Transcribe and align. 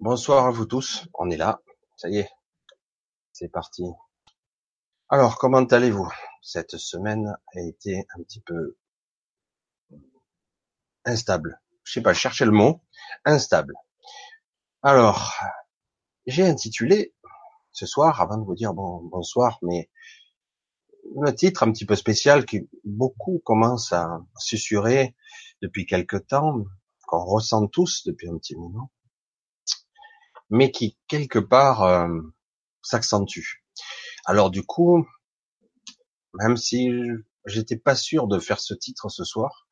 Bonsoir 0.00 0.46
à 0.46 0.50
vous 0.50 0.66
tous, 0.66 1.06
on 1.14 1.30
est 1.30 1.36
là, 1.36 1.62
ça 1.96 2.08
y 2.10 2.18
est, 2.18 2.28
c'est 3.32 3.48
parti. 3.48 3.84
Alors, 5.08 5.38
comment 5.38 5.62
allez-vous? 5.62 6.10
Cette 6.42 6.76
semaine 6.76 7.36
a 7.54 7.60
été 7.60 8.04
un 8.16 8.22
petit 8.24 8.40
peu 8.40 8.76
instable. 11.04 11.62
Je 11.84 11.92
sais 11.92 12.02
pas, 12.02 12.12
chercher 12.12 12.44
le 12.44 12.50
mot, 12.50 12.82
instable. 13.24 13.72
Alors, 14.82 15.32
j'ai 16.26 16.44
intitulé 16.44 17.14
ce 17.70 17.86
soir, 17.86 18.20
avant 18.20 18.36
de 18.36 18.44
vous 18.44 18.56
dire 18.56 18.74
bon, 18.74 19.00
bonsoir, 19.04 19.60
mais 19.62 19.90
un 21.24 21.32
titre 21.32 21.62
un 21.62 21.70
petit 21.70 21.86
peu 21.86 21.94
spécial 21.94 22.46
qui 22.46 22.68
beaucoup 22.82 23.40
commencent 23.44 23.92
à 23.92 24.20
susurrer 24.38 25.14
depuis 25.62 25.86
quelque 25.86 26.16
temps, 26.16 26.64
qu'on 27.06 27.24
ressent 27.24 27.68
tous 27.68 28.04
depuis 28.04 28.28
un 28.28 28.36
petit 28.38 28.56
moment 28.56 28.90
mais 30.50 30.70
qui 30.70 30.96
quelque 31.08 31.38
part 31.38 31.82
euh, 31.82 32.08
s'accentue. 32.82 33.64
Alors 34.24 34.50
du 34.50 34.62
coup, 34.62 35.06
même 36.34 36.56
si 36.56 36.90
j'étais 37.46 37.76
pas 37.76 37.94
sûr 37.94 38.26
de 38.26 38.38
faire 38.38 38.60
ce 38.60 38.74
titre 38.74 39.08
ce 39.08 39.24
soir, 39.24 39.66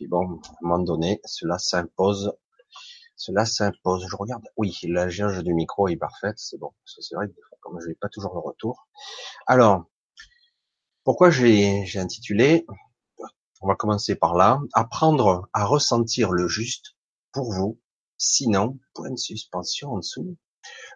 et 0.00 0.06
bon, 0.06 0.20
à 0.20 0.24
un 0.24 0.52
moment 0.62 0.78
donné, 0.78 1.20
cela 1.24 1.58
s'impose. 1.58 2.32
Cela 3.16 3.44
s'impose. 3.44 4.06
Je 4.08 4.16
regarde. 4.16 4.44
Oui, 4.56 4.78
la 4.84 5.08
gage 5.08 5.42
du 5.42 5.54
micro 5.54 5.88
est 5.88 5.96
parfaite, 5.96 6.38
c'est 6.38 6.58
bon. 6.58 6.72
C'est 6.84 7.14
vrai 7.16 7.28
que 7.28 7.34
comme 7.60 7.80
je 7.80 7.88
n'ai 7.88 7.94
pas 7.94 8.08
toujours 8.08 8.34
le 8.34 8.40
retour. 8.40 8.86
Alors, 9.46 9.86
pourquoi 11.04 11.30
j'ai 11.30 11.84
intitulé, 11.96 12.64
on 13.60 13.66
va 13.66 13.74
commencer 13.74 14.14
par 14.14 14.34
là, 14.34 14.60
apprendre 14.72 15.48
à 15.52 15.64
ressentir 15.64 16.30
le 16.30 16.46
juste 16.46 16.96
pour 17.32 17.52
vous 17.52 17.80
Sinon, 18.18 18.78
point 18.94 19.10
de 19.10 19.16
suspension 19.16 19.92
en 19.92 19.98
dessous, 19.98 20.36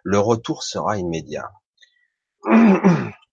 le 0.03 0.19
retour 0.19 0.63
sera 0.63 0.97
immédiat. 0.97 1.51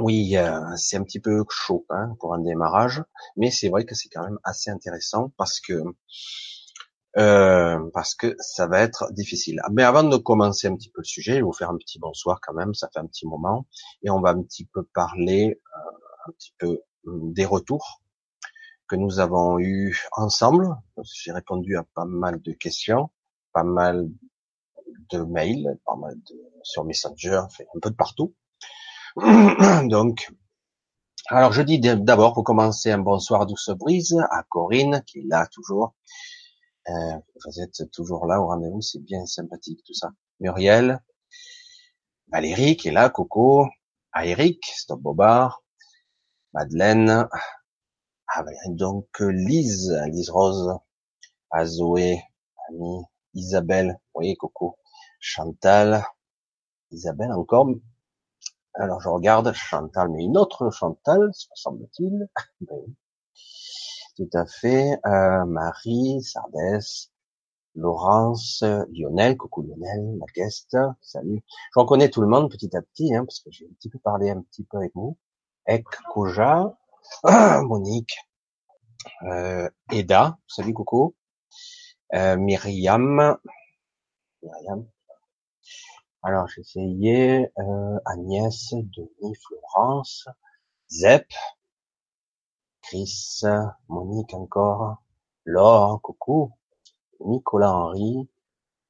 Oui, 0.00 0.36
euh, 0.36 0.60
c'est 0.76 0.96
un 0.96 1.04
petit 1.04 1.20
peu 1.20 1.44
chaud 1.48 1.86
hein, 1.88 2.16
pour 2.18 2.34
un 2.34 2.40
démarrage, 2.40 3.04
mais 3.36 3.52
c'est 3.52 3.68
vrai 3.68 3.84
que 3.84 3.94
c'est 3.94 4.08
quand 4.08 4.24
même 4.24 4.40
assez 4.42 4.68
intéressant 4.68 5.32
parce 5.36 5.60
que 5.60 5.84
euh, 7.16 7.78
parce 7.92 8.16
que 8.16 8.34
ça 8.40 8.66
va 8.66 8.80
être 8.80 9.12
difficile. 9.12 9.60
Mais 9.70 9.84
avant 9.84 10.02
de 10.02 10.16
commencer 10.16 10.66
un 10.66 10.74
petit 10.74 10.90
peu 10.90 11.00
le 11.00 11.04
sujet, 11.04 11.32
je 11.34 11.36
vais 11.36 11.42
vous 11.42 11.52
faire 11.52 11.70
un 11.70 11.76
petit 11.76 12.00
bonsoir 12.00 12.40
quand 12.42 12.54
même, 12.54 12.74
ça 12.74 12.88
fait 12.92 12.98
un 12.98 13.06
petit 13.06 13.24
moment, 13.24 13.68
et 14.02 14.10
on 14.10 14.20
va 14.20 14.30
un 14.30 14.42
petit 14.42 14.64
peu 14.64 14.82
parler 14.82 15.60
euh, 15.76 16.28
un 16.28 16.32
petit 16.32 16.52
peu 16.58 16.80
hum, 17.06 17.32
des 17.32 17.44
retours 17.44 18.02
que 18.88 18.96
nous 18.96 19.20
avons 19.20 19.58
eu 19.58 19.98
ensemble. 20.12 20.68
J'ai 21.02 21.32
répondu 21.32 21.76
à 21.76 21.84
pas 21.94 22.04
mal 22.04 22.40
de 22.40 22.52
questions 22.52 23.10
pas 23.54 23.62
mal 23.62 24.10
de 25.10 25.18
mails, 25.18 25.78
pas 25.86 25.96
mal 25.96 26.14
de, 26.16 26.34
sur 26.62 26.84
Messenger, 26.84 27.42
un 27.74 27.80
peu 27.80 27.90
de 27.90 27.94
partout. 27.94 28.34
Donc, 29.16 30.30
alors 31.28 31.52
je 31.52 31.62
dis 31.62 31.78
d'abord 31.78 32.34
pour 32.34 32.44
commencer 32.44 32.90
un 32.90 32.98
bonsoir 32.98 33.46
douce 33.46 33.70
brise 33.70 34.18
à 34.30 34.42
Corinne 34.42 35.02
qui 35.06 35.20
est 35.20 35.26
là 35.26 35.46
toujours. 35.46 35.94
Euh, 36.88 37.18
vous 37.46 37.60
êtes 37.62 37.90
toujours 37.92 38.26
là 38.26 38.42
au 38.42 38.48
rendez-vous, 38.48 38.82
c'est 38.82 38.98
bien 38.98 39.24
sympathique 39.24 39.80
tout 39.86 39.94
ça. 39.94 40.10
Muriel, 40.40 41.00
Valérie 42.28 42.76
qui 42.76 42.88
est 42.88 42.92
là, 42.92 43.08
Coco, 43.08 43.66
à 44.12 44.26
Eric, 44.26 44.64
Stop 44.66 45.00
Bobard, 45.00 45.62
Madeleine, 46.52 47.28
ah, 48.36 48.44
donc 48.68 49.06
Lise, 49.20 49.92
Lise 50.08 50.30
Rose, 50.30 50.76
à 51.50 51.64
Zoé, 51.66 52.20
Annie, 52.68 53.04
Isabelle, 53.34 53.98
voyez 54.12 54.34
Coco, 54.34 54.76
Chantal, 55.20 56.04
Isabelle 56.90 57.32
encore. 57.32 57.68
Alors 58.74 59.00
je 59.00 59.08
regarde 59.08 59.52
Chantal, 59.52 60.08
mais 60.08 60.24
une 60.24 60.36
autre 60.36 60.70
Chantal, 60.70 61.30
semble-t-il. 61.54 62.28
Ben 62.60 62.76
Tout 64.16 64.30
à 64.32 64.46
fait. 64.46 64.98
Euh, 65.06 65.44
Marie, 65.44 66.20
Sardès, 66.20 67.10
Laurence, 67.76 68.64
Lionel, 68.90 69.36
coucou 69.36 69.62
Lionel, 69.62 70.18
la 70.18 70.26
guest, 70.34 70.76
salut. 71.02 71.40
Je 71.72 71.78
reconnais 71.78 72.10
tout 72.10 72.20
le 72.20 72.26
monde 72.26 72.50
petit 72.50 72.76
à 72.76 72.82
petit, 72.82 73.14
hein, 73.14 73.24
parce 73.24 73.38
que 73.38 73.50
j'ai 73.52 73.66
un 73.66 73.74
petit 73.74 73.90
peu 73.90 74.00
parlé 74.00 74.30
un 74.30 74.42
petit 74.42 74.64
peu 74.64 74.78
avec 74.78 74.90
vous. 74.96 75.16
Ek, 75.66 75.84
Koja, 76.12 76.76
Monique, 77.62 78.16
euh, 79.22 79.68
Eda, 79.90 80.38
salut 80.46 80.74
coucou. 80.74 81.14
Euh, 82.14 82.36
Myriam. 82.36 83.38
Myriam. 84.42 84.86
Alors 86.22 86.48
essayé 86.56 87.50
euh, 87.58 87.98
Agnès, 88.06 88.72
Denis, 88.72 89.34
Florence, 89.46 90.28
Zep, 90.90 91.26
Chris, 92.82 93.42
Monique 93.88 94.32
encore, 94.32 95.02
Laure, 95.44 96.00
coucou, 96.00 96.52
Nicolas 97.20 97.72
Henry, 97.72 98.28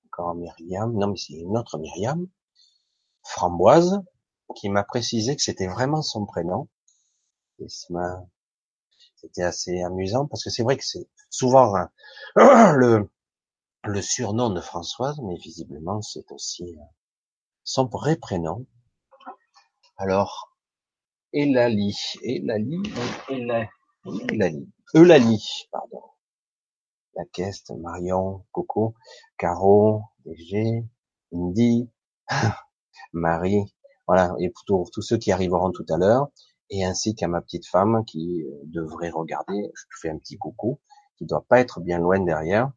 encore 0.07 0.35
Myriam, 0.35 0.93
non 0.93 1.09
mais 1.09 1.17
c'est 1.17 1.35
une 1.35 1.57
autre 1.57 1.79
Myriam, 1.79 2.29
Framboise, 3.25 4.03
qui 4.55 4.69
m'a 4.69 4.85
précisé 4.85 5.35
que 5.35 5.43
c'était 5.43 5.67
vraiment 5.67 6.03
son 6.03 6.27
prénom. 6.27 6.69
C'était 9.17 9.43
assez 9.43 9.83
amusant 9.83 10.27
parce 10.27 10.45
que 10.45 10.51
c'est 10.51 10.63
vrai 10.63 10.77
que 10.77 10.85
c'est 10.85 11.09
souvent 11.31 11.75
le, 12.37 13.09
surnom 14.01 14.51
de 14.51 14.61
Françoise, 14.61 15.19
mais 15.23 15.37
visiblement 15.37 16.03
c'est 16.03 16.31
aussi 16.33 16.65
euh, 16.65 16.83
son 17.63 17.87
vrai 17.87 18.17
prénom. 18.17 18.67
Alors, 19.97 20.57
Elali, 21.33 21.97
Elali, 22.23 22.83
Elali, 23.29 24.69
Eulalie, 24.95 25.69
pardon. 25.71 26.03
La 27.17 27.25
Caisse, 27.27 27.71
Marion, 27.71 28.45
Coco, 28.53 28.95
Caro, 29.39 30.03
DG, 30.25 30.85
Indy, 31.33 31.89
Marie, 33.13 33.73
voilà, 34.07 34.35
et 34.41 34.53
pour 34.67 34.91
tous 34.91 35.03
ceux 35.03 35.17
qui 35.17 35.33
arriveront 35.33 35.71
tout 35.71 35.87
à 35.89 35.97
l'heure, 35.97 36.29
et 36.71 36.85
ainsi 36.85 37.15
qu'à 37.15 37.29
ma 37.29 37.41
petite 37.41 37.67
femme 37.67 38.05
qui 38.07 38.43
euh, 38.43 38.61
devrait 38.65 39.11
regarder, 39.11 39.73
je 39.75 39.99
fais 40.01 40.11
un 40.11 40.19
petit 40.19 40.37
coucou, 40.37 40.81
qui 41.17 41.27
doit 41.27 41.45
pas 41.49 41.61
être 41.61 41.81
bien 41.81 41.99
loin 41.99 42.21
derrière, 42.21 42.73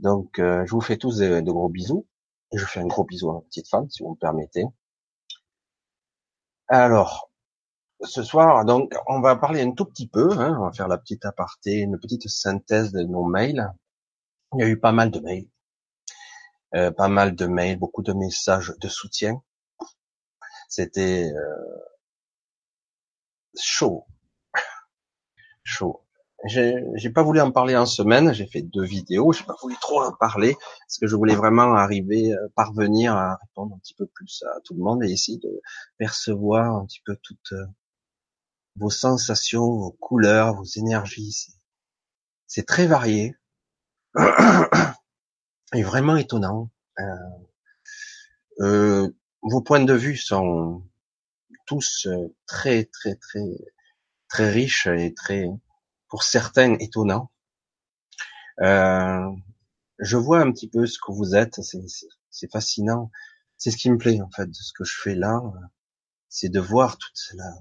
donc, 0.00 0.38
euh, 0.38 0.64
je 0.66 0.70
vous 0.72 0.80
fais 0.80 0.96
tous 0.96 1.18
de, 1.18 1.40
gros 1.42 1.68
bisous. 1.68 2.06
Je 2.54 2.64
fais 2.64 2.80
un 2.80 2.86
gros 2.86 3.04
bisou 3.04 3.30
à 3.30 3.34
ma 3.34 3.40
petite 3.42 3.68
femme, 3.68 3.88
si 3.90 4.02
vous 4.02 4.10
me 4.10 4.16
permettez. 4.16 4.64
Alors, 6.68 7.30
ce 8.02 8.22
soir, 8.22 8.64
donc, 8.64 8.94
on 9.08 9.20
va 9.20 9.36
parler 9.36 9.60
un 9.62 9.72
tout 9.72 9.84
petit 9.84 10.08
peu, 10.08 10.30
hein, 10.38 10.56
on 10.58 10.64
va 10.64 10.72
faire 10.72 10.88
la 10.88 10.98
petite 10.98 11.24
aparté, 11.26 11.80
une 11.80 11.98
petite 11.98 12.28
synthèse 12.28 12.92
de 12.92 13.02
nos 13.02 13.24
mails. 13.24 13.70
Il 14.54 14.60
y 14.60 14.62
a 14.64 14.68
eu 14.68 14.80
pas 14.80 14.92
mal 14.92 15.10
de 15.10 15.20
mails, 15.20 15.48
euh, 16.74 16.90
pas 16.90 17.08
mal 17.08 17.36
de 17.36 17.46
mails, 17.46 17.78
beaucoup 17.78 18.02
de 18.02 18.12
messages 18.14 18.74
de 18.80 18.88
soutien. 18.88 19.42
C'était 20.68 21.30
euh, 21.30 21.78
chaud, 23.56 24.06
chaud 25.62 26.04
j'ai 26.46 27.10
pas 27.10 27.22
voulu 27.22 27.40
en 27.40 27.50
parler 27.50 27.76
en 27.76 27.86
semaine, 27.86 28.32
j'ai 28.32 28.46
fait 28.46 28.62
deux 28.62 28.84
vidéos, 28.84 29.32
j'ai 29.32 29.44
pas 29.44 29.56
voulu 29.60 29.76
trop 29.80 30.02
en 30.02 30.12
parler, 30.12 30.56
parce 30.86 30.98
que 30.98 31.06
je 31.06 31.14
voulais 31.16 31.34
vraiment 31.34 31.74
arriver, 31.74 32.32
euh, 32.32 32.48
parvenir 32.54 33.14
à 33.14 33.36
répondre 33.36 33.74
un 33.74 33.78
petit 33.78 33.94
peu 33.94 34.06
plus 34.06 34.42
à 34.44 34.60
tout 34.64 34.74
le 34.74 34.82
monde 34.82 35.04
et 35.04 35.10
essayer 35.10 35.38
de 35.38 35.60
percevoir 35.98 36.76
un 36.76 36.86
petit 36.86 37.02
peu 37.04 37.16
toutes 37.22 37.52
euh, 37.52 37.66
vos 38.76 38.90
sensations, 38.90 39.76
vos 39.76 39.92
couleurs, 39.92 40.54
vos 40.54 40.64
énergies. 40.64 41.54
C'est 42.46 42.66
très 42.66 42.86
varié 42.86 43.36
et 45.74 45.82
vraiment 45.82 46.16
étonnant. 46.16 46.70
Euh, 48.60 49.08
vos 49.42 49.62
points 49.62 49.84
de 49.84 49.94
vue 49.94 50.16
sont 50.16 50.82
tous 51.70 52.08
très 52.46 52.86
très 52.86 53.14
très 53.14 53.46
très 54.28 54.50
riches 54.50 54.88
et 54.88 55.14
très 55.14 55.46
pour 56.08 56.24
certains 56.24 56.74
étonnant. 56.80 57.30
Euh, 58.60 59.30
je 60.00 60.16
vois 60.16 60.40
un 60.40 60.50
petit 60.50 60.68
peu 60.68 60.84
ce 60.88 60.98
que 60.98 61.12
vous 61.12 61.36
êtes, 61.36 61.60
c'est 62.30 62.50
fascinant. 62.50 63.12
C'est 63.56 63.70
ce 63.70 63.76
qui 63.76 63.88
me 63.88 63.98
plaît 63.98 64.20
en 64.20 64.30
fait 64.32 64.48
de 64.48 64.52
ce 64.52 64.72
que 64.72 64.82
je 64.82 65.00
fais 65.00 65.14
là, 65.14 65.40
c'est 66.28 66.48
de 66.48 66.58
voir 66.58 66.98
toute 66.98 67.20
la, 67.34 67.52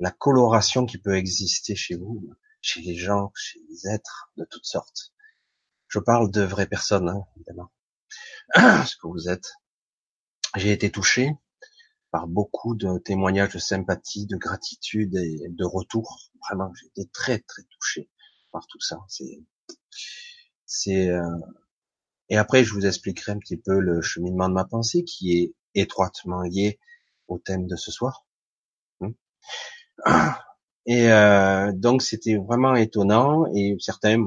la 0.00 0.10
coloration 0.10 0.84
qui 0.84 0.98
peut 0.98 1.14
exister 1.14 1.76
chez 1.76 1.94
vous, 1.94 2.34
chez 2.60 2.80
les 2.80 2.96
gens, 2.96 3.30
chez 3.36 3.60
les 3.68 3.86
êtres 3.86 4.32
de 4.36 4.44
toutes 4.50 4.66
sortes. 4.66 5.12
Je 5.86 6.00
parle 6.00 6.32
de 6.32 6.42
vraies 6.42 6.66
personnes, 6.66 7.08
hein, 7.08 7.22
évidemment. 7.36 7.70
ce 8.84 8.96
que 8.96 9.06
vous 9.06 9.28
êtes. 9.28 9.52
J'ai 10.56 10.72
été 10.72 10.90
touché 10.90 11.36
par 12.10 12.26
beaucoup 12.26 12.74
de 12.74 12.98
témoignages 12.98 13.54
de 13.54 13.58
sympathie, 13.58 14.26
de 14.26 14.36
gratitude 14.36 15.16
et 15.16 15.48
de 15.48 15.64
retour 15.64 16.18
Vraiment, 16.48 16.72
j'ai 16.74 16.86
été 16.86 17.10
très 17.12 17.38
très 17.40 17.62
touché 17.70 18.08
par 18.52 18.66
tout 18.66 18.80
ça. 18.80 18.98
C'est 19.08 19.42
c'est 20.66 21.08
euh, 21.10 21.38
Et 22.28 22.36
après, 22.36 22.64
je 22.64 22.72
vous 22.74 22.86
expliquerai 22.86 23.32
un 23.32 23.38
petit 23.38 23.56
peu 23.56 23.78
le 23.80 24.00
cheminement 24.02 24.48
de 24.48 24.54
ma 24.54 24.64
pensée 24.64 25.04
qui 25.04 25.32
est 25.32 25.54
étroitement 25.74 26.42
lié 26.42 26.78
au 27.28 27.38
thème 27.38 27.66
de 27.66 27.76
ce 27.76 27.90
soir. 27.90 28.26
Hmm. 29.00 29.12
Et 30.86 31.12
euh, 31.12 31.72
donc, 31.72 32.02
c'était 32.02 32.36
vraiment 32.36 32.74
étonnant 32.74 33.46
et 33.54 33.76
certains, 33.80 34.24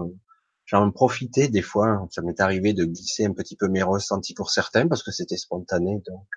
j'en 0.66 0.92
profitais 0.92 1.48
des 1.48 1.62
fois, 1.62 2.08
ça 2.12 2.22
m'est 2.22 2.40
arrivé 2.40 2.74
de 2.74 2.86
glisser 2.86 3.26
un 3.26 3.34
petit 3.34 3.56
peu 3.56 3.68
mes 3.68 3.84
ressentis 3.84 4.34
pour 4.34 4.52
certains 4.52 4.88
parce 4.88 5.04
que 5.04 5.12
c'était 5.12 5.38
spontané, 5.38 6.02
donc 6.06 6.28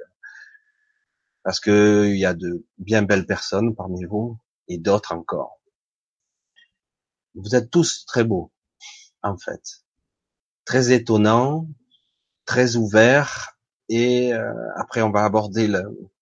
parce 1.47 1.61
que 1.61 2.09
il 2.09 2.19
y 2.19 2.25
a 2.25 2.35
de 2.35 2.67
bien 2.77 3.03
belles 3.03 3.25
personnes 3.25 3.77
parmi 3.77 4.05
vous 4.05 4.37
et 4.67 4.79
d'autres 4.79 5.13
encore. 5.13 5.61
Vous 7.37 7.55
êtes 7.55 7.71
tous 7.71 8.05
très 8.05 8.25
beaux, 8.25 8.51
en 9.23 9.39
fait 9.39 9.63
très 10.65 10.91
étonnant, 10.91 11.69
très 12.47 12.75
ouvert, 12.75 13.57
et 13.89 14.35
euh, 14.35 14.53
après 14.75 15.01
on 15.01 15.13
va 15.13 15.23
aborder 15.23 15.73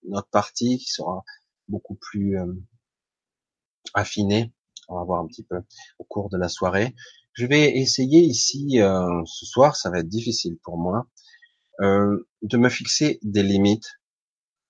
notre 0.07 0.29
partie 0.29 0.77
qui 0.77 0.93
sera 0.93 1.25
beaucoup 1.69 1.95
plus 1.95 2.39
euh, 2.39 2.53
affinée. 3.95 4.53
On 4.89 4.97
va 4.97 5.05
voir 5.05 5.21
un 5.21 5.27
petit 5.27 5.45
peu 5.45 5.63
au 5.99 6.05
cours 6.05 6.29
de 6.29 6.37
la 6.37 6.51
soirée. 6.51 6.95
Je 7.33 7.47
vais 7.47 7.79
essayer 7.79 8.21
ici 8.21 8.83
euh, 8.83 9.23
ce 9.25 9.47
soir, 9.47 9.77
ça 9.77 9.89
va 9.89 10.01
être 10.01 10.09
difficile 10.09 10.59
pour 10.63 10.77
moi, 10.77 11.07
de 11.81 12.57
me 12.59 12.69
fixer 12.69 13.19
des 13.23 13.43
limites. 13.43 13.99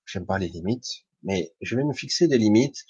J'aime 0.06 0.26
pas 0.26 0.38
les 0.38 0.48
limites, 0.48 1.04
mais 1.22 1.54
je 1.60 1.76
vais 1.76 1.84
me 1.84 1.92
fixer 1.92 2.28
des 2.28 2.38
limites 2.38 2.84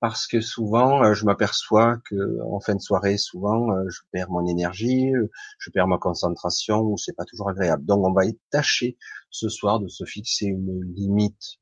parce 0.00 0.26
que 0.26 0.40
souvent 0.40 1.04
euh, 1.04 1.14
je 1.14 1.24
m'aperçois 1.26 1.98
que 2.08 2.40
en 2.42 2.60
fin 2.60 2.74
de 2.74 2.80
soirée, 2.80 3.18
souvent 3.18 3.70
euh, 3.72 3.88
je 3.88 4.00
perds 4.12 4.30
mon 4.30 4.46
énergie, 4.46 5.14
euh, 5.14 5.30
je 5.58 5.70
perds 5.70 5.88
ma 5.88 5.98
concentration, 5.98 6.80
ou 6.80 6.96
c'est 6.96 7.14
pas 7.14 7.24
toujours 7.24 7.50
agréable. 7.50 7.84
Donc 7.84 8.06
on 8.06 8.12
va 8.12 8.22
tâcher 8.50 8.96
ce 9.30 9.48
soir 9.48 9.80
de 9.80 9.88
se 9.88 10.04
fixer 10.04 10.46
une 10.46 10.82
limite 10.94 11.58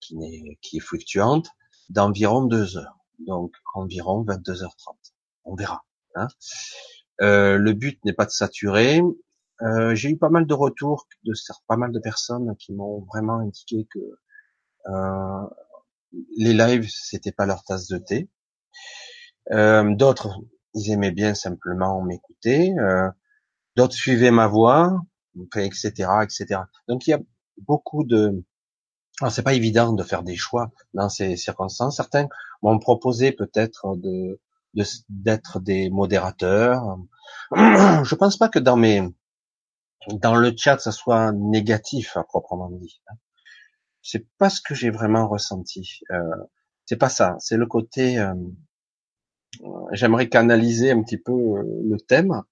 qui 0.00 0.16
est, 0.22 0.58
qui 0.62 0.78
est 0.78 0.80
fluctuante 0.80 1.48
d'environ 1.90 2.44
deux 2.44 2.76
heures, 2.78 2.98
donc 3.26 3.52
environ 3.74 4.24
22h30. 4.24 4.96
On 5.44 5.54
verra. 5.54 5.84
Hein 6.14 6.28
euh, 7.20 7.58
le 7.58 7.72
but 7.72 8.02
n'est 8.04 8.12
pas 8.12 8.24
de 8.24 8.30
saturer. 8.30 9.02
Euh, 9.62 9.94
J'ai 9.94 10.10
eu 10.10 10.16
pas 10.16 10.30
mal 10.30 10.46
de 10.46 10.54
retours 10.54 11.06
de 11.24 11.32
pas 11.68 11.76
mal 11.76 11.92
de 11.92 11.98
personnes 12.00 12.56
qui 12.58 12.72
m'ont 12.72 13.00
vraiment 13.12 13.38
indiqué 13.38 13.86
que 13.92 14.00
euh, 14.88 15.46
les 16.36 16.52
lives, 16.52 16.88
c'était 16.88 17.32
pas 17.32 17.46
leur 17.46 17.64
tasse 17.64 17.88
de 17.88 17.98
thé. 17.98 18.28
Euh, 19.52 19.94
d'autres, 19.94 20.40
ils 20.74 20.90
aimaient 20.92 21.12
bien 21.12 21.34
simplement 21.34 22.02
m'écouter. 22.02 22.74
Euh, 22.78 23.08
d'autres 23.76 23.94
suivaient 23.94 24.30
ma 24.30 24.46
voix, 24.46 25.00
etc., 25.56 25.90
etc. 26.22 26.60
Donc 26.88 27.06
il 27.06 27.10
y 27.10 27.14
a 27.14 27.20
beaucoup 27.58 28.04
de. 28.04 28.44
Alors 29.20 29.32
c'est 29.32 29.42
pas 29.42 29.54
évident 29.54 29.92
de 29.92 30.02
faire 30.02 30.22
des 30.22 30.36
choix 30.36 30.72
dans 30.92 31.08
ces 31.08 31.36
circonstances. 31.36 31.96
Certains 31.96 32.26
m'ont 32.62 32.78
proposé 32.78 33.32
peut-être 33.32 33.96
de 33.96 34.40
d'être 35.08 35.60
des 35.60 35.88
modérateurs. 35.90 36.98
Je 37.54 38.14
pense 38.16 38.36
pas 38.36 38.48
que 38.48 38.58
dans 38.58 38.76
mes 38.76 39.02
dans 40.08 40.34
le 40.34 40.52
chat 40.56 40.78
ça 40.80 40.92
soit 40.92 41.32
négatif 41.32 42.16
à 42.16 42.24
proprement 42.24 42.70
dit 42.70 43.00
c'est 44.04 44.26
pas 44.38 44.50
ce 44.50 44.60
que 44.60 44.74
j'ai 44.74 44.90
vraiment 44.90 45.26
ressenti. 45.26 46.00
Euh, 46.10 46.20
c'est 46.84 46.98
pas 46.98 47.08
ça. 47.08 47.36
C'est 47.40 47.56
le 47.56 47.66
côté. 47.66 48.18
Euh, 48.18 48.34
j'aimerais 49.92 50.28
canaliser 50.28 50.92
un 50.92 51.02
petit 51.02 51.16
peu 51.16 51.32
euh, 51.32 51.62
le 51.88 51.96
thème. 51.98 52.42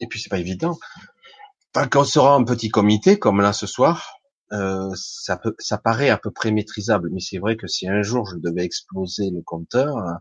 Et 0.00 0.08
puis 0.08 0.20
c'est 0.20 0.28
pas 0.28 0.40
évident. 0.40 0.76
Tant 1.72 1.88
qu'on 1.88 2.04
sera 2.04 2.34
un 2.34 2.44
petit 2.44 2.68
comité 2.68 3.18
comme 3.18 3.40
là 3.40 3.52
ce 3.52 3.68
soir, 3.68 4.18
euh, 4.52 4.90
ça, 4.96 5.36
peut, 5.36 5.54
ça 5.60 5.78
paraît 5.78 6.10
à 6.10 6.18
peu 6.18 6.32
près 6.32 6.50
maîtrisable. 6.50 7.08
Mais 7.12 7.20
c'est 7.20 7.38
vrai 7.38 7.56
que 7.56 7.68
si 7.68 7.88
un 7.88 8.02
jour 8.02 8.26
je 8.26 8.36
devais 8.36 8.64
exploser 8.64 9.30
le 9.30 9.42
compteur, 9.42 9.96
euh, 9.96 10.12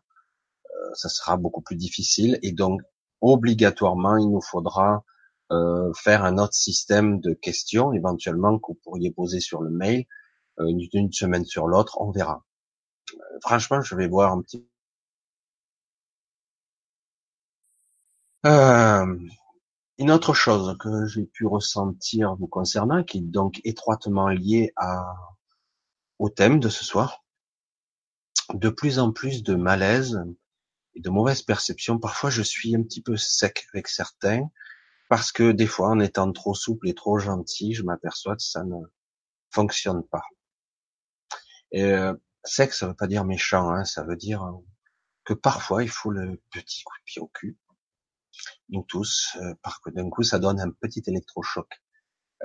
ça 0.94 1.10
sera 1.10 1.36
beaucoup 1.36 1.62
plus 1.62 1.78
difficile. 1.78 2.38
Et 2.44 2.52
donc 2.52 2.80
obligatoirement, 3.22 4.18
il 4.18 4.30
nous 4.30 4.42
faudra 4.42 5.04
euh, 5.52 5.92
faire 5.94 6.24
un 6.26 6.38
autre 6.38 6.54
système 6.54 7.20
de 7.20 7.34
questions 7.34 7.94
éventuellement 7.94 8.58
que 8.60 8.68
vous 8.70 8.80
pourriez 8.84 9.12
poser 9.12 9.40
sur 9.40 9.62
le 9.62 9.70
mail 9.70 10.06
euh, 10.60 10.72
d'une 10.92 11.12
semaine 11.12 11.46
sur 11.46 11.68
l'autre, 11.68 12.00
on 12.00 12.12
verra. 12.12 12.46
Euh, 13.14 13.40
franchement, 13.42 13.82
je 13.82 13.96
vais 13.96 14.08
voir 14.08 14.32
un 14.32 14.42
petit. 14.42 14.66
Euh, 18.46 19.18
une 19.98 20.12
autre 20.12 20.34
chose 20.34 20.78
que 20.80 21.06
j'ai 21.08 21.26
pu 21.26 21.46
ressentir 21.46 22.36
vous 22.36 22.48
concernant, 22.48 23.04
qui 23.04 23.18
est 23.20 23.22
donc 23.22 23.62
étroitement 23.64 24.30
liée 24.30 24.72
à 24.76 25.04
au 26.20 26.30
thème 26.30 26.60
de 26.60 26.70
ce 26.70 26.86
soir, 26.86 27.26
de 28.54 28.70
plus 28.70 29.00
en 29.00 29.12
plus 29.12 29.44
de 29.44 29.56
malaise 29.56 30.24
et 30.94 31.02
de 31.02 31.10
mauvaises 31.10 31.42
perceptions. 31.42 32.00
Parfois, 32.00 32.30
je 32.30 32.42
suis 32.42 32.76
un 32.76 32.84
petit 32.84 33.02
peu 33.02 33.18
sec 33.18 33.66
avec 33.74 33.90
certains 33.90 34.50
parce 35.10 35.32
que 35.32 35.52
des 35.52 35.68
fois, 35.68 35.90
en 35.90 36.00
étant 36.00 36.32
trop 36.32 36.56
souple 36.56 36.90
et 36.90 36.96
trop 36.96 37.20
gentil, 37.20 37.74
je 37.74 37.84
m'aperçois 37.84 38.36
que 38.36 38.44
ça 38.44 38.64
ne 38.64 38.78
fonctionne 39.52 40.04
pas. 40.04 40.24
Et 41.72 41.84
euh, 41.84 42.14
sexe, 42.44 42.80
ça 42.80 42.88
veut 42.88 42.96
pas 42.96 43.08
dire 43.08 43.26
méchant, 43.26 43.70
hein, 43.70 43.86
ça 43.86 44.04
veut 44.04 44.16
dire 44.16 44.44
euh, 44.44 44.52
que 45.24 45.34
parfois 45.34 45.84
il 45.84 45.90
faut 45.90 46.12
le 46.12 46.42
petit 46.52 46.84
coup 46.84 46.94
de 47.00 47.04
pied 47.06 47.22
au 47.22 47.28
cul. 47.28 47.58
Nous 48.70 48.84
tous, 48.84 49.38
euh, 49.42 49.54
parce 49.62 49.80
que 49.80 49.90
d'un 49.90 50.10
coup, 50.10 50.24
ça 50.24 50.40
donne 50.40 50.60
un 50.60 50.72
petit 50.72 51.04
électrochoc. 51.08 51.68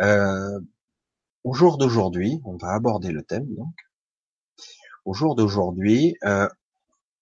Euh, 0.01 0.61
au 1.45 1.53
jour 1.55 1.79
d'aujourd'hui, 1.79 2.41
on 2.45 2.57
va 2.57 2.73
aborder 2.73 3.11
le 3.11 3.23
thème 3.23 3.55
donc. 3.55 3.75
Au 5.07 5.15
jour 5.15 5.35
d'aujourd'hui, 5.35 6.15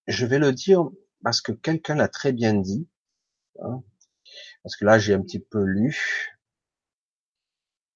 je 0.07 0.25
vais 0.25 0.37
le 0.37 0.51
dire 0.51 0.83
parce 1.23 1.39
que 1.39 1.53
quelqu'un 1.53 1.95
l'a 1.95 2.09
très 2.09 2.33
bien 2.33 2.53
dit. 2.53 2.89
Hein, 3.61 3.81
parce 4.63 4.75
que 4.75 4.85
là 4.85 4.99
j'ai 4.99 5.13
un 5.13 5.21
petit 5.21 5.39
peu 5.39 5.63
lu. 5.63 6.35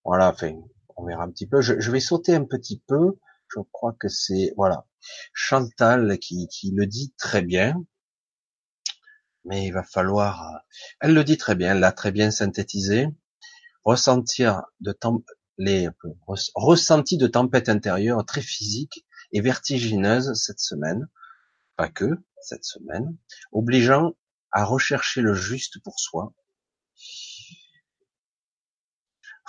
Voilà, 0.05 0.29
enfin, 0.29 0.53
on 0.97 1.05
verra 1.05 1.23
un 1.23 1.31
petit 1.31 1.47
peu. 1.47 1.61
Je, 1.61 1.91
vais 1.91 1.99
sauter 1.99 2.35
un 2.35 2.45
petit 2.45 2.81
peu. 2.87 3.17
Je 3.47 3.59
crois 3.71 3.95
que 3.99 4.07
c'est 4.07 4.53
voilà 4.57 4.85
Chantal 5.33 6.17
qui, 6.19 6.47
le 6.75 6.85
dit 6.85 7.13
très 7.17 7.41
bien. 7.41 7.83
Mais 9.45 9.67
il 9.67 9.71
va 9.71 9.83
falloir. 9.83 10.63
Elle 10.99 11.13
le 11.13 11.23
dit 11.23 11.37
très 11.37 11.55
bien. 11.55 11.71
Elle 11.71 11.79
l'a 11.79 11.91
très 11.91 12.11
bien 12.11 12.31
synthétisé. 12.31 13.07
Ressentir 13.83 14.63
de 14.79 14.91
temps 14.93 15.23
les 15.57 15.89
ressenti 16.55 17.17
de 17.17 17.27
tempête 17.27 17.69
intérieure 17.69 18.25
très 18.25 18.41
physique 18.41 19.05
et 19.33 19.41
vertigineuse 19.41 20.33
cette 20.33 20.59
semaine, 20.59 21.07
pas 21.75 21.89
que 21.89 22.23
cette 22.41 22.65
semaine, 22.65 23.15
obligeant 23.51 24.13
à 24.51 24.65
rechercher 24.65 25.21
le 25.21 25.33
juste 25.33 25.81
pour 25.83 25.99
soi, 25.99 26.33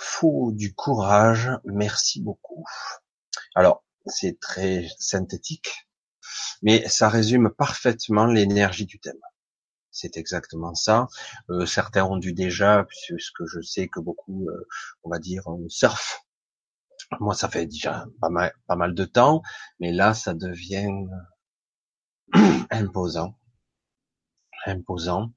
faut 0.05 0.51
du 0.53 0.73
courage, 0.73 1.49
merci 1.65 2.21
beaucoup. 2.21 2.63
Alors, 3.55 3.83
c'est 4.05 4.39
très 4.39 4.87
synthétique, 4.99 5.87
mais 6.61 6.87
ça 6.87 7.09
résume 7.09 7.49
parfaitement 7.49 8.25
l'énergie 8.25 8.85
du 8.85 8.99
thème. 8.99 9.19
C'est 9.91 10.17
exactement 10.17 10.75
ça. 10.75 11.07
Euh, 11.49 11.65
certains 11.65 12.05
ont 12.05 12.17
dû 12.17 12.33
déjà, 12.33 12.85
puisque 12.87 13.45
je 13.45 13.61
sais 13.61 13.87
que 13.87 13.99
beaucoup, 13.99 14.47
euh, 14.47 14.67
on 15.03 15.09
va 15.09 15.19
dire, 15.19 15.43
surf. 15.69 16.21
Moi, 17.19 17.33
ça 17.33 17.49
fait 17.49 17.65
déjà 17.65 18.05
pas 18.21 18.29
mal, 18.29 18.53
pas 18.67 18.75
mal 18.75 18.93
de 18.93 19.05
temps, 19.05 19.41
mais 19.79 19.91
là, 19.91 20.13
ça 20.13 20.33
devient 20.33 21.07
imposant. 22.69 23.39
Imposant. 24.65 25.33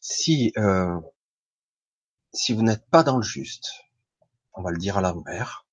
Si 0.00 0.52
euh, 0.56 1.00
si 2.32 2.52
vous 2.52 2.62
n'êtes 2.62 2.88
pas 2.90 3.02
dans 3.02 3.16
le 3.16 3.22
juste, 3.22 3.72
on 4.58 4.62
va 4.62 4.72
le 4.72 4.78
dire 4.78 4.98
à 4.98 5.00
l'envers, 5.00 5.66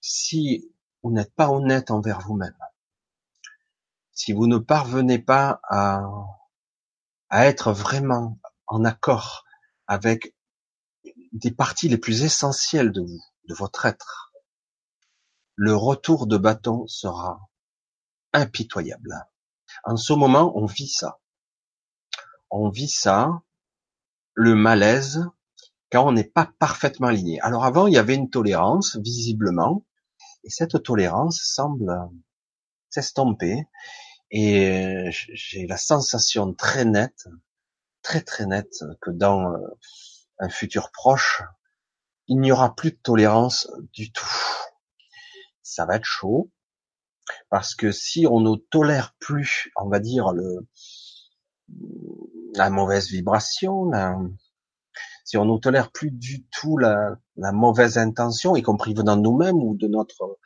si 0.00 0.70
vous 1.02 1.10
n'êtes 1.10 1.34
pas 1.34 1.48
honnête 1.48 1.90
envers 1.90 2.20
vous-même, 2.20 2.56
si 4.12 4.34
vous 4.34 4.46
ne 4.46 4.58
parvenez 4.58 5.18
pas 5.18 5.60
à, 5.64 6.02
à 7.30 7.46
être 7.46 7.72
vraiment 7.72 8.38
en 8.66 8.84
accord 8.84 9.44
avec 9.86 10.34
des 11.32 11.50
parties 11.50 11.88
les 11.88 11.96
plus 11.96 12.24
essentielles 12.24 12.92
de 12.92 13.00
vous, 13.00 13.24
de 13.44 13.54
votre 13.54 13.86
être, 13.86 14.34
le 15.56 15.74
retour 15.74 16.26
de 16.26 16.36
bâton 16.36 16.86
sera 16.88 17.48
impitoyable. 18.34 19.26
En 19.84 19.96
ce 19.96 20.12
moment, 20.12 20.52
on 20.56 20.66
vit 20.66 20.88
ça. 20.88 21.20
On 22.50 22.68
vit 22.68 22.88
ça, 22.88 23.42
le 24.34 24.54
malaise, 24.54 25.26
quand 25.90 26.06
on 26.06 26.12
n'est 26.12 26.24
pas 26.24 26.52
parfaitement 26.58 27.08
aligné. 27.08 27.40
Alors 27.40 27.64
avant, 27.64 27.86
il 27.86 27.94
y 27.94 27.98
avait 27.98 28.14
une 28.14 28.30
tolérance, 28.30 28.96
visiblement, 28.96 29.84
et 30.44 30.50
cette 30.50 30.82
tolérance 30.82 31.40
semble 31.42 31.92
s'estomper, 32.90 33.66
et 34.30 35.08
j'ai 35.10 35.66
la 35.66 35.76
sensation 35.76 36.52
très 36.52 36.84
nette, 36.84 37.28
très 38.02 38.20
très 38.20 38.46
nette, 38.46 38.84
que 39.00 39.10
dans 39.10 39.54
un 40.38 40.48
futur 40.48 40.90
proche, 40.92 41.42
il 42.26 42.38
n'y 42.40 42.52
aura 42.52 42.74
plus 42.74 42.92
de 42.92 42.98
tolérance 43.02 43.70
du 43.92 44.12
tout. 44.12 44.28
Ça 45.62 45.86
va 45.86 45.96
être 45.96 46.04
chaud, 46.04 46.50
parce 47.48 47.74
que 47.74 47.90
si 47.90 48.26
on 48.26 48.40
ne 48.40 48.56
tolère 48.56 49.14
plus, 49.18 49.70
on 49.76 49.88
va 49.88 49.98
dire, 50.00 50.32
le, 50.32 50.66
la 52.54 52.70
mauvaise 52.70 53.08
vibration, 53.08 53.90
si 55.28 55.36
on 55.36 55.44
ne 55.44 55.58
tolère 55.58 55.92
plus 55.92 56.10
du 56.10 56.46
tout 56.46 56.78
la, 56.78 57.14
la 57.36 57.52
mauvaise 57.52 57.98
intention, 57.98 58.56
y 58.56 58.62
compris 58.62 58.94
venant 58.94 59.14
de 59.14 59.20
nous-mêmes 59.20 59.58
ou 59.58 59.76
de 59.76 59.86
notre, 59.86 60.38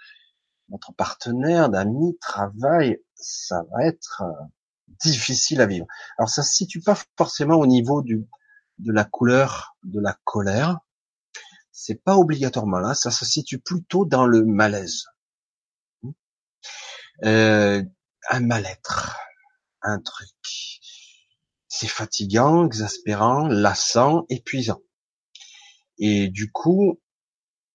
notre 0.71 0.93
partenaire, 0.93 1.69
d'amis, 1.69 2.19
travail, 2.21 3.01
ça 3.15 3.63
va 3.71 3.85
être 3.85 4.23
euh, 4.23 4.45
difficile 5.05 5.61
à 5.61 5.67
vivre. 5.67 5.87
Alors 6.19 6.29
ça 6.29 6.43
se 6.43 6.53
situe 6.53 6.81
pas 6.81 6.99
forcément 7.17 7.55
au 7.61 7.67
niveau 7.67 8.03
du, 8.03 8.27
de 8.79 8.93
la 8.93 9.05
couleur 9.05 9.77
de 9.85 10.01
la 10.01 10.19
colère. 10.25 10.81
C'est 11.71 12.03
pas 12.03 12.17
obligatoirement 12.17 12.81
là, 12.81 12.95
ça 12.95 13.13
se 13.13 13.25
situe 13.25 13.61
plutôt 13.61 14.05
dans 14.05 14.27
le 14.27 14.45
malaise. 14.45 15.05
Euh, 17.23 17.85
un 18.31 18.41
mal-être, 18.41 19.17
un 19.83 20.01
truc. 20.01 20.82
C'est 21.75 21.89
fatigant, 21.89 22.67
exaspérant, 22.67 23.49
lassant, 23.49 24.27
épuisant. 24.29 24.83
Et 25.97 26.29
du 26.29 26.53
coup, 26.53 27.01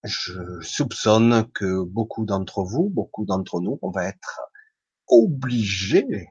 je 0.04 0.60
soupçonne 0.62 1.50
que 1.50 1.82
beaucoup 1.82 2.24
d'entre 2.24 2.62
vous, 2.62 2.90
beaucoup 2.90 3.24
d'entre 3.24 3.60
nous, 3.60 3.76
on 3.82 3.90
va 3.90 4.04
être 4.04 4.40
obligés, 5.08 6.28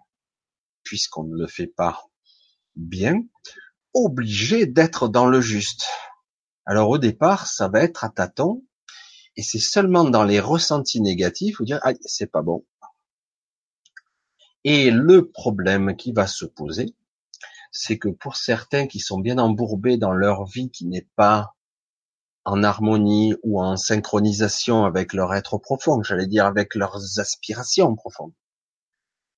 puisqu'on 0.86 1.26
ne 1.26 1.36
le 1.36 1.46
fait 1.46 1.68
pas 1.68 2.06
bien, 2.78 3.22
obligés 3.94 4.66
d'être 4.66 5.10
dans 5.10 5.28
le 5.28 5.42
juste. 5.42 5.88
Alors 6.66 6.90
au 6.90 6.98
départ, 6.98 7.48
ça 7.48 7.68
va 7.68 7.82
être 7.82 8.06
à 8.06 8.10
tâtons, 8.10 8.66
et 9.36 9.44
c'est 9.44 9.60
seulement 9.60 10.06
dans 10.06 10.24
les 10.24 10.40
ressentis 10.40 11.02
négatifs 11.02 11.60
où 11.60 11.66
dire 11.66 11.82
ah 11.84 11.92
c'est 12.06 12.32
pas 12.32 12.42
bon. 12.42 12.66
Et 14.64 14.90
le 14.90 15.30
problème 15.30 15.98
qui 15.98 16.14
va 16.14 16.28
se 16.28 16.46
poser, 16.46 16.96
c'est 17.72 17.98
que 17.98 18.10
pour 18.10 18.36
certains 18.36 18.88
qui 18.88 19.00
sont 19.00 19.20
bien 19.20 19.38
embourbés 19.38 19.98
dans 19.98 20.14
leur 20.14 20.46
vie 20.46 20.70
qui 20.70 20.86
n'est 20.86 21.08
pas 21.16 21.56
en 22.46 22.64
harmonie 22.64 23.36
ou 23.44 23.62
en 23.62 23.76
synchronisation 23.76 24.86
avec 24.86 25.14
leur 25.14 25.34
être 25.34 25.58
profond, 25.58 26.02
j'allais 26.02 26.28
dire 26.28 26.46
avec 26.46 26.76
leurs 26.76 27.20
aspirations 27.20 27.96
profondes, 27.96 28.34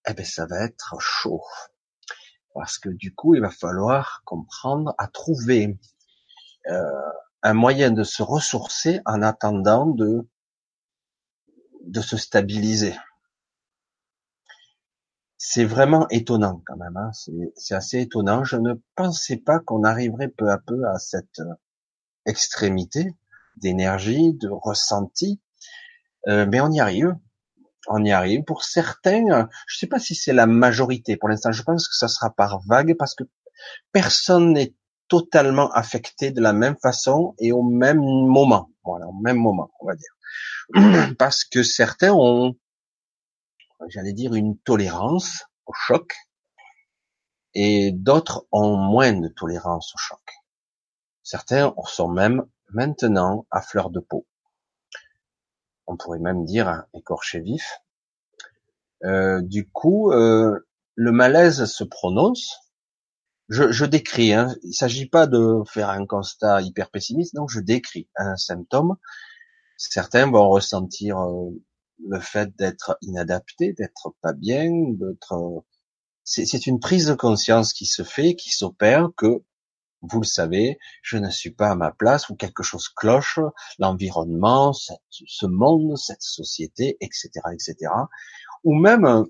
eh 0.07 0.13
ben 0.13 0.25
ça 0.25 0.45
va 0.45 0.63
être 0.63 0.95
chaud. 0.99 1.43
Parce 2.53 2.77
que 2.77 2.89
du 2.89 3.13
coup, 3.13 3.35
il 3.35 3.41
va 3.41 3.49
falloir 3.49 4.21
comprendre 4.25 4.93
à 4.97 5.07
trouver 5.07 5.79
euh, 6.67 7.11
un 7.41 7.53
moyen 7.53 7.91
de 7.91 8.03
se 8.03 8.21
ressourcer 8.21 9.01
en 9.05 9.21
attendant 9.21 9.87
de 9.87 10.27
de 11.85 12.01
se 12.01 12.17
stabiliser. 12.17 12.95
C'est 15.39 15.65
vraiment 15.65 16.07
étonnant 16.09 16.61
quand 16.65 16.75
même. 16.75 16.95
Hein. 16.97 17.11
C'est 17.55 17.73
assez 17.73 18.01
étonnant. 18.01 18.43
Je 18.43 18.57
ne 18.57 18.73
pensais 18.95 19.37
pas 19.37 19.59
qu'on 19.59 19.83
arriverait 19.83 20.27
peu 20.27 20.51
à 20.51 20.59
peu 20.59 20.85
à 20.85 20.99
cette 20.99 21.41
extrémité 22.25 23.15
d'énergie, 23.55 24.33
de 24.33 24.49
ressenti, 24.49 25.41
euh, 26.27 26.45
mais 26.45 26.61
on 26.61 26.69
y 26.71 26.79
arrive 26.79 27.15
on 27.89 28.03
y 28.05 28.11
arrive. 28.11 28.43
Pour 28.43 28.63
certains, 28.63 29.23
je 29.67 29.75
ne 29.75 29.79
sais 29.79 29.87
pas 29.87 29.99
si 29.99 30.15
c'est 30.15 30.33
la 30.33 30.45
majorité. 30.45 31.17
Pour 31.17 31.29
l'instant, 31.29 31.51
je 31.51 31.63
pense 31.63 31.87
que 31.87 31.95
ça 31.95 32.07
sera 32.07 32.29
par 32.29 32.61
vague 32.67 32.95
parce 32.97 33.15
que 33.15 33.23
personne 33.91 34.53
n'est 34.53 34.73
totalement 35.07 35.71
affecté 35.71 36.31
de 36.31 36.39
la 36.39 36.53
même 36.53 36.75
façon 36.81 37.33
et 37.39 37.51
au 37.51 37.63
même 37.63 37.99
moment. 37.99 38.69
Voilà, 38.83 39.07
au 39.07 39.13
même 39.13 39.37
moment, 39.37 39.71
on 39.81 39.87
va 39.87 39.95
dire. 39.95 41.15
Parce 41.17 41.43
que 41.43 41.63
certains 41.63 42.13
ont, 42.13 42.55
j'allais 43.87 44.13
dire, 44.13 44.33
une 44.33 44.57
tolérance 44.57 45.45
au 45.65 45.73
choc 45.73 46.13
et 47.53 47.91
d'autres 47.91 48.45
ont 48.51 48.75
moins 48.75 49.13
de 49.13 49.27
tolérance 49.27 49.93
au 49.95 49.97
choc. 49.97 50.21
Certains 51.23 51.73
sont 51.85 52.09
même 52.09 52.45
maintenant 52.69 53.45
à 53.51 53.61
fleur 53.61 53.89
de 53.89 53.99
peau 53.99 54.25
on 55.89 55.97
pourrait 55.97 56.19
même 56.19 56.45
dire 56.45 56.83
écorché 56.93 57.39
vif. 57.39 57.81
Euh, 59.03 59.41
du 59.41 59.67
coup, 59.67 60.11
euh, 60.11 60.59
le 60.95 61.11
malaise 61.11 61.65
se 61.65 61.83
prononce. 61.83 62.59
Je, 63.49 63.83
décris, 63.85 64.31
hein. 64.31 64.55
il 64.61 64.73
s'agit 64.73 65.07
pas 65.07 65.25
de 65.25 65.63
faire 65.65 65.89
un 65.89 66.05
constat 66.05 66.61
hyper 66.61 66.91
pessimiste, 66.91 67.33
donc 67.33 67.49
je 67.49 67.59
décris 67.59 68.07
un 68.15 68.35
symptôme. 68.35 68.95
Certains 69.75 70.29
vont 70.29 70.49
ressentir 70.49 71.17
euh, 71.17 71.49
le 72.07 72.19
fait 72.19 72.55
d'être 72.57 72.97
inadapté, 73.01 73.73
d'être 73.73 74.15
pas 74.21 74.33
bien, 74.33 74.69
d'être. 74.93 75.63
C'est 76.23 76.67
une 76.67 76.79
prise 76.79 77.07
de 77.07 77.15
conscience 77.15 77.73
qui 77.73 77.87
se 77.87 78.03
fait, 78.03 78.35
qui 78.35 78.51
s'opère, 78.51 79.09
que 79.17 79.43
vous 80.01 80.21
le 80.21 80.25
savez, 80.25 80.79
je 81.01 81.17
ne 81.17 81.29
suis 81.29 81.51
pas 81.51 81.69
à 81.69 81.75
ma 81.75 81.91
place 81.91 82.29
ou 82.29 82.35
quelque 82.35 82.63
chose 82.63 82.87
cloche, 82.89 83.39
l'environnement, 83.79 84.73
ce 84.73 85.45
monde, 85.45 85.97
cette 85.97 86.21
société, 86.21 86.97
etc., 87.01 87.29
etc. 87.51 87.91
Ou 88.63 88.75
même 88.75 89.05
euh, 89.05 89.23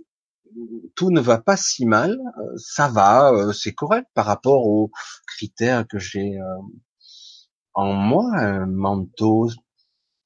tout 0.96 1.12
ne 1.12 1.22
va 1.22 1.40
pas 1.40 1.58
si 1.58 1.86
mal, 1.86 2.12
euh, 2.12 2.58
ça 2.58 2.88
va, 2.88 3.32
euh, 3.32 3.54
c'est 3.54 3.74
correct 3.74 4.08
par 4.14 4.26
rapport 4.26 4.68
aux 4.68 4.92
critères 5.28 5.88
que 5.88 6.00
j'ai 6.00 6.38
en 7.74 7.94
moi, 7.94 8.66
mentaux 8.66 9.50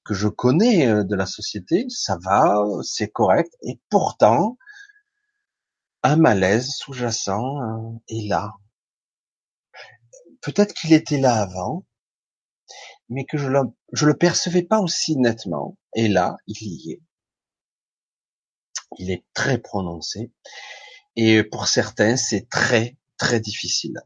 que 0.05 0.13
je 0.13 0.27
connais 0.27 0.88
de 1.03 1.15
la 1.15 1.25
société, 1.25 1.86
ça 1.89 2.17
va, 2.22 2.63
c'est 2.83 3.10
correct. 3.10 3.53
Et 3.62 3.79
pourtant, 3.89 4.57
un 6.03 6.17
malaise 6.17 6.69
sous-jacent 6.72 8.00
est 8.10 8.27
là, 8.27 8.53
Peut-être 10.43 10.74
qu'il 10.74 10.91
était 10.91 11.19
là 11.19 11.41
avant, 11.41 11.86
mais 13.07 13.24
que 13.24 13.38
je 13.38 13.48
le, 13.48 13.62
je 13.93 14.05
le 14.05 14.17
percevais 14.17 14.62
pas 14.62 14.79
aussi 14.81 15.15
nettement. 15.15 15.77
Et 15.95 16.10
là, 16.10 16.36
il 16.48 16.57
y 16.62 16.91
est. 16.91 17.01
Il 19.00 19.10
est 19.10 19.24
très 19.33 19.57
prononcé. 19.57 20.33
Et 21.15 21.43
pour 21.43 21.67
certains, 21.67 22.17
c'est 22.17 22.50
très, 22.50 22.98
très 23.17 23.39
difficile. 23.39 24.01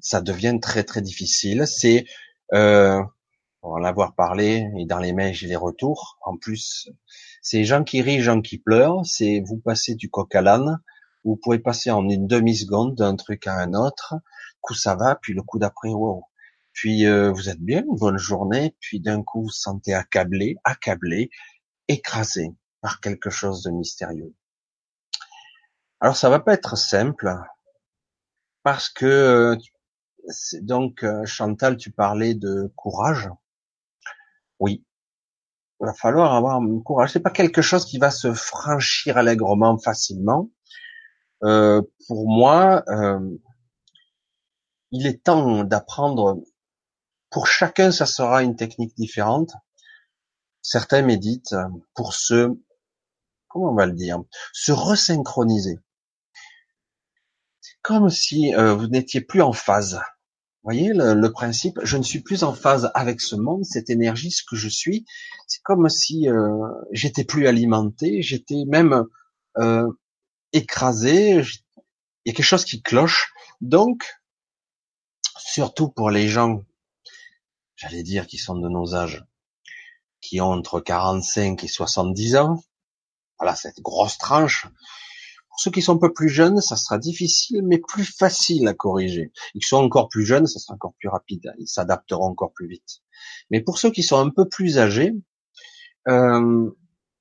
Ça 0.00 0.22
devient 0.22 0.58
très, 0.62 0.82
très 0.82 1.02
difficile. 1.02 1.66
C'est, 1.66 2.06
euh, 2.54 3.02
pour 3.60 3.72
en 3.72 3.84
avoir 3.84 4.14
parlé, 4.14 4.68
et 4.78 4.86
dans 4.86 4.98
les 4.98 5.12
mails, 5.12 5.34
j'ai 5.34 5.48
les 5.48 5.56
retours. 5.56 6.18
En 6.22 6.36
plus, 6.36 6.88
c'est 7.42 7.64
gens 7.64 7.84
qui 7.84 8.02
rient, 8.02 8.20
gens 8.20 8.40
qui 8.40 8.58
pleurent. 8.58 9.04
C'est 9.04 9.42
vous 9.46 9.58
passez 9.58 9.94
du 9.94 10.10
coq 10.10 10.34
à 10.34 10.42
l'âne. 10.42 10.80
Vous 11.24 11.36
pouvez 11.36 11.58
passer 11.58 11.90
en 11.90 12.08
une 12.08 12.26
demi-seconde 12.26 12.94
d'un 12.94 13.16
truc 13.16 13.46
à 13.46 13.54
un 13.54 13.74
autre 13.74 14.14
coup 14.60 14.74
ça 14.74 14.94
va, 14.94 15.16
puis 15.16 15.34
le 15.34 15.42
coup 15.42 15.58
d'après, 15.58 15.90
wow. 15.90 16.24
Puis 16.72 17.06
euh, 17.06 17.32
vous 17.32 17.48
êtes 17.48 17.60
bien, 17.60 17.82
bonne 17.86 18.18
journée, 18.18 18.76
puis 18.80 19.00
d'un 19.00 19.22
coup 19.22 19.40
vous 19.40 19.46
vous 19.46 19.50
sentez 19.50 19.94
accablé, 19.94 20.56
accablé, 20.64 21.30
écrasé 21.88 22.54
par 22.80 23.00
quelque 23.00 23.30
chose 23.30 23.62
de 23.62 23.70
mystérieux. 23.70 24.34
Alors 26.00 26.16
ça 26.16 26.28
va 26.28 26.40
pas 26.40 26.54
être 26.54 26.76
simple, 26.76 27.34
parce 28.62 28.88
que 28.88 29.06
euh, 29.06 29.56
donc 30.60 31.02
euh, 31.02 31.24
Chantal, 31.24 31.76
tu 31.76 31.90
parlais 31.90 32.34
de 32.34 32.72
courage. 32.76 33.28
Oui, 34.60 34.84
il 35.80 35.86
va 35.86 35.94
falloir 35.94 36.34
avoir 36.34 36.56
un 36.56 36.80
courage. 36.80 37.12
C'est 37.12 37.20
pas 37.20 37.30
quelque 37.30 37.62
chose 37.62 37.84
qui 37.84 37.98
va 37.98 38.10
se 38.10 38.32
franchir 38.34 39.16
allègrement, 39.16 39.78
facilement. 39.78 40.50
Euh, 41.44 41.82
pour 42.08 42.28
moi, 42.28 42.82
euh, 42.88 43.38
il 44.90 45.06
est 45.06 45.22
temps 45.22 45.64
d'apprendre. 45.64 46.42
Pour 47.30 47.46
chacun, 47.46 47.92
ça 47.92 48.06
sera 48.06 48.42
une 48.42 48.56
technique 48.56 48.96
différente. 48.96 49.52
Certains 50.62 51.02
méditent 51.02 51.54
pour 51.94 52.14
se, 52.14 52.50
comment 53.46 53.70
on 53.70 53.74
va 53.74 53.86
le 53.86 53.92
dire, 53.92 54.20
se 54.52 54.72
resynchroniser. 54.72 55.78
Comme 57.82 58.10
si 58.10 58.54
euh, 58.54 58.74
vous 58.74 58.88
n'étiez 58.88 59.20
plus 59.20 59.42
en 59.42 59.52
phase. 59.52 60.00
Voyez 60.68 60.92
le, 60.92 61.32
principe 61.32 61.80
Je 61.82 61.96
ne 61.96 62.02
suis 62.02 62.20
plus 62.20 62.42
en 62.42 62.52
phase 62.52 62.90
avec 62.92 63.22
ce 63.22 63.36
monde, 63.36 63.64
cette 63.64 63.88
énergie, 63.88 64.30
ce 64.30 64.42
que 64.44 64.54
je 64.54 64.68
suis. 64.68 65.06
C'est 65.46 65.62
comme 65.62 65.88
si 65.88 66.28
euh, 66.28 66.68
j'étais 66.92 67.24
plus 67.24 67.46
alimenté, 67.46 68.20
j'étais 68.20 68.66
même 68.66 69.06
euh, 69.56 69.90
écrasé. 70.52 71.36
Il 71.36 72.28
y 72.28 72.30
a 72.32 72.34
quelque 72.34 72.42
chose 72.42 72.66
qui 72.66 72.82
cloche. 72.82 73.32
Donc, 73.62 74.04
surtout 75.38 75.88
pour 75.88 76.10
les 76.10 76.28
gens, 76.28 76.62
j'allais 77.74 78.02
dire, 78.02 78.26
qui 78.26 78.36
sont 78.36 78.58
de 78.58 78.68
nos 78.68 78.94
âges, 78.94 79.24
qui 80.20 80.42
ont 80.42 80.50
entre 80.50 80.80
45 80.80 81.64
et 81.64 81.66
70 81.66 82.36
ans, 82.36 82.62
voilà, 83.38 83.56
cette 83.56 83.80
grosse 83.80 84.18
tranche, 84.18 84.66
Pour 85.58 85.64
ceux 85.64 85.70
qui 85.72 85.82
sont 85.82 85.96
un 85.96 85.98
peu 85.98 86.12
plus 86.12 86.28
jeunes, 86.28 86.60
ça 86.60 86.76
sera 86.76 86.98
difficile, 86.98 87.62
mais 87.64 87.78
plus 87.78 88.04
facile 88.04 88.68
à 88.68 88.74
corriger. 88.74 89.32
Ils 89.56 89.64
sont 89.64 89.78
encore 89.78 90.08
plus 90.08 90.24
jeunes, 90.24 90.46
ça 90.46 90.60
sera 90.60 90.74
encore 90.74 90.94
plus 91.00 91.08
rapide. 91.08 91.52
Ils 91.58 91.66
s'adapteront 91.66 92.26
encore 92.26 92.52
plus 92.52 92.68
vite. 92.68 93.00
Mais 93.50 93.60
pour 93.60 93.76
ceux 93.76 93.90
qui 93.90 94.04
sont 94.04 94.20
un 94.20 94.30
peu 94.30 94.48
plus 94.48 94.78
âgés, 94.78 95.16
euh, 96.06 96.70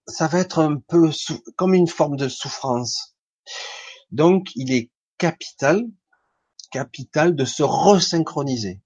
ça 0.05 0.27
va 0.27 0.37
être 0.37 0.59
un 0.59 0.75
peu 0.77 1.09
comme 1.55 1.73
une 1.73 1.87
forme 1.87 2.15
de 2.15 2.29
souffrance. 2.29 3.17
Donc, 4.11 4.49
il 4.53 4.71
est 4.71 4.91
capital, 5.17 5.81
capital 6.69 7.35
de 7.35 7.43
se 7.43 7.63
resynchroniser. 7.63 8.83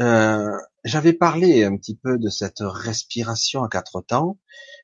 Euh, 0.00 0.50
J'avais 0.82 1.12
parlé 1.12 1.62
un 1.62 1.76
petit 1.76 1.96
peu 1.96 2.18
de 2.18 2.28
cette 2.28 2.58
respiration 2.58 3.62
à 3.62 3.68
quatre 3.68 4.00
temps, 4.00 4.36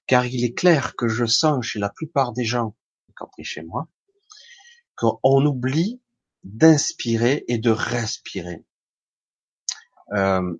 car 0.07 0.27
il 0.27 0.45
est 0.45 0.55
clair 0.55 0.95
que 0.95 1.09
je 1.09 1.25
sens 1.25 1.67
chez 1.67 1.81
la 1.81 1.89
plupart 1.89 2.33
des 2.33 2.45
gens, 2.45 2.77
compris 3.15 3.45
chez 3.45 3.63
moi, 3.63 3.89
qu'on 4.97 5.47
oublie 5.47 6.01
d'inspirer 6.45 7.45
et 7.49 7.59
de 7.59 7.71
respirer. 7.71 8.65
Euh, 10.13 10.57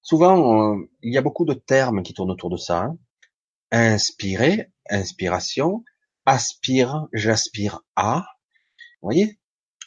souvent, 0.00 0.76
il 1.02 1.12
y 1.12 1.18
a 1.18 1.22
beaucoup 1.22 1.44
de 1.44 1.54
termes 1.54 2.02
qui 2.02 2.14
tournent 2.14 2.30
autour 2.30 2.50
de 2.50 2.56
ça. 2.56 2.82
Hein. 2.82 2.98
Inspirer, 3.70 4.70
inspiration, 4.90 5.84
aspire, 6.26 7.06
j'aspire 7.12 7.80
à. 7.96 8.26
Vous 9.00 9.08
voyez? 9.08 9.38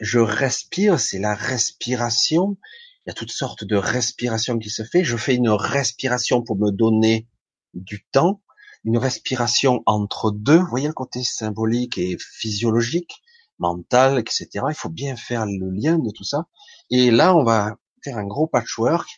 Je 0.01 0.19
respire, 0.19 0.99
c'est 0.99 1.19
la 1.19 1.33
respiration. 1.33 2.57
Il 3.05 3.09
y 3.09 3.11
a 3.11 3.13
toutes 3.13 3.31
sortes 3.31 3.63
de 3.63 3.75
respirations 3.75 4.59
qui 4.59 4.69
se 4.69 4.83
fait. 4.83 5.03
Je 5.03 5.15
fais 5.15 5.35
une 5.35 5.49
respiration 5.49 6.43
pour 6.43 6.57
me 6.57 6.71
donner 6.71 7.27
du 7.73 8.05
temps, 8.11 8.41
une 8.85 8.97
respiration 8.97 9.83
entre 9.85 10.31
deux. 10.31 10.57
Vous 10.57 10.69
voyez 10.69 10.87
le 10.87 10.93
côté 10.93 11.23
symbolique 11.23 11.97
et 11.97 12.17
physiologique, 12.19 13.21
mental, 13.59 14.19
etc. 14.19 14.47
Il 14.69 14.75
faut 14.75 14.89
bien 14.89 15.15
faire 15.15 15.45
le 15.45 15.69
lien 15.71 15.97
de 15.97 16.11
tout 16.11 16.23
ça. 16.23 16.47
Et 16.89 17.11
là, 17.11 17.35
on 17.35 17.43
va 17.43 17.75
faire 18.03 18.17
un 18.17 18.25
gros 18.25 18.47
patchwork. 18.47 19.09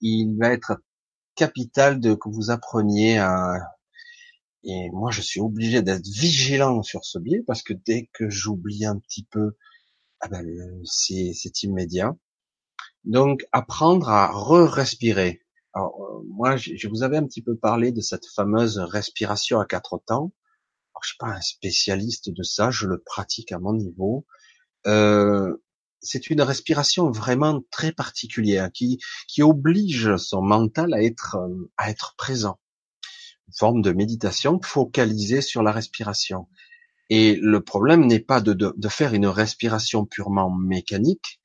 Il 0.00 0.36
va 0.38 0.50
être 0.50 0.82
capital 1.36 2.00
de 2.00 2.14
que 2.14 2.28
vous 2.28 2.50
appreniez 2.50 3.18
à 3.18 3.54
et 4.64 4.90
moi, 4.92 5.10
je 5.10 5.20
suis 5.20 5.40
obligé 5.40 5.82
d'être 5.82 6.06
vigilant 6.06 6.82
sur 6.82 7.04
ce 7.04 7.18
biais 7.18 7.42
parce 7.46 7.62
que 7.62 7.74
dès 7.74 8.08
que 8.14 8.30
j'oublie 8.30 8.86
un 8.86 8.98
petit 8.98 9.24
peu, 9.24 9.56
ah 10.20 10.28
ben, 10.28 10.46
c'est 10.84 11.62
immédiat. 11.62 12.16
Donc, 13.04 13.46
apprendre 13.52 14.08
à 14.08 14.28
re-respirer. 14.32 15.43
Alors, 15.74 16.00
euh, 16.02 16.22
moi, 16.28 16.56
je 16.56 16.88
vous 16.88 17.02
avais 17.02 17.16
un 17.16 17.26
petit 17.26 17.42
peu 17.42 17.56
parlé 17.56 17.92
de 17.92 18.00
cette 18.00 18.26
fameuse 18.26 18.78
respiration 18.78 19.60
à 19.60 19.66
quatre 19.66 20.00
temps. 20.06 20.32
Alors, 20.92 21.02
je 21.02 21.08
suis 21.08 21.18
pas 21.18 21.28
un 21.28 21.40
spécialiste 21.40 22.30
de 22.30 22.42
ça, 22.42 22.70
je 22.70 22.86
le 22.86 23.02
pratique 23.02 23.52
à 23.52 23.58
mon 23.58 23.74
niveau. 23.74 24.26
Euh, 24.86 25.56
c'est 26.00 26.30
une 26.30 26.42
respiration 26.42 27.10
vraiment 27.10 27.62
très 27.70 27.92
particulière 27.92 28.70
qui, 28.72 28.98
qui 29.26 29.42
oblige 29.42 30.16
son 30.16 30.42
mental 30.42 30.94
à 30.94 31.02
être, 31.02 31.38
à 31.76 31.90
être 31.90 32.14
présent 32.16 32.58
forme 33.56 33.82
de 33.82 33.92
méditation 33.92 34.60
focalisée 34.62 35.40
sur 35.40 35.62
la 35.62 35.72
respiration. 35.72 36.48
Et 37.10 37.36
le 37.40 37.62
problème 37.62 38.06
n'est 38.06 38.20
pas 38.20 38.40
de, 38.40 38.52
de, 38.52 38.88
faire 38.88 39.14
une 39.14 39.26
respiration 39.26 40.06
purement 40.06 40.50
mécanique, 40.50 41.40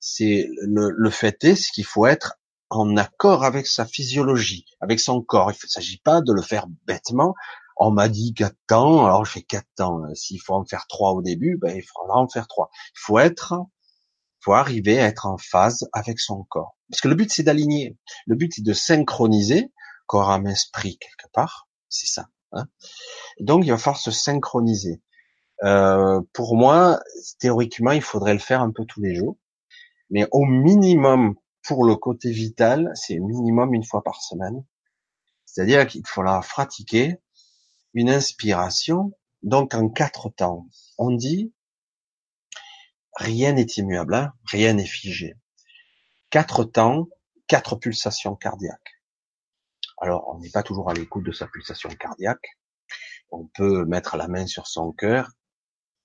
c'est 0.00 0.48
le, 0.62 0.90
le 0.90 1.10
fait 1.10 1.44
est 1.44 1.70
qu'il 1.70 1.84
faut 1.84 2.06
être 2.06 2.34
en 2.76 2.96
accord 2.96 3.44
avec 3.44 3.66
sa 3.66 3.86
physiologie, 3.86 4.66
avec 4.80 5.00
son 5.00 5.22
corps. 5.22 5.52
Il 5.52 5.58
ne 5.62 5.68
s'agit 5.68 5.98
pas 5.98 6.20
de 6.20 6.32
le 6.32 6.42
faire 6.42 6.66
bêtement. 6.86 7.34
On 7.76 7.90
m'a 7.90 8.08
dit 8.08 8.34
quatre 8.34 8.56
temps, 8.66 9.04
alors 9.04 9.24
je 9.24 9.32
fais 9.32 9.42
quatre 9.42 9.68
temps. 9.76 10.02
S'il 10.14 10.40
faut 10.40 10.54
en 10.54 10.64
faire 10.64 10.86
trois 10.88 11.12
au 11.12 11.22
début, 11.22 11.56
ben 11.60 11.76
il 11.76 11.82
faudra 11.82 12.18
en 12.18 12.28
faire 12.28 12.46
trois. 12.46 12.70
Il 12.94 13.00
faut 13.00 13.18
être, 13.18 13.54
faut 14.40 14.52
arriver 14.52 15.00
à 15.00 15.06
être 15.06 15.26
en 15.26 15.38
phase 15.38 15.88
avec 15.92 16.20
son 16.20 16.44
corps. 16.44 16.76
Parce 16.90 17.00
que 17.00 17.08
le 17.08 17.14
but 17.14 17.30
c'est 17.32 17.42
d'aligner. 17.42 17.96
Le 18.26 18.36
but 18.36 18.52
c'est 18.54 18.62
de 18.62 18.72
synchroniser 18.72 19.72
corps, 20.06 20.30
âme, 20.30 20.46
esprit 20.46 20.98
quelque 20.98 21.30
part. 21.32 21.68
C'est 21.88 22.06
ça. 22.06 22.28
Hein 22.52 22.66
Donc 23.40 23.64
il 23.64 23.70
va 23.70 23.78
falloir 23.78 24.00
se 24.00 24.10
synchroniser. 24.10 25.02
Euh, 25.62 26.20
pour 26.32 26.56
moi, 26.56 27.00
théoriquement, 27.38 27.92
il 27.92 28.02
faudrait 28.02 28.34
le 28.34 28.40
faire 28.40 28.60
un 28.60 28.70
peu 28.70 28.84
tous 28.84 29.00
les 29.00 29.14
jours, 29.14 29.36
mais 30.10 30.26
au 30.32 30.44
minimum 30.44 31.34
pour 31.64 31.84
le 31.84 31.96
côté 31.96 32.30
vital, 32.30 32.92
c'est 32.94 33.18
minimum 33.18 33.74
une 33.74 33.84
fois 33.84 34.02
par 34.02 34.22
semaine. 34.22 34.64
C'est-à-dire 35.46 35.86
qu'il 35.86 36.06
faudra 36.06 36.40
pratiquer 36.40 37.16
une 37.94 38.10
inspiration, 38.10 39.12
donc 39.42 39.74
en 39.74 39.88
quatre 39.88 40.28
temps. 40.28 40.68
On 40.98 41.10
dit 41.10 41.52
rien 43.16 43.52
n'est 43.52 43.66
immuable, 43.76 44.14
hein 44.14 44.32
rien 44.44 44.74
n'est 44.74 44.86
figé. 44.86 45.34
Quatre 46.30 46.64
temps, 46.64 47.08
quatre 47.46 47.76
pulsations 47.76 48.36
cardiaques. 48.36 49.00
Alors, 49.98 50.28
on 50.28 50.40
n'est 50.40 50.50
pas 50.50 50.62
toujours 50.62 50.90
à 50.90 50.94
l'écoute 50.94 51.24
de 51.24 51.32
sa 51.32 51.46
pulsation 51.46 51.88
cardiaque. 51.88 52.58
On 53.30 53.46
peut 53.46 53.84
mettre 53.86 54.16
la 54.16 54.28
main 54.28 54.46
sur 54.46 54.66
son 54.66 54.92
cœur, 54.92 55.30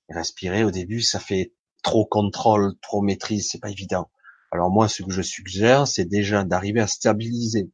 respirer. 0.10 0.63
Au 0.63 0.72
début, 0.72 1.02
ça 1.02 1.19
fait 1.19 1.54
trop 1.84 2.06
contrôle, 2.06 2.78
trop 2.82 3.02
maîtrise, 3.02 3.50
c'est 3.50 3.60
pas 3.60 3.72
évident. 3.72 4.10
Alors 4.51 4.69
moi, 4.71 4.88
ce 4.88 5.03
que 5.03 5.12
je 5.12 5.21
suggère, 5.21 5.88
c'est 5.88 6.05
déjà 6.05 6.43
d'arriver 6.43 6.79
à 6.79 6.88
stabiliser 6.88 7.69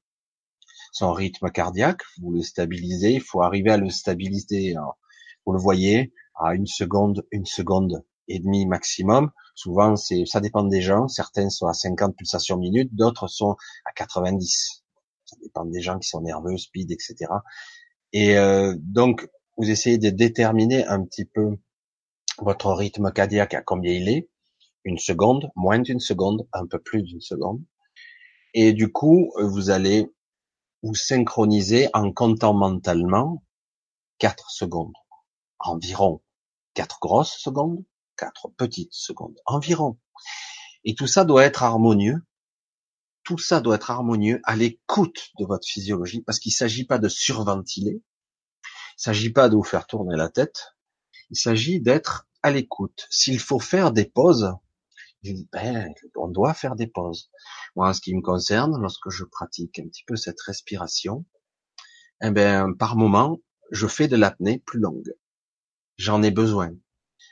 son 0.91 1.13
rythme 1.13 1.49
cardiaque. 1.49 2.01
Vous 2.21 2.31
le 2.31 2.41
stabilisez, 2.41 3.13
il 3.13 3.21
faut 3.21 3.41
arriver 3.41 3.71
à 3.71 3.77
le 3.77 3.89
stabiliser. 3.89 4.75
vous 5.45 5.53
le 5.53 5.59
voyez 5.59 6.13
à 6.35 6.53
une 6.53 6.67
seconde, 6.67 7.25
une 7.31 7.45
seconde 7.45 8.03
et 8.27 8.39
demie 8.39 8.65
maximum. 8.65 9.31
Souvent, 9.53 9.95
c'est, 9.95 10.25
ça 10.25 10.41
dépend 10.41 10.63
des 10.63 10.81
gens. 10.81 11.07
Certains 11.07 11.49
sont 11.49 11.67
à 11.67 11.73
50 11.73 12.15
pulsations 12.17 12.57
minutes, 12.57 12.93
d'autres 12.93 13.27
sont 13.27 13.55
à 13.85 13.91
90 13.93 14.85
ça 15.25 15.35
dépend 15.41 15.65
des 15.65 15.81
gens 15.81 15.99
qui 15.99 16.07
sont 16.07 16.21
nerveux, 16.21 16.57
speed, 16.57 16.91
etc. 16.91 17.31
Et 18.13 18.37
euh, 18.37 18.75
donc, 18.79 19.27
vous 19.57 19.69
essayez 19.69 19.97
de 19.97 20.09
déterminer 20.09 20.85
un 20.85 21.03
petit 21.03 21.25
peu 21.25 21.57
votre 22.37 22.71
rythme 22.71 23.11
cardiaque 23.11 23.53
à 23.53 23.61
combien 23.61 23.91
il 23.91 24.09
est, 24.09 24.29
une 24.85 24.97
seconde, 24.97 25.51
moins 25.55 25.79
d'une 25.79 25.99
seconde, 25.99 26.47
un 26.53 26.65
peu 26.65 26.79
plus 26.79 27.03
d'une 27.03 27.21
seconde. 27.21 27.61
Et 28.53 28.71
du 28.71 28.91
coup, 28.91 29.33
vous 29.37 29.69
allez 29.69 30.07
vous 30.81 30.95
synchroniser 30.95 31.89
en 31.93 32.13
comptant 32.13 32.53
mentalement 32.53 33.43
quatre 34.17 34.49
secondes, 34.51 34.93
environ 35.59 36.21
quatre 36.73 36.99
grosses 37.01 37.37
secondes, 37.37 37.83
quatre 38.15 38.49
petites 38.55 38.93
secondes, 38.93 39.37
environ. 39.45 39.97
Et 40.85 40.95
tout 40.95 41.07
ça 41.07 41.25
doit 41.25 41.43
être 41.43 41.63
harmonieux 41.63 42.21
tout 43.25 43.39
ça 43.39 43.59
doit 43.59 43.75
être 43.75 43.91
harmonieux 43.91 44.39
à 44.43 44.55
l'écoute 44.55 45.31
de 45.39 45.45
votre 45.45 45.67
physiologie, 45.67 46.21
parce 46.21 46.39
qu'il 46.39 46.51
ne 46.51 46.55
s'agit 46.55 46.85
pas 46.85 46.99
de 46.99 47.09
surventiler, 47.09 47.91
il 47.91 48.99
ne 48.99 49.01
s'agit 49.01 49.31
pas 49.31 49.49
de 49.49 49.55
vous 49.55 49.63
faire 49.63 49.87
tourner 49.87 50.15
la 50.15 50.29
tête, 50.29 50.75
il 51.31 51.37
s'agit 51.37 51.81
d'être 51.81 52.27
à 52.43 52.51
l'écoute. 52.51 53.07
S'il 53.09 53.39
faut 53.39 53.59
faire 53.59 53.91
des 53.91 54.05
pauses, 54.05 54.53
ben, 55.51 55.93
on 56.15 56.27
doit 56.27 56.53
faire 56.53 56.75
des 56.75 56.87
pauses. 56.87 57.29
Moi, 57.75 57.89
en 57.89 57.93
ce 57.93 58.01
qui 58.01 58.15
me 58.15 58.21
concerne, 58.21 58.79
lorsque 58.79 59.09
je 59.09 59.23
pratique 59.23 59.79
un 59.79 59.87
petit 59.87 60.03
peu 60.05 60.15
cette 60.15 60.41
respiration, 60.41 61.25
eh 62.21 62.31
ben, 62.31 62.73
par 62.73 62.95
moment, 62.95 63.39
je 63.71 63.87
fais 63.87 64.07
de 64.07 64.15
l'apnée 64.15 64.59
plus 64.59 64.79
longue. 64.79 65.13
J'en 65.97 66.23
ai 66.23 66.31
besoin. 66.31 66.71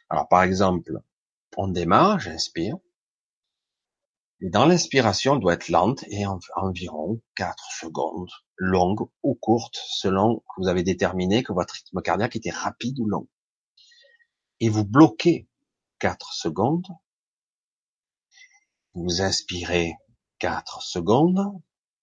Alors, 0.09 0.27
par 0.27 0.43
exemple, 0.43 0.93
on 1.57 1.67
démarre, 1.67 2.19
j'inspire, 2.19 2.77
et 4.43 4.49
dans 4.49 4.65
l'inspiration 4.65 5.37
doit 5.37 5.53
être 5.53 5.69
lente 5.69 6.03
et 6.09 6.25
environ 6.57 7.21
4 7.35 7.63
secondes, 7.79 8.29
longue 8.57 9.07
ou 9.23 9.35
courte, 9.35 9.79
selon 9.87 10.39
que 10.39 10.61
vous 10.61 10.67
avez 10.67 10.83
déterminé 10.83 11.43
que 11.43 11.53
votre 11.53 11.75
rythme 11.75 12.01
cardiaque 12.01 12.35
était 12.35 12.49
rapide 12.49 12.99
ou 12.99 13.07
long. 13.07 13.29
Et 14.59 14.67
vous 14.67 14.83
bloquez 14.83 15.47
4 15.99 16.33
secondes, 16.33 16.85
vous 18.93 19.21
inspirez 19.21 19.93
4 20.39 20.81
secondes, 20.81 21.41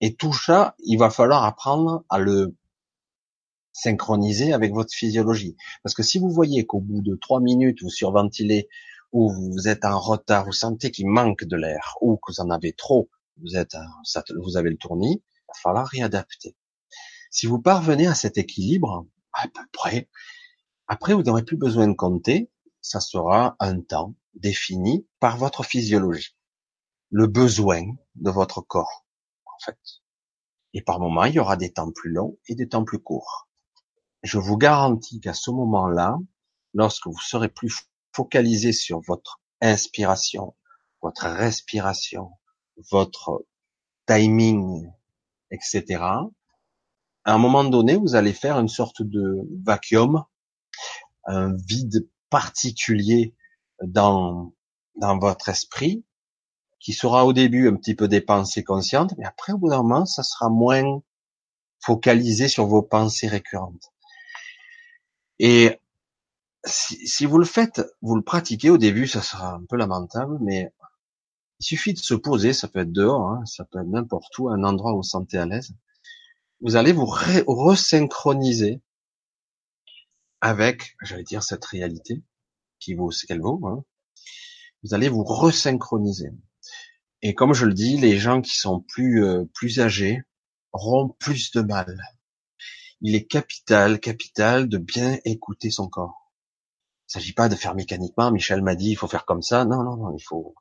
et 0.01 0.15
tout 0.15 0.33
ça, 0.33 0.75
il 0.79 0.99
va 0.99 1.11
falloir 1.11 1.45
apprendre 1.45 2.05
à 2.09 2.19
le 2.19 2.57
synchroniser 3.73 4.53
avec 4.53 4.73
votre 4.73 4.93
physiologie. 4.93 5.57
Parce 5.83 5.95
que 5.95 6.03
si 6.03 6.19
vous 6.19 6.31
voyez 6.31 6.67
qu'au 6.67 6.81
bout 6.81 7.03
de 7.03 7.15
3 7.15 7.41
minutes, 7.41 7.83
vous 7.83 7.91
surventilez 7.91 8.69
ou 9.13 9.33
vous 9.33 9.69
êtes 9.69 9.85
en 9.85 9.99
retard, 9.99 10.45
vous 10.45 10.53
sentez 10.53 10.91
qu'il 10.91 11.09
manque 11.09 11.45
de 11.45 11.57
l'air, 11.57 11.97
ou 12.01 12.17
que 12.17 12.33
vous 12.33 12.41
en 12.41 12.51
avez 12.51 12.73
trop, 12.73 13.11
vous 13.43 13.57
êtes, 13.57 13.77
vous 14.43 14.57
avez 14.57 14.71
le 14.71 14.77
tournis, 14.77 15.23
il 15.23 15.47
va 15.49 15.55
falloir 15.61 15.87
réadapter. 15.87 16.57
Si 17.31 17.47
vous 17.47 17.61
parvenez 17.61 18.07
à 18.07 18.15
cet 18.15 18.39
équilibre, 18.39 19.07
à 19.33 19.49
peu 19.49 19.63
près, 19.73 20.09
après 20.87 21.15
vous 21.15 21.23
n'aurez 21.23 21.45
plus 21.45 21.57
besoin 21.57 21.89
de 21.89 21.95
compter, 21.95 22.51
ça 22.81 23.01
sera 23.01 23.57
un 23.61 23.81
temps 23.81 24.15
défini 24.35 25.07
par 25.19 25.37
votre 25.37 25.65
physiologie, 25.65 26.37
le 27.11 27.27
besoin 27.27 27.83
de 28.15 28.31
votre 28.31 28.61
corps, 28.61 29.05
en 29.47 29.65
fait. 29.65 29.79
Et 30.73 30.83
par 30.83 31.01
moment, 31.01 31.25
il 31.25 31.35
y 31.35 31.41
aura 31.41 31.57
des 31.57 31.73
temps 31.73 31.91
plus 31.91 32.11
longs 32.11 32.39
et 32.47 32.55
des 32.55 32.69
temps 32.69 32.85
plus 32.85 33.01
courts. 33.01 33.49
Je 34.23 34.39
vous 34.39 34.57
garantis 34.57 35.21
qu'à 35.21 35.35
ce 35.35 35.51
moment-là, 35.51 36.17
lorsque 36.75 37.07
vous 37.07 37.21
serez 37.21 37.49
plus 37.49 37.75
focalisé 38.13 38.73
sur 38.73 39.01
votre 39.01 39.41
inspiration, 39.61 40.55
votre 41.03 41.27
respiration, 41.27 42.31
votre 42.91 43.45
timing, 44.07 44.91
etc., 45.51 46.03
à 47.25 47.35
un 47.35 47.39
moment 47.39 47.65
donné, 47.65 47.97
vous 47.97 48.15
allez 48.15 48.33
faire 48.33 48.59
une 48.59 48.69
sorte 48.69 49.03
de 49.03 49.47
vacuum, 49.65 50.25
un 51.25 51.55
vide 51.57 52.09
particulier 52.31 53.35
dans, 53.83 54.55
dans 54.97 55.19
votre 55.19 55.49
esprit, 55.49 56.05
qui 56.81 56.93
sera 56.95 57.27
au 57.27 57.33
début 57.33 57.69
un 57.69 57.77
petit 57.77 57.95
peu 57.95 58.09
des 58.09 58.21
pensées 58.21 58.65
conscientes, 58.65 59.15
mais 59.19 59.27
après, 59.27 59.53
au 59.53 59.59
bout 59.59 59.69
d'un 59.69 59.83
moment, 59.83 60.07
ça 60.07 60.23
sera 60.23 60.49
moins 60.49 61.03
focalisé 61.81 62.49
sur 62.49 62.67
vos 62.67 62.83
pensées 62.83 63.29
récurrentes. 63.29 63.93
Et 65.39 65.79
si, 66.65 67.27
vous 67.27 67.39
le 67.39 67.45
faites, 67.45 67.83
vous 68.03 68.17
le 68.17 68.23
pratiquez 68.23 68.71
au 68.71 68.79
début, 68.79 69.07
ça 69.07 69.23
sera 69.23 69.55
un 69.55 69.65
peu 69.65 69.77
lamentable, 69.77 70.39
mais 70.41 70.73
il 71.61 71.65
suffit 71.65 71.93
de 71.93 71.99
se 71.99 72.15
poser, 72.15 72.53
ça 72.53 72.69
peut 72.69 72.81
être 72.81 72.93
dehors, 72.93 73.31
hein, 73.31 73.45
ça 73.47 73.65
peut 73.65 73.81
être 73.81 73.89
n'importe 73.89 74.39
où, 74.39 74.49
un 74.49 74.65
endroit 74.65 74.93
où 74.93 74.97
vous 74.97 75.01
vous 75.01 75.09
sentez 75.09 75.39
à 75.39 75.47
l'aise. 75.47 75.75
Vous 76.61 76.77
allez 76.77 76.93
vous 76.93 77.07
resynchroniser 77.07 78.81
avec, 80.41 80.97
j'allais 81.03 81.25
dire, 81.25 81.43
cette 81.43 81.65
réalité 81.65 82.23
qui 82.79 82.95
vaut 82.95 83.11
ce 83.11 83.27
qu'elle 83.27 83.41
vaut. 83.41 83.61
Hein. 83.67 83.85
Vous 84.83 84.95
allez 84.95 85.09
vous 85.09 85.25
resynchroniser. 85.25 86.33
Et 87.23 87.35
comme 87.35 87.53
je 87.53 87.67
le 87.67 87.75
dis, 87.75 87.97
les 87.99 88.19
gens 88.19 88.41
qui 88.41 88.57
sont 88.57 88.81
plus 88.81 89.25
euh, 89.25 89.45
plus 89.55 89.81
âgés 89.81 90.23
auront 90.73 91.11
plus 91.19 91.53
de 91.53 91.61
mal. 91.61 92.01
Il 93.03 93.15
est 93.15 93.27
capital, 93.27 94.01
capital 94.01 94.69
de 94.69 94.79
bien 94.79 95.19
écouter 95.25 95.71
son 95.71 95.89
corps. 95.89 96.33
Il 97.09 97.17
ne 97.17 97.21
s'agit 97.21 97.33
pas 97.33 97.49
de 97.49 97.57
faire 97.57 97.75
mécaniquement. 97.75 98.31
Michel 98.31 98.63
m'a 98.63 98.75
dit, 98.75 98.91
il 98.91 98.97
faut 98.97 99.09
faire 99.09 99.25
comme 99.25 99.43
ça. 99.43 99.65
Non, 99.65 99.83
non, 99.83 99.97
non. 99.97 100.17
Il 100.17 100.23
faut. 100.23 100.55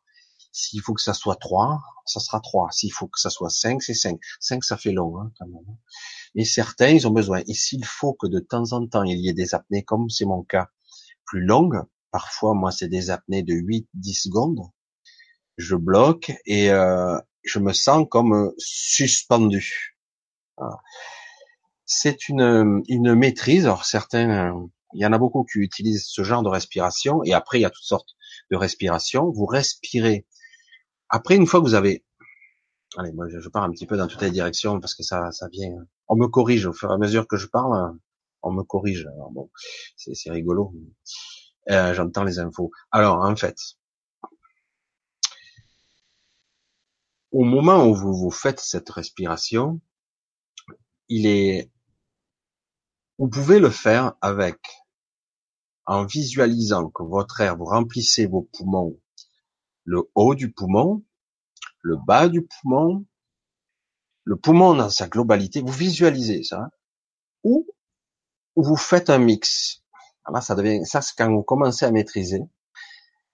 S'il 0.51 0.81
faut 0.81 0.93
que 0.93 1.01
ça 1.01 1.13
soit 1.13 1.35
trois, 1.35 1.81
ça 2.05 2.19
sera 2.19 2.39
trois. 2.39 2.69
S'il 2.71 2.91
faut 2.91 3.07
que 3.07 3.19
ça 3.19 3.29
soit 3.29 3.51
cinq, 3.51 3.83
c'est 3.83 3.93
cinq. 3.93 4.19
Cinq, 4.39 4.63
ça 4.63 4.77
fait 4.77 4.91
long, 4.91 5.19
hein, 5.19 5.31
quand 5.37 5.47
même. 5.47 5.77
Et 6.35 6.43
certains, 6.43 6.89
ils 6.89 7.07
ont 7.07 7.11
besoin. 7.11 7.43
Et 7.47 7.53
s'il 7.53 7.85
faut 7.85 8.13
que 8.13 8.27
de 8.27 8.39
temps 8.39 8.73
en 8.73 8.87
temps, 8.87 9.03
il 9.03 9.19
y 9.19 9.29
ait 9.29 9.33
des 9.33 9.53
apnées, 9.53 9.83
comme 9.83 10.09
c'est 10.09 10.25
mon 10.25 10.43
cas, 10.43 10.69
plus 11.25 11.41
longues, 11.41 11.81
parfois, 12.11 12.55
moi, 12.55 12.71
c'est 12.71 12.87
des 12.87 13.11
apnées 13.11 13.43
de 13.43 13.53
8, 13.53 13.87
10 13.93 14.13
secondes, 14.13 14.59
je 15.59 15.75
bloque 15.75 16.31
et 16.45 16.71
euh, 16.71 17.19
je 17.43 17.59
me 17.59 17.73
sens 17.73 18.07
comme 18.09 18.53
suspendu. 18.57 19.97
C'est 21.85 22.29
une, 22.29 22.81
une 22.87 23.13
maîtrise. 23.13 23.65
Alors 23.65 23.85
certains, 23.85 24.53
il 24.93 25.01
y 25.01 25.05
en 25.05 25.13
a 25.13 25.17
beaucoup 25.17 25.43
qui 25.43 25.59
utilisent 25.59 26.07
ce 26.07 26.23
genre 26.23 26.43
de 26.43 26.49
respiration 26.49 27.23
et 27.23 27.33
après 27.33 27.59
il 27.59 27.61
y 27.61 27.65
a 27.65 27.69
toutes 27.69 27.83
sortes 27.83 28.15
de 28.51 28.57
respirations. 28.57 29.31
Vous 29.31 29.45
respirez. 29.45 30.25
Après 31.09 31.35
une 31.35 31.45
fois 31.45 31.59
que 31.59 31.65
vous 31.65 31.73
avez, 31.73 32.05
allez, 32.97 33.11
moi 33.11 33.27
je 33.29 33.49
pars 33.49 33.63
un 33.63 33.71
petit 33.71 33.85
peu 33.85 33.97
dans 33.97 34.07
toutes 34.07 34.21
les 34.21 34.31
directions 34.31 34.79
parce 34.79 34.95
que 34.95 35.03
ça, 35.03 35.31
ça 35.31 35.47
vient. 35.51 35.73
On 36.07 36.15
me 36.15 36.27
corrige 36.27 36.65
au 36.65 36.73
fur 36.73 36.89
et 36.89 36.93
à 36.93 36.97
mesure 36.97 37.27
que 37.27 37.37
je 37.37 37.47
parle. 37.47 37.97
On 38.43 38.53
me 38.53 38.63
corrige. 38.63 39.05
Alors 39.15 39.31
bon, 39.31 39.49
c'est 39.97 40.31
rigolo. 40.31 40.73
Euh, 41.69 41.93
J'entends 41.93 42.23
les 42.23 42.39
infos. 42.39 42.71
Alors 42.91 43.23
en 43.23 43.35
fait, 43.35 43.57
au 47.31 47.43
moment 47.43 47.85
où 47.85 47.93
vous 47.93 48.13
vous 48.13 48.31
faites 48.31 48.59
cette 48.59 48.89
respiration, 48.89 49.79
il 51.07 51.25
est, 51.25 51.71
vous 53.17 53.29
pouvez 53.29 53.59
le 53.59 53.69
faire 53.69 54.13
avec, 54.21 54.59
en 55.85 56.05
visualisant 56.05 56.89
que 56.89 57.03
votre 57.03 57.41
air, 57.41 57.57
vous 57.57 57.65
remplissez 57.65 58.25
vos 58.25 58.49
poumons, 58.53 58.99
le 59.85 60.09
haut 60.15 60.35
du 60.35 60.51
poumon, 60.51 61.03
le 61.81 61.97
bas 61.97 62.29
du 62.29 62.45
poumon, 62.45 63.05
le 64.23 64.35
poumon 64.35 64.75
dans 64.75 64.89
sa 64.89 65.07
globalité, 65.07 65.61
vous 65.61 65.71
visualisez 65.71 66.43
ça, 66.43 66.69
ou 67.43 67.67
vous 68.55 68.75
faites 68.75 69.09
un 69.09 69.19
mix. 69.19 69.83
Là, 70.31 70.41
ça 70.41 70.53
devient, 70.53 70.85
ça 70.85 71.01
c'est 71.01 71.15
quand 71.17 71.31
vous 71.31 71.43
commencez 71.43 71.85
à 71.85 71.91
maîtriser 71.91 72.41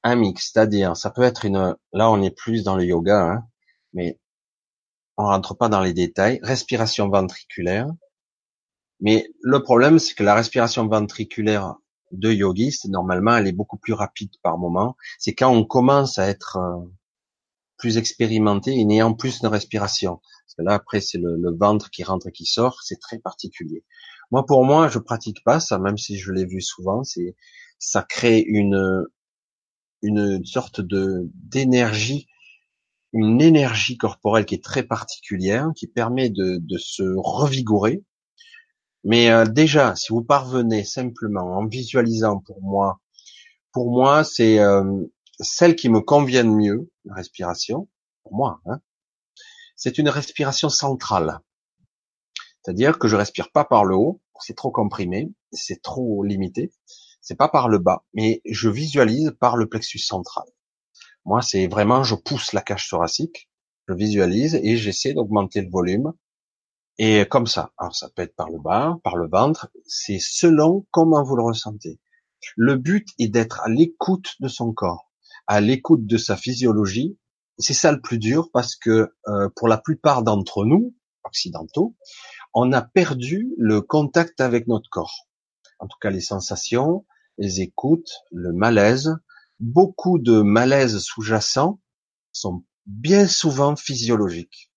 un 0.03 0.15
mix, 0.15 0.51
c'est-à-dire, 0.51 0.95
ça 0.95 1.09
peut 1.09 1.23
être 1.23 1.45
une, 1.45 1.75
là 1.91 2.09
on 2.11 2.21
est 2.21 2.31
plus 2.31 2.63
dans 2.63 2.75
le 2.75 2.85
yoga, 2.85 3.21
hein, 3.21 3.47
mais 3.95 4.19
on 5.17 5.25
rentre 5.25 5.55
pas 5.55 5.69
dans 5.69 5.81
les 5.81 5.93
détails. 5.93 6.39
Respiration 6.43 7.09
ventriculaire. 7.09 7.87
Mais 8.99 9.27
le 9.41 9.63
problème, 9.63 9.99
c'est 9.99 10.13
que 10.13 10.23
la 10.23 10.35
respiration 10.35 10.87
ventriculaire 10.87 11.75
de 12.11 12.31
yogiste, 12.31 12.87
normalement, 12.87 13.35
elle 13.35 13.47
est 13.47 13.51
beaucoup 13.51 13.77
plus 13.77 13.93
rapide 13.93 14.31
par 14.43 14.57
moment. 14.57 14.95
C'est 15.17 15.33
quand 15.33 15.51
on 15.51 15.65
commence 15.65 16.19
à 16.19 16.27
être 16.27 16.57
euh, 16.57 16.85
plus 17.77 17.97
expérimenté 17.97 18.73
et 18.73 18.85
n'ayant 18.85 19.13
plus 19.13 19.41
de 19.41 19.47
respiration. 19.47 20.21
Parce 20.45 20.55
que 20.57 20.61
là, 20.61 20.73
après, 20.75 21.01
c'est 21.01 21.17
le, 21.17 21.35
le, 21.37 21.55
ventre 21.55 21.89
qui 21.89 22.03
rentre 22.03 22.27
et 22.27 22.31
qui 22.31 22.45
sort. 22.45 22.81
C'est 22.83 22.99
très 22.99 23.19
particulier. 23.19 23.83
Moi, 24.31 24.45
pour 24.45 24.63
moi, 24.65 24.87
je 24.87 24.99
pratique 24.99 25.43
pas 25.43 25.59
ça, 25.59 25.79
même 25.79 25.97
si 25.97 26.17
je 26.17 26.31
l'ai 26.31 26.45
vu 26.45 26.61
souvent. 26.61 27.03
C'est, 27.03 27.35
ça 27.79 28.03
crée 28.03 28.39
une, 28.39 29.05
une 30.01 30.45
sorte 30.45 30.81
de, 30.81 31.29
d'énergie 31.33 32.27
une 33.15 33.41
énergie 33.41 33.97
corporelle 33.97 34.45
qui 34.45 34.55
est 34.55 34.63
très 34.63 34.83
particulière, 34.83 35.69
qui 35.73 35.87
permet 35.87 36.29
de, 36.29 36.59
se 36.77 37.03
revigorer. 37.15 38.03
Mais 39.05 39.31
euh, 39.31 39.45
déjà, 39.45 39.95
si 39.95 40.11
vous 40.11 40.21
parvenez 40.21 40.83
simplement 40.83 41.57
en 41.57 41.65
visualisant 41.65 42.39
pour 42.39 42.61
moi, 42.61 42.99
pour 43.71 43.89
moi, 43.89 44.25
c'est 44.25 44.59
euh, 44.59 44.83
celle 45.39 45.77
qui 45.77 45.87
me 45.87 46.01
convient 46.01 46.43
mieux, 46.43 46.91
la 47.05 47.15
respiration, 47.15 47.87
pour 48.23 48.35
moi, 48.35 48.59
hein, 48.65 48.79
c'est 49.77 49.97
une 49.97 50.09
respiration 50.09 50.67
centrale. 50.67 51.39
C'est-à-dire 52.61 52.99
que 52.99 53.07
je 53.07 53.15
respire 53.15 53.49
pas 53.51 53.63
par 53.63 53.85
le 53.85 53.95
haut, 53.95 54.21
c'est 54.41 54.57
trop 54.57 54.71
comprimé, 54.71 55.31
c'est 55.53 55.81
trop 55.81 56.21
limité, 56.23 56.73
c'est 57.21 57.35
pas 57.35 57.47
par 57.47 57.69
le 57.69 57.77
bas, 57.77 58.03
mais 58.13 58.41
je 58.45 58.67
visualise 58.67 59.33
par 59.39 59.55
le 59.55 59.69
plexus 59.69 59.99
central. 59.99 60.45
Moi, 61.25 61.41
c'est 61.41 61.67
vraiment, 61.67 62.03
je 62.03 62.15
pousse 62.15 62.53
la 62.53 62.61
cage 62.61 62.89
thoracique, 62.89 63.49
je 63.87 63.93
visualise 63.93 64.55
et 64.55 64.77
j'essaie 64.77 65.13
d'augmenter 65.13 65.61
le 65.61 65.69
volume. 65.69 66.13
Et 66.97 67.25
comme 67.29 67.47
ça. 67.47 67.73
Alors, 67.77 67.95
ça 67.95 68.09
peut 68.15 68.21
être 68.21 68.35
par 68.35 68.49
le 68.49 68.59
bas, 68.59 68.97
par 69.03 69.17
le 69.17 69.27
ventre. 69.27 69.69
C'est 69.85 70.19
selon 70.19 70.85
comment 70.91 71.23
vous 71.23 71.35
le 71.35 71.43
ressentez. 71.43 71.99
Le 72.55 72.75
but 72.75 73.07
est 73.19 73.27
d'être 73.27 73.61
à 73.61 73.69
l'écoute 73.69 74.35
de 74.39 74.47
son 74.47 74.71
corps, 74.71 75.11
à 75.47 75.59
l'écoute 75.61 76.05
de 76.05 76.17
sa 76.17 76.37
physiologie. 76.37 77.17
C'est 77.57 77.73
ça 77.73 77.91
le 77.91 78.01
plus 78.01 78.17
dur 78.17 78.49
parce 78.53 78.75
que 78.75 79.13
euh, 79.27 79.49
pour 79.55 79.67
la 79.67 79.77
plupart 79.77 80.23
d'entre 80.23 80.63
nous, 80.63 80.93
occidentaux, 81.23 81.95
on 82.53 82.71
a 82.71 82.81
perdu 82.81 83.53
le 83.57 83.81
contact 83.81 84.39
avec 84.39 84.67
notre 84.67 84.89
corps. 84.89 85.27
En 85.79 85.87
tout 85.87 85.97
cas, 85.99 86.09
les 86.09 86.21
sensations, 86.21 87.05
les 87.37 87.61
écoutes, 87.61 88.11
le 88.31 88.53
malaise, 88.53 89.17
beaucoup 89.59 90.19
de 90.19 90.41
malaises 90.41 90.99
sous-jacents 90.99 91.79
sont 92.31 92.63
bien 92.85 93.27
souvent 93.27 93.75
physiologiques. 93.75 94.71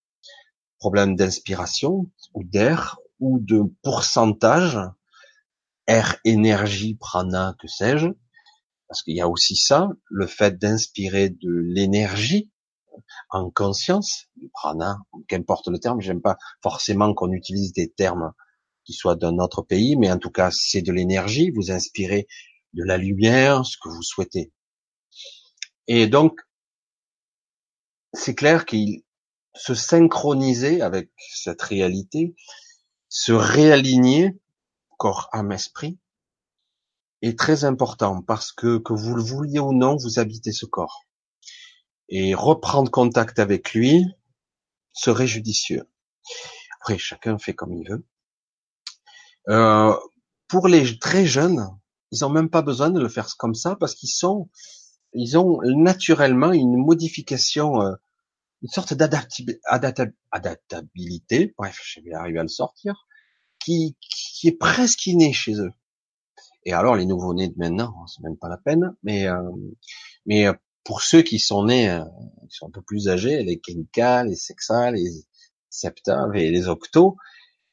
Problème 0.79 1.17
d'inspiration 1.17 2.11
ou 2.35 2.45
d'air 2.45 2.99
ou 3.21 3.41
de 3.41 3.63
pourcentage, 3.83 4.79
air, 5.87 6.17
énergie, 6.25 6.95
prana, 6.95 7.57
que 7.61 7.67
sais-je. 7.67 8.09
Parce 8.89 9.03
qu'il 9.03 9.17
y 9.17 9.21
a 9.21 9.29
aussi 9.29 9.57
ça, 9.57 9.89
le 10.07 10.27
fait 10.27 10.59
d'inspirer 10.59 11.29
de 11.29 11.51
l'énergie 11.51 12.51
en 13.31 13.51
conscience, 13.51 14.27
du 14.37 14.49
prana, 14.49 14.99
qu'importe 15.29 15.69
le 15.69 15.79
terme, 15.79 16.01
j'aime 16.01 16.23
pas 16.23 16.39
forcément 16.63 17.13
qu'on 17.15 17.33
utilise 17.33 17.73
des 17.73 17.91
termes 17.91 18.33
qui 18.85 18.93
soient 18.93 19.17
d'un 19.17 19.39
autre 19.39 19.63
pays, 19.63 19.97
mais 19.97 20.11
en 20.11 20.19
tout 20.19 20.31
cas, 20.31 20.51
c'est 20.51 20.83
de 20.83 20.93
l'énergie, 20.93 21.51
vous 21.51 21.71
inspirez 21.71 22.27
de 22.73 22.85
la 22.85 22.97
lumière, 22.97 23.67
ce 23.67 23.77
que 23.77 23.89
vous 23.89 24.03
souhaitez. 24.03 24.53
Et 25.89 26.07
donc, 26.07 26.41
c'est 28.13 28.35
clair 28.35 28.67
qu'il 28.67 29.03
se 29.55 29.75
synchroniser 29.75 30.83
avec 30.83 31.11
cette 31.17 31.63
réalité, 31.63 32.37
se 33.09 33.33
réaligner 33.33 34.39
corps, 34.99 35.31
âme, 35.33 35.53
esprit, 35.53 35.99
est 37.23 37.39
très 37.39 37.65
important 37.65 38.23
parce 38.23 38.53
que 38.53 38.79
que 38.79 38.93
vous 38.93 39.15
le 39.15 39.23
vouliez 39.23 39.59
ou 39.59 39.73
non, 39.73 39.97
vous 39.97 40.19
habitez 40.19 40.53
ce 40.53 40.67
corps. 40.67 41.07
Et 42.11 42.35
reprendre 42.35 42.91
contact 42.91 43.39
avec 43.39 43.73
lui 43.73 44.05
serait 44.93 45.27
judicieux. 45.27 45.89
Après, 46.81 46.99
chacun 46.99 47.39
fait 47.39 47.55
comme 47.55 47.73
il 47.73 47.89
veut. 47.89 48.05
Euh, 49.49 49.97
pour 50.49 50.69
les 50.69 50.99
très 50.99 51.27
jeunes, 51.27 51.67
ils 52.11 52.25
ont 52.25 52.31
même 52.31 52.51
pas 52.51 52.63
besoin 52.63 52.91
de 52.91 53.01
le 53.01 53.09
faire 53.09 53.37
comme 53.37 53.55
ça 53.55 53.77
parce 53.77 53.95
qu'ils 53.95 54.11
sont 54.11 54.49
ils 55.13 55.39
ont 55.39 55.61
naturellement 55.63 56.53
une 56.53 56.77
modification, 56.77 57.81
euh, 57.83 57.95
une 58.63 58.69
sorte 58.69 58.95
d'adaptabilité, 58.95 61.55
bref, 61.57 61.79
je 61.83 62.01
vais 62.01 62.13
arriver 62.13 62.41
à 62.41 62.43
le 62.43 62.49
sortir, 62.49 63.07
qui, 63.59 63.97
qui 64.01 64.49
est 64.49 64.59
presque 64.59 65.07
innée 65.07 65.33
chez 65.33 65.55
eux. 65.61 65.73
Et 66.65 66.73
alors 66.73 66.97
les 66.97 67.07
nouveaux-nés 67.07 67.49
de 67.49 67.55
maintenant, 67.57 68.07
c'est 68.07 68.23
même 68.23 68.37
pas 68.37 68.49
la 68.49 68.59
peine. 68.59 68.95
Mais 69.03 69.27
euh, 69.29 69.51
mais 70.27 70.47
euh, 70.47 70.53
pour 70.85 71.03
ceux 71.03 71.23
qui 71.23 71.39
sont 71.39 71.65
nés, 71.65 71.91
euh, 71.91 72.05
qui 72.49 72.57
sont 72.57 72.69
un 72.69 72.71
peu 72.71 72.83
plus 72.83 73.09
âgés, 73.09 73.43
les 73.43 73.59
quinquas, 73.59 74.25
les 74.25 74.37
sexas, 74.37 74.93
les 74.93 75.11
septaves 75.71 76.37
et 76.37 76.51
les 76.51 76.69
octos, 76.69 77.17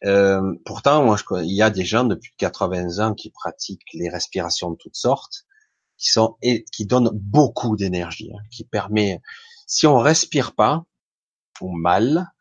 euh, 0.06 0.54
pourtant, 0.65 1.04
moi, 1.04 1.17
je, 1.17 1.24
il 1.43 1.56
y 1.56 1.62
a 1.62 1.69
des 1.69 1.86
gens 1.86 2.04
depuis 2.04 2.32
80 2.38 3.06
ans 3.06 3.13
qui 3.13 3.32
pratiquent 3.32 3.93
les 3.93 4.10
respirations 4.10 4.71
de 4.71 4.78
toutes 4.78 4.95
sortes, 4.95 5.45
qui 5.97 6.10
sont 6.10 6.38
et 6.41 6.65
qui 6.65 6.86
donnent 6.86 7.12
beaucoup 7.13 7.75
d'énergie, 7.75 8.31
hein, 8.34 8.41
qui 8.51 8.63
permet. 8.63 9.21
Si 9.67 9.88
on 9.88 9.97
respire 9.97 10.53
pas 10.53 10.86
ou 11.62 11.71
mal, 11.71 12.31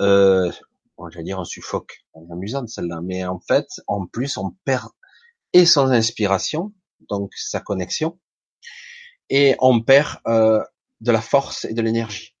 euh, 0.00 0.50
bon, 0.96 1.08
j'allais 1.10 1.24
dire 1.24 1.38
on 1.38 1.44
suffoque. 1.44 2.04
C'est 2.14 2.32
amusante 2.32 2.68
celle-là, 2.68 3.00
mais 3.02 3.24
en 3.24 3.38
fait, 3.38 3.66
en 3.86 4.06
plus, 4.06 4.36
on 4.36 4.50
perd 4.64 4.88
et 5.52 5.66
son 5.66 5.86
inspiration, 5.90 6.72
donc 7.08 7.32
sa 7.34 7.60
connexion, 7.60 8.18
et 9.28 9.56
on 9.60 9.80
perd 9.80 10.18
euh, 10.26 10.62
de 11.00 11.12
la 11.12 11.20
force 11.20 11.64
et 11.64 11.74
de 11.74 11.82
l'énergie. 11.82 12.36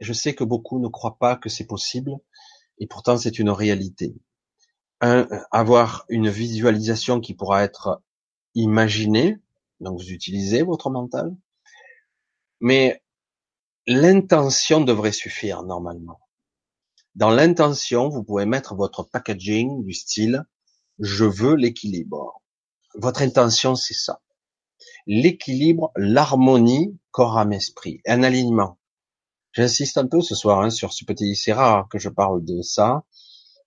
Je 0.00 0.12
sais 0.12 0.34
que 0.34 0.44
beaucoup 0.44 0.78
ne 0.78 0.88
croient 0.88 1.18
pas 1.18 1.36
que 1.36 1.48
c'est 1.48 1.66
possible, 1.66 2.12
et 2.78 2.86
pourtant 2.86 3.18
c'est 3.18 3.38
une 3.38 3.50
réalité. 3.50 4.14
Avoir 5.00 6.04
une 6.08 6.28
visualisation 6.28 7.20
qui 7.20 7.34
pourra 7.34 7.62
être 7.62 8.02
imaginée, 8.54 9.38
donc 9.80 10.00
vous 10.00 10.10
utilisez 10.10 10.62
votre 10.62 10.90
mental, 10.90 11.36
mais 12.60 13.02
l'intention 13.86 14.80
devrait 14.80 15.12
suffire 15.12 15.62
normalement. 15.62 16.20
Dans 17.14 17.30
l'intention, 17.30 18.08
vous 18.08 18.24
pouvez 18.24 18.44
mettre 18.44 18.74
votre 18.74 19.04
packaging 19.04 19.84
du 19.84 19.92
style 19.92 20.44
je 20.98 21.24
veux 21.24 21.54
l'équilibre. 21.54 22.42
Votre 22.94 23.22
intention, 23.22 23.74
c'est 23.74 23.94
ça. 23.94 24.20
L'équilibre, 25.06 25.92
l'harmonie, 25.96 26.98
corps, 27.10 27.38
âme, 27.38 27.52
esprit, 27.52 28.00
un 28.06 28.22
alignement. 28.22 28.78
J'insiste 29.52 29.98
un 29.98 30.06
peu 30.06 30.20
ce 30.20 30.34
soir 30.34 30.60
hein, 30.60 30.70
sur 30.70 30.92
ce 30.92 31.04
petit, 31.04 31.34
c'est 31.36 31.52
rare 31.52 31.88
que 31.88 31.98
je 31.98 32.08
parle 32.08 32.44
de 32.44 32.62
ça. 32.62 33.04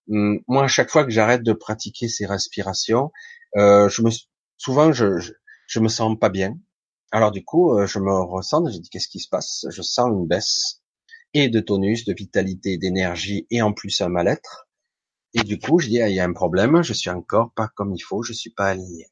Hum, 0.10 0.40
moi, 0.48 0.66
à 0.66 0.68
chaque 0.68 0.90
fois 0.90 1.04
que 1.06 1.12
j'arrête 1.12 1.44
de 1.44 1.54
pratiquer 1.54 2.08
ces 2.08 2.26
respirations, 2.26 3.12
euh, 3.58 3.90
je 3.90 4.02
me, 4.02 4.10
souvent, 4.58 4.92
je, 4.92 5.20
je, 5.68 5.80
me 5.80 5.88
sens 5.88 6.18
pas 6.20 6.30
bien. 6.30 6.58
Alors 7.12 7.32
du 7.32 7.44
coup, 7.44 7.78
euh, 7.78 7.88
je 7.88 8.00
me 8.00 8.14
ressens, 8.14 8.70
je 8.72 8.80
dis 8.80 8.90
qu'est-ce 8.90 9.10
qui 9.10 9.20
se 9.20 9.30
passe? 9.30 9.66
Je 9.70 9.82
sens 9.82 10.10
une 10.10 10.28
baisse 10.28 10.82
et 11.34 11.50
de 11.50 11.60
tonus, 11.60 12.06
de 12.06 12.14
vitalité, 12.14 12.78
d'énergie 12.78 13.48
et 13.52 13.62
en 13.62 13.74
plus 13.74 14.02
un 14.02 14.10
mal-être. 14.10 14.68
Et 15.34 15.44
du 15.44 15.60
coup, 15.60 15.80
je 15.80 15.88
dis, 15.88 16.02
ah, 16.02 16.10
il 16.10 16.16
y 16.16 16.20
a 16.20 16.26
un 16.26 16.34
problème, 16.34 16.82
je 16.84 16.94
suis 16.94 17.10
encore 17.10 17.54
pas 17.54 17.70
comme 17.76 17.94
il 17.96 18.02
faut, 18.02 18.24
je 18.24 18.34
suis 18.34 18.52
pas 18.52 18.68
aligné. 18.68 19.08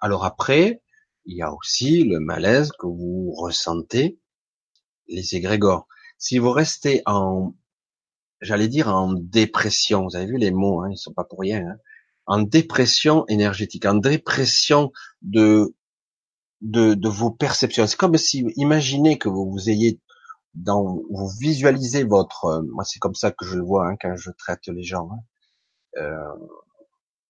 Alors 0.00 0.24
après, 0.24 0.82
il 1.26 1.36
y 1.36 1.42
a 1.42 1.52
aussi 1.52 2.04
le 2.04 2.20
malaise 2.20 2.70
que 2.78 2.86
vous 2.86 3.32
ressentez, 3.36 4.18
les 5.08 5.34
égrégores. 5.34 5.86
Si 6.18 6.38
vous 6.38 6.50
restez 6.52 7.02
en, 7.06 7.54
j'allais 8.46 8.68
dire 8.68 8.88
en 8.88 9.12
dépression, 9.12 10.04
vous 10.04 10.16
avez 10.16 10.26
vu 10.26 10.38
les 10.38 10.50
mots, 10.50 10.82
hein, 10.82 10.90
ils 10.90 10.96
sont 10.96 11.12
pas 11.12 11.24
pour 11.24 11.40
rien, 11.40 11.62
hein, 11.68 11.76
en 12.26 12.40
dépression 12.42 13.26
énergétique, 13.28 13.84
en 13.86 13.94
dépression 13.94 14.92
de, 15.22 15.74
de, 16.60 16.94
de 16.94 17.08
vos 17.08 17.30
perceptions. 17.30 17.86
C'est 17.86 17.96
comme 17.96 18.16
si, 18.16 18.44
imaginez 18.56 19.18
que 19.18 19.28
vous, 19.28 19.50
vous 19.50 19.70
ayez 19.70 20.00
dans, 20.54 21.00
vous 21.10 21.28
visualisez 21.38 22.04
votre, 22.04 22.46
euh, 22.46 22.62
moi 22.72 22.84
c'est 22.84 22.98
comme 22.98 23.14
ça 23.14 23.30
que 23.30 23.44
je 23.44 23.56
le 23.56 23.62
vois 23.62 23.88
hein, 23.88 23.96
quand 24.00 24.16
je 24.16 24.30
traite 24.30 24.66
les 24.68 24.82
gens. 24.82 25.10
Hein. 25.12 25.20
Euh, 25.98 26.46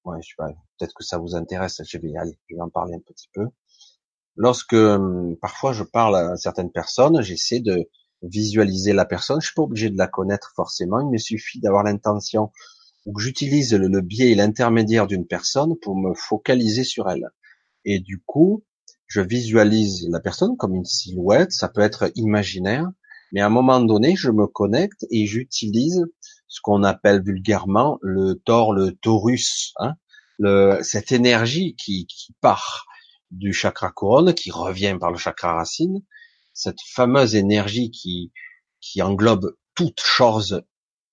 ouais, 0.05 0.19
je 0.23 0.29
sais 0.29 0.35
pas, 0.39 0.49
peut-être 0.79 0.95
que 0.95 1.05
ça 1.05 1.19
vous 1.19 1.35
intéresse. 1.35 1.81
Je 1.85 1.99
vais 1.99 2.17
aller, 2.17 2.39
je 2.49 2.55
vais 2.55 2.63
en 2.63 2.71
parler 2.71 2.95
un 2.95 3.01
petit 3.01 3.29
peu. 3.33 3.49
Lorsque 4.37 4.75
hum, 4.75 5.37
parfois 5.41 5.73
je 5.73 5.83
parle 5.83 6.17
à 6.17 6.37
certaines 6.37 6.71
personnes, 6.71 7.21
j'essaie 7.23 7.61
de 7.61 7.89
visualiser 8.29 8.93
la 8.93 9.05
personne. 9.05 9.41
Je 9.41 9.47
suis 9.47 9.55
pas 9.55 9.63
obligé 9.63 9.91
de 9.91 9.99
la 9.99 10.09
connaître 10.09 10.53
forcément. 10.55 11.01
Il 11.01 11.11
me 11.11 11.19
suffit 11.19 11.61
d'avoir 11.61 11.85
l'intention 11.85 12.51
ou 13.05 13.13
que 13.13 13.23
j'utilise 13.23 13.75
le, 13.75 14.01
biais 14.01 14.31
et 14.31 14.35
l'intermédiaire 14.35 15.07
d'une 15.07 15.27
personne 15.27 15.75
pour 15.81 15.97
me 15.97 16.15
focaliser 16.15 16.85
sur 16.85 17.09
elle. 17.09 17.29
Et 17.85 18.01
du 18.01 18.23
coup, 18.27 18.65
je 19.07 19.21
visualise 19.21 20.09
la 20.11 20.21
personne 20.21 20.57
comme 20.57 20.75
une 20.75 20.85
silhouette. 20.85 21.53
Ça 21.53 21.69
peut 21.69 21.83
être 21.83 22.11
imaginaire 22.17 22.91
mais 23.33 23.41
à 23.41 23.47
un 23.47 23.51
moment 23.51 23.81
donné, 23.81 24.15
je 24.17 24.31
me 24.31 24.47
connecte 24.47 25.07
et 25.11 25.27
j'utilise 25.27 26.07
ce 26.49 26.61
qu'on 26.63 26.83
appelle 26.85 27.23
vulgairement 27.23 27.99
le 28.01 28.35
tor, 28.35 28.73
le 28.73 28.93
torus, 28.93 29.73
hein, 29.79 29.95
le, 30.39 30.79
cette 30.83 31.13
énergie 31.13 31.75
qui, 31.77 32.07
qui 32.07 32.35
part 32.41 32.87
du 33.31 33.53
chakra 33.53 33.91
couronne, 33.91 34.33
qui 34.33 34.51
revient 34.51 34.97
par 35.01 35.11
le 35.11 35.19
chakra 35.19 35.55
racine, 35.55 36.03
cette 36.57 36.81
fameuse 36.81 37.35
énergie 37.35 37.91
qui, 37.91 38.33
qui 38.81 39.03
englobe 39.03 39.55
toute 39.75 40.01
chose 40.01 40.63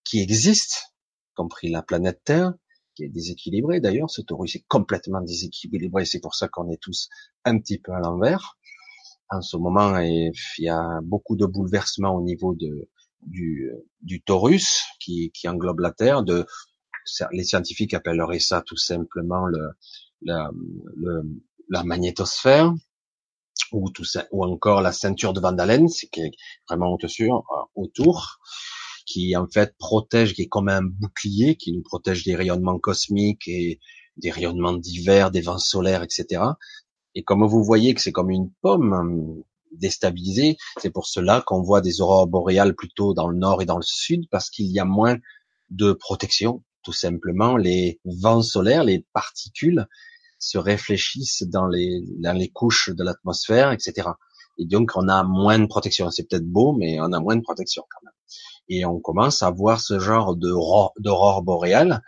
qui 0.06 0.22
existe, 0.22 0.96
compris 1.36 1.70
la 1.70 1.84
planète 1.84 2.22
Terre, 2.24 2.54
qui 2.96 3.04
est 3.04 3.10
déséquilibrée. 3.10 3.82
D'ailleurs, 3.82 4.10
ce 4.10 4.22
torus 4.22 4.56
est 4.56 4.66
complètement 4.70 5.20
déséquilibré, 5.20 6.06
c'est 6.06 6.22
pour 6.22 6.34
ça 6.34 6.48
qu'on 6.48 6.70
est 6.72 6.82
tous 6.82 7.10
un 7.44 7.60
petit 7.60 7.78
peu 7.78 7.92
à 7.92 8.00
l'envers. 8.00 8.58
En 9.30 9.42
ce 9.42 9.58
moment 9.58 9.98
il 10.00 10.32
y 10.60 10.70
a 10.70 11.00
beaucoup 11.04 11.36
de 11.36 11.46
bouleversements 11.46 12.16
au 12.16 12.22
niveau 12.22 12.56
de, 12.56 12.90
du, 13.22 13.70
du 14.02 14.22
torus 14.22 14.84
qui, 15.00 15.32
qui 15.32 15.50
englobe 15.50 15.80
la 15.80 15.92
Terre. 15.92 16.24
De, 16.24 16.46
les 17.32 17.44
scientifiques 17.44 17.94
appelleraient 17.94 18.40
ça 18.40 18.62
tout 18.66 18.78
simplement 18.78 19.46
le, 19.46 19.72
le, 20.22 21.22
la 21.70 21.84
magnétosphère 21.84 22.74
ou 23.74 23.90
tout 23.90 24.06
ça, 24.06 24.28
ou 24.32 24.46
encore 24.46 24.82
la 24.82 24.92
ceinture 24.92 25.34
de 25.34 25.40
Van 25.40 25.56
c'est 25.90 26.08
qui 26.08 26.22
est 26.22 26.32
vraiment 26.70 26.96
euh, 27.02 27.40
autour, 27.76 28.40
qui 29.06 29.36
en 29.36 29.48
fait 29.48 29.76
protège, 29.78 30.34
qui 30.34 30.44
est 30.44 30.48
comme 30.48 30.70
un 30.70 30.84
bouclier, 30.84 31.56
qui 31.56 31.74
nous 31.74 31.82
protège 31.82 32.24
des 32.24 32.36
rayonnements 32.36 32.80
cosmiques 32.80 33.48
et 33.48 33.80
des 34.18 34.32
rayonnements 34.32 34.74
divers, 34.74 35.32
des 35.32 35.42
vents 35.42 35.58
solaires, 35.58 36.04
etc. 36.04 36.44
Et 37.16 37.24
comme 37.24 37.46
vous 37.46 37.64
voyez 37.64 37.94
que 37.94 38.02
c'est 38.02 38.12
comme 38.12 38.30
une 38.30 38.52
pomme 38.62 38.94
euh, 38.94 39.44
déstabilisée, 39.72 40.58
c'est 40.80 40.92
pour 40.92 41.08
cela 41.08 41.42
qu'on 41.46 41.62
voit 41.62 41.82
des 41.82 42.00
aurores 42.00 42.28
boréales 42.28 42.76
plutôt 42.76 43.14
dans 43.14 43.28
le 43.28 43.38
nord 43.38 43.62
et 43.62 43.66
dans 43.66 43.78
le 43.78 43.84
sud, 43.84 44.30
parce 44.30 44.50
qu'il 44.50 44.68
y 44.68 44.80
a 44.80 44.86
moins 44.86 45.18
de 45.72 45.94
protection. 45.94 46.64
Tout 46.84 46.94
simplement, 46.94 47.58
les 47.58 48.00
vents 48.06 48.42
solaires, 48.42 48.84
les 48.84 49.06
particules 49.14 49.88
se 50.44 50.58
réfléchissent 50.58 51.44
dans 51.44 51.68
les, 51.68 52.02
dans 52.18 52.38
les 52.38 52.50
couches 52.50 52.90
de 52.90 53.04
l'atmosphère, 53.04 53.72
etc. 53.72 54.10
Et 54.58 54.66
donc, 54.66 54.92
on 54.96 55.08
a 55.08 55.24
moins 55.24 55.58
de 55.58 55.68
protection. 55.68 56.12
C'est 56.12 56.28
peut-être 56.28 56.46
beau, 56.46 56.74
mais 56.74 57.00
on 57.00 57.14
a 57.14 57.20
moins 57.20 57.36
de 57.36 57.42
protection 57.42 57.84
quand 57.90 58.04
même. 58.04 58.14
Et 58.68 58.86
on 58.86 59.00
commence 59.00 59.42
à 59.42 59.52
voir 59.52 59.80
ce 59.80 60.00
genre 60.00 60.36
d'aurore 60.36 61.42
boréale 61.44 62.02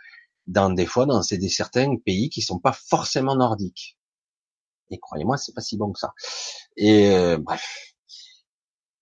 dans 0.46 0.70
des 0.70 0.86
fois 0.86 1.06
dans 1.06 1.22
des 1.28 1.48
certains 1.48 1.96
pays 1.96 2.28
qui 2.28 2.42
sont 2.42 2.58
pas 2.58 2.72
forcément 2.72 3.36
nordiques. 3.36 3.96
Et 4.90 4.98
croyez-moi, 4.98 5.38
c'est 5.38 5.54
pas 5.54 5.62
si 5.62 5.76
bon 5.76 5.92
que 5.92 5.98
ça. 5.98 6.12
Et 6.76 7.10
euh, 7.10 7.38
bref. 7.38 7.94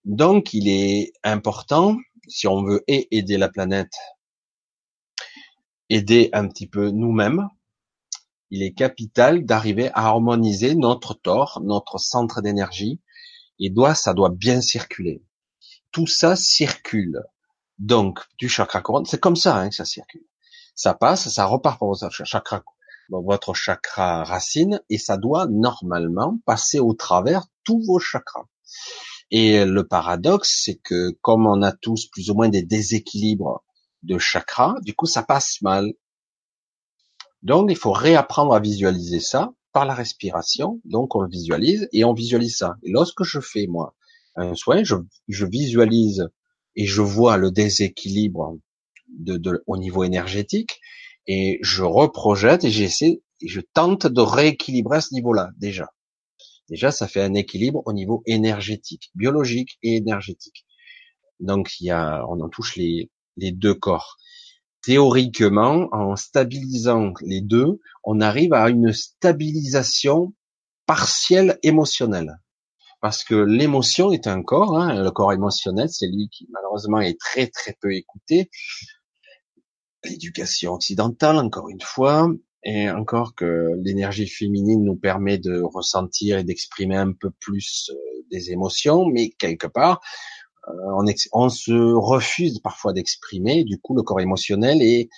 Donc, 0.04 0.54
il 0.54 0.68
est 0.68 1.12
important, 1.24 1.96
si 2.28 2.46
on 2.46 2.62
veut 2.62 2.84
aider 2.86 3.36
la 3.36 3.48
planète, 3.48 3.92
aider 5.88 6.30
un 6.32 6.46
petit 6.48 6.66
peu 6.66 6.90
nous-mêmes, 6.90 7.48
il 8.54 8.62
est 8.62 8.72
capital 8.72 9.44
d'arriver 9.44 9.90
à 9.94 10.06
harmoniser 10.06 10.76
notre 10.76 11.14
tort, 11.14 11.60
notre 11.64 11.98
centre 11.98 12.40
d'énergie, 12.40 13.00
et 13.58 13.68
doit, 13.68 13.96
ça 13.96 14.14
doit 14.14 14.30
bien 14.30 14.60
circuler. 14.60 15.24
Tout 15.90 16.06
ça 16.06 16.36
circule. 16.36 17.24
Donc, 17.78 18.20
du 18.38 18.48
chakra 18.48 18.80
couronne, 18.80 19.06
c'est 19.06 19.18
comme 19.18 19.34
ça 19.34 19.56
hein, 19.56 19.70
que 19.70 19.74
ça 19.74 19.84
circule. 19.84 20.24
Ça 20.76 20.94
passe, 20.94 21.28
ça 21.28 21.46
repart 21.46 21.80
pour 21.80 21.88
votre 21.88 22.10
chakra 22.10 22.62
votre 23.10 23.54
chakra 23.54 24.22
racine 24.22 24.80
et 24.88 24.98
ça 24.98 25.16
doit 25.16 25.46
normalement 25.46 26.38
passer 26.46 26.78
au 26.78 26.94
travers 26.94 27.44
tous 27.64 27.82
vos 27.84 27.98
chakras. 27.98 28.46
Et 29.32 29.64
le 29.64 29.86
paradoxe, 29.86 30.62
c'est 30.64 30.76
que 30.76 31.10
comme 31.20 31.46
on 31.46 31.62
a 31.62 31.72
tous 31.72 32.06
plus 32.06 32.30
ou 32.30 32.34
moins 32.34 32.48
des 32.48 32.62
déséquilibres 32.62 33.64
de 34.04 34.16
chakras, 34.18 34.76
du 34.82 34.94
coup 34.94 35.06
ça 35.06 35.24
passe 35.24 35.60
mal. 35.60 35.92
Donc 37.44 37.70
il 37.70 37.76
faut 37.76 37.92
réapprendre 37.92 38.54
à 38.54 38.60
visualiser 38.60 39.20
ça 39.20 39.52
par 39.72 39.84
la 39.84 39.94
respiration. 39.94 40.80
Donc 40.84 41.14
on 41.14 41.20
le 41.20 41.28
visualise 41.28 41.88
et 41.92 42.04
on 42.04 42.14
visualise 42.14 42.56
ça. 42.56 42.76
Et 42.82 42.90
lorsque 42.90 43.22
je 43.22 43.38
fais 43.38 43.66
moi 43.66 43.94
un 44.34 44.54
soin, 44.54 44.82
je, 44.82 44.96
visualise 45.44 46.28
et 46.74 46.86
je 46.86 47.02
vois 47.02 47.36
le 47.36 47.50
déséquilibre 47.50 48.58
de, 49.08 49.36
de, 49.36 49.62
au 49.66 49.76
niveau 49.76 50.02
énergétique 50.02 50.80
et 51.26 51.58
je 51.62 51.82
reprojette 51.82 52.64
et 52.64 52.70
j'essaie, 52.70 53.22
et 53.40 53.48
je 53.48 53.60
tente 53.60 54.06
de 54.06 54.20
rééquilibrer 54.20 54.96
à 54.96 55.00
ce 55.00 55.14
niveau-là 55.14 55.50
déjà. 55.58 55.88
Déjà, 56.68 56.90
ça 56.90 57.06
fait 57.06 57.20
un 57.20 57.34
équilibre 57.34 57.82
au 57.84 57.92
niveau 57.92 58.22
énergétique, 58.26 59.10
biologique 59.14 59.78
et 59.82 59.96
énergétique. 59.96 60.64
Donc, 61.40 61.78
il 61.80 61.86
y 61.86 61.90
a, 61.90 62.24
on 62.28 62.40
en 62.40 62.48
touche 62.48 62.76
les 62.76 63.10
deux 63.36 63.74
corps. 63.74 64.16
Théoriquement, 64.84 65.88
en 65.92 66.14
stabilisant 66.14 67.14
les 67.22 67.40
deux, 67.40 67.80
on 68.02 68.20
arrive 68.20 68.52
à 68.52 68.68
une 68.68 68.92
stabilisation 68.92 70.34
partielle 70.86 71.58
émotionnelle. 71.62 72.38
Parce 73.00 73.24
que 73.24 73.34
l'émotion 73.34 74.12
est 74.12 74.26
un 74.26 74.42
corps, 74.42 74.78
hein, 74.78 75.02
le 75.02 75.10
corps 75.10 75.32
émotionnel, 75.32 75.88
c'est 75.88 76.06
lui 76.06 76.28
qui 76.30 76.48
malheureusement 76.50 77.00
est 77.00 77.18
très 77.18 77.46
très 77.46 77.76
peu 77.80 77.94
écouté. 77.94 78.50
L'éducation 80.04 80.72
occidentale, 80.72 81.36
encore 81.36 81.68
une 81.70 81.80
fois, 81.80 82.28
et 82.64 82.90
encore 82.90 83.34
que 83.34 83.70
l'énergie 83.82 84.26
féminine 84.26 84.84
nous 84.84 84.96
permet 84.96 85.38
de 85.38 85.60
ressentir 85.60 86.38
et 86.38 86.44
d'exprimer 86.44 86.96
un 86.96 87.12
peu 87.12 87.30
plus 87.40 87.90
euh, 87.90 87.94
des 88.30 88.50
émotions, 88.50 89.06
mais 89.06 89.30
quelque 89.30 89.66
part, 89.66 90.00
euh, 90.68 91.14
on, 91.32 91.48
se 91.48 91.72
refuse 91.72 92.60
parfois 92.60 92.92
d'exprimer. 92.92 93.64
Du 93.64 93.78
coup, 93.78 93.94
le 93.94 94.02
corps 94.02 94.20
émotionnel 94.20 94.82
est, 94.82 95.08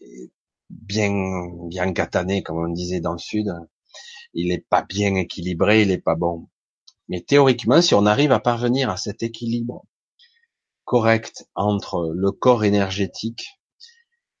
est, 0.00 0.30
bien 0.70 1.12
bien 1.68 1.90
gatané, 1.90 2.42
comme 2.42 2.58
on 2.58 2.68
disait 2.68 3.00
dans 3.00 3.12
le 3.12 3.18
sud. 3.18 3.52
Il 4.34 4.48
n'est 4.48 4.64
pas 4.68 4.82
bien 4.82 5.14
équilibré, 5.14 5.82
il 5.82 5.88
n'est 5.88 5.98
pas 5.98 6.16
bon. 6.16 6.48
Mais 7.08 7.20
théoriquement, 7.20 7.80
si 7.82 7.94
on 7.94 8.06
arrive 8.06 8.32
à 8.32 8.40
parvenir 8.40 8.90
à 8.90 8.96
cet 8.96 9.22
équilibre 9.22 9.84
correct 10.84 11.46
entre 11.54 12.12
le 12.14 12.32
corps 12.32 12.64
énergétique, 12.64 13.60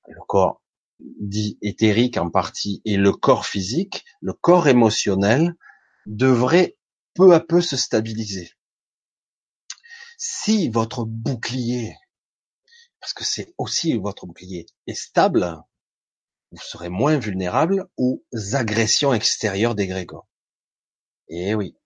le 0.08 0.20
corps 0.26 0.62
dit 0.98 1.58
éthérique 1.62 2.16
en 2.16 2.30
partie, 2.30 2.80
et 2.84 2.96
le 2.96 3.12
corps 3.12 3.46
physique, 3.46 4.04
le 4.20 4.32
corps 4.32 4.68
émotionnel 4.68 5.54
devrait 6.06 6.76
peu 7.14 7.34
à 7.34 7.40
peu 7.40 7.60
se 7.60 7.76
stabiliser. 7.76 8.50
Si 10.16 10.68
votre 10.68 11.04
bouclier, 11.04 11.94
parce 13.00 13.12
que 13.12 13.24
c'est 13.24 13.54
aussi 13.58 13.96
votre 13.96 14.26
bouclier, 14.26 14.66
est 14.86 14.94
stable, 14.94 15.62
vous 16.52 16.62
serez 16.62 16.88
moins 16.88 17.18
vulnérable 17.18 17.88
aux 17.96 18.24
agressions 18.52 19.12
extérieures 19.12 19.74
des 19.74 19.86
grégores. 19.86 20.28
Et 21.28 21.54
oui. 21.54 21.76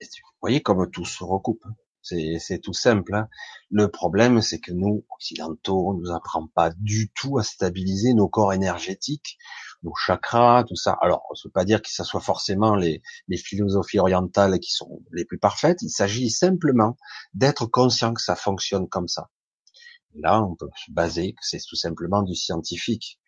Vous 0.00 0.40
voyez 0.40 0.62
comme 0.62 0.90
tout 0.90 1.04
se 1.04 1.24
recoupe. 1.24 1.64
Hein. 1.64 1.74
C'est 2.02 2.60
tout 2.62 2.72
simple. 2.72 3.14
Hein. 3.14 3.28
Le 3.70 3.90
problème, 3.90 4.40
c'est 4.40 4.60
que 4.60 4.72
nous, 4.72 5.04
occidentaux, 5.10 5.90
on 5.90 5.94
nous 5.94 6.10
apprend 6.10 6.46
pas 6.46 6.70
du 6.78 7.10
tout 7.10 7.38
à 7.38 7.42
stabiliser 7.42 8.14
nos 8.14 8.28
corps 8.28 8.52
énergétiques, 8.52 9.38
nos 9.82 9.94
chakras, 9.94 10.64
tout 10.64 10.76
ça. 10.76 10.96
Alors, 11.00 11.22
on 11.30 11.34
ne 11.34 11.48
veut 11.48 11.52
pas 11.52 11.64
dire 11.64 11.82
que 11.82 11.90
ce 11.90 12.04
soit 12.04 12.20
forcément 12.20 12.74
les, 12.74 13.02
les 13.28 13.36
philosophies 13.36 13.98
orientales 13.98 14.58
qui 14.58 14.72
sont 14.72 15.02
les 15.12 15.24
plus 15.24 15.38
parfaites. 15.38 15.82
Il 15.82 15.90
s'agit 15.90 16.30
simplement 16.30 16.96
d'être 17.34 17.66
conscient 17.66 18.14
que 18.14 18.22
ça 18.22 18.36
fonctionne 18.36 18.88
comme 18.88 19.08
ça. 19.08 19.28
Là, 20.14 20.42
on 20.42 20.56
peut 20.56 20.68
se 20.84 20.90
baser 20.90 21.32
que 21.32 21.40
c'est 21.42 21.60
tout 21.66 21.76
simplement 21.76 22.22
du 22.22 22.34
scientifique. 22.34 23.20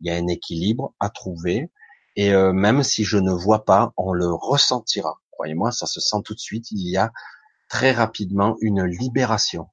Il 0.00 0.08
y 0.08 0.10
a 0.10 0.16
un 0.16 0.26
équilibre 0.28 0.94
à 0.98 1.10
trouver, 1.10 1.70
et 2.16 2.32
euh, 2.32 2.52
même 2.52 2.82
si 2.82 3.04
je 3.04 3.18
ne 3.18 3.32
vois 3.32 3.64
pas, 3.64 3.92
on 3.96 4.12
le 4.12 4.32
ressentira. 4.32 5.20
Croyez-moi, 5.30 5.72
ça 5.72 5.86
se 5.86 6.00
sent 6.00 6.18
tout 6.24 6.34
de 6.34 6.40
suite. 6.40 6.70
Il 6.70 6.88
y 6.88 6.96
a 6.96 7.12
très 7.68 7.92
rapidement 7.92 8.56
une 8.60 8.84
libération. 8.84 9.68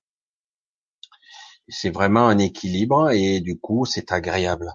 C'est 1.69 1.89
vraiment 1.89 2.27
un 2.29 2.37
équilibre 2.37 3.11
et 3.11 3.41
du 3.41 3.59
coup 3.59 3.85
c'est 3.85 4.13
agréable. 4.13 4.71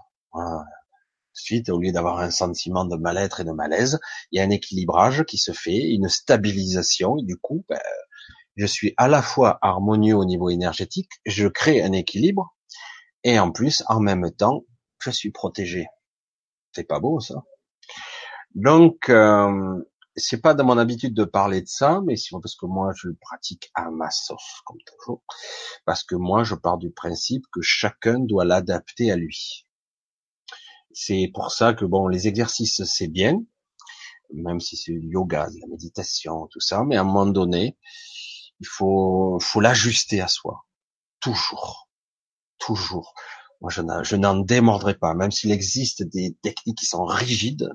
Ensuite, 1.35 1.71
au 1.71 1.79
lieu 1.79 1.93
d'avoir 1.93 2.19
un 2.19 2.31
sentiment 2.31 2.85
de 2.85 2.97
mal-être 2.97 3.41
et 3.41 3.45
de 3.45 3.53
malaise, 3.53 3.99
il 4.31 4.39
y 4.39 4.41
a 4.41 4.45
un 4.45 4.51
équilibrage 4.51 5.25
qui 5.25 5.39
se 5.39 5.53
fait, 5.53 5.79
une 5.79 6.09
stabilisation 6.09 7.17
et 7.19 7.25
du 7.25 7.37
coup, 7.37 7.65
ben, 7.69 7.81
je 8.57 8.67
suis 8.67 8.93
à 8.99 9.09
la 9.09 9.23
fois 9.23 9.59
harmonieux 9.63 10.17
au 10.17 10.25
niveau 10.25 10.51
énergétique, 10.51 11.11
je 11.25 11.49
crée 11.49 11.83
un 11.83 11.93
équilibre 11.93 12.55
et 13.25 13.39
en 13.39 13.51
plus, 13.51 13.83
en 13.89 14.01
même 14.01 14.31
temps, 14.33 14.65
je 14.99 15.11
suis 15.11 15.31
protégé. 15.31 15.87
C'est 16.73 16.85
pas 16.85 17.01
beau 17.01 17.21
ça. 17.21 17.43
Donc, 18.55 19.09
euh, 19.09 19.83
c'est 20.17 20.41
pas 20.41 20.55
dans 20.55 20.65
mon 20.65 20.77
habitude 20.77 21.15
de 21.15 21.25
parler 21.25 21.63
de 21.63 21.69
ça, 21.69 22.01
mais 22.05 22.17
c'est 22.17 22.31
parce 22.33 22.55
que 22.55 22.67
moi 22.67 22.93
je 22.95 23.09
le 23.09 23.17
pratique 23.21 23.71
à 23.75 23.91
ma 23.91 24.11
sauce, 24.11 24.61
comme 24.67 24.79
toujours. 24.85 25.23
Parce 25.87 26.05
que 26.05 26.15
moi 26.15 26.45
je 26.45 26.55
pars 26.55 26.79
du 26.79 26.91
principe 26.91 27.45
que 27.53 27.63
chacun 27.63 28.19
doit 28.21 28.45
l'adapter 28.45 29.11
à 29.11 29.17
lui. 29.17 29.67
C'est 30.95 31.31
pour 31.33 31.51
ça 31.51 31.75
que 31.75 31.85
bon, 31.85 32.09
les 32.09 32.29
exercices 32.29 32.83
c'est 32.85 33.09
bien, 33.09 33.43
même 34.35 34.61
si 34.61 34.77
c'est 34.77 34.93
du 34.93 35.09
yoga, 35.09 35.49
de 35.51 35.61
la 35.61 35.67
méditation, 35.67 36.47
tout 36.51 36.61
ça, 36.61 36.85
mais 36.85 36.97
à 36.97 37.03
un 37.03 37.05
moment 37.05 37.27
donné, 37.27 37.77
il 38.61 38.67
faut, 38.67 39.39
faut 39.41 39.61
l'ajuster 39.61 40.21
à 40.21 40.29
soi. 40.29 40.65
Toujours. 41.21 41.89
Toujours. 42.59 43.15
Moi, 43.61 43.71
je 43.71 44.17
n'en 44.17 44.37
démordrai 44.37 44.95
pas, 44.95 45.15
même 45.15 45.31
s'il 45.31 45.53
existe 45.53 46.03
des 46.03 46.37
techniques 46.43 46.79
qui 46.79 46.87
sont 46.87 47.05
rigides, 47.05 47.71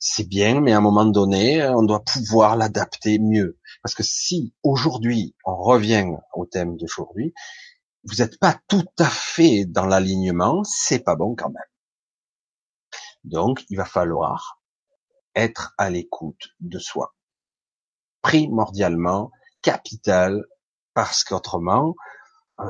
c'est 0.00 0.28
bien, 0.28 0.60
mais 0.60 0.72
à 0.72 0.78
un 0.78 0.80
moment 0.80 1.04
donné, 1.04 1.64
on 1.68 1.82
doit 1.82 2.04
pouvoir 2.04 2.56
l'adapter 2.56 3.18
mieux. 3.18 3.58
Parce 3.82 3.94
que 3.94 4.02
si 4.02 4.54
aujourd'hui, 4.62 5.34
on 5.44 5.56
revient 5.56 6.06
au 6.34 6.46
thème 6.46 6.76
d'aujourd'hui, 6.76 7.32
vous 8.04 8.16
n'êtes 8.16 8.38
pas 8.38 8.58
tout 8.68 8.86
à 8.98 9.08
fait 9.08 9.64
dans 9.64 9.86
l'alignement, 9.86 10.62
c'est 10.64 11.00
pas 11.00 11.16
bon 11.16 11.34
quand 11.34 11.50
même. 11.50 11.62
Donc, 13.28 13.64
il 13.68 13.76
va 13.76 13.84
falloir 13.84 14.60
être 15.34 15.74
à 15.78 15.90
l'écoute 15.90 16.50
de 16.60 16.78
soi. 16.78 17.14
Primordialement, 18.22 19.30
capital, 19.62 20.44
parce 20.94 21.24
qu'autrement, 21.24 21.94
euh, 22.60 22.64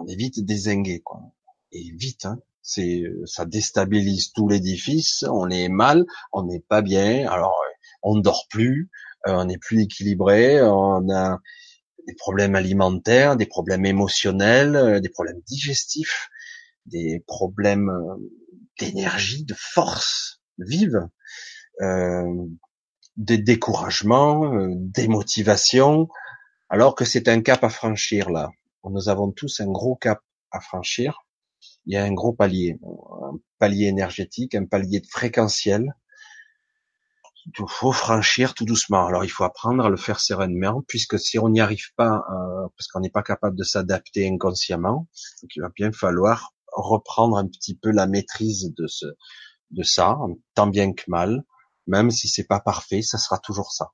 on 0.00 0.06
est 0.06 0.14
vite 0.14 0.44
désingué, 0.44 1.00
quoi. 1.00 1.20
Et 1.72 1.90
vite, 1.96 2.26
hein. 2.26 2.38
C'est, 2.64 3.02
ça 3.24 3.44
déstabilise 3.44 4.32
tout 4.32 4.46
l'édifice. 4.46 5.24
On 5.28 5.50
est 5.50 5.68
mal, 5.68 6.04
on 6.32 6.44
n'est 6.44 6.60
pas 6.60 6.80
bien. 6.80 7.28
Alors, 7.28 7.56
on 8.02 8.14
ne 8.14 8.22
dort 8.22 8.46
plus, 8.48 8.88
euh, 9.26 9.34
on 9.34 9.46
n'est 9.46 9.58
plus 9.58 9.82
équilibré, 9.82 10.62
on 10.62 11.10
a 11.10 11.40
des 12.06 12.14
problèmes 12.14 12.54
alimentaires, 12.54 13.36
des 13.36 13.46
problèmes 13.46 13.86
émotionnels, 13.86 14.76
euh, 14.76 15.00
des 15.00 15.08
problèmes 15.08 15.40
digestifs, 15.46 16.28
des 16.86 17.22
problèmes 17.26 17.90
euh, 17.90 18.16
d'énergie, 18.78 19.44
de 19.44 19.54
force 19.56 20.40
vive, 20.58 21.08
euh, 21.80 22.46
des 23.16 23.38
découragements, 23.38 24.52
démotivation, 24.76 26.08
alors 26.68 26.94
que 26.94 27.04
c'est 27.04 27.28
un 27.28 27.42
cap 27.42 27.62
à 27.64 27.68
franchir 27.68 28.30
là. 28.30 28.50
Nous 28.84 29.08
avons 29.08 29.30
tous 29.30 29.60
un 29.60 29.70
gros 29.70 29.96
cap 29.96 30.20
à 30.50 30.60
franchir 30.60 31.24
il 31.86 31.94
y 31.94 31.96
a 31.96 32.04
un 32.04 32.12
gros 32.12 32.32
palier, 32.32 32.78
un 32.82 33.38
palier 33.58 33.86
énergétique, 33.86 34.54
un 34.54 34.66
palier 34.66 35.00
de 35.00 35.06
fréquentiel. 35.06 35.94
Il 37.46 37.52
faut 37.68 37.92
franchir 37.92 38.54
tout 38.54 38.64
doucement. 38.64 39.06
Alors 39.06 39.24
il 39.24 39.28
faut 39.28 39.44
apprendre 39.44 39.84
à 39.84 39.90
le 39.90 39.96
faire 39.96 40.20
sereinement, 40.20 40.82
puisque 40.86 41.18
si 41.18 41.38
on 41.38 41.48
n'y 41.48 41.60
arrive 41.60 41.92
pas, 41.96 42.24
euh, 42.30 42.68
parce 42.76 42.86
qu'on 42.88 43.00
n'est 43.00 43.10
pas 43.10 43.22
capable 43.22 43.56
de 43.56 43.64
s'adapter 43.64 44.28
inconsciemment, 44.28 45.08
il 45.54 45.60
va 45.60 45.70
bien 45.74 45.90
falloir 45.90 46.54
reprendre 46.72 47.36
un 47.36 47.46
petit 47.46 47.76
peu 47.76 47.90
la 47.90 48.06
maîtrise 48.06 48.72
de 48.76 48.86
ce, 48.86 49.06
de 49.70 49.82
ça, 49.82 50.18
tant 50.54 50.66
bien 50.66 50.92
que 50.92 51.04
mal, 51.08 51.44
même 51.86 52.10
si 52.10 52.28
c'est 52.28 52.46
pas 52.46 52.60
parfait, 52.60 53.02
ça 53.02 53.18
sera 53.18 53.38
toujours 53.38 53.72
ça. 53.72 53.90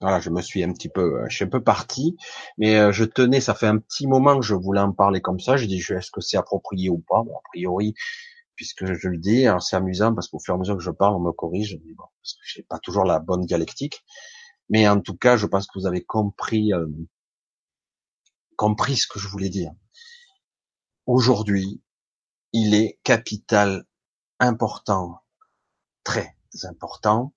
Voilà, 0.00 0.18
je 0.20 0.30
me 0.30 0.40
suis 0.40 0.64
un 0.64 0.72
petit 0.72 0.88
peu, 0.88 1.20
euh, 1.22 1.26
je 1.28 1.36
suis 1.36 1.44
un 1.44 1.48
peu 1.48 1.62
parti, 1.62 2.16
mais 2.56 2.76
euh, 2.78 2.90
je 2.92 3.04
tenais, 3.04 3.40
ça 3.40 3.54
fait 3.54 3.66
un 3.66 3.78
petit 3.78 4.06
moment 4.06 4.38
que 4.38 4.46
je 4.46 4.54
voulais 4.54 4.80
en 4.80 4.92
parler 4.92 5.20
comme 5.20 5.40
ça. 5.40 5.56
Je 5.58 5.66
dis, 5.66 5.78
est-ce 5.78 6.10
que 6.10 6.22
c'est 6.22 6.38
approprié 6.38 6.88
ou 6.88 6.98
pas? 7.06 7.22
Bon, 7.22 7.34
A 7.36 7.42
priori, 7.52 7.94
puisque 8.56 8.86
je 8.86 9.08
le 9.08 9.18
dis, 9.18 9.46
c'est 9.60 9.76
amusant 9.76 10.14
parce 10.14 10.28
qu'au 10.28 10.38
fur 10.40 10.54
et 10.54 10.56
à 10.56 10.60
mesure 10.60 10.76
que 10.76 10.82
je 10.82 10.90
parle, 10.90 11.16
on 11.16 11.20
me 11.20 11.32
corrige, 11.32 11.78
mais 11.84 11.94
bon, 11.94 12.04
parce 12.22 12.34
que 12.34 12.40
j'ai 12.44 12.62
pas 12.62 12.78
toujours 12.78 13.04
la 13.04 13.18
bonne 13.20 13.44
dialectique. 13.46 14.02
Mais 14.70 14.88
en 14.88 15.00
tout 15.00 15.16
cas, 15.16 15.36
je 15.36 15.46
pense 15.46 15.66
que 15.66 15.78
vous 15.78 15.86
avez 15.86 16.02
compris, 16.04 16.72
euh, 16.72 16.86
compris 18.56 18.96
ce 18.96 19.06
que 19.08 19.18
je 19.18 19.26
voulais 19.28 19.48
dire. 19.48 19.72
Aujourd'hui, 21.06 21.82
il 22.52 22.74
est 22.74 22.98
capital 23.02 23.86
important, 24.38 25.20
très 26.04 26.36
important, 26.64 27.32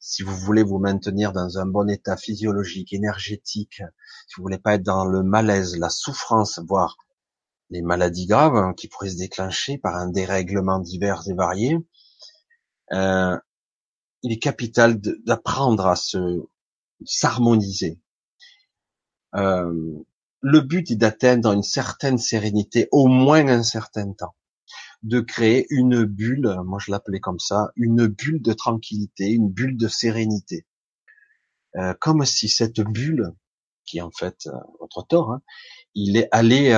si 0.00 0.22
vous 0.22 0.36
voulez 0.36 0.62
vous 0.62 0.78
maintenir 0.78 1.32
dans 1.32 1.58
un 1.58 1.66
bon 1.66 1.88
état 1.90 2.16
physiologique, 2.16 2.92
énergétique, 2.92 3.82
si 4.28 4.34
vous 4.36 4.42
voulez 4.42 4.58
pas 4.58 4.74
être 4.74 4.82
dans 4.82 5.04
le 5.04 5.22
malaise, 5.22 5.76
la 5.78 5.90
souffrance, 5.90 6.60
voire 6.60 6.96
les 7.70 7.82
maladies 7.82 8.26
graves 8.26 8.56
hein, 8.56 8.72
qui 8.74 8.86
pourraient 8.88 9.10
se 9.10 9.16
déclencher 9.16 9.78
par 9.78 9.96
un 9.96 10.08
dérèglement 10.08 10.78
divers 10.78 11.22
et 11.28 11.34
variés, 11.34 11.78
euh, 12.92 13.36
il 14.22 14.32
est 14.32 14.38
capital 14.38 15.00
d'apprendre 15.00 15.86
à 15.86 15.96
se 15.96 16.46
s'harmoniser. 17.04 17.98
Euh, 19.34 19.98
le 20.48 20.60
but 20.60 20.92
est 20.92 20.96
d'atteindre 20.96 21.50
une 21.50 21.64
certaine 21.64 22.18
sérénité, 22.18 22.86
au 22.92 23.08
moins 23.08 23.48
un 23.48 23.64
certain 23.64 24.12
temps 24.12 24.36
de 25.02 25.18
créer 25.18 25.66
une 25.70 26.04
bulle, 26.04 26.56
moi 26.64 26.78
je 26.80 26.92
l'appelais 26.92 27.18
comme 27.18 27.40
ça, 27.40 27.70
une 27.74 28.06
bulle 28.06 28.40
de 28.40 28.52
tranquillité, 28.52 29.28
une 29.30 29.50
bulle 29.50 29.76
de 29.76 29.88
sérénité. 29.88 30.64
Euh, 31.74 31.94
comme 32.00 32.24
si 32.24 32.48
cette 32.48 32.80
bulle 32.80 33.32
qui 33.86 33.98
est 33.98 34.02
en 34.02 34.12
fait 34.12 34.48
votre 34.78 35.04
tort, 35.08 35.32
hein, 35.32 35.42
il 35.96 36.16
est, 36.16 36.28
elle 36.30 36.52
est, 36.52 36.72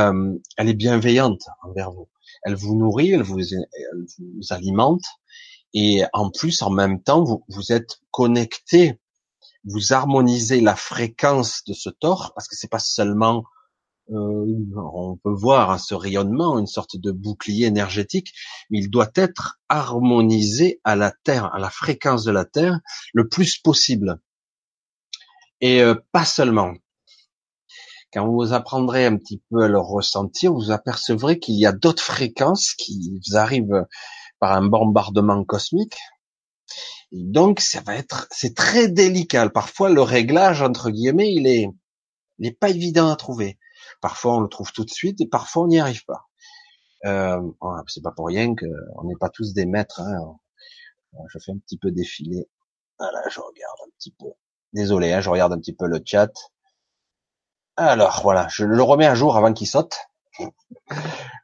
elle 0.57 0.69
est 0.69 0.75
bienveillante 0.75 1.43
envers 1.63 1.91
vous. 1.91 2.09
Elle 2.45 2.55
vous 2.55 2.75
nourrit, 2.75 3.11
elle 3.11 3.23
vous, 3.23 3.39
alimente, 4.49 5.05
et 5.75 6.05
en 6.15 6.31
plus, 6.31 6.63
en 6.63 6.71
même 6.71 7.03
temps, 7.03 7.23
vous, 7.49 7.73
êtes 7.73 8.01
connecté, 8.11 8.99
vous 9.65 9.93
harmonisez 9.93 10.63
la 10.63 10.75
fréquence 10.75 11.65
de 11.65 11.75
ce 11.75 11.91
tort, 11.91 12.33
parce 12.35 12.49
que 12.49 12.57
c'est 12.57 12.71
pas 12.71 12.79
seulement 12.79 13.39
euh, 13.39 13.58
on 14.11 15.19
peut 15.23 15.33
voir 15.33 15.79
ce 15.81 15.95
rayonnement, 15.95 16.59
une 16.59 16.67
sorte 16.67 16.97
de 16.97 17.11
bouclier 17.11 17.67
énergétique, 17.67 18.33
mais 18.71 18.79
il 18.79 18.91
doit 18.91 19.11
être 19.15 19.59
harmonisé 19.69 20.81
à 20.85 20.97
la 20.97 21.13
Terre, 21.25 21.55
à 21.55 21.59
la 21.59 21.71
fréquence 21.71 22.25
de 22.25 22.31
la 22.31 22.45
Terre, 22.45 22.81
le 23.13 23.29
plus 23.29 23.59
possible. 23.59 24.19
Et 25.61 25.83
euh, 25.83 25.95
pas 26.13 26.25
seulement. 26.25 26.75
Quand 28.13 28.27
vous 28.27 28.55
apprendrez 28.55 29.05
un 29.05 29.17
petit 29.17 29.43
peu 29.51 29.65
à 29.65 29.69
le 29.69 29.79
ressentir, 29.79 30.53
vous 30.55 30.71
apercevrez 30.71 31.39
qu'il 31.39 31.57
y 31.57 31.67
a 31.67 31.73
d'autres 31.73 32.03
fréquences 32.03 32.73
qui 32.73 33.13
vous 33.13 33.37
arrivent 33.37 33.85
par 34.39 34.53
un 34.53 34.67
bombardement 34.67 35.45
cosmique. 35.45 35.99
Et 37.13 37.23
donc, 37.23 37.61
ça 37.61 37.83
va 37.83 37.97
être, 37.97 38.27
c'est 38.31 38.55
très 38.55 38.89
délicat. 38.89 39.51
Parfois, 39.51 39.91
le 39.91 40.03
réglage, 40.03 40.63
entre 40.63 40.91
guillemets, 40.91 41.33
il 41.35 41.47
est, 41.47 41.69
n'est 42.39 42.53
pas 42.53 42.71
évident 42.71 43.11
à 43.11 43.17
trouver. 43.17 43.59
Parfois, 44.01 44.37
on 44.37 44.41
le 44.41 44.49
trouve 44.49 44.73
tout 44.73 44.85
de 44.85 44.91
suite 44.91 45.21
et 45.21 45.27
parfois, 45.27 45.65
on 45.65 45.69
n'y 45.69 45.81
arrive 45.81 46.05
pas. 46.05 46.29
Euh, 47.05 47.41
c'est 47.87 48.03
pas 48.03 48.13
pour 48.13 48.27
rien 48.27 48.55
qu'on 48.55 49.05
n'est 49.05 49.17
pas 49.17 49.29
tous 49.29 49.53
des 49.55 49.67
maîtres. 49.67 50.01
Hein. 50.01 50.37
Je 51.29 51.39
fais 51.39 51.53
un 51.53 51.59
petit 51.59 51.79
peu 51.79 51.91
défiler. 51.91 52.49
Voilà, 52.99 53.23
je 53.31 53.41
regarde 53.41 53.79
un 53.87 53.91
petit 53.97 54.15
peu. 54.19 54.27
Désolé, 54.73 55.13
hein, 55.13 55.21
je 55.21 55.31
regarde 55.31 55.53
un 55.53 55.59
petit 55.59 55.75
peu 55.75 55.87
le 55.87 56.01
chat. 56.05 56.31
Alors 57.77 58.21
voilà, 58.23 58.49
je 58.51 58.65
le 58.65 58.83
remets 58.83 59.07
à 59.07 59.15
jour 59.15 59.37
avant 59.37 59.53
qu'il 59.53 59.69
saute. 59.69 59.97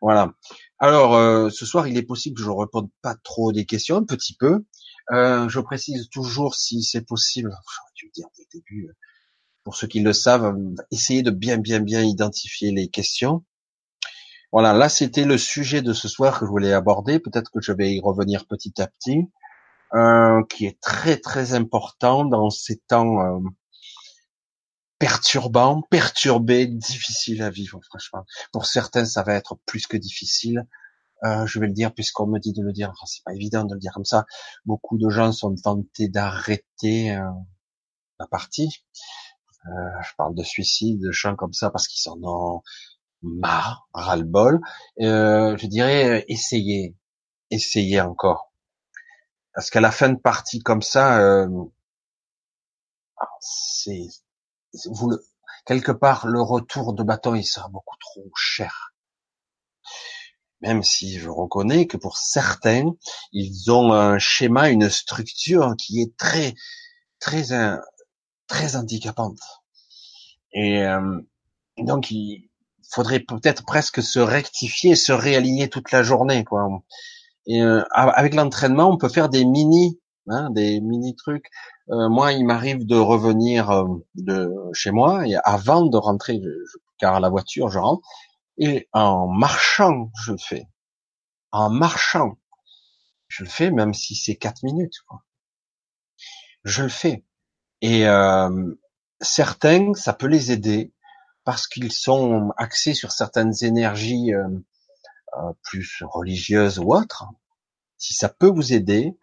voilà. 0.03 0.33
Alors 0.79 1.15
euh, 1.15 1.49
ce 1.49 1.65
soir, 1.65 1.87
il 1.87 1.97
est 1.97 2.03
possible 2.03 2.37
que 2.37 2.43
je 2.43 2.51
ne 2.51 2.55
réponde 2.55 2.91
pas 3.03 3.15
trop 3.15 3.53
des 3.53 3.67
questions, 3.67 3.97
un 3.97 4.05
petit 4.05 4.35
peu. 4.35 4.65
Euh, 5.13 5.49
je 5.49 5.61
précise 5.61 6.09
toujours 6.11 6.55
si 6.57 6.83
c'est 6.83 7.03
possible. 7.03 7.51
J'aurais 7.51 7.93
dû 7.95 8.11
dire 8.13 8.27
dès 8.37 8.43
le 8.43 8.59
début. 8.59 8.91
Pour 9.65 9.77
ceux 9.77 9.87
qui 9.87 10.01
le 10.01 10.13
savent, 10.13 10.55
essayez 10.91 11.23
de 11.23 11.31
bien, 11.31 11.57
bien, 11.57 11.81
bien 11.81 12.03
identifier 12.03 12.71
les 12.71 12.89
questions. 12.89 13.45
Voilà, 14.53 14.73
là 14.73 14.89
c'était 14.89 15.25
le 15.25 15.37
sujet 15.37 15.83
de 15.83 15.93
ce 15.93 16.07
soir 16.07 16.39
que 16.39 16.47
je 16.47 16.51
voulais 16.51 16.73
aborder. 16.73 17.19
Peut-être 17.19 17.51
que 17.51 17.61
je 17.61 17.73
vais 17.73 17.93
y 17.93 18.01
revenir 18.01 18.47
petit 18.47 18.81
à 18.81 18.87
petit, 18.87 19.23
euh, 19.95 20.43
qui 20.49 20.67
est 20.67 20.81
très, 20.81 21.17
très 21.17 21.55
important 21.55 22.25
dans 22.25 22.51
ces 22.51 22.77
temps 22.77 23.21
euh, 23.21 23.41
perturbants, 24.99 25.83
perturbés, 25.91 26.67
difficiles 26.67 27.43
à 27.43 27.51
vivre. 27.51 27.81
Franchement, 27.89 28.25
pour 28.53 28.67
certains, 28.67 29.07
ça 29.07 29.25
va 29.25 29.35
être 29.35 29.59
plus 29.67 29.89
que 29.89 29.97
difficile. 29.97 30.69
Euh, 31.25 31.47
je 31.47 31.59
vais 31.59 31.67
le 31.67 31.73
dire 31.73 31.93
puisqu'on 31.93 32.27
me 32.29 32.39
dit 32.39 32.53
de 32.53 32.63
le 32.63 32.73
dire. 32.73 32.91
Enfin, 32.91 33.07
c'est 33.07 33.25
pas 33.25 33.35
évident 33.35 33.65
de 33.65 33.75
le 33.75 33.81
dire 33.81 33.93
comme 33.95 34.05
ça. 34.05 34.25
Beaucoup 34.67 34.99
de 34.99 35.09
gens 35.09 35.33
sont 35.33 35.55
tentés 35.57 36.09
d'arrêter 36.09 37.19
la 38.21 38.27
partie 38.29 38.85
je 39.67 40.15
parle 40.17 40.35
de 40.35 40.43
suicide, 40.43 41.01
de 41.01 41.11
chants 41.11 41.37
comme 41.37 41.53
ça 41.53 41.71
parce 41.71 41.89
qu'ils 41.89 42.11
en 42.11 42.19
ont 42.23 42.63
marre, 43.25 43.89
ras-le-bol. 43.93 44.61
Euh, 45.01 45.57
je 45.57 45.67
dirais 45.67 46.25
essayez, 46.29 46.95
essayez 47.51 48.01
encore. 48.01 48.53
Parce 49.55 49.71
qu'à 49.71 49.81
la 49.81 49.91
fin 49.91 50.11
de 50.11 50.19
partie 50.19 50.61
comme 50.61 50.83
ça, 50.83 51.19
euh, 51.21 51.49
c'est 53.41 54.09
vous 54.87 55.11
le, 55.11 55.25
quelque 55.65 55.93
part 55.93 56.27
le 56.27 56.43
retour 56.43 56.95
de 56.95 57.03
bâton 57.03 57.35
il 57.35 57.45
sera 57.45 57.69
beaucoup 57.69 57.97
trop 57.99 58.31
cher. 58.37 58.93
Même 60.61 60.83
si 60.83 61.19
je 61.19 61.29
reconnais 61.29 61.87
que 61.87 61.97
pour 61.97 62.17
certains, 62.17 62.91
ils 63.33 63.71
ont 63.71 63.93
un 63.93 64.19
schéma, 64.19 64.71
une 64.71 64.89
structure 64.89 65.75
qui 65.77 66.01
est 66.01 66.17
très, 66.17 66.55
très, 67.21 67.53
très 68.55 68.77
handicapante. 68.77 69.41
Et 70.53 70.85
euh, 70.85 71.21
donc 71.79 72.13
il 72.13 72.49
faudrait 72.89 73.19
peut-être 73.19 73.65
presque 73.65 74.01
se 74.01 74.21
rectifier, 74.21 74.95
se 74.95 75.13
réaligner 75.13 75.69
toute 75.69 75.91
la 75.91 76.05
journée, 76.05 76.45
quoi. 76.45 76.69
Et 77.47 77.61
euh, 77.61 77.83
avec 77.91 78.35
l'entraînement, 78.35 78.89
on 78.91 78.97
peut 78.97 79.09
faire 79.09 79.29
des 79.29 79.45
mini, 79.45 80.01
hein, 80.29 80.51
des 80.51 80.81
mini 80.81 81.17
trucs. 81.17 81.47
Euh, 81.91 82.09
moi, 82.09 82.33
il 82.33 82.47
m'arrive 82.47 82.87
de 82.87 82.97
revenir 82.97 83.71
euh, 83.71 83.85
de 84.15 84.51
chez 84.73 84.93
moi 84.93 85.27
et 85.27 85.37
avant 85.45 85.85
de 85.85 85.97
rentrer, 85.97 86.41
car 86.99 87.19
la 87.19 87.29
voiture, 87.29 87.69
je 87.69 87.81
rentre 87.81 88.07
et 88.57 88.89
en 88.93 89.27
marchant, 89.27 90.13
je 90.23 90.33
le 90.33 90.39
fais. 90.39 90.69
En 91.51 91.71
marchant, 91.71 92.39
je 93.27 93.43
le 93.43 93.51
fais, 93.51 93.73
même 93.73 93.95
si 93.95 94.15
c'est 94.15 94.37
quatre 94.37 94.63
minutes. 94.63 95.01
Quoi. 95.09 95.25
Je 96.63 96.85
le 96.85 96.89
fais. 96.89 97.25
Et 97.87 98.09
euh, 98.09 98.75
certains, 99.21 99.93
ça 99.93 100.15
peut 100.15 100.27
les 100.27 100.53
aider 100.53 100.95
parce 101.45 101.67
qu'ils 101.67 101.93
sont 101.93 102.51
axés 102.57 102.95
sur 102.95 103.13
certaines 103.13 103.53
énergies 103.61 104.33
euh, 104.33 104.49
euh, 105.37 105.53
plus 105.63 106.03
religieuses 106.03 106.79
ou 106.79 106.95
autres. 106.95 107.27
Si 107.99 108.15
ça 108.15 108.31
peut 108.31 108.49
vous 108.49 108.73
aider, 108.73 109.19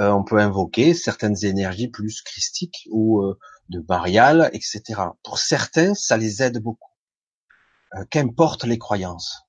euh, 0.00 0.08
on 0.12 0.24
peut 0.24 0.38
invoquer 0.38 0.94
certaines 0.94 1.44
énergies 1.44 1.88
plus 1.88 2.22
christiques 2.22 2.88
ou 2.90 3.22
de 3.68 3.84
marial, 3.86 4.48
etc. 4.54 4.82
Pour 5.22 5.38
certains, 5.38 5.92
ça 5.94 6.16
les 6.16 6.42
aide 6.42 6.62
beaucoup. 6.62 6.94
Qu'importe 8.08 8.64
les 8.64 8.78
croyances. 8.78 9.42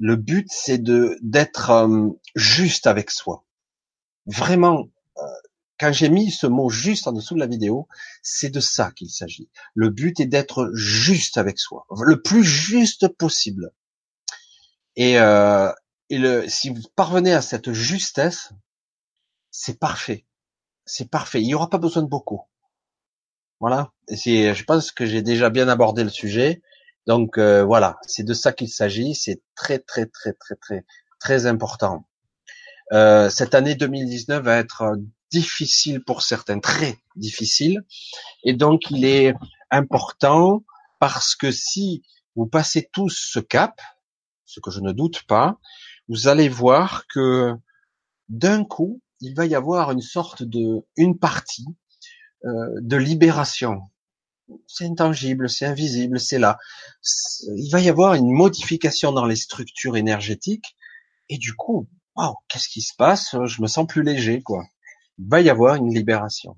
Le 0.00 0.16
but, 0.16 0.48
c'est 0.50 0.78
de 0.78 1.16
d'être 1.22 1.88
juste 2.34 2.88
avec 2.88 3.12
soi. 3.12 3.44
Vraiment 4.26 4.88
quand 5.78 5.92
j'ai 5.92 6.08
mis 6.08 6.30
ce 6.30 6.46
mot 6.46 6.68
juste 6.70 7.06
en 7.06 7.12
dessous 7.12 7.34
de 7.34 7.40
la 7.40 7.46
vidéo, 7.46 7.88
c'est 8.22 8.50
de 8.50 8.60
ça 8.60 8.90
qu'il 8.92 9.10
s'agit. 9.10 9.48
Le 9.74 9.90
but 9.90 10.20
est 10.20 10.26
d'être 10.26 10.70
juste 10.74 11.36
avec 11.36 11.58
soi, 11.58 11.86
le 12.04 12.22
plus 12.22 12.44
juste 12.44 13.08
possible. 13.08 13.72
Et, 14.96 15.18
euh, 15.18 15.70
et 16.08 16.18
le, 16.18 16.48
si 16.48 16.70
vous 16.70 16.80
parvenez 16.94 17.32
à 17.32 17.42
cette 17.42 17.72
justesse, 17.72 18.50
c'est 19.50 19.78
parfait. 19.78 20.24
C'est 20.86 21.10
parfait. 21.10 21.42
Il 21.42 21.46
n'y 21.46 21.54
aura 21.54 21.68
pas 21.68 21.78
besoin 21.78 22.02
de 22.02 22.08
beaucoup. 22.08 22.42
Voilà. 23.60 23.92
Et 24.08 24.54
je 24.54 24.64
pense 24.64 24.92
que 24.92 25.06
j'ai 25.06 25.22
déjà 25.22 25.50
bien 25.50 25.68
abordé 25.68 26.04
le 26.04 26.10
sujet. 26.10 26.62
Donc 27.06 27.38
euh, 27.38 27.64
voilà, 27.64 27.98
c'est 28.06 28.24
de 28.24 28.34
ça 28.34 28.52
qu'il 28.52 28.68
s'agit. 28.68 29.14
C'est 29.14 29.42
très 29.54 29.78
très 29.78 30.06
très 30.06 30.32
très 30.32 30.56
très 30.56 30.84
très 31.20 31.46
important. 31.46 32.04
Euh, 32.92 33.30
cette 33.30 33.54
année 33.54 33.74
2019 33.74 34.42
va 34.42 34.58
être 34.58 34.96
difficile 35.30 36.02
pour 36.02 36.22
certains, 36.22 36.60
très 36.60 36.98
difficile. 37.16 37.84
Et 38.44 38.52
donc, 38.52 38.90
il 38.90 39.04
est 39.04 39.34
important 39.70 40.64
parce 40.98 41.34
que 41.34 41.50
si 41.50 42.02
vous 42.34 42.46
passez 42.46 42.88
tous 42.92 43.10
ce 43.10 43.40
cap, 43.40 43.80
ce 44.44 44.60
que 44.60 44.70
je 44.70 44.80
ne 44.80 44.92
doute 44.92 45.22
pas, 45.24 45.58
vous 46.08 46.28
allez 46.28 46.48
voir 46.48 47.06
que 47.08 47.54
d'un 48.28 48.64
coup, 48.64 49.00
il 49.20 49.34
va 49.34 49.46
y 49.46 49.54
avoir 49.54 49.90
une 49.90 50.02
sorte 50.02 50.42
de, 50.42 50.84
une 50.96 51.18
partie 51.18 51.66
euh, 52.44 52.74
de 52.80 52.96
libération. 52.96 53.82
C'est 54.68 54.86
intangible, 54.86 55.48
c'est 55.48 55.66
invisible, 55.66 56.20
c'est 56.20 56.38
là. 56.38 56.58
Il 57.56 57.70
va 57.70 57.80
y 57.80 57.88
avoir 57.88 58.14
une 58.14 58.30
modification 58.30 59.10
dans 59.10 59.24
les 59.24 59.34
structures 59.34 59.96
énergétiques 59.96 60.76
et 61.28 61.38
du 61.38 61.54
coup, 61.54 61.88
waouh, 62.14 62.36
qu'est-ce 62.46 62.68
qui 62.68 62.82
se 62.82 62.94
passe? 62.94 63.34
Je 63.44 63.60
me 63.60 63.66
sens 63.66 63.86
plus 63.86 64.04
léger, 64.04 64.42
quoi 64.42 64.64
va 65.18 65.40
y 65.40 65.50
avoir 65.50 65.76
une 65.76 65.92
libération. 65.92 66.56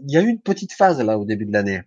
Il 0.00 0.12
y 0.12 0.16
a 0.16 0.22
eu 0.22 0.28
une 0.28 0.40
petite 0.40 0.72
phase 0.72 1.00
là 1.00 1.18
au 1.18 1.24
début 1.24 1.46
de 1.46 1.52
l'année. 1.52 1.82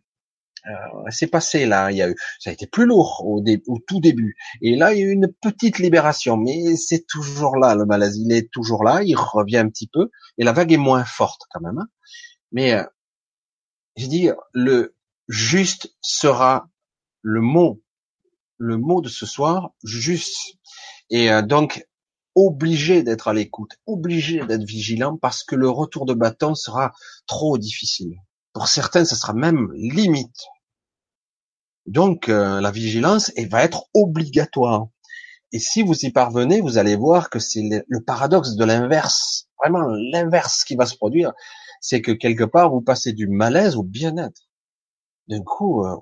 Euh, 0.67 1.09
c'est 1.09 1.27
passé 1.27 1.65
là, 1.65 1.91
il 1.91 1.97
y 1.97 2.01
a 2.03 2.09
eu, 2.09 2.15
ça 2.39 2.51
a 2.51 2.53
été 2.53 2.67
plus 2.67 2.85
lourd 2.85 3.23
au, 3.25 3.41
tout 3.87 3.99
début. 3.99 4.35
Et 4.61 4.75
là, 4.75 4.93
il 4.93 4.99
y 4.99 5.03
a 5.03 5.07
eu 5.07 5.11
une 5.11 5.31
petite 5.41 5.79
libération, 5.79 6.37
mais 6.37 6.75
c'est 6.75 7.05
toujours 7.07 7.57
là 7.57 7.73
le 7.73 7.85
malaise. 7.85 8.17
Il 8.17 8.31
est 8.31 8.51
toujours 8.51 8.83
là, 8.83 9.01
il 9.03 9.15
revient 9.15 9.57
un 9.57 9.69
petit 9.69 9.87
peu, 9.87 10.11
et 10.37 10.43
la 10.43 10.51
vague 10.51 10.71
est 10.71 10.77
moins 10.77 11.03
forte 11.03 11.41
quand 11.49 11.61
même. 11.61 11.79
Hein. 11.79 11.87
Mais 12.51 12.73
euh, 12.73 12.83
je 13.97 14.05
dis, 14.05 14.29
le 14.53 14.95
juste 15.27 15.95
sera 16.01 16.69
le 17.21 17.41
mot, 17.41 17.81
le 18.57 18.77
mot 18.77 19.01
de 19.01 19.09
ce 19.09 19.25
soir, 19.25 19.71
juste. 19.83 20.57
Et 21.09 21.31
euh, 21.31 21.41
donc, 21.41 21.85
obligé 22.35 23.03
d'être 23.03 23.27
à 23.27 23.33
l'écoute, 23.33 23.71
obligé 23.85 24.45
d'être 24.45 24.63
vigilant 24.63 25.17
parce 25.17 25.43
que 25.43 25.55
le 25.55 25.69
retour 25.69 26.05
de 26.05 26.13
bâton 26.13 26.55
sera 26.55 26.93
trop 27.27 27.57
difficile. 27.57 28.15
Pour 28.53 28.67
certains, 28.67 29.05
ce 29.05 29.15
sera 29.15 29.33
même 29.33 29.71
limite. 29.73 30.45
Donc 31.85 32.29
euh, 32.29 32.61
la 32.61 32.71
vigilance 32.71 33.31
elle 33.35 33.49
va 33.49 33.63
être 33.63 33.85
obligatoire. 33.93 34.87
Et 35.51 35.59
si 35.59 35.83
vous 35.83 36.05
y 36.05 36.11
parvenez, 36.11 36.61
vous 36.61 36.77
allez 36.77 36.95
voir 36.95 37.29
que 37.29 37.39
c'est 37.39 37.83
le, 37.87 38.03
paradoxe 38.03 38.55
de 38.55 38.63
l'inverse, 38.63 39.49
vraiment 39.61 39.87
l'inverse 40.11 40.63
qui 40.63 40.75
va 40.75 40.85
se 40.85 40.95
produire, 40.95 41.33
c'est 41.81 42.01
que 42.01 42.11
quelque 42.11 42.45
part 42.45 42.69
vous 42.69 42.81
passez 42.81 43.11
du 43.11 43.27
malaise 43.27 43.75
au 43.75 43.83
bien-être. 43.83 44.47
d'un 45.27 45.43
coup, 45.43 45.85
euh, 45.85 45.97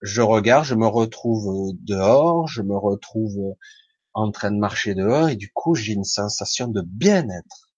je, 0.00 0.22
regarde, 0.22 0.64
je 0.64 0.74
me 0.74 0.86
retrouve 0.86 1.74
dehors, 1.82 2.48
je 2.48 2.62
me 2.62 2.76
retrouve 2.76 3.54
en 4.16 4.30
train 4.30 4.50
de 4.50 4.56
marcher 4.56 4.94
dehors, 4.94 5.28
et 5.28 5.36
du 5.36 5.52
coup, 5.52 5.74
j'ai 5.74 5.92
une 5.92 6.04
sensation 6.04 6.68
de 6.68 6.80
bien-être. 6.80 7.68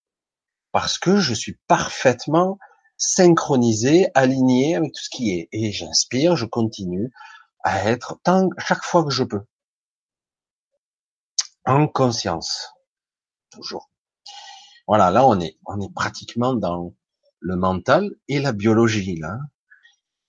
Parce 0.71 0.97
que 0.97 1.19
je 1.19 1.35
suis 1.35 1.59
parfaitement 1.67 2.59
synchronisé, 2.97 4.07
aligné 4.15 4.77
avec 4.77 4.93
tout 4.93 5.03
ce 5.03 5.11
qui 5.11 5.33
est. 5.33 5.49
Et 5.51 5.73
j'inspire, 5.73 6.37
je 6.37 6.47
continue 6.47 7.11
à 7.65 7.91
être 7.91 8.21
tant, 8.23 8.51
chaque 8.59 8.85
fois 8.85 9.03
que 9.03 9.11
je 9.11 9.25
peux. 9.25 9.43
En 11.67 11.89
conscience. 11.89 12.73
Toujours. 13.51 13.91
Voilà, 14.87 15.11
là 15.11 15.27
on 15.27 15.41
est, 15.41 15.59
on 15.67 15.81
est 15.81 15.93
pratiquement 15.93 16.55
dans 16.55 16.95
le 17.41 17.57
mental 17.57 18.11
et 18.29 18.39
la 18.39 18.53
biologie, 18.53 19.17
là. 19.17 19.39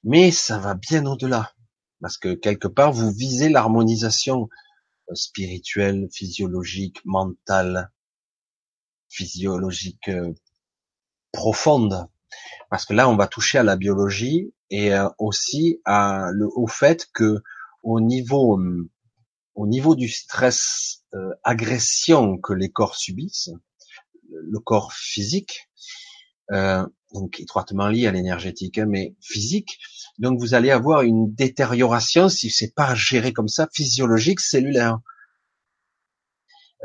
Mais 0.04 0.32
ça 0.32 0.58
va 0.58 0.74
bien 0.74 1.06
au-delà. 1.06 1.54
Parce 2.02 2.18
que 2.18 2.34
quelque 2.34 2.68
part, 2.68 2.94
vous 2.94 3.12
visez 3.12 3.50
l'harmonisation 3.50 4.50
spirituelle, 5.14 6.08
physiologique, 6.12 7.02
mentale, 7.06 7.92
physiologique 9.10 10.10
euh, 10.10 10.34
profonde. 11.32 12.08
Parce 12.70 12.86
que 12.86 12.94
là, 12.94 13.10
on 13.10 13.16
va 13.16 13.28
toucher 13.28 13.58
à 13.58 13.64
la 13.64 13.76
biologie 13.76 14.54
et 14.70 14.94
euh, 14.94 15.10
aussi 15.18 15.82
au 16.56 16.68
fait 16.68 17.08
que 17.14 17.42
au 17.82 18.00
niveau 18.00 18.60
au 19.56 19.68
niveau 19.68 19.96
du 19.96 20.08
stress 20.08 21.04
agression 21.44 22.38
que 22.38 22.54
les 22.54 22.70
corps 22.70 22.96
subissent, 22.96 23.50
le 24.30 24.60
corps 24.60 24.94
physique, 24.94 25.70
euh, 26.52 26.86
donc 27.14 27.40
étroitement 27.40 27.88
lié 27.88 28.08
à 28.08 28.12
l'énergétique, 28.12 28.78
hein, 28.78 28.86
mais 28.88 29.16
physique. 29.22 29.80
Donc 30.18 30.40
vous 30.40 30.54
allez 30.54 30.72
avoir 30.72 31.02
une 31.02 31.34
détérioration, 31.34 32.30
si 32.30 32.50
c'est 32.50 32.74
pas 32.74 32.96
géré 32.96 33.34
comme 33.34 33.48
ça, 33.48 33.68
physiologique, 33.74 34.40
cellulaire, 34.40 35.00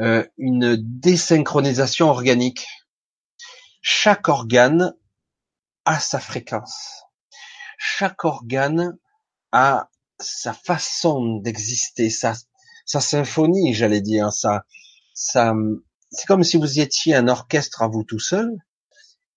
euh, 0.01 0.25
une 0.39 0.77
désynchronisation 0.77 2.09
organique. 2.09 2.67
Chaque 3.81 4.29
organe 4.29 4.95
a 5.85 6.01
sa 6.01 6.19
fréquence. 6.19 7.03
Chaque 7.79 8.25
organe 8.25 8.97
a 9.53 9.91
sa 10.19 10.53
façon 10.53 11.37
d'exister, 11.37 12.09
sa, 12.09 12.35
sa 12.87 13.01
symphonie, 13.01 13.75
j'allais 13.75 14.01
dire, 14.01 14.33
sa, 14.33 14.65
sa, 15.13 15.55
c'est 16.11 16.27
comme 16.27 16.45
si 16.45 16.57
vous 16.57 16.81
étiez 16.81 17.15
un 17.15 17.29
orchestre 17.29 17.83
à 17.83 17.89
vous 17.89 18.05
tout 18.05 18.21
seul, 18.21 18.51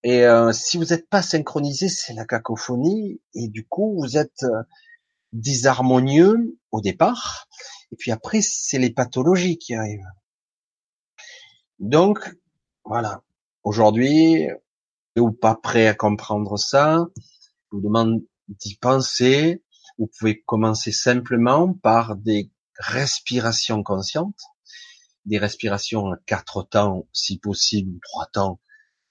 et 0.04 0.26
euh, 0.26 0.52
si 0.52 0.78
vous 0.78 0.86
n'êtes 0.86 1.10
pas 1.10 1.22
synchronisé, 1.22 1.90
c'est 1.90 2.14
la 2.14 2.26
cacophonie, 2.26 3.22
et 3.34 3.48
du 3.48 3.66
coup, 3.66 3.98
vous 4.00 4.18
êtes 4.18 4.44
euh, 4.44 4.64
disharmonieux 5.34 6.58
au 6.72 6.82
départ, 6.82 7.48
et 7.92 7.96
puis 7.96 8.12
après, 8.12 8.42
c'est 8.42 8.80
les 8.80 8.92
pathologies 8.92 9.58
qui 9.58 9.74
arrivent. 9.74 10.12
Donc, 11.80 12.36
voilà. 12.84 13.24
Aujourd'hui, 13.64 14.48
ou 15.18 15.32
pas 15.32 15.56
prêt 15.56 15.88
à 15.88 15.94
comprendre 15.94 16.58
ça, 16.58 17.08
je 17.16 17.22
vous 17.72 17.82
demande 17.82 18.24
d'y 18.48 18.76
penser. 18.76 19.64
Vous 19.98 20.10
pouvez 20.18 20.42
commencer 20.42 20.92
simplement 20.92 21.74
par 21.74 22.16
des 22.16 22.52
respirations 22.78 23.84
conscientes, 23.84 24.40
des 25.26 25.40
respirations 25.40 26.12
à 26.12 26.18
quatre 26.26 26.64
temps, 26.64 27.08
si 27.12 27.40
possible, 27.40 28.00
trois 28.04 28.28
temps, 28.28 28.60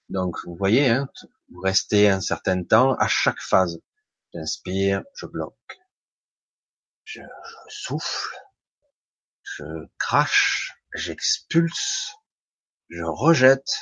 donc, 0.08 0.36
vous 0.44 0.54
voyez, 0.54 0.88
hein, 0.88 1.08
vous 1.50 1.60
restez 1.60 2.08
un 2.08 2.20
certain 2.20 2.62
temps 2.62 2.94
à 2.94 3.08
chaque 3.08 3.40
phase. 3.40 3.80
J'inspire, 4.32 5.02
je 5.14 5.26
bloque. 5.26 5.80
Je, 7.04 7.22
souffle, 7.68 8.36
je 9.42 9.64
crache, 9.98 10.74
j'expulse, 10.94 12.14
je 12.88 13.04
rejette 13.04 13.78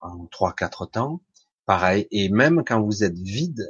en 0.00 0.26
trois, 0.26 0.52
quatre 0.52 0.86
temps. 0.86 1.22
Pareil. 1.66 2.08
Et 2.10 2.28
même 2.28 2.64
quand 2.64 2.82
vous 2.82 3.04
êtes 3.04 3.18
vide, 3.18 3.66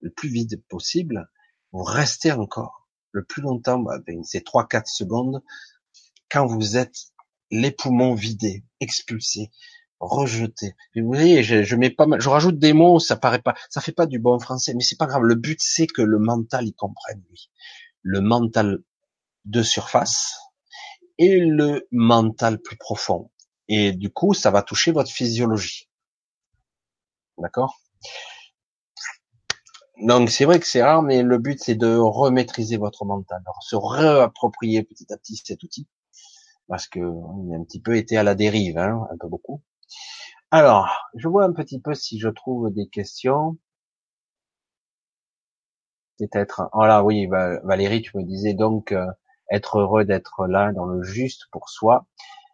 le 0.00 0.10
plus 0.10 0.28
vide 0.28 0.62
possible, 0.68 1.28
vous 1.72 1.82
restez 1.82 2.32
encore 2.32 2.82
le 3.12 3.24
plus 3.24 3.42
longtemps, 3.42 3.78
bah, 3.78 3.98
ben, 4.06 4.24
c'est 4.24 4.44
trois, 4.44 4.66
quatre 4.66 4.88
secondes, 4.88 5.42
quand 6.30 6.46
vous 6.46 6.76
êtes 6.76 7.12
les 7.50 7.70
poumons 7.70 8.14
vidés, 8.14 8.64
expulsés, 8.80 9.50
rejeter. 10.02 10.74
vous 10.96 11.06
voyez, 11.06 11.42
je, 11.42 11.76
mets 11.76 11.90
pas 11.90 12.06
je 12.18 12.28
rajoute 12.28 12.58
des 12.58 12.72
mots, 12.72 12.98
ça 12.98 13.16
paraît 13.16 13.40
pas, 13.40 13.54
ça 13.70 13.80
fait 13.80 13.92
pas 13.92 14.06
du 14.06 14.18
bon 14.18 14.38
français, 14.40 14.74
mais 14.74 14.82
c'est 14.82 14.98
pas 14.98 15.06
grave. 15.06 15.22
Le 15.22 15.36
but 15.36 15.58
c'est 15.60 15.86
que 15.86 16.02
le 16.02 16.18
mental 16.18 16.66
il 16.66 16.74
comprenne 16.74 17.22
lui, 17.30 17.50
le 18.02 18.20
mental 18.20 18.82
de 19.44 19.62
surface 19.62 20.36
et 21.18 21.38
le 21.38 21.86
mental 21.92 22.58
plus 22.60 22.76
profond. 22.76 23.30
Et 23.68 23.92
du 23.92 24.10
coup, 24.10 24.34
ça 24.34 24.50
va 24.50 24.62
toucher 24.62 24.92
votre 24.92 25.10
physiologie. 25.10 25.88
D'accord? 27.38 27.80
Donc 30.02 30.30
c'est 30.30 30.46
vrai 30.46 30.58
que 30.58 30.66
c'est 30.66 30.82
rare, 30.82 31.02
mais 31.02 31.22
le 31.22 31.38
but 31.38 31.60
c'est 31.62 31.76
de 31.76 31.96
remaîtriser 31.96 32.76
votre 32.76 33.04
mental, 33.04 33.40
Alors, 33.44 33.62
se 33.62 33.76
réapproprier 33.76 34.82
petit 34.82 35.12
à 35.12 35.16
petit 35.16 35.36
cet 35.36 35.62
outil, 35.62 35.86
parce 36.66 36.88
que 36.88 36.98
un 36.98 37.62
petit 37.62 37.80
peu 37.80 37.96
été 37.96 38.16
à 38.16 38.24
la 38.24 38.34
dérive, 38.34 38.78
hein, 38.78 39.06
un 39.12 39.16
peu 39.16 39.28
beaucoup. 39.28 39.62
Alors, 40.52 41.10
je 41.16 41.26
vois 41.26 41.42
un 41.44 41.52
petit 41.52 41.80
peu 41.80 41.94
si 41.94 42.20
je 42.20 42.28
trouve 42.28 42.70
des 42.72 42.86
questions. 42.86 43.58
Peut-être. 46.18 46.70
Oh 46.72 46.86
là, 46.86 47.04
oui, 47.04 47.26
Valérie, 47.26 48.00
tu 48.00 48.16
me 48.16 48.22
disais 48.22 48.54
donc 48.54 48.92
euh, 48.92 49.06
être 49.50 49.78
heureux 49.78 50.04
d'être 50.06 50.46
là 50.46 50.72
dans 50.72 50.86
le 50.86 51.02
juste 51.02 51.46
pour 51.50 51.68
soi, 51.68 52.06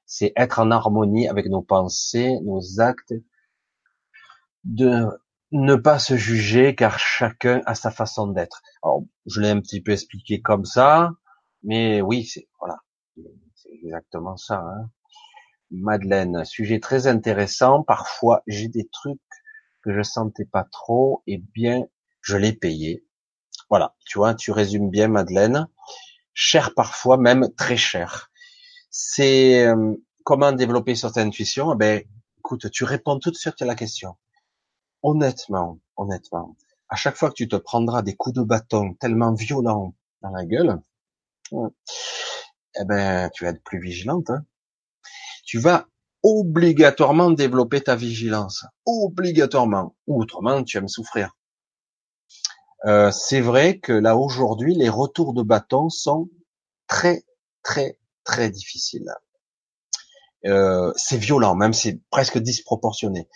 c'est 0.07 0.33
être 0.37 0.59
en 0.61 0.71
harmonie 0.71 1.29
avec 1.29 1.47
nos 1.47 1.63
pensées, 1.63 2.41
nos 2.43 2.81
actes, 2.81 3.15
de 4.65 5.07
ne 5.53 5.75
pas 5.77 5.99
se 5.99 6.17
juger 6.17 6.75
car 6.75 6.99
chacun 6.99 7.63
a 7.67 7.75
sa 7.75 7.91
façon 7.91 8.29
d'être. 8.29 8.63
Alors, 8.83 9.03
je 9.27 9.41
l'ai 9.41 9.51
un 9.51 9.61
petit 9.61 9.81
peu 9.81 9.93
expliqué 9.93 10.41
comme 10.41 10.65
ça, 10.65 11.11
mais 11.63 12.01
oui, 12.03 12.25
c'est 12.25 12.49
voilà, 12.61 12.79
c'est 13.55 13.71
exactement 13.83 14.37
ça. 14.37 14.61
Hein. 14.61 14.91
Madeleine, 15.71 16.45
sujet 16.45 16.81
très 16.81 17.07
intéressant. 17.07 17.83
Parfois, 17.83 18.43
j'ai 18.47 18.69
des 18.69 18.89
trucs 18.89 19.21
que 19.83 19.95
je 19.95 20.03
sentais 20.03 20.45
pas 20.45 20.65
trop, 20.65 21.23
et 21.27 21.39
bien, 21.39 21.87
je 22.21 22.37
l'ai 22.37 22.53
payé. 22.53 23.05
Voilà, 23.71 23.95
tu 24.07 24.19
vois, 24.19 24.35
tu 24.35 24.51
résumes 24.51 24.91
bien, 24.91 25.09
Madeleine. 25.09 25.69
Cher 26.33 26.75
parfois, 26.75 27.17
même 27.17 27.53
très 27.57 27.77
cher. 27.77 28.31
C'est 28.91 29.67
euh, 29.67 29.95
comment 30.25 30.53
développer 30.53 30.95
cette 30.95 31.19
intuition? 31.19 31.73
Eh 31.75 31.77
ben, 31.77 32.03
écoute, 32.39 32.71
tu 32.71 32.85
réponds 32.85 33.19
tout 33.19 33.31
de 33.31 33.37
suite 33.37 33.61
à 33.61 33.67
la 33.67 33.75
question. 33.75 34.17
Honnêtement, 35.03 35.81
honnêtement, 35.97 36.57
à 36.89 36.97
chaque 36.97 37.17
fois 37.17 37.29
que 37.29 37.35
tu 37.35 37.49
te 37.49 37.57
prendras 37.57 38.03
des 38.03 38.17
coups 38.17 38.37
de 38.37 38.43
bâton 38.43 38.95
tellement 38.95 39.35
violents 39.35 39.95
dans 40.23 40.31
la 40.31 40.45
gueule, 40.45 40.81
eh 41.53 42.85
ben, 42.85 43.31
tu 43.35 43.45
vas 43.45 43.51
être 43.51 43.63
plus 43.63 43.81
vigilante. 43.81 44.31
Hein 44.31 44.45
tu 45.49 45.59
vas 45.59 45.89
obligatoirement 46.23 47.31
développer 47.31 47.81
ta 47.81 47.97
vigilance, 47.97 48.67
obligatoirement, 48.85 49.97
ou 50.07 50.21
autrement 50.21 50.63
tu 50.63 50.77
vas 50.77 50.83
me 50.83 50.89
souffrir. 50.89 51.35
Euh, 52.85 53.11
c'est 53.11 53.41
vrai 53.41 53.79
que 53.79 53.95
là 53.95 54.19
aujourd'hui, 54.19 54.75
les 54.75 54.91
retours 54.91 55.33
de 55.33 55.43
bâton 55.43 55.89
sont 55.89 56.29
très 56.87 57.25
très 57.63 57.99
très 58.25 58.51
difficiles. 58.51 59.11
Euh, 60.45 60.93
c'est 60.97 61.17
violent, 61.17 61.55
même 61.55 61.73
c'est 61.73 61.99
presque 62.11 62.39
disproportionné. 62.39 63.27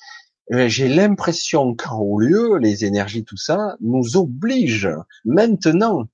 J'ai 0.51 0.89
l'impression 0.89 1.75
qu'en 1.75 2.19
lieu, 2.19 2.59
les 2.59 2.85
énergies, 2.85 3.25
tout 3.25 3.39
ça, 3.39 3.77
nous 3.81 4.19
oblige 4.19 4.91
maintenant 5.25 6.09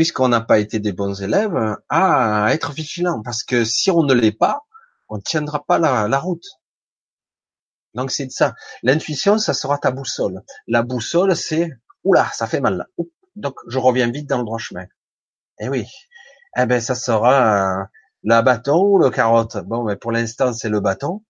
puisqu'on 0.00 0.28
n'a 0.28 0.40
pas 0.40 0.60
été 0.60 0.78
des 0.78 0.92
bons 0.92 1.20
élèves, 1.20 1.76
à 1.90 2.46
être 2.54 2.72
vigilant. 2.72 3.20
Parce 3.20 3.44
que 3.44 3.66
si 3.66 3.90
on 3.90 4.02
ne 4.02 4.14
l'est 4.14 4.32
pas, 4.32 4.64
on 5.10 5.16
ne 5.16 5.20
tiendra 5.20 5.62
pas 5.62 5.78
la, 5.78 6.18
route. 6.18 6.46
Donc 7.92 8.10
c'est 8.10 8.30
ça. 8.30 8.54
L'intuition, 8.82 9.36
ça 9.36 9.52
sera 9.52 9.76
ta 9.76 9.90
boussole. 9.90 10.40
La 10.66 10.82
boussole, 10.82 11.36
c'est 11.36 11.68
oula, 12.02 12.30
ça 12.32 12.46
fait 12.46 12.62
mal. 12.62 12.78
Là. 12.78 12.86
Donc 13.36 13.56
je 13.68 13.78
reviens 13.78 14.10
vite 14.10 14.26
dans 14.26 14.38
le 14.38 14.44
droit 14.44 14.56
chemin. 14.56 14.86
Eh 15.58 15.68
oui. 15.68 15.86
Eh 16.56 16.64
ben 16.64 16.80
ça 16.80 16.94
sera 16.94 17.86
la 18.22 18.40
bâton 18.40 18.82
ou 18.82 18.98
le 18.98 19.10
carotte? 19.10 19.58
Bon, 19.66 19.84
mais 19.84 19.96
pour 19.96 20.12
l'instant 20.12 20.54
c'est 20.54 20.70
le 20.70 20.80
bâton, 20.80 21.22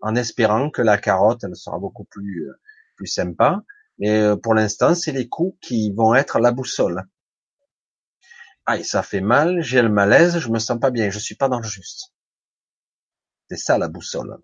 en 0.00 0.14
espérant 0.14 0.70
que 0.70 0.80
la 0.80 0.96
carotte 0.96 1.42
elle 1.42 1.56
sera 1.56 1.80
beaucoup 1.80 2.04
plus 2.04 2.48
euh, 2.48 2.54
plus 2.94 3.08
sympa. 3.08 3.64
Mais 3.98 4.20
euh, 4.20 4.36
pour 4.36 4.54
l'instant 4.54 4.94
c'est 4.94 5.10
les 5.10 5.28
coups 5.28 5.58
qui 5.60 5.92
vont 5.92 6.14
être 6.14 6.38
la 6.38 6.52
boussole. 6.52 7.02
Aïe, 8.66 8.84
ça 8.84 9.02
fait 9.02 9.20
mal, 9.20 9.60
j'ai 9.62 9.82
le 9.82 9.88
malaise, 9.88 10.38
je 10.38 10.48
me 10.48 10.58
sens 10.58 10.78
pas 10.78 10.90
bien, 10.90 11.10
je 11.10 11.18
suis 11.18 11.34
pas 11.34 11.48
dans 11.48 11.58
le 11.58 11.66
juste. 11.66 12.12
C'est 13.48 13.56
ça 13.56 13.76
la 13.76 13.88
boussole. 13.88 14.38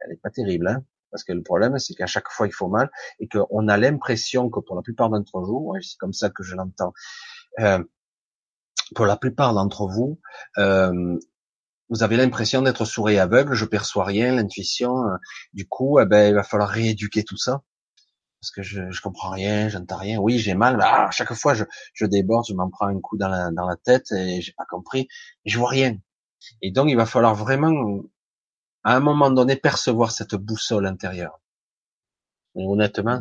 Elle 0.00 0.12
est 0.12 0.20
pas 0.22 0.30
terrible, 0.30 0.68
hein 0.68 0.84
Parce 1.10 1.24
que 1.24 1.32
le 1.32 1.42
problème, 1.42 1.78
c'est 1.78 1.94
qu'à 1.94 2.06
chaque 2.06 2.28
fois, 2.30 2.46
il 2.46 2.52
faut 2.52 2.68
mal 2.68 2.90
et 3.18 3.28
qu'on 3.28 3.68
a 3.68 3.76
l'impression 3.76 4.48
que 4.48 4.60
pour 4.60 4.76
la 4.76 4.82
plupart 4.82 5.10
d'entre 5.10 5.40
vous, 5.40 5.74
c'est 5.82 5.98
comme 5.98 6.12
ça 6.12 6.30
que 6.30 6.44
je 6.44 6.54
l'entends, 6.54 6.92
euh, 7.58 7.82
pour 8.94 9.06
la 9.06 9.16
plupart 9.16 9.54
d'entre 9.54 9.86
vous, 9.86 10.20
euh, 10.58 11.18
vous 11.90 12.02
avez 12.02 12.16
l'impression 12.16 12.62
d'être 12.62 12.84
sourd 12.84 13.10
et 13.10 13.18
aveugle, 13.18 13.54
je 13.54 13.64
perçois 13.64 14.04
rien, 14.04 14.34
l'intuition. 14.36 15.04
Euh, 15.04 15.16
du 15.52 15.66
coup, 15.66 15.98
eh 16.00 16.06
ben, 16.06 16.28
il 16.28 16.34
va 16.34 16.42
falloir 16.44 16.68
rééduquer 16.68 17.24
tout 17.24 17.36
ça 17.36 17.62
parce 18.40 18.50
que 18.50 18.62
je, 18.62 18.90
je 18.90 19.00
comprends 19.02 19.30
rien, 19.30 19.68
j'entends 19.68 19.96
rien. 19.96 20.18
Oui, 20.18 20.38
j'ai 20.38 20.54
mal. 20.54 20.78
Ah, 20.82 21.08
à 21.08 21.10
chaque 21.10 21.32
fois, 21.34 21.54
je, 21.54 21.64
je 21.92 22.06
déborde, 22.06 22.46
je 22.48 22.54
m'en 22.54 22.70
prends 22.70 22.86
un 22.86 23.00
coup 23.00 23.16
dans 23.16 23.28
la, 23.28 23.50
dans 23.50 23.66
la 23.66 23.76
tête 23.76 24.12
et 24.12 24.40
j'ai 24.40 24.52
pas 24.52 24.64
compris. 24.66 25.08
je 25.44 25.58
vois 25.58 25.70
rien. 25.70 25.96
Et 26.62 26.70
donc, 26.70 26.88
il 26.88 26.96
va 26.96 27.06
falloir 27.06 27.34
vraiment, 27.34 28.02
à 28.84 28.96
un 28.96 29.00
moment 29.00 29.30
donné, 29.30 29.56
percevoir 29.56 30.12
cette 30.12 30.34
boussole 30.34 30.86
intérieure. 30.86 31.40
Et 32.56 32.64
honnêtement, 32.66 33.18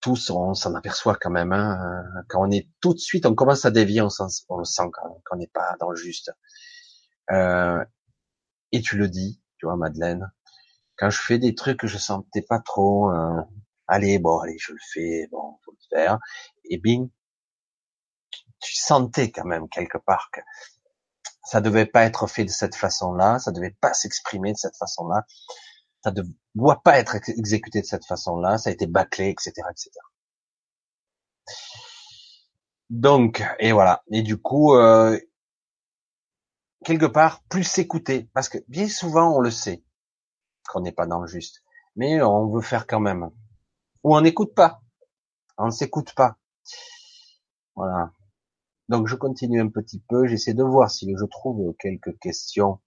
tous, 0.00 0.30
on 0.30 0.54
s'en 0.54 0.74
aperçoit 0.74 1.16
quand 1.16 1.30
même. 1.30 1.52
Hein, 1.52 2.04
quand 2.28 2.46
on 2.46 2.50
est 2.50 2.68
tout 2.80 2.92
de 2.92 2.98
suite, 2.98 3.24
on 3.24 3.34
commence 3.34 3.64
à 3.64 3.70
dévier, 3.70 4.02
on, 4.02 4.08
on 4.48 4.58
le 4.58 4.64
sent 4.64 4.90
quand 4.92 5.20
on 5.30 5.36
n'est 5.36 5.46
pas 5.46 5.76
dans 5.80 5.90
le 5.90 5.96
juste. 5.96 6.32
Euh, 7.30 7.82
et 8.72 8.80
tu 8.82 8.96
le 8.96 9.08
dis, 9.08 9.40
tu 9.58 9.66
vois, 9.66 9.76
Madeleine, 9.76 10.30
quand 10.96 11.10
je 11.10 11.18
fais 11.20 11.38
des 11.38 11.54
trucs 11.54 11.78
que 11.78 11.86
je 11.86 11.98
sentais 11.98 12.42
pas 12.42 12.60
trop, 12.60 13.10
euh, 13.10 13.42
allez, 13.92 14.18
bon, 14.18 14.38
allez, 14.38 14.56
je 14.58 14.72
le 14.72 14.78
fais, 14.92 15.28
bon, 15.30 15.58
faut 15.64 15.72
le 15.72 15.96
faire, 15.96 16.18
et 16.64 16.78
bing, 16.78 17.10
tu 18.60 18.74
sentais 18.74 19.30
quand 19.30 19.44
même 19.44 19.68
quelque 19.68 19.98
part 19.98 20.30
que 20.32 20.40
ça 21.44 21.60
devait 21.60 21.86
pas 21.86 22.04
être 22.04 22.26
fait 22.26 22.44
de 22.44 22.50
cette 22.50 22.76
façon-là, 22.76 23.38
ça 23.38 23.52
devait 23.52 23.76
pas 23.80 23.92
s'exprimer 23.92 24.52
de 24.52 24.58
cette 24.58 24.76
façon-là, 24.76 25.24
ça 26.02 26.12
ne 26.12 26.22
doit 26.54 26.82
pas 26.82 26.98
être 26.98 27.16
exécuté 27.28 27.80
de 27.80 27.86
cette 27.86 28.06
façon-là, 28.06 28.58
ça 28.58 28.70
a 28.70 28.72
été 28.72 28.86
bâclé, 28.86 29.28
etc., 29.28 29.52
etc. 29.70 29.90
Donc, 32.90 33.42
et 33.58 33.72
voilà. 33.72 34.02
Et 34.10 34.22
du 34.22 34.36
coup, 34.36 34.74
euh, 34.74 35.18
quelque 36.84 37.06
part, 37.06 37.42
plus 37.48 37.64
s'écouter, 37.64 38.28
parce 38.34 38.48
que 38.48 38.58
bien 38.68 38.88
souvent, 38.88 39.34
on 39.36 39.40
le 39.40 39.50
sait 39.50 39.82
qu'on 40.68 40.80
n'est 40.80 40.92
pas 40.92 41.06
dans 41.06 41.20
le 41.20 41.26
juste, 41.26 41.62
mais 41.96 42.22
on 42.22 42.48
veut 42.48 42.62
faire 42.62 42.86
quand 42.86 43.00
même. 43.00 43.30
Ou 44.04 44.16
on 44.16 44.20
n'écoute 44.20 44.54
pas, 44.54 44.82
on 45.58 45.66
ne 45.66 45.70
s'écoute 45.70 46.14
pas. 46.14 46.36
Voilà. 47.76 48.12
Donc 48.88 49.06
je 49.06 49.16
continue 49.16 49.60
un 49.60 49.68
petit 49.68 50.00
peu, 50.08 50.26
j'essaie 50.26 50.54
de 50.54 50.62
voir 50.62 50.90
si 50.90 51.14
je 51.16 51.24
trouve 51.24 51.74
quelques 51.78 52.18
questions 52.18 52.80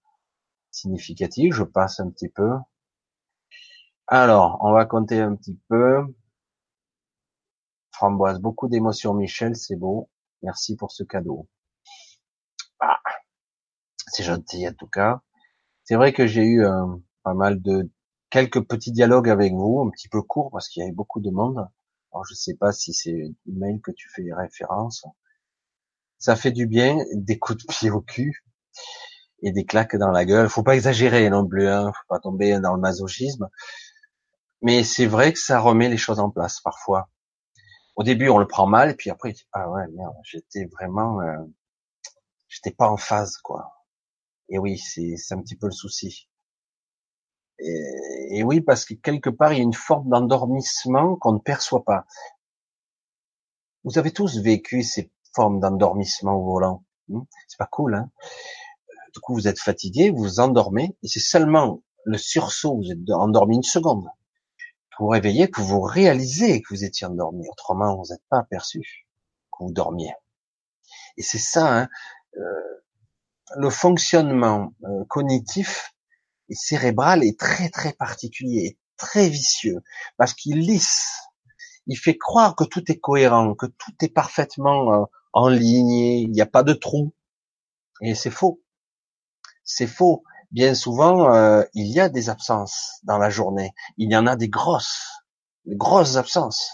significatives, 0.70 1.52
je 1.52 1.64
passe 1.64 2.00
un 2.00 2.10
petit 2.10 2.28
peu. 2.28 2.50
Alors, 4.08 4.58
on 4.60 4.72
va 4.72 4.84
compter 4.84 5.20
un 5.20 5.34
petit 5.34 5.58
peu. 5.68 6.04
Framboise, 7.90 8.40
beaucoup 8.40 8.68
d'émotions, 8.68 9.14
Michel, 9.14 9.56
c'est 9.56 9.74
beau. 9.76 10.10
Merci 10.42 10.76
pour 10.76 10.92
ce 10.92 11.02
cadeau. 11.02 11.48
Ah, 12.78 13.00
c'est 14.08 14.22
gentil 14.22 14.68
en 14.68 14.74
tout 14.74 14.86
cas. 14.86 15.22
C'est 15.84 15.96
vrai 15.96 16.12
que 16.12 16.26
j'ai 16.26 16.44
eu 16.44 16.64
euh, 16.64 16.86
pas 17.22 17.34
mal 17.34 17.60
de 17.62 17.90
quelques 18.30 18.66
petits 18.66 18.92
dialogues 18.92 19.28
avec 19.28 19.52
vous, 19.52 19.80
un 19.86 19.90
petit 19.90 20.08
peu 20.08 20.22
courts 20.22 20.50
parce 20.50 20.68
qu'il 20.68 20.80
y 20.80 20.84
avait 20.84 20.94
beaucoup 20.94 21.20
de 21.20 21.30
monde. 21.30 21.66
Alors 22.12 22.24
je 22.24 22.34
sais 22.34 22.54
pas 22.54 22.72
si 22.72 22.92
c'est 22.92 23.32
mail 23.46 23.80
que 23.80 23.90
tu 23.92 24.08
fais 24.08 24.24
référence. 24.32 25.04
Ça 26.18 26.36
fait 26.36 26.52
du 26.52 26.66
bien, 26.66 27.04
des 27.12 27.38
coups 27.38 27.64
de 27.64 27.72
pied 27.72 27.90
au 27.90 28.00
cul 28.00 28.44
et 29.42 29.52
des 29.52 29.64
claques 29.64 29.96
dans 29.96 30.10
la 30.10 30.24
gueule. 30.24 30.48
Faut 30.48 30.62
pas 30.62 30.74
exagérer 30.74 31.28
non 31.30 31.46
plus, 31.46 31.68
hein. 31.68 31.92
Faut 31.92 32.08
pas 32.08 32.20
tomber 32.20 32.58
dans 32.60 32.74
le 32.74 32.80
masochisme. 32.80 33.48
Mais 34.62 34.82
c'est 34.84 35.06
vrai 35.06 35.32
que 35.32 35.38
ça 35.38 35.60
remet 35.60 35.88
les 35.88 35.96
choses 35.98 36.20
en 36.20 36.30
place 36.30 36.60
parfois. 36.60 37.08
Au 37.96 38.02
début, 38.02 38.28
on 38.28 38.38
le 38.38 38.46
prend 38.46 38.66
mal, 38.66 38.90
et 38.90 38.94
puis 38.94 39.10
après, 39.10 39.34
ah 39.52 39.70
ouais, 39.70 39.86
merde, 39.94 40.14
j'étais 40.22 40.66
vraiment, 40.66 41.20
euh, 41.20 41.38
j'étais 42.48 42.70
pas 42.70 42.88
en 42.88 42.96
phase, 42.96 43.38
quoi. 43.38 43.72
Et 44.48 44.58
oui, 44.58 44.78
c'est 44.78 45.16
un 45.32 45.40
petit 45.40 45.56
peu 45.56 45.66
le 45.66 45.72
souci. 45.72 46.28
Et, 47.58 48.42
oui, 48.44 48.60
parce 48.60 48.84
que 48.84 48.94
quelque 48.94 49.30
part, 49.30 49.52
il 49.52 49.56
y 49.56 49.60
a 49.60 49.64
une 49.64 49.72
forme 49.72 50.08
d'endormissement 50.08 51.16
qu'on 51.16 51.32
ne 51.32 51.38
perçoit 51.38 51.84
pas. 51.84 52.06
Vous 53.84 53.98
avez 53.98 54.12
tous 54.12 54.38
vécu 54.40 54.82
ces 54.82 55.10
formes 55.34 55.60
d'endormissement 55.60 56.34
au 56.34 56.44
volant. 56.44 56.84
Hein 57.12 57.26
c'est 57.48 57.58
pas 57.58 57.68
cool, 57.70 57.94
hein? 57.94 58.10
Du 59.14 59.20
coup, 59.20 59.34
vous 59.34 59.48
êtes 59.48 59.60
fatigué, 59.60 60.10
vous 60.10 60.18
vous 60.18 60.40
endormez, 60.40 60.96
et 61.02 61.08
c'est 61.08 61.20
seulement 61.20 61.82
le 62.04 62.18
sursaut, 62.18 62.76
vous 62.76 62.92
êtes 62.92 63.10
endormi 63.10 63.56
une 63.56 63.62
seconde. 63.62 64.04
Vous 64.98 65.06
vous 65.06 65.08
réveillez, 65.08 65.50
que 65.50 65.60
vous 65.60 65.80
réalisez 65.80 66.60
que 66.60 66.74
vous 66.74 66.84
étiez 66.84 67.06
endormi. 67.06 67.48
Autrement, 67.48 67.96
vous 67.96 68.12
n'êtes 68.12 68.22
pas 68.28 68.38
aperçu 68.38 69.06
que 69.52 69.64
vous 69.64 69.72
dormiez. 69.72 70.12
Et 71.16 71.22
c'est 71.22 71.38
ça, 71.38 71.78
hein, 71.78 71.88
euh, 72.36 72.82
le 73.56 73.70
fonctionnement 73.70 74.74
euh, 74.84 75.04
cognitif 75.08 75.95
cérébral 76.54 77.24
est 77.24 77.38
très 77.38 77.68
très 77.68 77.92
particulier, 77.92 78.78
très 78.96 79.28
vicieux, 79.28 79.82
parce 80.16 80.34
qu'il 80.34 80.60
lisse, 80.60 81.26
il 81.86 81.96
fait 81.96 82.16
croire 82.16 82.56
que 82.56 82.64
tout 82.64 82.90
est 82.90 82.98
cohérent, 82.98 83.54
que 83.54 83.66
tout 83.66 83.92
est 84.00 84.08
parfaitement 84.08 84.92
euh, 84.94 85.04
en 85.32 85.48
ligne, 85.48 85.90
il 85.90 86.30
n'y 86.30 86.40
a 86.40 86.46
pas 86.46 86.62
de 86.62 86.72
trou. 86.72 87.14
Et 88.00 88.14
c'est 88.14 88.30
faux. 88.30 88.62
C'est 89.64 89.86
faux. 89.86 90.22
Bien 90.50 90.74
souvent, 90.74 91.34
euh, 91.34 91.62
il 91.74 91.88
y 91.88 92.00
a 92.00 92.08
des 92.08 92.28
absences 92.30 93.00
dans 93.02 93.18
la 93.18 93.30
journée. 93.30 93.72
Il 93.98 94.10
y 94.10 94.16
en 94.16 94.26
a 94.26 94.36
des 94.36 94.48
grosses, 94.48 95.24
des 95.64 95.76
grosses 95.76 96.16
absences. 96.16 96.70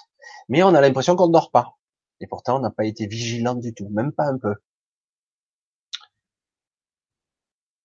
Mais 0.48 0.62
on 0.62 0.74
a 0.74 0.80
l'impression 0.80 1.16
qu'on 1.16 1.28
ne 1.28 1.32
dort 1.32 1.50
pas. 1.50 1.76
Et 2.20 2.26
pourtant, 2.26 2.56
on 2.56 2.60
n'a 2.60 2.70
pas 2.70 2.84
été 2.84 3.06
vigilant 3.06 3.54
du 3.54 3.74
tout, 3.74 3.88
même 3.90 4.12
pas 4.12 4.26
un 4.26 4.38
peu. 4.38 4.54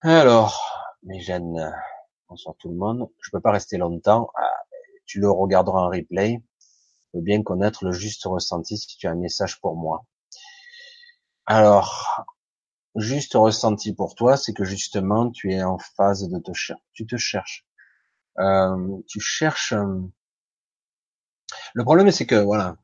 Alors, 0.01 0.76
mes 1.03 1.19
jeunes, 1.19 1.73
bonsoir 2.29 2.55
tout 2.57 2.69
le 2.69 2.75
monde. 2.75 3.09
Je 3.21 3.29
peux 3.31 3.39
pas 3.39 3.51
rester 3.51 3.77
longtemps. 3.77 4.29
Ah, 4.35 4.63
tu 5.05 5.19
le 5.19 5.29
regarderas 5.29 5.81
en 5.81 5.89
replay. 5.89 6.41
Je 7.13 7.19
veux 7.19 7.23
bien 7.23 7.43
connaître 7.43 7.85
le 7.85 7.91
juste 7.91 8.23
ressenti 8.25 8.77
si 8.77 8.97
tu 8.97 9.07
as 9.07 9.11
un 9.11 9.15
message 9.15 9.59
pour 9.61 9.75
moi. 9.75 10.05
Alors, 11.45 12.25
juste 12.95 13.33
ressenti 13.35 13.93
pour 13.93 14.15
toi, 14.15 14.37
c'est 14.37 14.53
que 14.53 14.65
justement 14.65 15.31
tu 15.31 15.53
es 15.53 15.63
en 15.63 15.77
phase 15.77 16.27
de 16.27 16.39
te 16.39 16.53
chercher. 16.53 16.83
Tu 16.93 17.05
te 17.05 17.17
cherches. 17.17 17.65
Euh, 18.39 18.97
tu 19.07 19.19
cherches. 19.19 19.73
Euh, 19.73 20.01
le 21.73 21.83
problème, 21.83 22.11
c'est 22.11 22.25
que 22.25 22.35
voilà, 22.35 22.75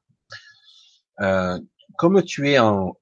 euh, 1.20 1.60
comme 1.98 2.24
tu 2.24 2.50
es 2.50 2.60
en, 2.60 2.98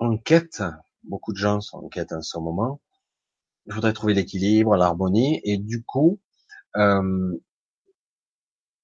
en 0.00 0.18
quête, 0.18 0.62
beaucoup 1.04 1.32
de 1.32 1.38
gens 1.38 1.60
sont 1.60 1.78
en 1.78 1.88
quête 1.88 2.12
en 2.12 2.22
ce 2.22 2.38
moment 2.38 2.80
je 3.66 3.74
voudrais 3.74 3.92
trouver 3.92 4.14
l'équilibre, 4.14 4.76
l'harmonie, 4.76 5.40
et 5.44 5.58
du 5.58 5.82
coup, 5.82 6.20
euh, 6.76 7.36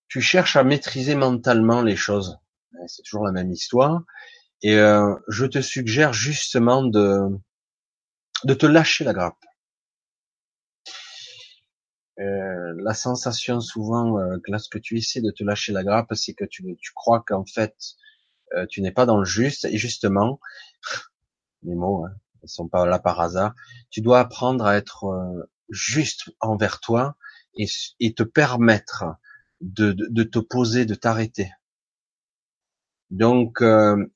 tu 0.09 0.21
cherches 0.21 0.57
à 0.57 0.65
maîtriser 0.65 1.15
mentalement 1.15 1.83
les 1.83 1.97
choses. 1.97 2.39
C'est 2.87 3.03
toujours 3.03 3.25
la 3.25 3.33
même 3.33 3.53
histoire. 3.53 4.03
Et 4.63 4.77
euh, 4.77 5.15
je 5.29 5.47
te 5.47 5.61
suggère 5.61 6.13
justement 6.13 6.83
de 6.83 7.29
de 8.45 8.55
te 8.55 8.67
lâcher 8.67 9.05
la 9.05 9.13
grappe. 9.13 9.45
Euh, 12.19 12.75
la 12.77 12.95
sensation 12.95 13.61
souvent, 13.61 14.19
euh, 14.19 14.37
lorsque 14.49 14.81
tu 14.81 14.99
essaies 14.99 15.23
de 15.23 15.31
te 15.31 15.45
lâcher 15.45 15.73
la 15.73 15.83
grappe, 15.83 16.15
c'est 16.15 16.35
que 16.35 16.45
tu, 16.45 16.63
tu 16.81 16.93
crois 16.95 17.23
qu'en 17.27 17.45
fait, 17.45 17.75
euh, 18.55 18.67
tu 18.69 18.83
n'es 18.83 18.93
pas 18.93 19.07
dans 19.07 19.19
le 19.19 19.25
juste. 19.25 19.65
Et 19.65 19.79
justement, 19.79 20.41
les 21.63 21.75
mots, 21.75 22.05
hein, 22.05 22.15
ils 22.43 22.49
sont 22.49 22.69
pas 22.69 22.87
là 22.87 22.99
par 22.99 23.21
hasard. 23.21 23.55
Tu 23.91 24.01
dois 24.01 24.21
apprendre 24.21 24.65
à 24.67 24.77
être 24.77 25.05
euh, 25.05 25.51
juste 25.69 26.31
envers 26.41 26.81
toi 26.81 27.17
et, 27.57 28.15
te 28.15 28.23
permettre 28.23 29.05
de, 29.61 29.93
de, 29.93 30.23
te 30.23 30.39
poser, 30.39 30.87
de 30.87 30.95
t'arrêter. 30.95 31.51
Donc, 33.11 33.61
euh, 33.61 34.07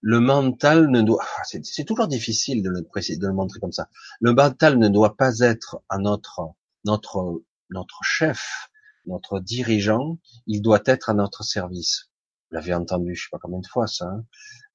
le 0.00 0.20
mental 0.20 0.90
ne 0.90 1.02
doit, 1.02 1.22
ah, 1.22 1.42
c'est 1.44 1.84
toujours 1.84 2.08
difficile 2.08 2.62
de 2.62 2.70
le 2.70 2.82
préciser, 2.82 3.18
de 3.18 3.26
le 3.26 3.32
montrer 3.32 3.60
comme 3.60 3.72
ça. 3.72 3.88
Le 4.20 4.32
mental 4.32 4.78
ne 4.78 4.88
doit 4.88 5.16
pas 5.16 5.40
être 5.40 5.82
à 5.88 5.98
notre, 5.98 6.54
notre, 6.84 7.42
notre 7.70 8.00
chef, 8.02 8.70
notre 9.06 9.40
dirigeant. 9.40 10.18
Il 10.46 10.62
doit 10.62 10.82
être 10.86 11.08
à 11.08 11.14
notre 11.14 11.42
service. 11.42 12.10
Vous 12.50 12.56
l'avez 12.56 12.74
entendu, 12.74 13.14
je 13.14 13.24
sais 13.24 13.28
pas 13.30 13.38
combien 13.40 13.60
de 13.60 13.66
fois 13.66 13.86
ça. 13.86 14.06
Hein. 14.06 14.24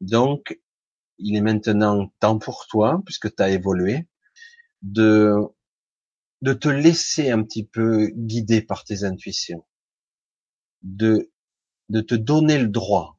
Donc, 0.01 0.59
il 1.17 1.35
est 1.35 1.41
maintenant 1.41 2.11
temps 2.19 2.39
pour 2.39 2.67
toi, 2.67 3.01
puisque 3.05 3.33
tu 3.35 3.43
as 3.43 3.49
évolué, 3.49 4.07
de, 4.81 5.35
de 6.41 6.53
te 6.53 6.69
laisser 6.69 7.31
un 7.31 7.43
petit 7.43 7.65
peu 7.65 8.07
guider 8.15 8.61
par 8.61 8.83
tes 8.83 9.03
intuitions, 9.03 9.65
de, 10.81 11.31
de 11.89 12.01
te 12.01 12.15
donner 12.15 12.57
le 12.59 12.67
droit 12.67 13.17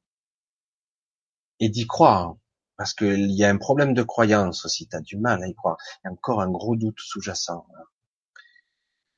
et 1.61 1.69
d'y 1.69 1.87
croire, 1.87 2.37
parce 2.77 2.95
qu'il 2.95 3.31
y 3.31 3.45
a 3.45 3.51
un 3.51 3.59
problème 3.59 3.95
de 3.95 4.03
croyance 4.03 4.65
aussi, 4.65 4.89
tu 4.89 4.97
as 4.97 5.01
du 5.01 5.17
mal 5.17 5.43
à 5.43 5.49
y 5.49 5.55
croire, 5.55 5.77
il 6.05 6.09
y 6.09 6.09
a 6.09 6.13
encore 6.13 6.41
un 6.41 6.51
gros 6.51 6.77
doute 6.77 6.99
sous-jacent. 6.99 7.67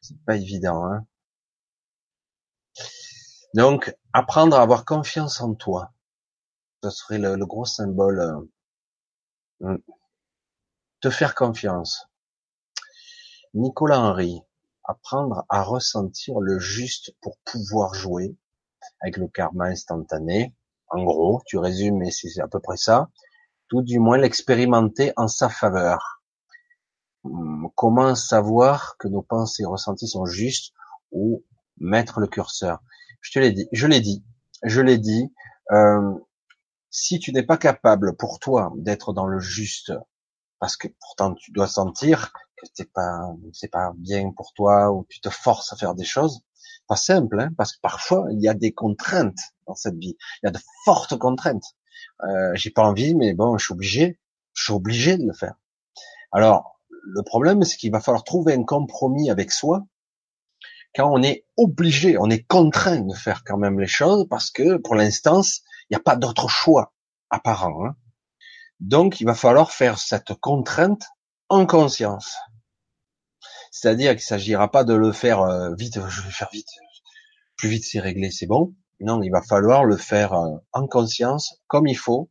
C'est 0.00 0.22
pas 0.24 0.36
évident, 0.36 0.84
hein. 0.84 1.06
Donc, 3.54 3.96
apprendre 4.12 4.56
à 4.56 4.62
avoir 4.62 4.84
confiance 4.84 5.40
en 5.40 5.54
toi, 5.54 5.92
ce 6.84 6.90
serait 6.90 7.18
le, 7.18 7.36
gros 7.46 7.64
symbole. 7.64 8.48
Hmm. 9.60 9.76
te 11.00 11.08
faire 11.08 11.34
confiance. 11.34 12.08
Nicolas 13.54 14.00
Henry, 14.00 14.42
apprendre 14.84 15.46
à 15.48 15.62
ressentir 15.62 16.40
le 16.40 16.58
juste 16.58 17.14
pour 17.22 17.38
pouvoir 17.38 17.94
jouer 17.94 18.36
avec 19.00 19.16
le 19.16 19.28
karma 19.28 19.66
instantané. 19.66 20.54
En 20.88 21.02
gros, 21.04 21.42
tu 21.46 21.56
résumes, 21.56 21.98
mais 21.98 22.10
c'est 22.10 22.40
à 22.40 22.48
peu 22.48 22.60
près 22.60 22.76
ça. 22.76 23.08
Tout 23.68 23.82
du 23.82 23.98
moins 23.98 24.18
l'expérimenter 24.18 25.12
en 25.16 25.26
sa 25.26 25.48
faveur. 25.48 26.22
Hmm, 27.24 27.66
comment 27.74 28.14
savoir 28.14 28.96
que 28.98 29.08
nos 29.08 29.22
pensées 29.22 29.64
ressenties 29.64 30.08
sont 30.08 30.26
justes 30.26 30.74
ou 31.12 31.44
mettre 31.78 32.20
le 32.20 32.26
curseur? 32.26 32.80
Je 33.22 33.32
te 33.32 33.38
l'ai 33.38 33.52
dit, 33.52 33.68
je 33.72 33.86
l'ai 33.86 34.00
dit, 34.00 34.22
je 34.62 34.80
l'ai 34.82 34.98
dit. 34.98 35.32
Euh, 35.72 36.14
si 36.90 37.18
tu 37.18 37.32
n'es 37.32 37.42
pas 37.42 37.56
capable 37.56 38.16
pour 38.16 38.38
toi 38.38 38.72
d'être 38.76 39.12
dans 39.12 39.26
le 39.26 39.40
juste, 39.40 39.92
parce 40.58 40.76
que 40.76 40.88
pourtant 41.00 41.34
tu 41.34 41.52
dois 41.52 41.68
sentir 41.68 42.32
que 42.56 42.66
c'est 42.74 42.90
pas 42.92 43.20
c'est 43.52 43.70
pas 43.70 43.92
bien 43.96 44.32
pour 44.32 44.52
toi 44.54 44.92
ou 44.92 45.06
tu 45.08 45.20
te 45.20 45.28
forces 45.28 45.72
à 45.72 45.76
faire 45.76 45.94
des 45.94 46.04
choses, 46.04 46.40
pas 46.88 46.96
simple, 46.96 47.40
hein, 47.40 47.50
parce 47.56 47.74
que 47.74 47.80
parfois 47.80 48.26
il 48.30 48.40
y 48.40 48.48
a 48.48 48.54
des 48.54 48.72
contraintes 48.72 49.38
dans 49.66 49.74
cette 49.74 49.98
vie, 49.98 50.16
il 50.42 50.46
y 50.46 50.48
a 50.48 50.52
de 50.52 50.60
fortes 50.84 51.18
contraintes. 51.18 51.76
Euh, 52.22 52.52
j'ai 52.54 52.70
pas 52.70 52.84
envie, 52.84 53.14
mais 53.14 53.34
bon, 53.34 53.58
je 53.58 53.64
suis 53.64 53.74
obligé, 53.74 54.18
je 54.54 54.64
suis 54.64 54.72
obligé 54.72 55.18
de 55.18 55.26
le 55.26 55.32
faire. 55.32 55.54
Alors 56.32 56.80
le 56.88 57.22
problème, 57.22 57.62
c'est 57.62 57.76
qu'il 57.76 57.92
va 57.92 58.00
falloir 58.00 58.24
trouver 58.24 58.54
un 58.54 58.64
compromis 58.64 59.30
avec 59.30 59.52
soi 59.52 59.86
quand 60.96 61.12
on 61.12 61.22
est 61.22 61.44
obligé, 61.58 62.16
on 62.18 62.30
est 62.30 62.42
contraint 62.42 63.02
de 63.02 63.14
faire 63.14 63.44
quand 63.44 63.58
même 63.58 63.78
les 63.78 63.86
choses 63.86 64.26
parce 64.28 64.50
que 64.50 64.78
pour 64.78 64.94
l'instant, 64.94 65.42
il 65.88 65.94
n'y 65.94 65.96
a 65.96 66.02
pas 66.02 66.16
d'autre 66.16 66.48
choix 66.48 66.94
apparent. 67.30 67.86
Hein. 67.86 67.96
Donc, 68.80 69.20
il 69.20 69.24
va 69.24 69.34
falloir 69.34 69.70
faire 69.70 69.98
cette 69.98 70.34
contrainte 70.34 71.04
en 71.48 71.66
conscience. 71.66 72.36
C'est-à-dire 73.70 74.12
qu'il 74.12 74.22
s'agira 74.22 74.70
pas 74.70 74.84
de 74.84 74.94
le 74.94 75.12
faire 75.12 75.40
euh, 75.40 75.74
vite, 75.74 75.98
je 76.08 76.22
vais 76.22 76.30
faire 76.30 76.48
vite, 76.52 76.68
plus 77.56 77.68
vite 77.68 77.84
c'est 77.84 78.00
réglé, 78.00 78.30
c'est 78.30 78.46
bon. 78.46 78.74
Non, 79.00 79.22
il 79.22 79.30
va 79.30 79.42
falloir 79.42 79.84
le 79.84 79.96
faire 79.96 80.32
euh, 80.32 80.56
en 80.72 80.86
conscience, 80.86 81.60
comme 81.66 81.86
il 81.86 81.96
faut, 81.96 82.30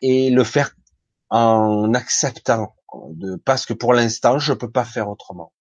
et 0.00 0.30
le 0.30 0.44
faire 0.44 0.74
en 1.30 1.92
acceptant, 1.94 2.76
parce 3.44 3.66
que 3.66 3.74
pour 3.74 3.92
l'instant, 3.92 4.38
je 4.38 4.52
peux 4.52 4.70
pas 4.70 4.84
faire 4.84 5.08
autrement. 5.08 5.52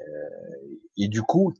Euh, 0.00 0.78
et 0.96 1.08
du 1.08 1.22
coup, 1.22 1.52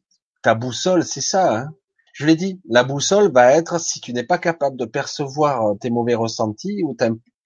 ta 0.43 0.55
boussole, 0.55 1.05
c'est 1.05 1.21
ça. 1.21 1.59
Hein 1.59 1.75
je 2.19 2.27
l'ai 2.27 2.35
dit, 2.35 2.61
la 2.69 2.83
boussole 2.83 3.31
va 3.31 3.53
être 3.53 3.79
si 3.79 4.01
tu 4.01 4.13
n'es 4.13 4.25
pas 4.25 4.39
capable 4.39 4.77
de 4.77 4.85
percevoir 4.87 5.79
tes 5.81 5.89
mauvais 5.89 6.17
ressentis 6.17 6.83
ou 6.83 6.97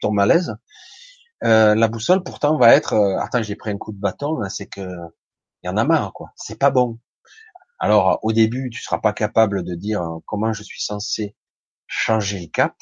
ton 0.00 0.10
malaise, 0.12 0.56
euh, 1.44 1.74
la 1.74 1.88
boussole 1.88 2.22
pourtant 2.22 2.56
va 2.56 2.74
être 2.74 2.94
euh, 2.94 3.18
attends 3.18 3.42
j'ai 3.42 3.54
pris 3.54 3.70
un 3.70 3.76
coup 3.76 3.92
de 3.92 4.00
bâton 4.00 4.38
c'est 4.48 4.66
que 4.66 4.80
il 5.62 5.66
y 5.66 5.68
en 5.68 5.76
a 5.76 5.84
marre 5.84 6.14
quoi. 6.14 6.32
C'est 6.36 6.58
pas 6.58 6.70
bon. 6.70 7.00
Alors 7.78 8.18
au 8.22 8.32
début 8.32 8.70
tu 8.70 8.80
seras 8.80 8.98
pas 8.98 9.12
capable 9.12 9.62
de 9.62 9.74
dire 9.74 10.00
euh, 10.00 10.20
comment 10.24 10.54
je 10.54 10.62
suis 10.62 10.80
censé 10.80 11.36
changer 11.86 12.40
le 12.40 12.46
cap. 12.46 12.74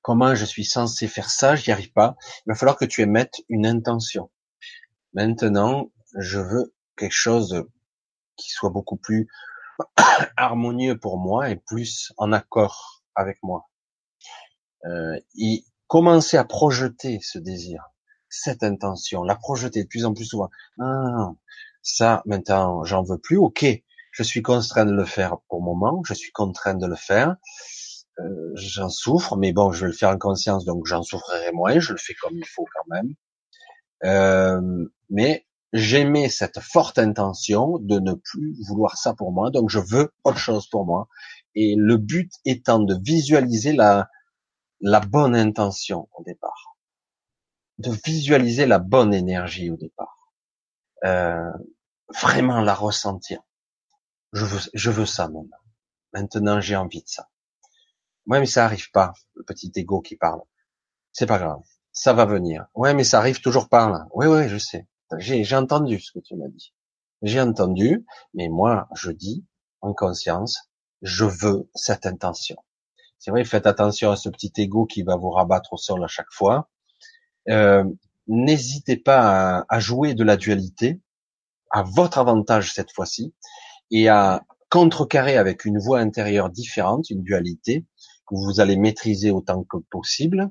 Comment 0.00 0.34
je 0.34 0.46
suis 0.46 0.64
censé 0.64 1.08
faire 1.08 1.28
ça 1.28 1.56
j'y 1.56 1.72
arrive 1.72 1.92
pas. 1.92 2.16
Il 2.46 2.50
va 2.50 2.54
falloir 2.54 2.78
que 2.78 2.86
tu 2.86 3.02
émettes 3.02 3.42
une 3.50 3.66
intention. 3.66 4.30
Maintenant 5.12 5.90
je 6.18 6.38
veux 6.38 6.74
quelque 6.96 7.12
chose 7.12 7.66
qui 8.36 8.48
soit 8.48 8.70
beaucoup 8.70 8.96
plus 8.96 9.28
harmonieux 10.36 10.98
pour 10.98 11.18
moi 11.18 11.50
et 11.50 11.56
plus 11.56 12.12
en 12.16 12.32
accord 12.32 13.02
avec 13.14 13.38
moi 13.42 13.68
euh, 14.86 15.18
et 15.38 15.64
commencer 15.86 16.36
à 16.36 16.44
projeter 16.44 17.18
ce 17.22 17.38
désir, 17.38 17.90
cette 18.28 18.62
intention, 18.62 19.22
la 19.24 19.36
projeter 19.36 19.82
de 19.82 19.88
plus 19.88 20.04
en 20.04 20.14
plus 20.14 20.24
souvent. 20.24 20.50
Ah, 20.80 21.32
ça, 21.82 22.22
maintenant, 22.26 22.84
j'en 22.84 23.02
veux 23.02 23.18
plus. 23.18 23.36
Ok, 23.36 23.66
je 24.12 24.22
suis 24.22 24.42
contraint 24.42 24.86
de 24.86 24.92
le 24.92 25.04
faire 25.04 25.38
pour 25.48 25.58
le 25.60 25.64
moment. 25.64 26.02
Je 26.04 26.14
suis 26.14 26.32
contraint 26.32 26.74
de 26.74 26.86
le 26.86 26.96
faire. 26.96 27.36
Euh, 28.18 28.52
j'en 28.54 28.88
souffre, 28.88 29.36
mais 29.36 29.52
bon, 29.52 29.72
je 29.72 29.82
vais 29.82 29.92
le 29.92 29.96
faire 29.96 30.10
en 30.10 30.18
conscience, 30.18 30.64
donc 30.64 30.86
j'en 30.86 31.02
souffrirai 31.02 31.52
moins. 31.52 31.78
Je 31.78 31.92
le 31.92 31.98
fais 31.98 32.14
comme 32.14 32.36
il 32.36 32.46
faut 32.46 32.66
quand 32.74 32.94
même. 32.94 33.14
Euh, 34.04 34.86
mais 35.10 35.46
j'aimais 35.72 36.28
cette 36.28 36.60
forte 36.60 36.98
intention 36.98 37.78
de 37.78 37.98
ne 37.98 38.14
plus 38.14 38.56
vouloir 38.66 38.96
ça 38.96 39.14
pour 39.14 39.32
moi, 39.32 39.50
donc 39.50 39.70
je 39.70 39.78
veux 39.78 40.12
autre 40.24 40.38
chose 40.38 40.68
pour 40.68 40.84
moi. 40.84 41.08
Et 41.54 41.74
le 41.76 41.96
but 41.96 42.32
étant 42.44 42.80
de 42.80 42.96
visualiser 43.02 43.72
la, 43.72 44.08
bonne 45.08 45.34
intention 45.34 46.08
au 46.16 46.22
départ, 46.24 46.76
de 47.78 47.90
visualiser 48.04 48.66
la 48.66 48.78
bonne 48.78 49.14
énergie 49.14 49.70
au 49.70 49.76
départ, 49.76 50.32
euh, 51.04 51.52
vraiment 52.20 52.60
la 52.60 52.74
ressentir. 52.74 53.40
Je 54.32 54.44
veux, 54.44 54.60
je 54.74 54.90
veux 54.90 55.06
ça 55.06 55.28
maintenant. 55.28 55.56
Maintenant, 56.12 56.60
j'ai 56.60 56.76
envie 56.76 57.02
de 57.02 57.08
ça. 57.08 57.28
Ouais, 58.26 58.40
mais 58.40 58.46
ça 58.46 58.64
arrive 58.64 58.90
pas. 58.90 59.12
Le 59.34 59.44
petit 59.44 59.72
ego 59.76 60.00
qui 60.00 60.16
parle. 60.16 60.40
C'est 61.12 61.26
pas 61.26 61.38
grave. 61.38 61.62
Ça 61.92 62.12
va 62.12 62.24
venir. 62.26 62.66
Ouais, 62.74 62.94
mais 62.94 63.04
ça 63.04 63.18
arrive 63.18 63.40
toujours 63.40 63.68
pas 63.68 63.88
là. 63.88 64.06
Oui, 64.12 64.26
oui, 64.26 64.48
je 64.48 64.58
sais. 64.58 64.86
J'ai, 65.18 65.44
entendu 65.54 65.98
ce 66.00 66.12
que 66.12 66.20
tu 66.20 66.36
m'as 66.36 66.48
dit. 66.48 66.72
J'ai 67.22 67.40
entendu, 67.40 68.06
mais 68.34 68.48
moi, 68.48 68.88
je 68.94 69.10
dis 69.10 69.44
en 69.80 69.92
conscience, 69.92 70.70
je 71.02 71.24
veux 71.24 71.68
cette 71.74 72.06
intention. 72.06 72.56
C'est 73.18 73.30
vrai, 73.30 73.44
faites 73.44 73.66
attention 73.66 74.10
à 74.10 74.16
ce 74.16 74.28
petit 74.28 74.52
ego 74.56 74.86
qui 74.86 75.02
va 75.02 75.16
vous 75.16 75.30
rabattre 75.30 75.72
au 75.72 75.76
sol 75.76 76.02
à 76.02 76.06
chaque 76.06 76.30
fois. 76.32 76.70
Euh, 77.48 77.84
n'hésitez 78.28 78.96
pas 78.96 79.64
à, 79.68 79.80
jouer 79.80 80.14
de 80.14 80.24
la 80.24 80.36
dualité 80.36 81.00
à 81.70 81.82
votre 81.82 82.18
avantage 82.18 82.72
cette 82.72 82.92
fois-ci 82.92 83.34
et 83.90 84.08
à 84.08 84.44
contrecarrer 84.70 85.36
avec 85.36 85.64
une 85.64 85.78
voix 85.78 85.98
intérieure 85.98 86.48
différente, 86.48 87.10
une 87.10 87.22
dualité 87.22 87.84
que 88.26 88.36
vous 88.36 88.60
allez 88.60 88.76
maîtriser 88.76 89.30
autant 89.30 89.64
que 89.64 89.78
possible. 89.90 90.50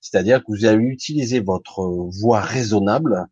C'est-à-dire 0.00 0.40
que 0.40 0.46
vous 0.48 0.64
allez 0.64 0.84
utiliser 0.84 1.40
votre 1.40 1.82
voix 2.20 2.40
raisonnable, 2.40 3.26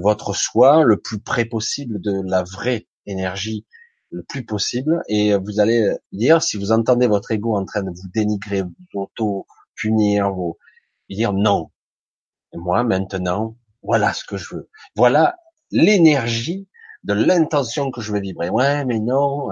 votre 0.00 0.34
soi 0.34 0.84
le 0.84 1.00
plus 1.00 1.20
près 1.20 1.44
possible 1.44 2.00
de 2.00 2.22
la 2.26 2.42
vraie 2.42 2.86
énergie 3.06 3.66
le 4.10 4.22
plus 4.22 4.44
possible 4.44 5.02
et 5.08 5.34
vous 5.36 5.60
allez 5.60 5.96
dire 6.12 6.42
si 6.42 6.56
vous 6.56 6.70
entendez 6.72 7.06
votre 7.06 7.32
ego 7.32 7.56
en 7.56 7.64
train 7.64 7.82
de 7.82 7.90
vous 7.90 8.08
dénigrer, 8.14 8.62
vous 8.62 9.00
auto 9.00 9.46
punir, 9.74 10.32
vous 10.32 10.56
dire 11.10 11.32
non. 11.32 11.70
Moi 12.54 12.84
maintenant, 12.84 13.56
voilà 13.82 14.12
ce 14.12 14.24
que 14.24 14.36
je 14.36 14.54
veux. 14.54 14.70
Voilà 14.94 15.36
l'énergie 15.70 16.68
de 17.02 17.12
l'intention 17.12 17.90
que 17.90 18.00
je 18.00 18.12
veux 18.12 18.20
vibrer. 18.20 18.48
Ouais, 18.48 18.84
mais 18.84 18.98
non, 18.98 19.48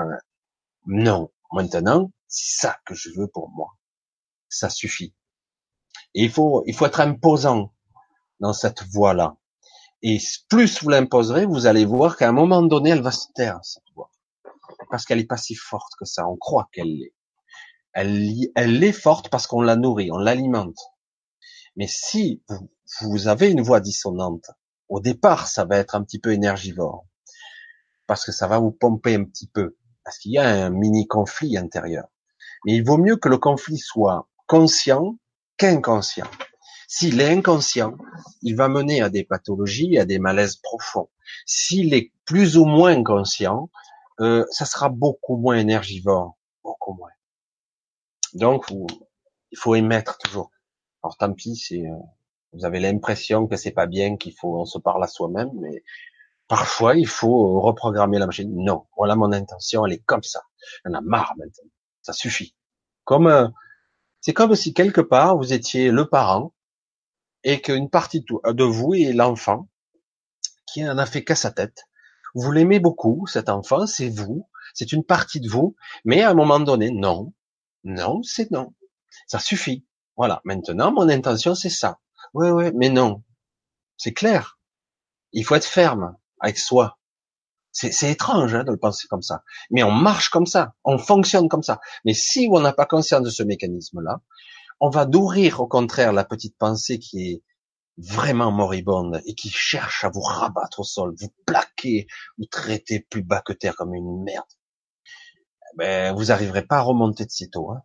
non. 0.86 1.30
Maintenant, 1.52 2.10
c'est 2.28 2.66
ça 2.66 2.78
que 2.86 2.94
je 2.94 3.10
veux 3.10 3.28
pour 3.28 3.50
moi. 3.50 3.76
Ça 4.48 4.70
suffit. 4.70 5.14
Et 6.14 6.24
il 6.24 6.30
faut, 6.30 6.62
il 6.66 6.74
faut 6.74 6.86
être 6.86 7.00
imposant 7.00 7.74
dans 8.40 8.52
cette 8.52 8.84
voie-là. 8.84 9.36
Et 10.02 10.18
plus 10.48 10.82
vous 10.82 10.88
l'imposerez, 10.88 11.46
vous 11.46 11.66
allez 11.66 11.84
voir 11.84 12.16
qu'à 12.16 12.28
un 12.28 12.32
moment 12.32 12.62
donné, 12.62 12.90
elle 12.90 13.02
va 13.02 13.12
se 13.12 13.26
taire, 13.34 13.60
cette 13.62 13.84
voix 13.94 14.10
parce 14.92 15.06
qu'elle 15.06 15.20
est 15.20 15.26
pas 15.26 15.38
si 15.38 15.54
forte 15.54 15.92
que 15.98 16.04
ça. 16.04 16.28
On 16.28 16.36
croit 16.36 16.68
qu'elle 16.70 16.98
l'est. 16.98 17.14
Elle, 17.94 18.84
est 18.84 18.92
forte 18.92 19.30
parce 19.30 19.46
qu'on 19.46 19.62
la 19.62 19.74
nourrit, 19.74 20.10
on 20.12 20.18
l'alimente. 20.18 20.78
Mais 21.76 21.86
si 21.86 22.42
vous, 22.48 22.68
vous 23.00 23.26
avez 23.26 23.50
une 23.50 23.62
voix 23.62 23.80
dissonante, 23.80 24.50
au 24.88 25.00
départ, 25.00 25.48
ça 25.48 25.64
va 25.64 25.78
être 25.78 25.94
un 25.94 26.02
petit 26.02 26.18
peu 26.18 26.32
énergivore. 26.32 27.06
Parce 28.06 28.26
que 28.26 28.32
ça 28.32 28.46
va 28.46 28.58
vous 28.58 28.70
pomper 28.70 29.14
un 29.14 29.24
petit 29.24 29.46
peu. 29.46 29.78
Parce 30.04 30.18
qu'il 30.18 30.32
y 30.32 30.38
a 30.38 30.66
un 30.66 30.70
mini 30.70 31.06
conflit 31.06 31.56
intérieur. 31.56 32.04
Mais 32.66 32.74
il 32.74 32.84
vaut 32.84 32.98
mieux 32.98 33.16
que 33.16 33.30
le 33.30 33.38
conflit 33.38 33.78
soit 33.78 34.28
conscient 34.46 35.16
qu'inconscient. 35.56 36.28
S'il 36.94 37.22
est 37.22 37.32
inconscient, 37.32 37.96
il 38.42 38.54
va 38.54 38.68
mener 38.68 39.00
à 39.00 39.08
des 39.08 39.24
pathologies, 39.24 39.96
à 39.96 40.04
des 40.04 40.18
malaises 40.18 40.56
profonds. 40.56 41.08
S'il 41.46 41.94
est 41.94 42.12
plus 42.26 42.58
ou 42.58 42.66
moins 42.66 43.02
conscient, 43.02 43.70
euh, 44.20 44.44
ça 44.50 44.66
sera 44.66 44.90
beaucoup 44.90 45.38
moins 45.38 45.56
énergivore, 45.56 46.36
beaucoup 46.62 46.92
moins. 46.92 47.12
Donc, 48.34 48.70
il 48.70 49.56
faut 49.58 49.74
émettre 49.74 50.18
toujours. 50.18 50.50
Alors 51.02 51.16
tant 51.16 51.32
pis, 51.32 51.56
c'est, 51.56 51.80
euh, 51.80 51.96
vous 52.52 52.66
avez 52.66 52.78
l'impression 52.78 53.46
que 53.46 53.56
c'est 53.56 53.70
pas 53.70 53.86
bien, 53.86 54.18
qu'il 54.18 54.34
faut, 54.34 54.60
on 54.60 54.66
se 54.66 54.78
parle 54.78 55.02
à 55.02 55.06
soi-même, 55.06 55.50
mais 55.62 55.82
parfois 56.46 56.94
il 56.94 57.08
faut 57.08 57.58
reprogrammer 57.62 58.18
la 58.18 58.26
machine. 58.26 58.54
Non, 58.54 58.84
voilà 58.98 59.16
mon 59.16 59.32
intention, 59.32 59.86
elle 59.86 59.94
est 59.94 60.04
comme 60.04 60.24
ça. 60.24 60.42
On 60.84 60.92
a 60.92 61.00
marre 61.00 61.32
maintenant. 61.38 61.70
Ça 62.02 62.12
suffit. 62.12 62.54
Comme, 63.04 63.28
euh, 63.28 63.48
c'est 64.20 64.34
comme 64.34 64.54
si 64.54 64.74
quelque 64.74 65.00
part 65.00 65.38
vous 65.38 65.54
étiez 65.54 65.90
le 65.90 66.06
parent 66.06 66.52
et 67.44 67.60
qu'une 67.60 67.90
partie 67.90 68.20
de 68.20 68.64
vous 68.64 68.94
est 68.94 69.12
l'enfant 69.12 69.68
qui 70.66 70.88
en 70.88 70.98
a 70.98 71.06
fait 71.06 71.24
qu'à 71.24 71.34
sa 71.34 71.50
tête. 71.50 71.84
Vous 72.34 72.50
l'aimez 72.50 72.80
beaucoup, 72.80 73.26
cet 73.26 73.48
enfant, 73.48 73.86
c'est 73.86 74.08
vous, 74.08 74.48
c'est 74.74 74.92
une 74.92 75.04
partie 75.04 75.40
de 75.40 75.48
vous, 75.48 75.76
mais 76.04 76.22
à 76.22 76.30
un 76.30 76.34
moment 76.34 76.60
donné, 76.60 76.90
non, 76.90 77.34
non, 77.84 78.22
c'est 78.22 78.50
non. 78.50 78.74
Ça 79.26 79.38
suffit. 79.38 79.86
Voilà. 80.16 80.40
Maintenant, 80.44 80.92
mon 80.92 81.08
intention, 81.08 81.54
c'est 81.54 81.70
ça. 81.70 82.00
Oui, 82.34 82.48
oui, 82.48 82.70
mais 82.74 82.88
non. 82.88 83.22
C'est 83.96 84.12
clair. 84.12 84.58
Il 85.32 85.44
faut 85.44 85.54
être 85.54 85.66
ferme 85.66 86.16
avec 86.40 86.58
soi. 86.58 86.98
C'est 87.74 88.10
étrange 88.10 88.54
hein, 88.54 88.64
de 88.64 88.70
le 88.70 88.76
penser 88.76 89.08
comme 89.08 89.22
ça. 89.22 89.44
Mais 89.70 89.82
on 89.82 89.90
marche 89.90 90.28
comme 90.28 90.44
ça, 90.44 90.74
on 90.84 90.98
fonctionne 90.98 91.48
comme 91.48 91.62
ça. 91.62 91.80
Mais 92.04 92.12
si 92.12 92.46
on 92.52 92.60
n'a 92.60 92.74
pas 92.74 92.84
conscience 92.84 93.22
de 93.22 93.30
ce 93.30 93.42
mécanisme-là, 93.42 94.20
on 94.82 94.90
va 94.90 95.06
nourrir 95.06 95.60
au 95.60 95.68
contraire 95.68 96.12
la 96.12 96.24
petite 96.24 96.58
pensée 96.58 96.98
qui 96.98 97.30
est 97.30 97.42
vraiment 97.98 98.50
moribonde 98.50 99.22
et 99.26 99.34
qui 99.36 99.48
cherche 99.48 100.02
à 100.02 100.08
vous 100.08 100.20
rabattre 100.20 100.80
au 100.80 100.84
sol, 100.84 101.14
vous 101.20 101.32
plaquer, 101.46 102.08
vous 102.36 102.46
traiter 102.46 102.98
plus 102.98 103.22
bas 103.22 103.40
que 103.42 103.52
terre 103.52 103.76
comme 103.76 103.94
une 103.94 104.24
merde. 104.24 104.44
Ben, 105.76 106.12
vous 106.16 106.26
n'arriverez 106.26 106.66
pas 106.66 106.78
à 106.78 106.80
remonter 106.80 107.24
de 107.24 107.30
sitôt. 107.30 107.70
Hein. 107.70 107.82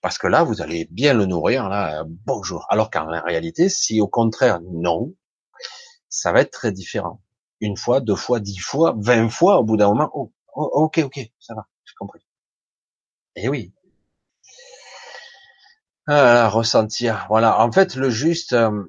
Parce 0.00 0.18
que 0.18 0.28
là, 0.28 0.44
vous 0.44 0.62
allez 0.62 0.86
bien 0.92 1.14
le 1.14 1.26
nourrir, 1.26 1.68
là, 1.68 2.04
bonjour. 2.06 2.64
Alors 2.68 2.88
qu'en 2.88 3.06
réalité, 3.06 3.68
si 3.68 4.00
au 4.00 4.06
contraire, 4.06 4.60
non, 4.62 5.14
ça 6.08 6.30
va 6.30 6.42
être 6.42 6.52
très 6.52 6.70
différent 6.70 7.20
une 7.60 7.76
fois, 7.76 8.00
deux 8.00 8.14
fois, 8.14 8.38
dix 8.38 8.58
fois, 8.58 8.94
vingt 8.98 9.30
fois, 9.30 9.58
au 9.58 9.64
bout 9.64 9.76
d'un 9.76 9.88
moment, 9.88 10.10
oh, 10.14 10.32
oh, 10.54 10.70
ok, 10.74 11.00
ok, 11.04 11.18
ça 11.40 11.54
va, 11.54 11.66
j'ai 11.84 11.94
compris. 11.98 12.20
Et 13.34 13.46
eh 13.46 13.48
oui. 13.48 13.74
Ah, 16.06 16.48
ressentir. 16.48 17.26
Voilà. 17.28 17.60
En 17.60 17.72
fait, 17.72 17.96
le 17.96 18.10
juste, 18.10 18.52
euh, 18.52 18.84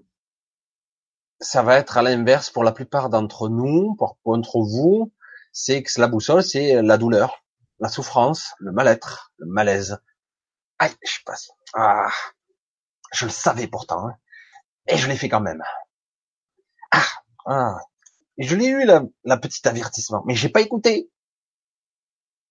ça 1.39 1.63
va 1.63 1.77
être 1.77 1.97
à 1.97 2.01
l'inverse 2.01 2.49
pour 2.49 2.63
la 2.63 2.71
plupart 2.71 3.09
d'entre 3.09 3.49
nous, 3.49 3.95
pour 3.95 4.17
contre 4.23 4.59
vous, 4.59 5.13
c'est 5.51 5.83
que 5.83 5.99
la 5.99 6.07
boussole, 6.07 6.43
c'est 6.43 6.81
la 6.81 6.97
douleur, 6.97 7.43
la 7.79 7.89
souffrance, 7.89 8.53
le 8.59 8.71
mal-être, 8.71 9.31
le 9.37 9.47
malaise. 9.47 9.99
Aïe, 10.79 10.93
je 11.03 11.19
passe. 11.25 11.51
Ah, 11.73 12.09
je 13.13 13.25
le 13.25 13.31
savais 13.31 13.67
pourtant, 13.67 14.07
hein. 14.07 14.17
et 14.87 14.97
je 14.97 15.07
l'ai 15.07 15.15
fait 15.15 15.29
quand 15.29 15.41
même. 15.41 15.63
Ah, 16.91 17.05
ah, 17.45 17.77
je 18.37 18.55
l'ai 18.55 18.67
eu, 18.67 18.85
la, 18.85 19.37
petite 19.37 19.67
avertissement, 19.67 20.23
mais 20.25 20.35
j'ai 20.35 20.49
pas 20.49 20.61
écouté. 20.61 21.09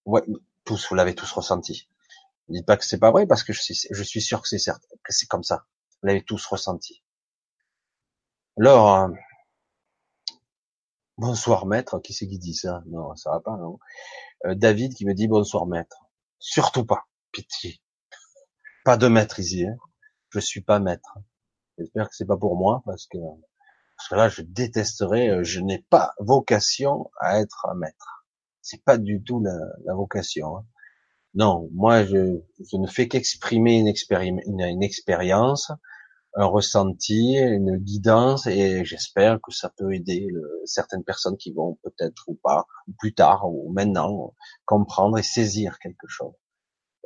Ouais, 0.06 0.22
tous, 0.64 0.88
vous 0.88 0.94
l'avez 0.94 1.14
tous 1.14 1.30
ressenti. 1.32 1.88
Dites 2.48 2.66
pas 2.66 2.76
que 2.76 2.84
c'est 2.84 2.98
pas 2.98 3.10
vrai, 3.10 3.26
parce 3.26 3.42
que 3.42 3.52
je 3.52 3.60
suis, 3.60 3.78
je 3.90 4.02
suis 4.02 4.20
sûr 4.20 4.42
que 4.42 4.48
c'est 4.48 4.58
certain, 4.58 4.86
que 5.02 5.12
c'est 5.12 5.26
comme 5.26 5.42
ça. 5.42 5.66
Vous 6.02 6.08
l'avez 6.08 6.22
tous 6.22 6.44
ressenti. 6.46 7.02
Alors, 8.58 8.94
euh, 8.94 9.08
bonsoir 11.16 11.66
maître, 11.66 11.98
qui 12.00 12.12
c'est 12.12 12.28
qui 12.28 12.38
dit 12.38 12.54
ça? 12.54 12.82
Non, 12.86 13.14
ça 13.16 13.30
va 13.30 13.40
pas, 13.40 13.56
non 13.56 13.78
euh, 14.46 14.54
David 14.54 14.94
qui 14.94 15.06
me 15.06 15.14
dit 15.14 15.26
bonsoir 15.26 15.66
maître. 15.66 16.06
Surtout 16.38 16.84
pas, 16.84 17.06
pitié. 17.32 17.80
Pas 18.84 18.96
de 18.98 19.08
maître 19.08 19.40
ici, 19.40 19.66
hein. 19.66 19.76
je 20.30 20.38
suis 20.38 20.60
pas 20.60 20.78
maître. 20.78 21.18
J'espère 21.78 22.08
que 22.08 22.14
c'est 22.14 22.26
pas 22.26 22.36
pour 22.36 22.56
moi, 22.56 22.82
parce 22.84 23.06
que 23.06 23.18
parce 23.96 24.08
que 24.08 24.14
là, 24.16 24.28
je 24.28 24.42
détesterais, 24.42 25.28
euh, 25.30 25.44
je 25.44 25.60
n'ai 25.60 25.78
pas 25.78 26.14
vocation 26.18 27.10
à 27.20 27.40
être 27.40 27.66
maître. 27.76 28.26
C'est 28.60 28.82
pas 28.84 28.98
du 28.98 29.22
tout 29.22 29.40
la, 29.40 29.56
la 29.84 29.94
vocation. 29.94 30.58
Hein. 30.58 30.66
Non, 31.34 31.68
moi, 31.72 32.04
je, 32.04 32.40
je 32.60 32.76
ne 32.76 32.86
fais 32.86 33.08
qu'exprimer 33.08 33.78
une, 33.78 33.92
une, 34.46 34.82
expérience, 34.84 35.72
un 36.34 36.44
ressenti, 36.46 37.36
une 37.36 37.76
guidance, 37.76 38.46
et 38.46 38.84
j'espère 38.84 39.40
que 39.42 39.52
ça 39.52 39.72
peut 39.76 39.92
aider 39.94 40.28
le, 40.30 40.62
certaines 40.64 41.02
personnes 41.02 41.36
qui 41.36 41.52
vont 41.52 41.78
peut-être 41.82 42.24
ou 42.28 42.38
pas, 42.42 42.66
ou 42.88 42.92
plus 42.98 43.14
tard, 43.14 43.48
ou 43.50 43.72
maintenant, 43.72 44.34
comprendre 44.64 45.18
et 45.18 45.24
saisir 45.24 45.78
quelque 45.80 46.06
chose, 46.06 46.34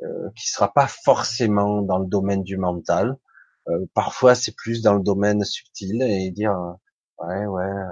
euh, 0.03 0.29
qui 0.35 0.47
sera 0.47 0.71
pas 0.73 0.87
forcément 0.87 1.81
dans 1.81 1.97
le 1.97 2.07
domaine 2.07 2.43
du 2.43 2.57
mental, 2.57 3.17
euh, 3.69 3.85
parfois, 3.95 4.35
c'est 4.35 4.55
plus 4.55 4.83
dans 4.83 4.93
le 4.93 5.03
domaine 5.03 5.43
subtil 5.43 6.03
et 6.03 6.29
dire, 6.31 6.51
euh, 6.51 7.25
ouais, 7.27 7.45
ouais, 7.47 7.83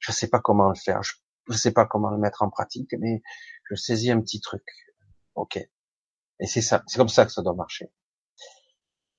je 0.00 0.12
sais 0.12 0.28
pas 0.28 0.40
comment 0.40 0.68
le 0.70 0.74
faire, 0.74 1.02
je, 1.04 1.14
je 1.50 1.56
sais 1.56 1.72
pas 1.72 1.86
comment 1.86 2.10
le 2.10 2.18
mettre 2.18 2.42
en 2.42 2.50
pratique, 2.50 2.90
mais 2.98 3.22
je 3.70 3.76
saisis 3.76 4.10
un 4.10 4.20
petit 4.20 4.40
truc. 4.40 4.64
Ok. 5.36 5.58
Et 6.40 6.46
c'est 6.46 6.62
ça, 6.62 6.82
c'est 6.86 6.98
comme 6.98 7.08
ça 7.08 7.24
que 7.24 7.32
ça 7.32 7.42
doit 7.42 7.54
marcher. 7.54 7.90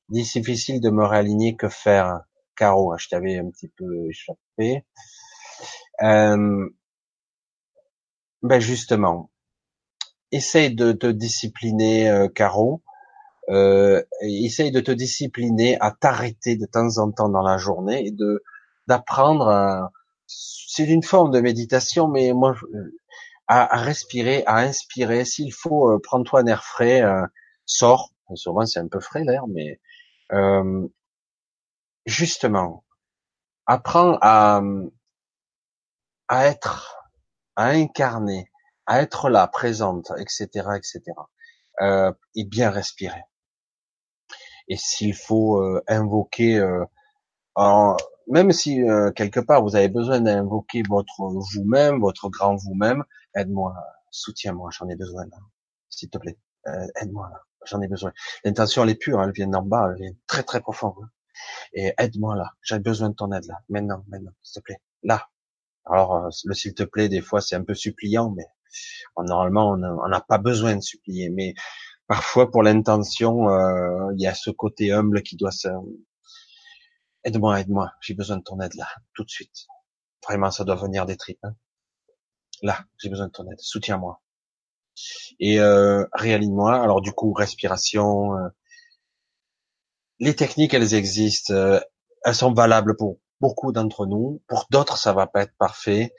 Difficile 0.10 0.82
de 0.82 0.90
me 0.90 1.06
réaligner, 1.06 1.56
que 1.56 1.70
faire 1.70 2.22
Caro, 2.56 2.94
hein, 2.94 2.98
je 3.00 3.08
t'avais 3.10 3.38
un 3.38 3.50
petit 3.50 3.70
peu 3.70 4.08
échappé. 4.08 4.86
Euh, 6.04 6.70
ben 8.44 8.60
justement, 8.60 9.32
essaye 10.32 10.74
de 10.74 10.92
te 10.92 11.08
discipliner, 11.08 12.10
euh, 12.10 12.28
Caro. 12.28 12.84
Euh, 13.50 14.04
essaye 14.22 14.72
de 14.72 14.80
te 14.80 14.92
discipliner 14.92 15.80
à 15.80 15.92
t'arrêter 15.92 16.56
de 16.56 16.66
temps 16.66 16.98
en 16.98 17.12
temps 17.12 17.30
dans 17.30 17.44
la 17.44 17.58
journée 17.58 18.08
et 18.08 18.12
de 18.12 18.44
d'apprendre. 18.88 19.92
C'est 20.28 20.86
une 20.86 21.04
forme 21.04 21.32
de 21.32 21.40
méditation, 21.42 22.08
mais 22.08 22.34
moi 22.34 22.56
à, 23.48 23.78
respirer, 23.78 24.44
à 24.48 24.58
inspirer. 24.58 25.26
S'il 25.26 25.54
faut, 25.54 25.92
euh, 25.92 26.00
prends-toi 26.02 26.42
un 26.42 26.48
air 26.48 26.64
frais, 26.64 27.02
euh, 27.04 27.26
sors. 27.66 28.12
Souvent 28.36 28.66
c'est 28.66 28.80
un 28.80 28.88
peu 28.88 29.00
frais 29.00 29.24
l'air, 29.24 29.48
mais 29.48 29.80
euh, 30.34 30.88
justement, 32.06 32.84
apprends 33.68 34.18
à 34.22 34.62
à 36.28 36.46
être, 36.48 36.98
à 37.56 37.68
incarner, 37.70 38.50
à 38.88 39.02
être 39.02 39.30
là, 39.30 39.48
présente, 39.48 40.12
etc., 40.18 40.48
etc. 40.76 41.02
Euh, 41.82 42.12
et 42.36 42.46
bien 42.46 42.72
respirer 42.72 43.22
et 44.68 44.78
s'il 44.78 45.14
faut 45.16 45.62
euh, 45.62 45.84
invoquer, 45.88 46.58
euh, 46.58 46.86
en, 47.56 47.96
même 48.28 48.52
si 48.52 48.82
euh, 48.82 49.12
quelque 49.12 49.40
part 49.40 49.64
vous 49.64 49.76
avez 49.76 49.90
besoin 49.90 50.20
d'invoquer 50.22 50.84
votre 50.88 51.22
vous-même, 51.54 52.00
votre 52.00 52.30
grand 52.30 52.56
vous-même, 52.56 53.04
aide-moi, 53.36 53.76
soutiens-moi, 54.12 54.70
j'en 54.72 54.88
ai 54.90 54.96
besoin 54.96 55.26
là, 55.26 55.38
s'il 55.90 56.10
te 56.10 56.18
plaît, 56.18 56.38
aide-moi 57.02 57.30
là, 57.32 57.42
j'en 57.66 57.82
ai 57.82 57.88
besoin. 57.88 58.12
L'intention 58.44 58.84
elle 58.84 58.90
est 58.92 58.96
pure, 58.96 59.20
hein, 59.20 59.26
elle 59.28 59.34
vient 59.34 59.48
d'en 59.48 59.64
bas, 59.64 59.90
elle 59.92 60.02
vient 60.02 60.14
très 60.28 60.44
très 60.44 60.62
profond. 60.62 60.96
Hein. 61.02 61.10
Et 61.74 61.94
aide-moi 61.98 62.36
là, 62.36 62.52
j'ai 62.62 62.80
besoin 62.80 63.10
de 63.10 63.16
ton 63.16 63.32
aide 63.32 63.46
là, 63.46 63.60
maintenant, 63.70 64.04
maintenant, 64.08 64.32
s'il 64.42 64.62
te 64.62 64.66
plaît, 64.66 64.80
là. 65.04 65.28
Alors 65.86 66.30
le 66.46 66.54
s'il 66.56 66.74
te 66.74 66.84
plaît, 66.84 67.10
des 67.10 67.22
fois 67.22 67.42
c'est 67.42 67.56
un 67.56 67.64
peu 67.64 67.76
suppliant, 67.76 68.32
mais 68.36 68.46
normalement 69.18 69.72
on 69.72 70.08
n'a 70.08 70.22
pas 70.22 70.40
besoin 70.40 70.76
de 70.76 70.82
supplier, 70.82 71.30
mais 71.30 71.54
parfois 72.08 72.50
pour 72.50 72.64
l'intention, 72.64 73.50
euh, 73.50 74.12
il 74.16 74.22
y 74.22 74.28
a 74.28 74.34
ce 74.34 74.50
côté 74.50 74.92
humble 74.92 75.22
qui 75.22 75.36
doit 75.36 75.52
se... 75.52 75.68
Aide-moi, 77.26 77.60
aide-moi, 77.60 77.92
j'ai 78.02 78.14
besoin 78.14 78.38
de 78.38 78.44
ton 78.44 78.60
aide 78.62 78.76
là, 78.76 78.88
tout 79.16 79.24
de 79.24 79.30
suite. 79.30 79.66
Vraiment, 80.28 80.52
ça 80.52 80.64
doit 80.64 80.76
venir 80.76 81.08
des 81.08 81.18
tripes. 81.18 81.44
Hein. 81.44 81.56
Là, 82.62 82.86
j'ai 83.02 83.10
besoin 83.10 83.28
de 83.28 83.32
ton 83.32 83.50
aide, 83.50 83.60
soutiens-moi. 83.60 84.22
Et 85.40 85.60
euh, 85.60 86.06
réaligne-moi. 86.14 86.82
Alors 86.82 87.02
du 87.02 87.12
coup, 87.12 87.34
respiration. 87.34 88.38
Euh, 88.38 88.50
les 90.20 90.36
techniques, 90.36 90.76
elles 90.76 90.94
existent. 90.94 91.54
Euh, 91.54 91.80
elles 92.24 92.36
sont 92.36 92.54
valables 92.54 92.96
pour 92.96 93.20
beaucoup 93.42 93.72
d'entre 93.72 94.06
nous. 94.06 94.44
Pour 94.48 94.68
d'autres, 94.70 94.98
ça 94.98 95.12
va 95.12 95.26
pas 95.26 95.42
être 95.42 95.58
parfait. 95.58 96.14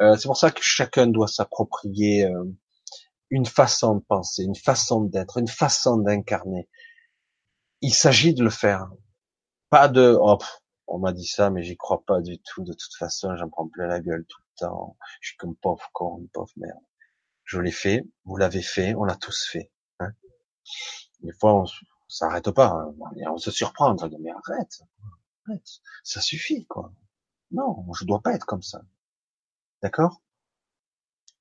Euh, 0.00 0.16
c'est 0.16 0.26
pour 0.26 0.36
ça 0.36 0.52
que 0.52 0.62
chacun 0.62 1.08
doit 1.08 1.28
s'approprier 1.28 2.28
une 3.30 3.46
façon 3.46 3.96
de 3.96 4.04
penser, 4.04 4.44
une 4.44 4.54
façon 4.54 5.02
d'être, 5.02 5.38
une 5.38 5.48
façon 5.48 5.96
d'incarner. 5.96 6.68
Il 7.80 7.92
s'agit 7.92 8.32
de 8.32 8.44
le 8.44 8.50
faire. 8.50 8.88
Pas 9.72 9.88
de, 9.88 10.18
oh, 10.20 10.36
on 10.86 10.98
m'a 10.98 11.14
dit 11.14 11.24
ça, 11.26 11.48
mais 11.48 11.62
j'y 11.62 11.78
crois 11.78 12.04
pas 12.04 12.20
du 12.20 12.38
tout. 12.38 12.62
De 12.62 12.74
toute 12.74 12.94
façon, 12.94 13.34
j'en 13.36 13.48
prends 13.48 13.66
plein 13.66 13.86
la 13.86 14.00
gueule 14.00 14.26
tout 14.28 14.42
le 14.42 14.66
temps. 14.66 14.98
Je 15.22 15.30
suis 15.30 15.38
comme 15.38 15.56
pauvre 15.56 15.88
con, 15.94 16.18
une 16.18 16.28
pauvre 16.28 16.52
merde. 16.56 16.84
Je 17.44 17.58
l'ai 17.58 17.72
fait, 17.72 18.06
vous 18.26 18.36
l'avez 18.36 18.60
fait, 18.60 18.94
on 18.94 19.04
l'a 19.04 19.16
tous 19.16 19.48
fait. 19.50 19.72
Hein. 20.00 20.10
Des 21.20 21.32
fois, 21.32 21.54
on 21.62 21.64
s'arrête 22.06 22.50
pas. 22.50 22.66
Hein. 22.68 22.94
On 23.30 23.38
se 23.38 23.50
surprend. 23.50 23.96
On 23.98 24.08
dit, 24.08 24.18
mais 24.20 24.30
arrête, 24.30 24.82
arrête, 25.48 25.80
ça 26.04 26.20
suffit, 26.20 26.66
quoi. 26.66 26.92
Non, 27.50 27.90
je 27.94 28.04
dois 28.04 28.20
pas 28.20 28.34
être 28.34 28.44
comme 28.44 28.60
ça. 28.60 28.82
D'accord? 29.82 30.20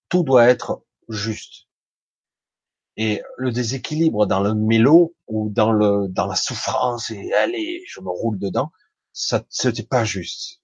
Tout 0.08 0.24
doit 0.24 0.46
être 0.46 0.86
juste. 1.10 1.68
Et 2.98 3.22
le 3.38 3.52
déséquilibre 3.52 4.26
dans 4.26 4.42
le 4.42 4.54
mélo 4.54 5.16
ou 5.28 5.50
dans 5.50 5.72
le 5.72 6.08
dans 6.10 6.28
la 6.28 6.36
souffrance 6.36 7.10
et 7.10 7.34
allez, 7.34 7.84
je 7.88 8.02
me 8.02 8.10
roule 8.10 8.38
dedans, 8.38 8.72
ça 9.14 9.44
c'était 9.50 9.84
pas 9.84 10.04
juste. 10.04 10.62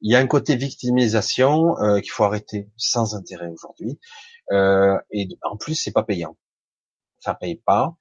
Il 0.00 0.12
y 0.12 0.16
a 0.16 0.18
un 0.20 0.26
côté 0.26 0.56
victimisation 0.56 1.76
euh, 1.80 2.00
qu'il 2.00 2.10
faut 2.10 2.24
arrêter 2.24 2.70
sans 2.76 3.14
intérêt 3.16 3.48
aujourd'hui. 3.48 3.98
Euh, 4.52 4.98
et 5.10 5.28
en 5.42 5.56
plus, 5.56 5.74
c'est 5.74 5.92
pas 5.92 6.04
payant. 6.04 6.36
Ça 7.20 7.34
paye 7.34 7.56
pas. 7.56 7.96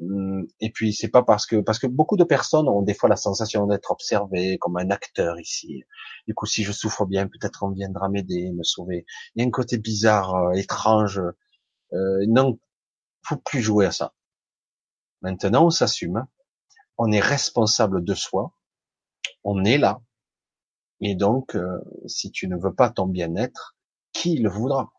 Hum, 0.00 0.46
et 0.60 0.70
puis 0.70 0.92
c'est 0.92 1.08
pas 1.08 1.22
parce 1.22 1.46
que 1.46 1.56
parce 1.56 1.78
que 1.78 1.86
beaucoup 1.86 2.18
de 2.18 2.24
personnes 2.24 2.68
ont 2.68 2.82
des 2.82 2.92
fois 2.92 3.08
la 3.08 3.16
sensation 3.16 3.66
d'être 3.66 3.90
observées 3.90 4.58
comme 4.58 4.76
un 4.76 4.90
acteur 4.90 5.40
ici. 5.40 5.84
Du 6.26 6.34
coup, 6.34 6.46
si 6.46 6.64
je 6.64 6.72
souffre 6.72 7.06
bien, 7.06 7.28
peut-être 7.28 7.62
on 7.62 7.70
viendra 7.70 8.08
m'aider, 8.10 8.52
me 8.52 8.62
sauver. 8.62 9.06
Il 9.34 9.42
y 9.42 9.44
a 9.44 9.48
un 9.48 9.50
côté 9.50 9.78
bizarre, 9.78 10.34
euh, 10.34 10.52
étrange. 10.52 11.20
Euh, 11.92 12.24
non, 12.28 12.58
faut 13.22 13.36
plus 13.36 13.60
jouer 13.60 13.86
à 13.86 13.92
ça. 13.92 14.14
Maintenant, 15.22 15.66
on 15.66 15.70
s'assume. 15.70 16.26
On 16.98 17.10
est 17.12 17.20
responsable 17.20 18.04
de 18.04 18.14
soi. 18.14 18.52
On 19.44 19.64
est 19.64 19.78
là. 19.78 20.00
Et 21.00 21.14
donc, 21.14 21.56
euh, 21.56 21.78
si 22.06 22.30
tu 22.30 22.48
ne 22.48 22.56
veux 22.56 22.74
pas 22.74 22.90
ton 22.90 23.06
bien-être, 23.06 23.76
qui 24.12 24.38
le 24.38 24.48
voudra? 24.48 24.92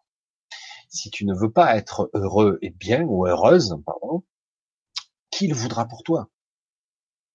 Si 0.90 1.10
tu 1.10 1.26
ne 1.26 1.34
veux 1.34 1.52
pas 1.52 1.76
être 1.76 2.10
heureux 2.14 2.60
et 2.62 2.70
bien 2.70 3.04
ou 3.04 3.26
heureuse, 3.26 3.76
pardon, 3.86 4.24
qui 5.32 5.48
le 5.48 5.56
voudra 5.56 5.86
pour 5.88 6.04
toi? 6.04 6.30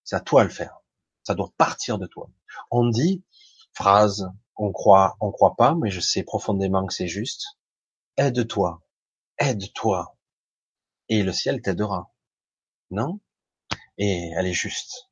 C'est 0.05 0.17
à 0.17 0.21
toi 0.21 0.43
de 0.43 0.49
le 0.49 0.55
faire. 0.55 0.79
Ça 1.25 1.35
doit 1.35 1.53
partir 1.57 1.99
de 1.99 2.07
toi. 2.07 2.31
On 2.71 2.89
dit, 2.89 3.25
phrase, 3.73 4.31
on 4.57 4.73
croit, 4.73 5.17
on 5.21 5.31
croit 5.31 5.57
pas, 5.57 5.75
mais 5.75 5.91
je 5.91 6.01
sais 6.01 6.23
profondément 6.23 6.87
que 6.87 6.95
c'est 6.95 7.09
juste. 7.09 7.59
Aide-toi, 8.17 8.83
aide-toi, 9.43 10.17
et 11.09 11.23
le 11.23 11.33
ciel 11.33 11.61
t'aidera. 11.61 12.13
Non? 12.91 13.21
Et 13.99 14.31
elle 14.37 14.47
est 14.47 14.53
juste. 14.53 15.11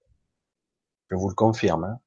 Je 1.10 1.16
vous 1.16 1.28
le 1.28 1.34
confirme. 1.34 1.84
Hein. 1.84 2.00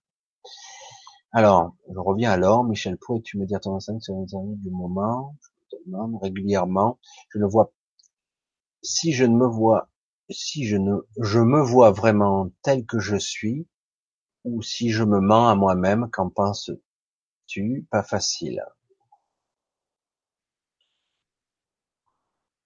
Alors, 1.32 1.76
je 1.90 2.00
reviens 2.00 2.32
alors, 2.32 2.64
Michel 2.64 2.98
Pou, 2.98 3.22
tu 3.22 3.38
me 3.38 3.46
dis 3.46 3.56
à 3.56 3.60
ton 3.60 3.74
enceinte 3.74 4.02
sur 4.02 4.16
amis 4.16 4.58
du 4.58 4.70
moment, 4.70 5.36
je 5.42 5.78
te 5.78 5.84
demande 5.86 6.18
régulièrement, 6.22 7.00
je 7.30 7.40
ne 7.40 7.46
vois, 7.46 7.74
si 8.82 9.14
je 9.14 9.26
ne 9.26 9.36
me 9.36 9.48
vois 9.48 9.90
si 10.30 10.66
je 10.66 10.78
ne, 10.78 10.96
je 11.20 11.40
me 11.40 11.62
vois 11.62 11.92
vraiment 11.92 12.50
tel 12.62 12.86
que 12.86 13.00
je 13.00 13.18
suis, 13.18 13.68
ou 14.44 14.62
si 14.62 14.90
je 14.90 15.04
me 15.04 15.20
mens 15.20 15.50
à 15.50 15.56
moi-même, 15.56 16.10
qu'en 16.12 16.30
penses-tu? 16.30 17.88
Pas 17.90 18.04
facile. 18.04 18.64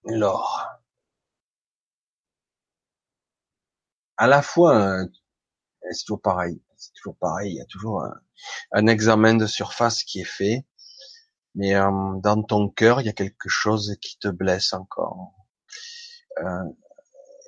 Alors, 0.08 0.66
à 4.16 4.28
la 4.28 4.41
fois, 4.41 5.03
c'est 5.91 6.05
toujours 6.05 6.22
pareil, 6.22 6.62
c'est 6.78 6.93
toujours 6.93 7.18
pareil, 7.18 7.53
il 7.53 7.58
y 7.58 7.62
a 7.62 7.66
toujours 7.66 8.05
un, 8.72 8.88
examen 8.88 9.36
de 9.36 9.45
surface 9.47 10.03
qui 10.03 10.22
est 10.22 10.24
fait, 10.24 10.66
mais 11.55 11.76
euh, 11.76 11.91
dans 12.24 12.41
ton 12.41 12.70
cœur, 12.70 13.01
il 13.01 13.08
y 13.08 13.10
a 13.10 13.14
quelque 13.14 13.49
chose 13.49 13.97
qui 14.01 14.18
te 14.18 14.30
blesse 14.30 14.74
encore. 14.74 15.34
Euh, 16.39 16.64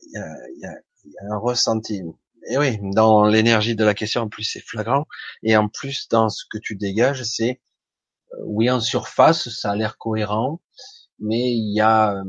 il 0.07 0.59
y 0.61 0.65
a, 0.65 0.73
un 1.31 1.37
ressenti. 1.37 2.01
Et 2.49 2.57
oui, 2.57 2.77
dans 2.81 3.25
l'énergie 3.25 3.75
de 3.75 3.85
la 3.85 3.93
question, 3.93 4.23
en 4.23 4.29
plus 4.29 4.43
c'est 4.43 4.59
flagrant, 4.59 5.05
et 5.43 5.55
en 5.55 5.69
plus 5.69 6.09
dans 6.09 6.27
ce 6.27 6.43
que 6.49 6.57
tu 6.57 6.75
dégages, 6.75 7.23
c'est 7.23 7.61
euh, 8.33 8.37
oui 8.45 8.69
en 8.69 8.81
surface, 8.81 9.49
ça 9.49 9.71
a 9.71 9.75
l'air 9.75 9.97
cohérent, 9.97 10.61
mais 11.19 11.53
il 11.53 11.73
y 11.73 11.81
a 11.81 12.23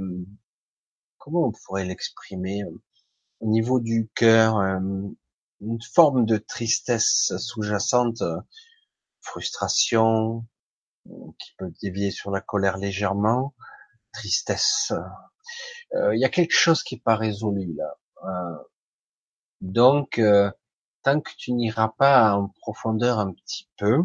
comment 1.18 1.46
on 1.46 1.52
pourrait 1.52 1.84
l'exprimer 1.84 2.64
au 3.40 3.46
niveau 3.46 3.80
du 3.80 4.10
cœur, 4.14 4.56
une 4.56 5.82
forme 5.92 6.24
de 6.24 6.38
tristesse 6.38 7.32
sous-jacente, 7.38 8.22
frustration 9.20 10.46
qui 11.38 11.52
peut 11.58 11.72
dévier 11.82 12.10
sur 12.10 12.30
la 12.30 12.40
colère 12.40 12.76
légèrement, 12.78 13.54
tristesse, 14.12 14.92
il 15.92 16.18
y 16.18 16.24
a 16.24 16.28
quelque 16.28 16.54
chose 16.54 16.82
qui 16.82 16.96
est 16.96 17.02
pas 17.02 17.16
résolu 17.16 17.74
là. 17.74 18.64
Donc, 19.60 20.20
tant 21.02 21.20
que 21.20 21.30
tu 21.36 21.52
n'iras 21.52 21.88
pas 21.96 22.34
en 22.34 22.48
profondeur 22.60 23.18
un 23.18 23.32
petit 23.32 23.68
peu, 23.76 24.02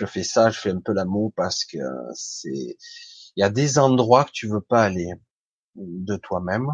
je 0.00 0.06
fais 0.06 0.22
ça, 0.22 0.50
je 0.50 0.58
fais 0.58 0.70
un 0.70 0.80
peu 0.80 0.92
l'amour 0.92 1.32
parce 1.36 1.64
que 1.64 1.78
c'est, 2.14 2.76
il 3.36 3.40
y 3.40 3.42
a 3.42 3.50
des 3.50 3.78
endroits 3.78 4.24
que 4.24 4.32
tu 4.32 4.48
veux 4.48 4.62
pas 4.62 4.82
aller 4.82 5.12
de 5.76 6.16
toi-même, 6.16 6.68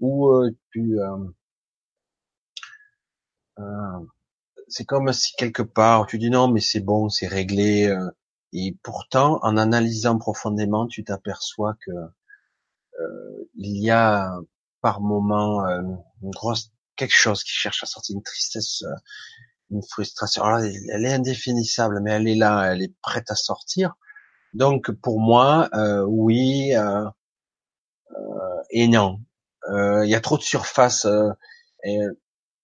où 0.00 0.30
tu, 0.70 0.98
c'est 4.68 4.84
comme 4.84 5.12
si 5.12 5.34
quelque 5.36 5.62
part 5.62 6.06
tu 6.06 6.18
dis 6.18 6.30
non 6.30 6.48
mais 6.48 6.60
c'est 6.60 6.80
bon, 6.80 7.08
c'est 7.08 7.26
réglé, 7.26 7.92
et 8.54 8.78
pourtant, 8.84 9.40
en 9.42 9.56
analysant 9.56 10.16
profondément, 10.16 10.86
tu 10.86 11.02
t'aperçois 11.02 11.74
que 11.84 11.90
euh, 11.90 13.50
il 13.56 13.82
y 13.82 13.90
a 13.90 14.38
par 14.80 15.00
moment 15.00 15.66
euh, 15.66 15.80
une 16.22 16.30
grosse 16.30 16.70
quelque 16.94 17.16
chose 17.16 17.42
qui 17.42 17.50
cherche 17.50 17.82
à 17.82 17.86
sortir, 17.86 18.14
une 18.14 18.22
tristesse, 18.22 18.84
euh, 18.84 18.94
une 19.74 19.82
frustration. 19.82 20.44
Elle 20.56 21.04
est 21.04 21.12
indéfinissable, 21.12 22.00
mais 22.02 22.12
elle 22.12 22.28
est 22.28 22.34
là, 22.34 22.72
elle 22.72 22.82
est 22.82 22.94
prête 23.02 23.30
à 23.30 23.34
sortir. 23.34 23.94
Donc 24.54 24.90
pour 24.90 25.20
moi, 25.20 25.68
euh, 25.74 26.04
oui 26.04 26.72
et 28.70 28.88
non. 28.88 29.20
Il 29.68 30.08
y 30.08 30.14
a 30.14 30.20
trop 30.20 30.38
de 30.38 30.42
surface. 30.42 31.06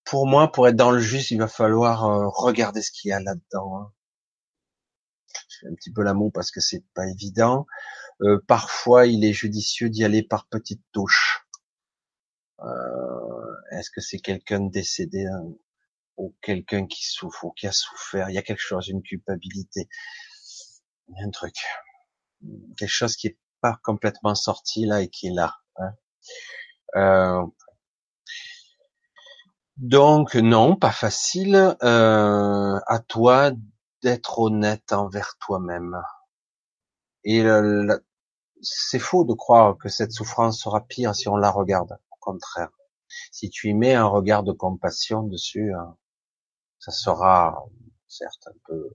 pour 0.05 0.27
moi, 0.27 0.51
pour 0.51 0.67
être 0.67 0.75
dans 0.75 0.91
le 0.91 0.99
juste, 0.99 1.31
il 1.31 1.39
va 1.39 1.47
falloir 1.47 2.01
regarder 2.35 2.81
ce 2.81 2.91
qu'il 2.91 3.09
y 3.09 3.13
a 3.13 3.19
là-dedans. 3.19 3.77
Hein 3.77 3.91
un 5.69 5.73
petit 5.75 5.91
peu 5.91 6.03
l'amour 6.03 6.31
parce 6.33 6.51
que 6.51 6.59
c'est 6.59 6.83
pas 6.93 7.07
évident. 7.07 7.65
Euh, 8.21 8.39
parfois, 8.47 9.07
il 9.07 9.25
est 9.25 9.33
judicieux 9.33 9.89
d'y 9.89 10.03
aller 10.03 10.23
par 10.23 10.47
petites 10.47 10.83
touches. 10.91 11.45
Euh, 12.59 13.55
est-ce 13.71 13.89
que 13.89 14.01
c'est 14.01 14.19
quelqu'un 14.19 14.61
décédé 14.61 15.25
hein, 15.25 15.43
ou 16.17 16.35
quelqu'un 16.41 16.87
qui 16.87 17.05
souffre 17.05 17.45
ou 17.45 17.51
qui 17.51 17.67
a 17.67 17.71
souffert 17.71 18.29
Il 18.29 18.35
y 18.35 18.37
a 18.37 18.41
quelque 18.41 18.61
chose, 18.61 18.87
une 18.87 19.01
culpabilité, 19.01 19.87
il 21.07 21.15
y 21.17 21.23
a 21.23 21.27
un 21.27 21.31
truc, 21.31 21.55
quelque 22.77 22.89
chose 22.89 23.15
qui 23.15 23.27
est 23.27 23.37
pas 23.61 23.79
complètement 23.83 24.35
sorti 24.35 24.85
là 24.85 25.01
et 25.01 25.09
qui 25.09 25.27
est 25.27 25.33
là. 25.33 25.55
Hein. 25.77 25.93
Euh, 26.95 27.45
donc 29.77 30.35
non, 30.35 30.75
pas 30.75 30.91
facile. 30.91 31.55
à 31.81 32.99
toi 33.07 33.51
d'être 34.03 34.39
honnête 34.39 34.93
envers 34.93 35.35
toi-même. 35.39 36.01
Et 37.23 37.43
c'est 38.61 38.99
faux 38.99 39.25
de 39.25 39.33
croire 39.33 39.77
que 39.77 39.89
cette 39.89 40.11
souffrance 40.11 40.59
sera 40.61 40.81
pire 40.81 41.15
si 41.15 41.27
on 41.29 41.35
la 41.35 41.49
regarde. 41.49 41.97
Au 42.11 42.17
contraire, 42.19 42.69
si 43.31 43.49
tu 43.49 43.69
y 43.69 43.73
mets 43.73 43.93
un 43.93 44.05
regard 44.05 44.43
de 44.43 44.51
compassion 44.51 45.23
dessus, 45.23 45.73
hein, 45.73 45.97
ça 46.81 46.91
sera 46.91 47.63
certes 48.09 48.47
un 48.47 48.57
peu 48.67 48.89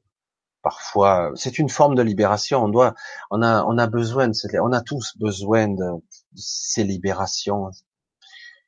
parfois 0.62 1.32
c'est 1.36 1.58
une 1.58 1.70
forme 1.70 1.94
de 1.94 2.02
libération 2.02 2.62
on 2.64 2.68
doit 2.68 2.94
on 3.30 3.40
a 3.40 3.64
on 3.64 3.78
a 3.78 3.86
besoin 3.86 4.28
de 4.28 4.34
cette 4.34 4.54
on 4.60 4.72
a 4.72 4.82
tous 4.82 5.16
besoin 5.16 5.68
de, 5.68 5.92
de 5.94 6.02
ces 6.36 6.84
libérations 6.84 7.70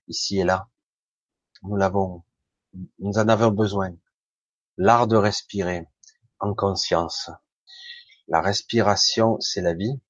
ici 0.09 0.39
et 0.39 0.45
là 0.45 0.69
nous 1.65 1.77
l'avons 1.77 2.23
nous 2.99 3.19
en 3.19 3.29
avons 3.29 3.51
besoin 3.51 3.91
l'art 4.79 5.09
de 5.09 5.17
respirer 5.17 5.87
en 6.39 6.55
conscience. 6.55 7.31
La 8.29 8.41
respiration, 8.41 9.39
c'est 9.41 9.61
la 9.61 9.75
vie. 9.75 10.01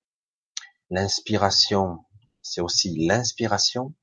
L'inspiration, 0.90 2.04
c'est 2.42 2.60
aussi 2.60 3.06
l'inspiration. 3.06 3.94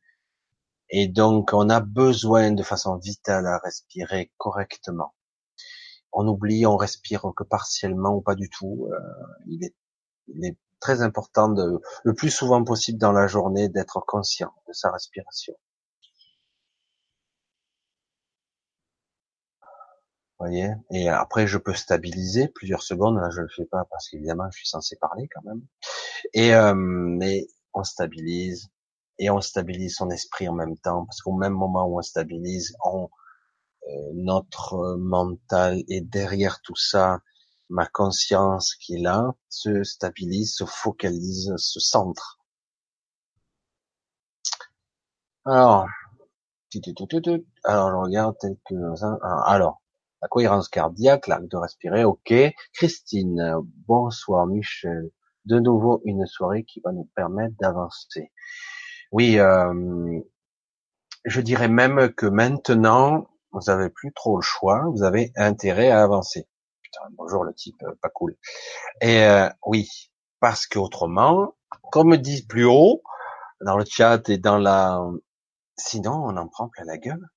Et 0.89 1.07
donc, 1.07 1.53
on 1.53 1.69
a 1.69 1.79
besoin 1.79 2.51
de 2.51 2.63
façon 2.63 2.97
vitale 2.97 3.47
à 3.47 3.59
respirer 3.59 4.31
correctement. 4.37 5.13
On 6.13 6.27
oublie, 6.27 6.65
on 6.65 6.77
respire 6.77 7.25
que 7.35 7.43
partiellement 7.43 8.15
ou 8.15 8.21
pas 8.21 8.35
du 8.35 8.49
tout. 8.49 8.87
Euh, 8.91 8.99
il, 9.47 9.63
est, 9.65 9.75
il 10.27 10.45
est 10.45 10.57
très 10.79 11.01
important 11.01 11.49
de, 11.49 11.81
le 12.03 12.13
plus 12.13 12.29
souvent 12.31 12.63
possible 12.63 12.99
dans 12.99 13.11
la 13.11 13.27
journée 13.27 13.69
d'être 13.69 14.01
conscient 14.05 14.53
de 14.67 14.73
sa 14.73 14.91
respiration. 14.91 15.55
voyez? 20.39 20.71
Et 20.91 21.09
après 21.09 21.47
je 21.47 21.57
peux 21.57 21.73
stabiliser 21.73 22.47
plusieurs 22.49 22.83
secondes 22.83 23.17
là 23.17 23.29
je 23.31 23.41
le 23.41 23.47
fais 23.49 23.65
pas 23.65 23.85
parce 23.89 24.09
qu'évidemment 24.09 24.49
je 24.51 24.57
suis 24.57 24.67
censé 24.67 24.95
parler 24.97 25.27
quand 25.33 25.41
même 25.43 25.61
et 26.33 26.53
euh, 26.53 26.73
mais 26.75 27.47
on 27.73 27.83
stabilise 27.83 28.69
et 29.19 29.29
on 29.29 29.41
stabilise 29.41 29.95
son 29.95 30.09
esprit 30.09 30.47
en 30.47 30.53
même 30.53 30.77
temps 30.77 31.05
parce 31.05 31.21
qu'au 31.21 31.33
même 31.33 31.53
moment 31.53 31.85
où 31.85 31.99
on 31.99 32.01
stabilise 32.01 32.75
on 32.83 33.09
euh, 33.87 34.11
notre 34.13 34.97
mental 34.97 35.83
est 35.89 36.01
derrière 36.01 36.61
tout 36.61 36.75
ça 36.75 37.19
ma 37.69 37.85
conscience 37.85 38.75
qui 38.75 38.95
est 38.95 39.01
là 39.01 39.33
se 39.49 39.83
stabilise 39.83 40.55
se 40.55 40.65
focalise 40.65 41.53
se 41.57 41.79
centre 41.79 42.39
alors 45.45 45.87
alors 47.63 47.89
je 47.91 47.95
regarde 47.95 48.35
que 48.65 48.75
alors 49.47 49.81
la 50.25 50.29
cohérence 50.29 50.69
cardiaque, 50.69 51.27
l'acte 51.27 51.51
de 51.51 51.57
respirer, 51.57 52.03
ok. 52.03 52.33
Christine, 52.73 53.57
bonsoir 53.87 54.47
Michel. 54.47 55.11
De 55.45 55.59
nouveau 55.59 56.01
une 56.03 56.25
soirée 56.25 56.63
qui 56.63 56.79
va 56.83 56.91
nous 56.91 57.07
permettre 57.15 57.53
d'avancer. 57.59 58.31
Oui, 59.11 59.39
euh, 59.39 60.19
je 61.25 61.41
dirais 61.41 61.67
même 61.67 62.13
que 62.13 62.25
maintenant, 62.25 63.27
vous 63.51 63.69
avez 63.69 63.89
plus 63.89 64.11
trop 64.13 64.37
le 64.37 64.41
choix, 64.41 64.83
vous 64.91 65.03
avez 65.03 65.31
intérêt 65.35 65.89
à 65.91 66.03
avancer. 66.03 66.47
Putain, 66.81 67.01
bonjour 67.11 67.43
le 67.43 67.53
type, 67.53 67.81
euh, 67.83 67.95
pas 68.01 68.09
cool. 68.09 68.35
Et 69.01 69.23
euh, 69.23 69.49
oui, 69.65 70.11
parce 70.39 70.67
qu'autrement, 70.67 71.55
comme 71.91 72.17
dit 72.17 72.45
plus 72.45 72.65
haut, 72.65 73.03
dans 73.61 73.77
le 73.77 73.85
chat 73.85 74.27
et 74.29 74.37
dans 74.37 74.57
la... 74.57 75.01
Sinon, 75.77 76.13
on 76.13 76.37
en 76.37 76.47
prend 76.47 76.69
plein 76.69 76.85
la 76.85 76.97
gueule. 76.97 77.27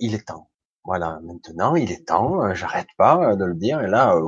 Il 0.00 0.14
est 0.14 0.26
temps. 0.26 0.50
Voilà, 0.84 1.20
maintenant, 1.22 1.76
il 1.76 1.92
est 1.92 2.06
temps, 2.06 2.54
j'arrête 2.54 2.88
pas 2.96 3.36
de 3.36 3.44
le 3.44 3.54
dire, 3.54 3.82
et 3.82 3.86
là, 3.86 4.18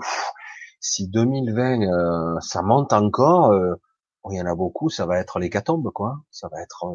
si 0.80 1.08
2020, 1.08 2.40
ça 2.40 2.62
monte 2.62 2.92
encore, 2.92 3.52
il 4.30 4.36
y 4.36 4.40
en 4.40 4.46
a 4.46 4.54
beaucoup, 4.54 4.88
ça 4.90 5.06
va 5.06 5.18
être 5.18 5.38
l'hécatombe, 5.38 5.90
quoi. 5.92 6.20
Ça 6.30 6.48
va 6.48 6.62
être 6.62 6.86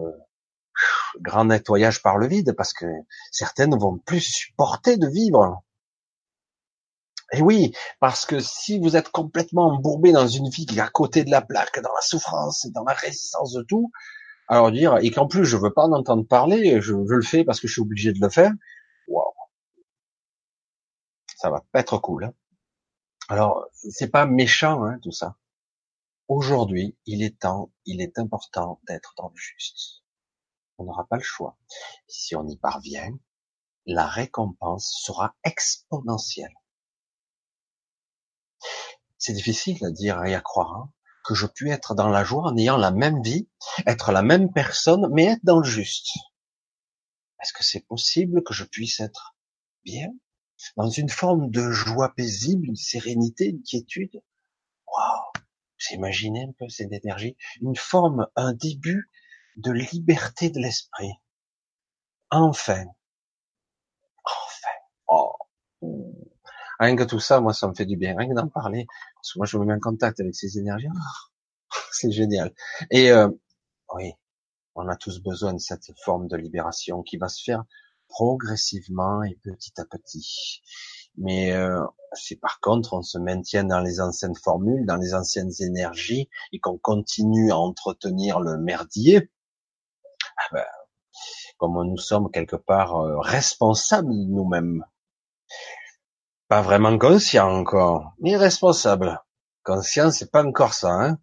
grand 1.22 1.46
nettoyage 1.46 2.02
par 2.02 2.18
le 2.18 2.28
vide, 2.28 2.54
parce 2.56 2.74
que 2.74 2.86
certaines 3.32 3.78
vont 3.78 3.98
plus 3.98 4.22
supporter 4.22 4.98
de 4.98 5.08
vivre. 5.08 5.64
Et 7.34 7.42
oui, 7.42 7.74
parce 8.00 8.26
que 8.26 8.40
si 8.40 8.80
vous 8.80 8.96
êtes 8.96 9.10
complètement 9.10 9.68
embourbé 9.74 10.14
dans 10.14 10.28
une 10.28 10.50
vie 10.50 10.66
qui 10.66 10.78
est 10.78 10.82
à 10.82 10.88
côté 10.88 11.26
de 11.26 11.32
la 11.32 11.42
plaque, 11.42 11.80
dans 11.82 11.94
la 11.94 12.02
souffrance, 12.02 12.68
dans 12.68 12.86
la 12.86 12.94
résistance 12.94 13.52
de 13.54 13.64
tout, 13.64 13.92
alors 14.48 14.72
dire, 14.72 14.98
et 15.02 15.12
qu'en 15.12 15.28
plus 15.28 15.44
je 15.44 15.58
veux 15.58 15.74
pas 15.74 15.84
en 15.84 15.92
entendre 15.92 16.26
parler, 16.26 16.80
je, 16.80 16.94
je, 16.94 17.14
le 17.14 17.22
fais 17.22 17.44
parce 17.44 17.60
que 17.60 17.68
je 17.68 17.74
suis 17.74 17.82
obligé 17.82 18.14
de 18.14 18.20
le 18.22 18.30
faire, 18.30 18.52
waouh, 19.10 19.34
ça 21.36 21.50
va 21.50 21.64
pas 21.72 21.82
être 21.82 21.98
cool. 21.98 22.26
Hein. 22.26 22.34
Alors, 23.30 23.68
c'est 23.74 24.10
pas 24.10 24.26
méchant 24.26 24.86
hein, 24.86 24.98
tout 25.04 25.12
ça. 25.12 25.36
Aujourd'hui, 26.28 26.98
il 27.06 27.24
est 27.24 27.40
temps, 27.40 27.72
il 27.86 28.02
est 28.02 28.20
important 28.20 28.82
d'être 28.86 29.14
dans 29.16 29.30
le 29.30 29.36
juste. 29.38 30.04
On 30.78 30.84
n'aura 30.84 31.08
pas 31.08 31.16
le 31.16 31.24
choix. 31.24 31.58
Si 32.08 32.36
on 32.36 32.46
y 32.48 32.58
parvient, 32.58 33.18
la 33.86 34.06
récompense 34.06 35.02
sera 35.06 35.38
exponentielle. 35.46 36.54
C'est 39.18 39.34
difficile 39.34 39.84
à 39.86 39.90
dire 39.90 40.22
et 40.26 40.36
à 40.36 40.42
croire 40.42 40.76
hein, 40.76 40.94
que 41.24 41.34
je 41.34 41.48
puis 41.48 41.70
être 41.70 41.96
dans 41.96 42.10
la 42.10 42.26
joie 42.26 42.44
en 42.44 42.58
ayant 42.58 42.78
la 42.78 42.92
même 42.92 43.22
vie, 43.24 43.48
être 43.86 44.12
la 44.12 44.22
même 44.22 44.52
personne, 44.52 45.08
mais 45.14 45.26
être 45.26 45.46
dans 45.46 45.60
le 45.60 45.66
juste. 45.66 46.18
Est-ce 47.42 47.54
que 47.54 47.64
c'est 47.64 47.88
possible 47.88 48.44
que 48.44 48.54
je 48.54 48.66
puisse 48.66 49.00
être 49.00 49.38
bien, 49.86 50.10
dans 50.76 50.90
une 50.90 51.10
forme 51.10 51.50
de 51.50 51.72
joie 51.72 52.14
paisible, 52.14 52.68
une 52.68 52.76
sérénité, 52.76 53.46
une 53.46 53.64
quiétude? 53.64 54.22
Waouh 54.88 55.37
Vous 55.80 55.96
imaginez 55.96 56.44
un 56.44 56.54
peu 56.58 56.68
cette 56.70 56.92
énergie 56.92 57.38
Une 57.62 57.76
forme, 57.76 58.28
un 58.36 58.54
début 58.54 59.10
de 59.58 59.72
liberté 59.72 60.50
de 60.50 60.60
l'esprit. 60.60 61.12
Enfin. 62.32 62.86
Enfin. 64.26 64.78
Oh. 65.08 65.36
Rien 66.80 66.96
que 66.96 67.04
tout 67.04 67.20
ça, 67.20 67.42
moi, 67.42 67.54
ça 67.54 67.68
me 67.68 67.74
fait 67.74 67.86
du 67.86 67.98
bien. 67.98 68.16
Rien 68.18 68.30
que 68.30 68.36
d'en 68.36 68.48
parler. 68.48 68.88
Parce 69.16 69.34
que 69.34 69.40
moi, 69.40 69.46
je 69.46 69.58
me 69.58 69.66
mets 69.66 69.74
en 69.74 69.80
contact 69.80 70.20
avec 70.20 70.36
ces 70.36 70.58
énergies. 70.58 70.88
Oh, 70.92 71.76
c'est 71.92 72.12
génial. 72.12 72.54
Et 72.92 73.12
euh, 73.12 73.30
oui, 73.94 74.14
on 74.76 74.88
a 74.88 74.96
tous 74.96 75.22
besoin 75.22 75.54
de 75.54 75.60
cette 75.60 75.92
forme 76.04 76.28
de 76.28 76.38
libération 76.38 77.02
qui 77.04 77.18
va 77.18 77.30
se 77.30 77.44
faire 77.44 77.64
progressivement 78.08 79.24
et 79.24 79.36
petit 79.44 79.74
à 79.80 79.86
petit. 79.86 80.62
Mais 81.18 81.52
euh, 81.52 81.84
si 82.14 82.36
par 82.36 82.60
contre 82.60 82.94
on 82.94 83.02
se 83.02 83.18
maintient 83.18 83.64
dans 83.64 83.82
les 83.82 84.00
anciennes 84.00 84.36
formules, 84.36 84.86
dans 84.86 84.98
les 84.98 85.14
anciennes 85.14 85.52
énergies, 85.60 86.30
et 86.52 86.60
qu'on 86.60 86.78
continue 86.78 87.52
à 87.52 87.58
entretenir 87.58 88.40
le 88.40 88.58
merdier, 88.58 89.30
ah 90.38 90.50
ben, 90.54 90.66
comme 91.58 91.84
nous 91.84 91.98
sommes 91.98 92.30
quelque 92.32 92.56
part 92.56 92.96
euh, 92.96 93.20
responsables 93.20 94.14
nous-mêmes, 94.14 94.86
pas 96.48 96.62
vraiment 96.62 96.98
conscient 96.98 97.52
encore, 97.52 98.14
ni 98.20 98.36
responsable. 98.36 99.22
Conscient, 99.64 100.12
c'est 100.12 100.32
pas 100.32 100.46
encore 100.46 100.74
ça. 100.74 100.92
Hein 100.92 101.18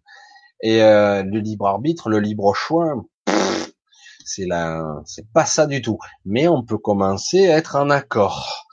Et 0.61 0.83
euh, 0.83 1.23
le 1.23 1.39
libre 1.39 1.67
arbitre, 1.67 2.09
le 2.09 2.19
libre 2.19 2.53
choix, 2.53 3.03
c'est 4.23 4.45
là, 4.45 5.01
c'est 5.05 5.31
pas 5.31 5.45
ça 5.45 5.65
du 5.65 5.81
tout. 5.81 5.99
Mais 6.25 6.47
on 6.47 6.63
peut 6.63 6.77
commencer 6.77 7.49
à 7.49 7.57
être 7.57 7.75
en 7.75 7.89
accord, 7.89 8.64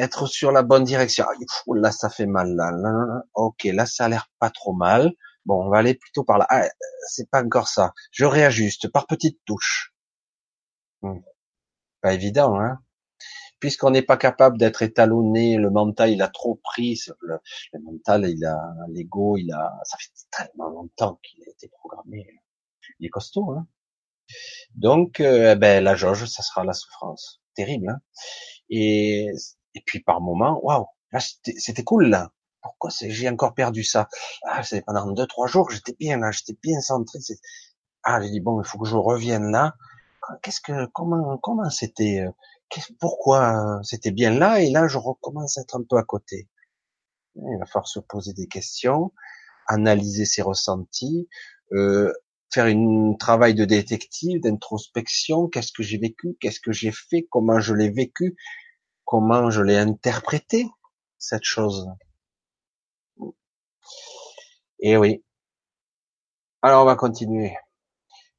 être 0.00 0.26
sur 0.26 0.52
la 0.52 0.62
bonne 0.62 0.84
direction. 0.84 1.24
Ah, 1.28 1.34
là, 1.74 1.90
ça 1.92 2.10
fait 2.10 2.26
mal. 2.26 2.54
Là, 2.54 2.70
là, 2.72 3.22
ok, 3.34 3.64
là, 3.64 3.86
ça 3.86 4.06
a 4.06 4.08
l'air 4.08 4.30
pas 4.38 4.50
trop 4.50 4.74
mal. 4.74 5.12
Bon, 5.44 5.64
on 5.66 5.70
va 5.70 5.78
aller 5.78 5.94
plutôt 5.94 6.24
par 6.24 6.38
là. 6.38 6.46
Ah, 6.50 6.68
c'est 7.08 7.28
pas 7.30 7.42
encore 7.42 7.68
ça. 7.68 7.92
Je 8.12 8.24
réajuste 8.24 8.88
par 8.88 9.06
petites 9.06 9.40
touches. 9.44 9.92
Hmm. 11.02 11.20
Pas 12.00 12.14
évident, 12.14 12.58
hein 12.60 12.78
puisqu'on 13.62 13.90
n'est 13.90 14.02
pas 14.02 14.16
capable 14.16 14.58
d'être 14.58 14.82
étalonné, 14.82 15.56
le 15.56 15.70
mental 15.70 16.10
il 16.10 16.20
a 16.20 16.26
trop 16.26 16.56
pris, 16.64 17.00
le, 17.20 17.38
mental 17.78 18.28
il 18.28 18.44
a, 18.44 18.58
l'ego 18.88 19.36
il 19.36 19.52
a, 19.52 19.78
ça 19.84 19.96
fait 19.98 20.10
tellement 20.32 20.68
longtemps 20.68 21.20
qu'il 21.22 21.44
a 21.44 21.48
été 21.48 21.68
programmé, 21.68 22.26
il 22.98 23.06
est 23.06 23.08
costaud, 23.08 23.52
hein. 23.52 23.68
Donc, 24.74 25.20
euh, 25.20 25.54
ben 25.54 25.84
la 25.84 25.94
jauge, 25.94 26.24
ça 26.26 26.42
sera 26.42 26.64
la 26.64 26.72
souffrance, 26.72 27.40
terrible, 27.54 27.88
hein. 27.88 28.00
Et 28.68 29.30
et 29.74 29.82
puis 29.84 30.00
par 30.00 30.20
moment, 30.20 30.60
waouh, 30.62 30.86
c'était 31.18 31.84
cool 31.84 32.06
là. 32.08 32.30
Pourquoi 32.62 32.90
j'ai 33.00 33.28
encore 33.28 33.54
perdu 33.54 33.82
ça? 33.82 34.08
Ah, 34.44 34.62
c'est 34.62 34.82
pendant 34.82 35.10
deux 35.10 35.26
trois 35.26 35.48
jours, 35.48 35.70
j'étais 35.70 35.96
bien 35.98 36.18
là, 36.18 36.30
j'étais 36.30 36.56
bien 36.62 36.80
centré. 36.80 37.18
Ah, 38.04 38.22
j'ai 38.22 38.30
dit 38.30 38.40
bon, 38.40 38.60
il 38.60 38.66
faut 38.66 38.78
que 38.78 38.88
je 38.88 38.96
revienne 38.96 39.50
là. 39.50 39.74
Qu'est-ce 40.42 40.60
que, 40.60 40.86
comment, 40.86 41.38
comment 41.38 41.68
c'était 41.70 42.20
euh, 42.20 42.30
pourquoi 43.00 43.80
c'était 43.82 44.12
bien 44.12 44.30
là? 44.30 44.60
Et 44.60 44.70
là 44.70 44.86
je 44.88 44.98
recommence 44.98 45.58
à 45.58 45.62
être 45.62 45.76
un 45.76 45.82
peu 45.82 45.96
à 45.96 46.04
côté. 46.04 46.48
Il 47.34 47.58
va 47.58 47.66
falloir 47.66 47.88
se 47.88 47.98
poser 47.98 48.32
des 48.34 48.46
questions, 48.46 49.12
analyser 49.66 50.24
ses 50.24 50.42
ressentis, 50.42 51.28
euh, 51.72 52.12
faire 52.52 52.66
un 52.66 53.14
travail 53.14 53.54
de 53.54 53.64
détective, 53.64 54.40
d'introspection. 54.40 55.48
Qu'est-ce 55.48 55.72
que 55.72 55.82
j'ai 55.82 55.98
vécu? 55.98 56.36
Qu'est-ce 56.40 56.60
que 56.60 56.72
j'ai 56.72 56.92
fait? 56.92 57.26
Comment 57.30 57.58
je 57.60 57.74
l'ai 57.74 57.90
vécu? 57.90 58.36
Comment 59.12 59.50
je 59.50 59.60
l'ai 59.60 59.76
interprété 59.76 60.70
cette 61.18 61.44
chose 61.44 61.86
Et 64.78 64.96
oui. 64.96 65.22
Alors 66.62 66.84
on 66.84 66.86
va 66.86 66.96
continuer. 66.96 67.54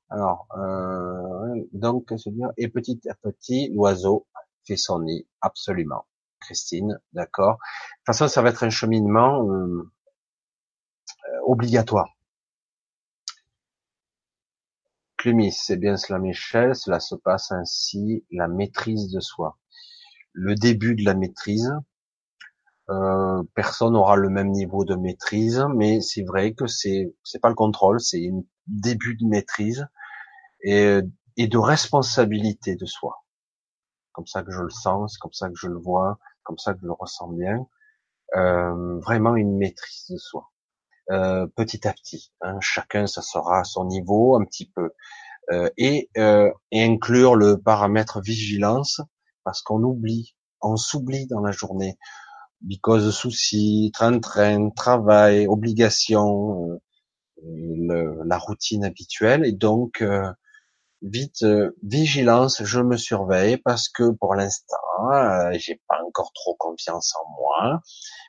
Alors, 0.10 0.48
euh, 0.58 1.64
donc, 1.74 2.12
se 2.18 2.28
dire, 2.32 2.50
et 2.58 2.70
petit 2.70 3.00
à 3.08 3.14
petit, 3.14 3.70
l'oiseau 3.72 4.26
fait 4.66 4.76
son 4.76 5.02
nid, 5.02 5.28
absolument. 5.42 6.08
Christine, 6.40 7.00
d'accord. 7.12 7.52
De 7.52 7.58
toute 7.58 8.06
façon, 8.08 8.28
ça 8.28 8.42
va 8.42 8.50
être 8.50 8.64
un 8.64 8.72
cheminement 8.72 9.48
euh, 9.48 9.92
obligatoire. 11.46 12.10
Clumis, 15.18 15.52
c'est 15.52 15.78
bien 15.78 15.98
cela, 15.98 16.18
Michel. 16.18 16.76
Cela 16.76 17.00
se 17.00 17.14
passe 17.14 17.52
ainsi, 17.52 18.26
la 18.32 18.48
maîtrise 18.48 19.12
de 19.12 19.20
soi. 19.20 19.60
Le 20.34 20.56
début 20.56 20.96
de 20.96 21.04
la 21.06 21.14
maîtrise. 21.16 21.74
Euh, 22.90 23.42
personne 23.56 23.94
n'aura 23.94 24.18
le 24.18 24.30
même 24.30 24.50
niveau 24.52 24.84
de 24.84 24.96
maîtrise, 24.96 25.66
mais 25.76 26.02
c'est 26.02 26.24
vrai 26.24 26.54
que 26.54 26.68
c'est 26.68 27.16
c'est 27.24 27.40
pas 27.40 27.48
le 27.50 27.56
contrôle, 27.56 28.02
c'est 28.02 28.28
un 28.28 28.42
début 28.68 29.16
de 29.16 29.26
maîtrise 29.26 29.88
et, 30.64 31.00
et 31.38 31.48
de 31.48 31.58
responsabilité 31.58 32.76
de 32.76 32.86
soi. 32.86 33.24
Comme 34.12 34.28
ça 34.28 34.44
que 34.44 34.52
je 34.52 34.62
le 34.62 34.70
sens, 34.70 35.18
comme 35.18 35.34
ça 35.34 35.48
que 35.48 35.56
je 35.56 35.68
le 35.68 35.78
vois, 35.80 36.20
comme 36.44 36.58
ça 36.58 36.74
que 36.74 36.82
je 36.82 36.86
le 36.88 36.94
ressens 36.94 37.30
bien. 37.32 37.68
Euh, 38.36 39.00
vraiment 39.00 39.36
une 39.36 39.58
maîtrise 39.58 40.08
de 40.10 40.18
soi. 40.18 40.52
Euh, 41.12 41.48
petit 41.56 41.88
à 41.88 41.94
petit, 41.94 42.32
hein, 42.42 42.58
chacun 42.62 43.08
ça 43.08 43.22
sera 43.22 43.60
à 43.60 43.64
son 43.66 43.86
niveau 43.86 44.36
un 44.36 44.46
petit 44.46 44.70
peu, 44.70 44.92
euh, 45.52 45.70
et, 45.78 46.10
euh, 46.18 46.52
et 46.72 46.84
inclure 46.84 47.36
le 47.36 47.58
paramètre 47.62 48.22
vigilance 48.22 49.02
parce 49.44 49.62
qu'on 49.62 49.84
oublie, 49.84 50.36
on 50.62 50.78
s'oublie 50.78 51.28
dans 51.28 51.42
la 51.42 51.52
journée, 51.52 51.98
because 52.62 53.10
soucis, 53.12 53.92
train-train, 53.94 54.70
travail, 54.70 55.48
obligations, 55.48 56.80
euh, 57.44 58.24
la 58.26 58.38
routine 58.38 58.86
habituelle, 58.86 59.46
et 59.46 59.52
donc 59.52 60.02
euh, 60.02 60.32
vite 61.02 61.44
euh, 61.44 61.72
vigilance, 61.84 62.64
je 62.64 62.80
me 62.80 62.98
surveille 62.98 63.58
parce 63.58 63.90
que 63.90 64.12
pour 64.12 64.36
l'instant, 64.36 64.78
euh, 65.12 65.52
j'ai 65.54 65.82
pas 65.88 66.00
encore 66.08 66.32
trop 66.34 66.56
confiance 66.56 67.14
en 67.16 67.30
moi, 67.38 67.82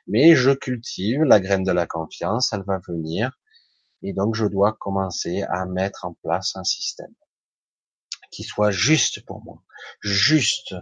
mais 0.07 0.35
je 0.35 0.51
cultive 0.51 1.23
la 1.23 1.39
graine 1.39 1.63
de 1.63 1.71
la 1.71 1.87
confiance, 1.87 2.51
elle 2.51 2.63
va 2.67 2.79
venir, 2.87 3.31
et 4.03 4.13
donc 4.13 4.35
je 4.35 4.45
dois 4.45 4.73
commencer 4.73 5.43
à 5.43 5.65
mettre 5.65 6.05
en 6.05 6.13
place 6.13 6.55
un 6.55 6.63
système 6.63 7.13
qui 8.31 8.43
soit 8.43 8.71
juste 8.71 9.25
pour 9.25 9.41
moi, 9.43 9.63
juste, 10.01 10.75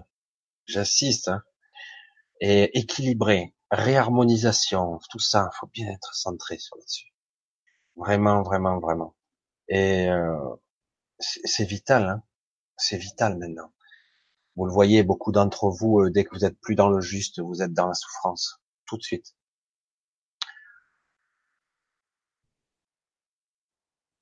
j'assiste, 0.65 1.29
hein, 1.29 1.43
et 2.41 2.77
équilibré, 2.77 3.55
réharmonisation, 3.71 4.99
tout 5.09 5.19
ça, 5.19 5.49
faut 5.59 5.67
bien 5.67 5.89
être 5.91 6.13
centré 6.15 6.57
sur 6.59 6.77
là-dessus. 6.77 7.13
Vraiment, 7.95 8.43
vraiment, 8.43 8.79
vraiment. 8.79 9.15
Et 9.69 10.09
euh, 10.09 10.37
c'est 11.19 11.65
vital, 11.65 12.09
hein 12.09 12.23
c'est 12.77 12.97
vital 12.97 13.37
maintenant. 13.37 13.73
Vous 14.55 14.65
le 14.65 14.71
voyez, 14.73 15.03
beaucoup 15.03 15.31
d'entre 15.31 15.69
vous, 15.69 16.01
euh, 16.01 16.11
dès 16.11 16.23
que 16.25 16.35
vous 16.35 16.45
êtes 16.45 16.59
plus 16.59 16.75
dans 16.75 16.89
le 16.89 17.01
juste, 17.01 17.39
vous 17.39 17.61
êtes 17.61 17.73
dans 17.73 17.87
la 17.87 17.93
souffrance, 17.93 18.61
tout 18.85 18.97
de 18.97 19.03
suite. 19.03 19.35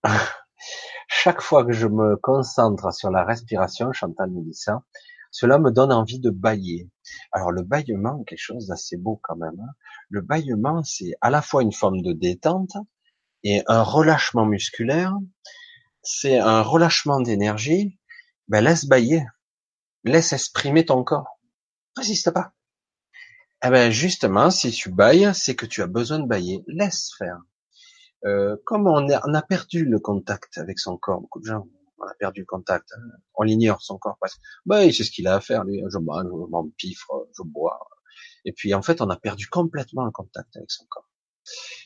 Chaque 1.08 1.42
fois 1.42 1.66
que 1.66 1.72
je 1.72 1.88
me 1.88 2.18
concentre 2.18 2.94
sur 2.94 3.12
la 3.12 3.24
respiration, 3.26 3.92
Chantal 3.94 4.30
me 4.32 4.42
dit 4.44 4.54
ça, 4.54 4.84
cela 5.32 5.58
me 5.58 5.72
donne 5.72 5.92
envie 5.92 6.20
de 6.20 6.30
bailler. 6.30 6.90
Alors 7.32 7.52
le 7.52 7.64
baillement, 7.64 8.24
quelque 8.24 8.40
chose 8.40 8.68
d'assez 8.68 8.98
beau 8.98 9.20
quand 9.24 9.38
même. 9.38 9.60
Hein. 9.60 9.74
Le 10.10 10.22
baillement, 10.22 10.84
c'est 10.84 11.14
à 11.22 11.30
la 11.30 11.42
fois 11.42 11.64
une 11.64 11.72
forme 11.72 12.02
de 12.02 12.14
détente 12.14 12.74
et 13.44 13.64
un 13.68 13.82
relâchement 13.82 14.46
musculaire. 14.46 15.14
C'est 16.04 16.38
un 16.38 16.62
relâchement 16.62 17.22
d'énergie. 17.22 17.98
Ben 18.50 18.64
laisse 18.64 18.86
bailler, 18.86 19.26
laisse 20.04 20.34
exprimer 20.34 20.86
ton 20.86 21.04
corps. 21.04 21.40
Résiste 21.96 22.32
pas. 22.32 22.54
Eh 23.64 23.70
ben 23.70 23.92
justement, 23.92 24.52
si 24.52 24.72
tu 24.72 24.92
bailles, 24.92 25.32
c'est 25.34 25.56
que 25.56 25.66
tu 25.66 25.82
as 25.82 25.88
besoin 25.88 26.20
de 26.20 26.28
bailler. 26.28 26.64
Laisse 26.68 27.12
faire. 27.18 27.40
Euh, 28.26 28.56
comme 28.66 28.88
on 28.88 29.10
a, 29.10 29.42
perdu 29.42 29.86
le 29.86 30.00
contact 30.00 30.58
avec 30.58 30.78
son 30.78 30.98
corps, 30.98 31.22
beaucoup 31.22 31.40
de 31.40 31.46
gens, 31.46 31.68
on 32.02 32.08
a 32.08 32.14
perdu 32.16 32.46
contact, 32.46 32.90
hein. 32.96 33.02
on 33.36 33.44
l'ignore 33.44 33.82
son 33.82 33.98
corps 33.98 34.18
parce 34.20 34.38
bah, 34.66 34.84
c'est 34.92 35.04
ce 35.04 35.12
qu'il 35.12 35.28
a 35.28 35.36
à 35.36 35.42
faire, 35.42 35.64
lui, 35.64 35.84
je 35.90 35.98
mange, 35.98 36.26
je 36.26 36.52
m'empifre, 36.52 37.28
je 37.38 37.44
bois. 37.44 37.80
Et 38.46 38.54
puis 38.54 38.74
en 38.74 38.82
fait, 38.82 39.02
on 39.02 39.10
a 39.10 39.18
perdu 39.18 39.48
complètement 39.48 40.06
le 40.06 40.12
contact 40.12 40.56
avec 40.56 40.72
son 40.72 40.86
corps. 40.90 41.10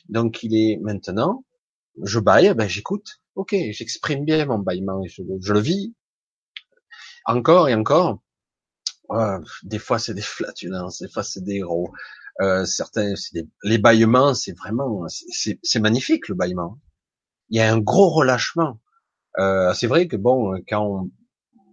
Donc 0.08 0.42
il 0.42 0.54
est 0.54 0.78
maintenant, 0.82 1.44
je 2.02 2.18
baille, 2.18 2.54
ben 2.54 2.68
j'écoute, 2.68 3.20
ok, 3.34 3.54
j'exprime 3.70 4.24
bien 4.24 4.46
mon 4.46 4.58
baillement, 4.58 5.02
je, 5.06 5.22
je, 5.40 5.52
le 5.52 5.60
vis, 5.60 5.94
encore 7.24 7.68
et 7.68 7.74
encore. 7.74 8.20
des 9.62 9.78
fois 9.78 9.98
c'est 9.98 10.14
des 10.14 10.22
flatulences, 10.22 11.00
des 11.00 11.08
fois 11.08 11.22
c'est 11.22 11.42
des 11.42 11.56
héros, 11.56 11.92
euh, 12.42 12.66
certains, 12.66 13.14
des, 13.32 13.48
les 13.62 13.78
bâillements, 13.78 14.34
c'est 14.34 14.52
vraiment, 14.52 15.06
c'est 15.08 15.80
magnifique 15.80 16.28
le 16.28 16.34
bâillement. 16.34 16.78
Il 17.48 17.58
y 17.58 17.60
a 17.60 17.72
un 17.72 17.78
gros 17.78 18.10
relâchement. 18.10 18.80
Euh, 19.38 19.72
c'est 19.74 19.86
vrai 19.86 20.08
que 20.08 20.16
bon, 20.16 20.60
quand 20.68 21.08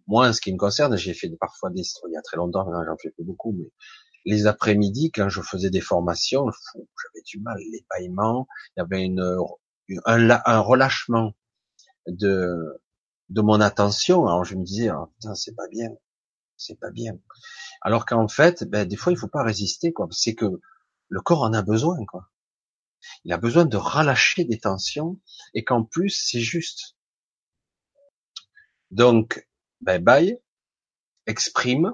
moi, 0.08 0.28
en 0.28 0.34
ce 0.34 0.42
qui 0.42 0.52
me 0.52 0.58
concerne, 0.58 0.96
j'ai 0.98 1.14
fait 1.14 1.30
parfois 1.40 1.70
des, 1.70 1.82
il 1.82 2.14
y 2.14 2.18
a 2.18 2.22
très 2.22 2.38
longtemps, 2.38 2.66
j'en 2.66 2.98
fais 3.02 3.12
pas 3.12 3.24
beaucoup, 3.24 3.54
mais 3.54 3.72
les 4.26 4.48
après-midi, 4.48 5.12
quand 5.12 5.30
je 5.30 5.42
faisais 5.42 5.70
des 5.70 5.82
formations, 5.82 6.46
j'avais 6.76 7.24
du 7.26 7.40
mal, 7.40 7.58
les 7.72 7.86
bâillements, 7.90 8.48
il 8.76 8.80
y 8.80 8.84
avait 8.84 9.04
une, 9.04 9.38
un, 10.06 10.60
relâchement 10.60 11.34
de, 12.08 12.82
de 13.30 13.42
mon 13.42 13.60
attention. 13.62 14.26
Alors 14.28 14.46
je 14.46 14.56
me 14.56 14.64
disais, 14.64 14.90
putain, 15.16 15.36
c'est 15.36 15.56
pas 15.56 15.68
bien, 15.70 15.90
c'est 16.58 16.80
pas 16.80 16.92
bien. 16.92 17.18
Alors 17.82 18.06
qu'en 18.06 18.28
fait, 18.28 18.64
ben, 18.64 18.88
des 18.88 18.96
fois, 18.96 19.12
il 19.12 19.18
faut 19.18 19.28
pas 19.28 19.44
résister, 19.44 19.92
quoi. 19.94 20.08
C'est 20.12 20.36
que 20.36 20.46
le 21.10 21.22
corps 21.22 21.42
en 21.44 21.54
a 21.54 21.62
besoin, 21.62 21.98
quoi. 22.06 22.30
Il 23.26 23.34
a 23.34 23.38
besoin 23.38 23.66
de 23.66 23.78
relâcher 23.78 24.46
des 24.46 24.60
tensions 24.60 25.20
et 25.54 25.64
qu'en 25.64 25.84
plus, 25.84 26.10
c'est 26.10 26.40
juste. 26.40 26.96
Donc, 28.94 29.48
ben, 29.82 30.02
bye, 30.02 30.40
exprime, 31.26 31.94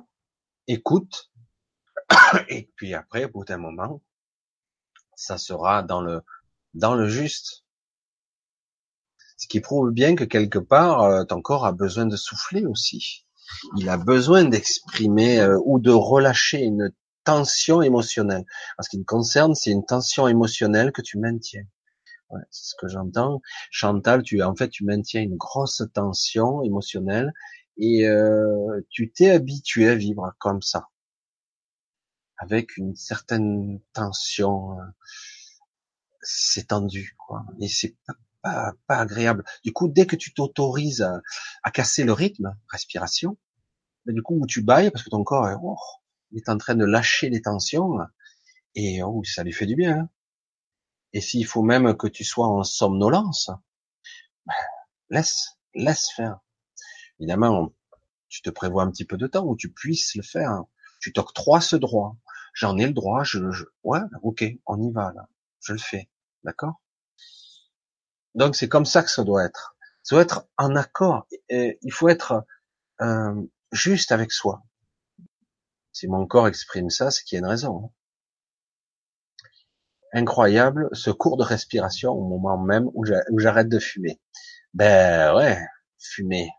écoute, 0.67 1.31
et 2.49 2.71
puis 2.75 2.93
après, 2.93 3.25
au 3.25 3.29
bout 3.29 3.45
d'un 3.45 3.57
moment, 3.57 4.03
ça 5.15 5.37
sera 5.37 5.83
dans 5.83 6.01
le, 6.01 6.21
dans 6.73 6.95
le 6.95 7.09
juste. 7.09 7.63
Ce 9.37 9.47
qui 9.47 9.59
prouve 9.61 9.91
bien 9.91 10.15
que 10.15 10.23
quelque 10.23 10.59
part, 10.59 11.01
euh, 11.03 11.23
ton 11.23 11.41
corps 11.41 11.65
a 11.65 11.71
besoin 11.71 12.05
de 12.05 12.15
souffler 12.15 12.65
aussi 12.65 13.25
il 13.77 13.89
a 13.89 13.97
besoin 13.97 14.45
d'exprimer 14.45 15.39
euh, 15.39 15.59
ou 15.65 15.79
de 15.79 15.91
relâcher 15.91 16.59
une 16.59 16.91
tension 17.23 17.81
émotionnelle. 17.81 18.45
En 18.77 18.83
ce 18.83 18.89
qui 18.89 18.99
me 18.99 19.03
concerne, 19.03 19.55
c'est 19.55 19.71
une 19.71 19.85
tension 19.85 20.27
émotionnelle 20.27 20.91
que 20.91 21.01
tu 21.01 21.17
maintiens. 21.17 21.63
Ouais, 22.29 22.41
c'est 22.51 22.71
ce 22.71 22.75
que 22.75 22.87
j'entends. 22.87 23.41
Chantal, 23.71 24.23
tu 24.23 24.41
en 24.43 24.55
fait 24.55 24.69
tu 24.69 24.85
maintiens 24.85 25.21
une 25.21 25.35
grosse 25.37 25.83
tension 25.93 26.61
émotionnelle 26.63 27.33
et 27.77 28.07
euh, 28.07 28.81
tu 28.89 29.11
t'es 29.11 29.31
habitué 29.31 29.87
à 29.89 29.95
vivre 29.95 30.33
comme 30.39 30.61
ça, 30.61 30.89
avec 32.37 32.77
une 32.77 32.95
certaine 32.95 33.79
tension. 33.93 34.79
Euh, 34.79 34.83
c'est 36.21 36.67
tendu, 36.67 37.15
quoi. 37.17 37.45
Et 37.61 37.67
c'est 37.67 37.95
pas, 38.43 38.73
pas, 38.87 38.97
agréable. 38.97 39.43
Du 39.63 39.73
coup, 39.73 39.87
dès 39.87 40.05
que 40.05 40.15
tu 40.15 40.33
t'autorises 40.33 41.01
à, 41.01 41.21
à, 41.63 41.71
casser 41.71 42.03
le 42.03 42.13
rythme, 42.13 42.55
respiration, 42.69 43.37
mais 44.05 44.13
du 44.13 44.21
coup, 44.21 44.45
tu 44.47 44.61
bailles 44.61 44.91
parce 44.91 45.03
que 45.03 45.09
ton 45.09 45.23
corps 45.23 45.49
est, 45.49 45.55
oh, 45.61 45.77
est 46.35 46.49
en 46.49 46.57
train 46.57 46.75
de 46.75 46.85
lâcher 46.85 47.29
les 47.29 47.41
tensions 47.41 47.97
et 48.75 49.01
oh, 49.03 49.21
ça 49.23 49.43
lui 49.43 49.53
fait 49.53 49.65
du 49.65 49.75
bien. 49.75 49.99
Hein. 49.99 50.09
Et 51.13 51.21
s'il 51.21 51.45
faut 51.45 51.63
même 51.63 51.95
que 51.97 52.07
tu 52.07 52.23
sois 52.23 52.47
en 52.47 52.63
somnolence, 52.63 53.49
ben, 54.45 54.53
laisse, 55.09 55.57
laisse 55.73 56.09
faire. 56.15 56.39
Évidemment, 57.19 57.73
tu 58.29 58.41
te 58.41 58.49
prévois 58.49 58.83
un 58.83 58.91
petit 58.91 59.05
peu 59.05 59.17
de 59.17 59.27
temps 59.27 59.45
où 59.45 59.55
tu 59.55 59.71
puisses 59.71 60.15
le 60.15 60.23
faire. 60.23 60.63
Tu 61.01 61.13
t'octroies 61.13 61.61
ce 61.61 61.75
droit. 61.75 62.17
J'en 62.53 62.77
ai 62.77 62.85
le 62.85 62.93
droit. 62.93 63.23
Je, 63.23 63.51
je, 63.51 63.65
ouais, 63.83 63.99
ok, 64.21 64.45
on 64.65 64.81
y 64.81 64.91
va 64.91 65.11
là. 65.13 65.27
Je 65.61 65.73
le 65.73 65.79
fais, 65.79 66.09
d'accord? 66.43 66.81
Donc 68.35 68.55
c'est 68.55 68.69
comme 68.69 68.85
ça 68.85 69.03
que 69.03 69.09
ça 69.09 69.23
doit 69.23 69.43
être. 69.43 69.75
Ça 70.03 70.15
doit 70.15 70.23
être 70.23 70.47
en 70.57 70.75
accord. 70.75 71.27
il 71.49 71.91
faut 71.91 72.09
être 72.09 72.45
euh, 73.01 73.41
juste 73.71 74.11
avec 74.11 74.31
soi. 74.31 74.63
Si 75.91 76.07
mon 76.07 76.25
corps 76.27 76.47
exprime 76.47 76.89
ça, 76.89 77.11
c'est 77.11 77.23
qu'il 77.23 77.35
y 77.35 77.39
a 77.39 77.39
une 77.39 77.49
raison. 77.49 77.91
Incroyable, 80.13 80.89
ce 80.93 81.11
cours 81.11 81.37
de 81.37 81.43
respiration 81.43 82.11
au 82.11 82.27
moment 82.27 82.57
même 82.57 82.89
où 82.93 83.05
j'arrête 83.37 83.69
de 83.69 83.79
fumer. 83.79 84.19
Ben 84.73 85.35
ouais, 85.35 85.57
fumer, 85.99 86.49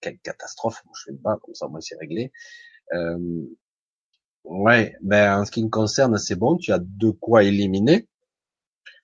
quelle 0.00 0.18
catastrophe. 0.18 0.82
Je 1.06 1.12
ne 1.12 1.18
pas, 1.18 1.36
comme 1.42 1.54
ça 1.54 1.68
moi 1.68 1.80
c'est 1.80 1.96
réglé. 1.98 2.32
Euh, 2.92 3.18
ouais, 4.44 4.96
ben 5.02 5.40
en 5.40 5.44
ce 5.44 5.50
qui 5.50 5.64
me 5.64 5.70
concerne, 5.70 6.18
c'est 6.18 6.36
bon. 6.36 6.56
Tu 6.56 6.72
as 6.72 6.80
de 6.80 7.10
quoi 7.10 7.42
éliminer 7.42 8.08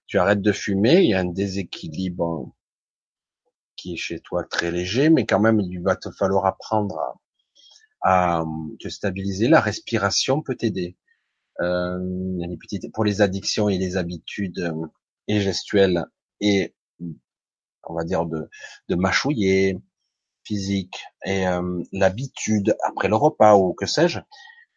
tu 0.06 0.18
arrêtes 0.18 0.40
de 0.40 0.52
fumer, 0.52 1.02
il 1.02 1.10
y 1.10 1.14
a 1.14 1.20
un 1.20 1.24
déséquilibre 1.24 2.52
qui 3.76 3.94
est 3.94 3.96
chez 3.96 4.20
toi 4.20 4.44
très 4.44 4.70
léger, 4.70 5.10
mais 5.10 5.26
quand 5.26 5.40
même, 5.40 5.60
il 5.60 5.82
va 5.82 5.96
te 5.96 6.10
falloir 6.10 6.46
apprendre 6.46 7.18
à, 8.02 8.44
te 8.80 8.88
stabiliser. 8.88 9.48
La 9.48 9.60
respiration 9.60 10.42
peut 10.42 10.54
t'aider. 10.54 10.96
Euh, 11.60 11.98
pour 12.92 13.04
les 13.04 13.22
addictions 13.22 13.68
et 13.68 13.78
les 13.78 13.96
habitudes 13.96 14.58
euh, 14.58 14.86
et 15.26 15.40
gestuelles 15.40 16.04
et 16.40 16.74
on 17.88 17.94
va 17.94 18.04
dire 18.04 18.26
de, 18.26 18.48
de 18.88 18.94
mâchouiller 18.94 19.78
physique 20.44 21.02
et 21.24 21.46
euh, 21.46 21.82
l'habitude 21.92 22.76
après 22.84 23.08
le 23.08 23.16
repas 23.16 23.56
ou 23.56 23.72
que 23.72 23.86
sais-je, 23.86 24.20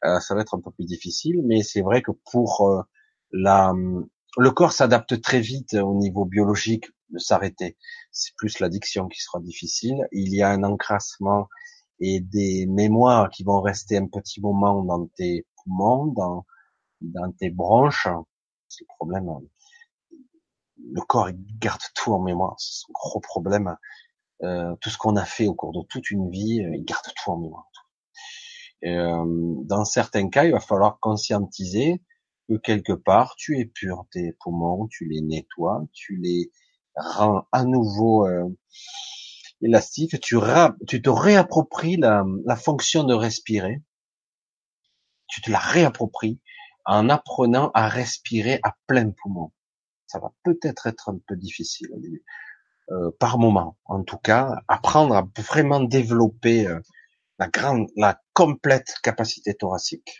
euh, 0.05 0.19
ça 0.19 0.35
va 0.35 0.41
être 0.41 0.55
un 0.55 0.61
peu 0.61 0.71
plus 0.71 0.85
difficile, 0.85 1.41
mais 1.43 1.63
c'est 1.63 1.81
vrai 1.81 2.01
que 2.01 2.11
pour 2.31 2.85
la 3.31 3.73
le 4.37 4.51
corps 4.51 4.71
s'adapte 4.71 5.21
très 5.21 5.41
vite 5.41 5.73
au 5.73 5.95
niveau 5.95 6.23
biologique 6.23 6.85
de 7.09 7.17
s'arrêter. 7.17 7.77
C'est 8.11 8.35
plus 8.37 8.59
l'addiction 8.59 9.07
qui 9.07 9.19
sera 9.19 9.39
difficile. 9.39 10.07
Il 10.11 10.33
y 10.33 10.41
a 10.41 10.49
un 10.49 10.63
encrassement 10.63 11.47
et 11.99 12.21
des 12.21 12.65
mémoires 12.67 13.29
qui 13.29 13.43
vont 13.43 13.61
rester 13.61 13.97
un 13.97 14.07
petit 14.07 14.39
moment 14.39 14.83
dans 14.83 15.07
tes 15.07 15.45
poumons, 15.57 16.07
dans, 16.07 16.45
dans 17.01 17.31
tes 17.31 17.49
bronches. 17.49 18.07
C'est 18.67 18.83
le 18.83 18.95
problème. 18.95 19.29
Le 20.91 21.01
corps, 21.01 21.29
il 21.29 21.37
garde 21.59 21.81
tout 21.95 22.13
en 22.13 22.19
mémoire. 22.19 22.55
C'est 22.57 22.85
un 22.89 22.93
gros 22.93 23.19
problème. 23.19 23.75
Euh, 24.43 24.75
tout 24.81 24.89
ce 24.89 24.97
qu'on 24.97 25.17
a 25.17 25.25
fait 25.25 25.47
au 25.47 25.53
cours 25.53 25.73
de 25.73 25.85
toute 25.87 26.11
une 26.11 26.29
vie, 26.29 26.61
il 26.73 26.85
garde 26.85 27.05
tout 27.15 27.31
en 27.31 27.37
mémoire. 27.37 27.69
Euh, 28.85 29.55
dans 29.65 29.83
certains 29.83 30.29
cas, 30.29 30.45
il 30.45 30.51
va 30.51 30.59
falloir 30.59 30.99
conscientiser 30.99 32.01
que 32.47 32.55
quelque 32.55 32.93
part 32.93 33.35
tu 33.35 33.59
épures 33.59 34.05
tes 34.11 34.33
poumons, 34.39 34.87
tu 34.87 35.05
les 35.05 35.21
nettoies, 35.21 35.85
tu 35.91 36.15
les 36.15 36.51
rends 36.95 37.45
à 37.51 37.65
nouveau 37.65 38.25
euh, 38.25 38.47
élastiques, 39.61 40.19
tu, 40.21 40.37
tu 40.87 41.01
te 41.01 41.09
réappropries 41.09 41.97
la, 41.97 42.23
la 42.45 42.55
fonction 42.55 43.03
de 43.03 43.13
respirer, 43.13 43.81
tu 45.27 45.41
te 45.41 45.51
la 45.51 45.59
réappropries 45.59 46.39
en 46.89 47.07
apprenant 47.09 47.69
à 47.73 47.87
respirer 47.87 48.59
à 48.63 48.75
plein 48.87 49.11
poumon. 49.11 49.51
Ça 50.07 50.19
va 50.19 50.33
peut-être 50.43 50.87
être 50.87 51.09
un 51.09 51.19
peu 51.27 51.35
difficile 51.35 51.87
au 51.93 51.99
début, 51.99 52.23
euh, 52.91 53.11
par 53.19 53.37
moment. 53.37 53.77
En 53.85 54.03
tout 54.03 54.17
cas, 54.17 54.55
apprendre 54.67 55.15
à 55.15 55.27
vraiment 55.37 55.81
développer 55.81 56.67
euh, 56.67 56.79
la 57.37 57.47
grande, 57.47 57.87
la 57.95 58.19
complète 58.33 58.95
capacité 59.03 59.53
thoracique, 59.53 60.19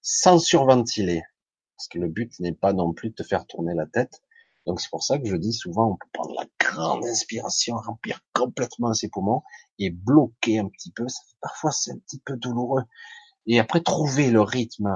sans 0.00 0.38
surventiler 0.38 1.22
parce 1.76 1.88
que 1.88 1.98
le 1.98 2.08
but 2.08 2.38
n'est 2.40 2.52
pas 2.52 2.74
non 2.74 2.92
plus 2.92 3.08
de 3.08 3.14
te 3.14 3.22
faire 3.22 3.46
tourner 3.46 3.72
la 3.74 3.86
tête. 3.86 4.22
Donc 4.66 4.82
c'est 4.82 4.90
pour 4.90 5.02
ça 5.02 5.18
que 5.18 5.26
je 5.26 5.36
dis 5.36 5.54
souvent, 5.54 5.92
on 5.92 5.96
peut 5.96 6.08
prendre 6.12 6.34
la 6.38 6.46
grande 6.58 7.06
inspiration, 7.06 7.76
remplir 7.76 8.20
complètement 8.34 8.92
ses 8.92 9.08
poumons 9.08 9.42
et 9.78 9.88
bloquer 9.88 10.58
un 10.58 10.68
petit 10.68 10.92
peu. 10.92 11.06
Parfois 11.40 11.72
c'est 11.72 11.92
un 11.92 11.98
petit 11.98 12.20
peu 12.20 12.36
douloureux. 12.36 12.82
Et 13.46 13.58
après 13.58 13.80
trouver 13.80 14.30
le 14.30 14.42
rythme, 14.42 14.88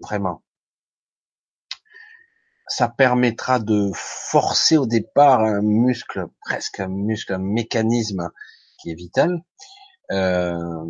vraiment. 0.00 0.42
Ça 2.66 2.88
permettra 2.88 3.58
de 3.58 3.90
forcer 3.94 4.76
au 4.76 4.86
départ 4.86 5.40
un 5.40 5.62
muscle, 5.62 6.26
presque 6.40 6.80
un 6.80 6.88
muscle, 6.88 7.32
un 7.32 7.38
mécanisme 7.38 8.30
qui 8.78 8.90
est 8.90 8.94
vital, 8.94 9.42
euh, 10.10 10.84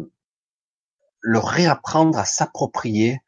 le 1.21 1.39
réapprendre 1.39 2.19
à 2.19 2.25
s'approprier. 2.25 3.21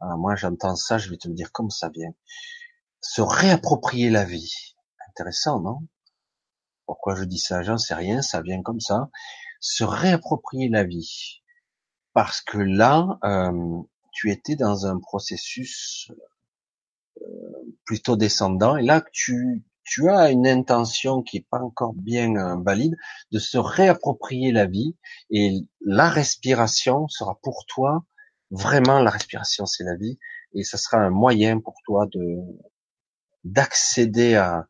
Ah, 0.00 0.16
moi, 0.16 0.36
j'entends 0.36 0.76
ça, 0.76 0.98
je 0.98 1.10
vais 1.10 1.16
te 1.16 1.28
le 1.28 1.34
dire 1.34 1.52
comme 1.52 1.70
ça 1.70 1.88
vient. 1.88 2.14
Se 3.00 3.22
réapproprier 3.22 4.10
la 4.10 4.24
vie. 4.24 4.76
Intéressant, 5.08 5.60
non? 5.60 5.80
Pourquoi 6.86 7.16
je 7.16 7.24
dis 7.24 7.38
ça? 7.38 7.62
J'en 7.62 7.78
sais 7.78 7.94
rien, 7.94 8.22
ça 8.22 8.40
vient 8.40 8.62
comme 8.62 8.80
ça. 8.80 9.10
Se 9.60 9.84
réapproprier 9.84 10.68
la 10.68 10.84
vie. 10.84 11.42
Parce 12.12 12.40
que 12.40 12.58
là, 12.58 13.18
euh, 13.24 13.82
tu 14.16 14.30
étais 14.30 14.56
dans 14.56 14.86
un 14.86 14.98
processus 14.98 16.10
euh, 17.20 17.26
plutôt 17.84 18.16
descendant, 18.16 18.78
et 18.78 18.82
là, 18.82 19.04
tu, 19.12 19.62
tu 19.84 20.08
as 20.08 20.30
une 20.30 20.46
intention 20.46 21.22
qui 21.22 21.36
est 21.36 21.46
pas 21.50 21.60
encore 21.60 21.92
bien 21.92 22.34
euh, 22.34 22.56
valide, 22.62 22.96
de 23.30 23.38
se 23.38 23.58
réapproprier 23.58 24.52
la 24.52 24.64
vie. 24.64 24.96
Et 25.30 25.52
la 25.82 26.08
respiration 26.08 27.08
sera 27.08 27.38
pour 27.42 27.66
toi 27.66 28.04
vraiment 28.50 29.00
la 29.00 29.10
respiration, 29.10 29.66
c'est 29.66 29.84
la 29.84 29.96
vie. 29.96 30.18
Et 30.54 30.64
ça 30.64 30.78
sera 30.78 30.96
un 30.96 31.10
moyen 31.10 31.60
pour 31.60 31.76
toi 31.84 32.06
de 32.06 32.38
d'accéder 33.44 34.34
à 34.34 34.66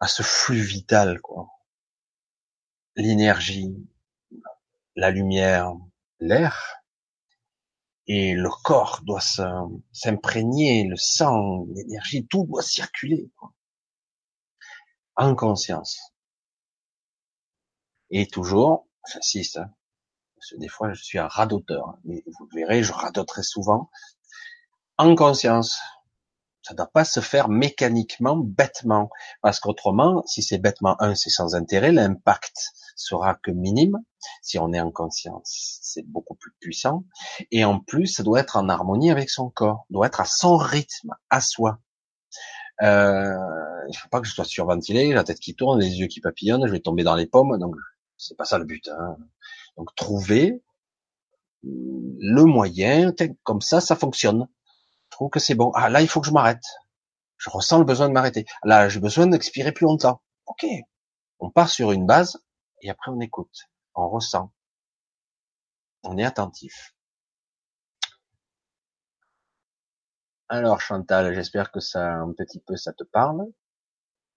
à 0.00 0.08
ce 0.08 0.22
flux 0.22 0.62
vital 0.62 1.20
quoi, 1.20 1.46
l'énergie, 2.96 3.76
la 4.96 5.10
lumière, 5.10 5.74
l'air 6.20 6.79
et 8.12 8.34
le 8.34 8.50
corps 8.64 9.02
doit 9.04 9.20
s'imprégner, 9.92 10.82
le 10.82 10.96
sang, 10.96 11.64
l'énergie, 11.72 12.26
tout 12.26 12.44
doit 12.44 12.60
circuler 12.60 13.30
en 15.14 15.36
conscience. 15.36 16.12
Et 18.10 18.26
toujours, 18.26 18.88
j'insiste, 19.08 19.58
hein, 19.58 19.72
parce 20.34 20.50
que 20.50 20.56
des 20.56 20.66
fois 20.66 20.92
je 20.92 21.00
suis 21.00 21.18
un 21.18 21.28
radoteur, 21.28 21.98
mais 22.02 22.24
vous 22.26 22.48
verrez, 22.52 22.82
je 22.82 22.92
radoterai 22.92 23.44
souvent, 23.44 23.92
en 24.98 25.14
conscience. 25.14 25.78
Ça 26.62 26.74
doit 26.74 26.90
pas 26.92 27.04
se 27.04 27.20
faire 27.20 27.48
mécaniquement, 27.48 28.36
bêtement, 28.36 29.10
parce 29.40 29.60
qu'autrement, 29.60 30.22
si 30.26 30.42
c'est 30.42 30.58
bêtement, 30.58 31.00
un, 31.02 31.14
c'est 31.14 31.30
sans 31.30 31.54
intérêt, 31.54 31.90
l'impact 31.90 32.72
sera 32.96 33.34
que 33.34 33.50
minime. 33.50 33.98
Si 34.42 34.58
on 34.58 34.72
est 34.72 34.80
en 34.80 34.90
conscience, 34.90 35.78
c'est 35.80 36.06
beaucoup 36.06 36.34
plus 36.34 36.52
puissant. 36.60 37.04
Et 37.50 37.64
en 37.64 37.80
plus, 37.80 38.08
ça 38.08 38.22
doit 38.22 38.40
être 38.40 38.56
en 38.56 38.68
harmonie 38.68 39.10
avec 39.10 39.30
son 39.30 39.48
corps, 39.48 39.86
doit 39.88 40.06
être 40.06 40.20
à 40.20 40.26
son 40.26 40.58
rythme, 40.58 41.14
à 41.30 41.40
soi. 41.40 41.80
Euh, 42.82 43.36
il 43.88 43.96
faut 43.96 44.08
pas 44.08 44.20
que 44.20 44.26
je 44.26 44.34
sois 44.34 44.44
surventilé, 44.44 45.12
la 45.12 45.24
tête 45.24 45.40
qui 45.40 45.54
tourne, 45.54 45.80
les 45.80 45.98
yeux 45.98 46.06
qui 46.06 46.20
papillonnent, 46.20 46.66
je 46.66 46.72
vais 46.72 46.80
tomber 46.80 47.04
dans 47.04 47.16
les 47.16 47.26
pommes. 47.26 47.58
Donc, 47.58 47.74
c'est 48.16 48.36
pas 48.36 48.44
ça 48.44 48.58
le 48.58 48.64
but. 48.64 48.88
Hein. 48.88 49.16
Donc, 49.76 49.94
trouver 49.94 50.62
le 51.62 52.44
moyen, 52.44 53.12
comme 53.42 53.60
ça, 53.60 53.80
ça 53.80 53.96
fonctionne. 53.96 54.46
Que 55.28 55.38
c'est 55.38 55.54
bon. 55.54 55.70
Ah 55.74 55.90
là, 55.90 56.00
il 56.00 56.08
faut 56.08 56.20
que 56.20 56.26
je 56.26 56.32
m'arrête. 56.32 56.64
Je 57.36 57.50
ressens 57.50 57.78
le 57.78 57.84
besoin 57.84 58.08
de 58.08 58.14
m'arrêter. 58.14 58.46
Là, 58.64 58.88
j'ai 58.88 59.00
besoin 59.00 59.26
d'expirer 59.26 59.72
plus 59.72 59.84
longtemps. 59.84 60.22
Ok. 60.46 60.64
On 61.40 61.50
part 61.50 61.70
sur 61.70 61.92
une 61.92 62.06
base 62.06 62.38
et 62.82 62.90
après 62.90 63.10
on 63.10 63.20
écoute, 63.20 63.70
on 63.94 64.08
ressent, 64.08 64.52
on 66.02 66.18
est 66.18 66.24
attentif. 66.24 66.94
Alors 70.48 70.80
Chantal, 70.80 71.34
j'espère 71.34 71.70
que 71.72 71.80
ça 71.80 72.14
un 72.14 72.32
petit 72.32 72.60
peu 72.60 72.76
ça 72.76 72.92
te 72.92 73.04
parle. 73.04 73.46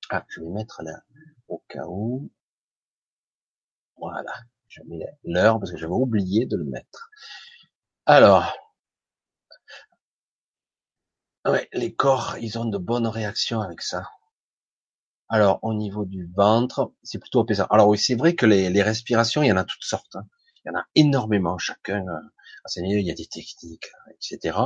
Ah, 0.10 0.26
je 0.30 0.41
vais 0.41 0.49
mettre 0.49 0.81
là 0.84 1.01
au 1.49 1.64
cas 1.68 1.85
où. 1.88 2.31
Voilà, 3.97 4.34
je 4.68 4.81
mets 4.84 5.05
l'heure 5.23 5.60
parce 5.60 5.72
que 5.72 5.77
j'avais 5.77 5.91
oublié 5.93 6.45
de 6.45 6.55
le 6.57 6.65
mettre. 6.65 7.10
Alors, 8.05 8.53
ouais, 11.52 11.70
les 11.74 11.94
corps, 11.94 12.38
ils 12.40 12.57
ont 12.57 12.65
de 12.65 12.78
bonnes 12.78 13.07
réactions 13.07 13.61
avec 13.61 13.82
ça. 13.82 14.10
Alors, 15.30 15.60
au 15.64 15.74
niveau 15.74 16.06
du 16.06 16.32
ventre, 16.36 16.94
c'est 17.03 17.20
plutôt 17.20 17.41
apaisant. 17.41 17.65
Alors 17.70 17.88
oui, 17.88 17.98
c'est 17.98 18.15
vrai 18.15 18.36
que 18.36 18.45
les, 18.45 18.82
respirations, 18.82 19.41
il 19.41 19.48
y 19.48 19.52
en 19.52 19.57
a 19.57 19.64
toutes 19.64 19.84
sortes. 19.84 20.15
Hein. 20.15 20.28
Il 20.64 20.70
y 20.70 20.76
en 20.76 20.80
a 20.80 20.86
énormément. 20.95 21.57
Chacun, 21.57 22.06
euh, 22.07 22.20
il 22.78 23.02
y 23.02 23.11
a 23.11 23.15
des 23.15 23.26
techniques, 23.26 23.91
etc. 24.11 24.57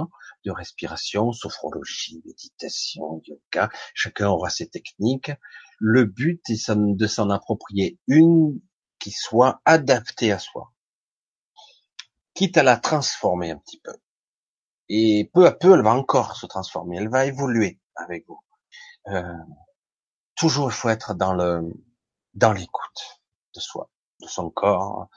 de 0.46 0.52
respiration, 0.52 1.32
sophrologie, 1.32 2.22
méditation, 2.26 3.22
yoga. 3.26 3.70
Chacun 3.94 4.28
aura 4.28 4.50
ses 4.50 4.68
techniques. 4.68 5.32
Le 5.80 6.06
but 6.06 6.42
est 6.50 6.72
de 6.72 7.08
s'en 7.08 7.30
approprier 7.30 8.00
une 8.08 8.60
qui 9.00 9.12
soit 9.12 9.62
adaptée 9.66 10.32
à 10.32 10.40
soi, 10.40 10.74
quitte 12.34 12.58
à 12.58 12.64
la 12.64 12.78
transformer 12.78 13.52
un 13.52 13.58
petit 13.58 13.80
peu. 13.80 13.94
Et 14.90 15.30
peu 15.34 15.46
à 15.46 15.52
peu, 15.52 15.74
elle 15.74 15.84
va 15.84 15.94
encore 15.94 16.36
se 16.36 16.46
transformer. 16.46 16.98
Elle 16.98 17.10
va 17.10 17.26
évoluer 17.26 17.80
avec 17.96 18.26
vous. 18.28 18.40
Euh, 19.08 19.24
toujours 20.36 20.70
il 20.70 20.74
faut 20.74 20.90
être 20.90 21.14
dans 21.16 21.34
le 21.34 21.62
dans 22.34 22.54
l'écoute 22.54 23.22
de 23.56 23.60
soi, 23.60 23.90
de 24.22 24.28
son 24.28 24.50
corps, 24.50 25.10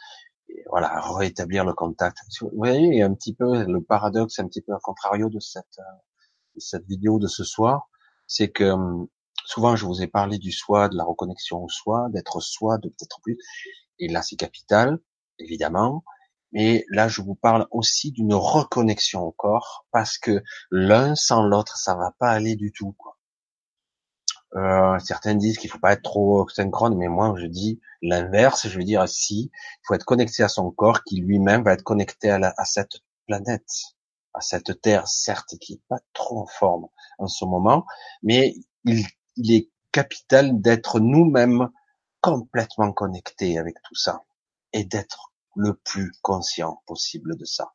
et 0.48 0.64
voilà, 0.70 1.00
rétablir 1.16 1.64
le 1.64 1.74
contact. 1.74 2.18
Vous 2.40 2.50
voyez, 2.54 3.02
un 3.02 3.14
petit 3.14 3.34
peu 3.34 3.64
le 3.64 3.82
paradoxe, 3.82 4.38
un 4.38 4.46
petit 4.48 4.62
peu 4.62 4.72
à 4.74 4.78
contrario 4.82 5.28
de 5.28 5.40
cette 5.40 5.78
de 6.56 6.60
cette 6.60 6.86
vidéo 6.86 7.18
de 7.18 7.28
ce 7.28 7.44
soir, 7.44 7.88
c'est 8.26 8.50
que 8.50 8.64
hum, 8.64 9.08
souvent 9.46 9.76
je 9.76 9.86
vous 9.86 10.02
ai 10.02 10.08
parlé 10.08 10.38
du 10.38 10.52
soi, 10.52 10.88
de 10.88 10.96
la 10.96 11.04
reconnexion 11.04 11.62
au 11.64 11.68
soi, 11.68 12.08
d'être 12.10 12.40
soi, 12.40 12.78
de 12.78 12.88
peut-être 12.88 13.20
plus, 13.22 13.38
et 13.98 14.08
là 14.08 14.22
c'est 14.22 14.36
capital, 14.36 14.98
évidemment. 15.38 16.04
Mais 16.52 16.84
là, 16.88 17.08
je 17.08 17.22
vous 17.22 17.34
parle 17.34 17.66
aussi 17.70 18.12
d'une 18.12 18.34
reconnexion 18.34 19.22
au 19.22 19.32
corps, 19.32 19.86
parce 19.92 20.18
que 20.18 20.42
l'un 20.70 21.14
sans 21.14 21.42
l'autre, 21.44 21.76
ça 21.76 21.94
va 21.94 22.12
pas 22.18 22.30
aller 22.30 22.56
du 22.56 22.72
tout. 22.72 22.92
Quoi. 22.98 23.16
Euh, 24.56 24.98
certains 24.98 25.34
disent 25.36 25.58
qu'il 25.58 25.70
faut 25.70 25.78
pas 25.78 25.92
être 25.92 26.02
trop 26.02 26.48
synchrone, 26.48 26.96
mais 26.96 27.08
moi 27.08 27.34
je 27.38 27.46
dis 27.46 27.80
l'inverse. 28.02 28.66
Je 28.68 28.78
veux 28.78 28.84
dire 28.84 29.08
si 29.08 29.50
il 29.52 29.80
faut 29.86 29.94
être 29.94 30.04
connecté 30.04 30.42
à 30.42 30.48
son 30.48 30.70
corps, 30.70 31.04
qui 31.04 31.20
lui-même 31.20 31.62
va 31.62 31.72
être 31.72 31.84
connecté 31.84 32.30
à, 32.30 32.52
à 32.56 32.64
cette 32.64 32.98
planète, 33.26 33.70
à 34.34 34.40
cette 34.40 34.80
terre, 34.80 35.06
certes, 35.06 35.54
qui 35.60 35.74
est 35.74 35.82
pas 35.88 36.00
trop 36.12 36.40
en 36.40 36.46
forme 36.46 36.88
en 37.18 37.28
ce 37.28 37.44
moment, 37.44 37.86
mais 38.22 38.56
il, 38.84 39.06
il 39.36 39.52
est 39.54 39.70
capital 39.92 40.60
d'être 40.60 40.98
nous-mêmes 41.00 41.68
complètement 42.20 42.92
connectés 42.92 43.58
avec 43.58 43.76
tout 43.82 43.94
ça 43.94 44.24
et 44.72 44.84
d'être 44.84 45.29
le 45.56 45.74
plus 45.74 46.12
conscient 46.22 46.82
possible 46.86 47.36
de 47.36 47.44
ça. 47.44 47.72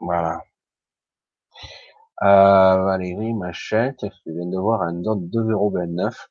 Voilà. 0.00 0.40
Euh, 2.22 2.84
Valérie 2.84 3.32
Machette, 3.32 4.04
je 4.26 4.32
viens 4.32 4.46
de 4.46 4.58
voir? 4.58 4.82
Un 4.82 4.94
don 4.94 5.16
de 5.16 5.26
2,29€. 5.26 6.28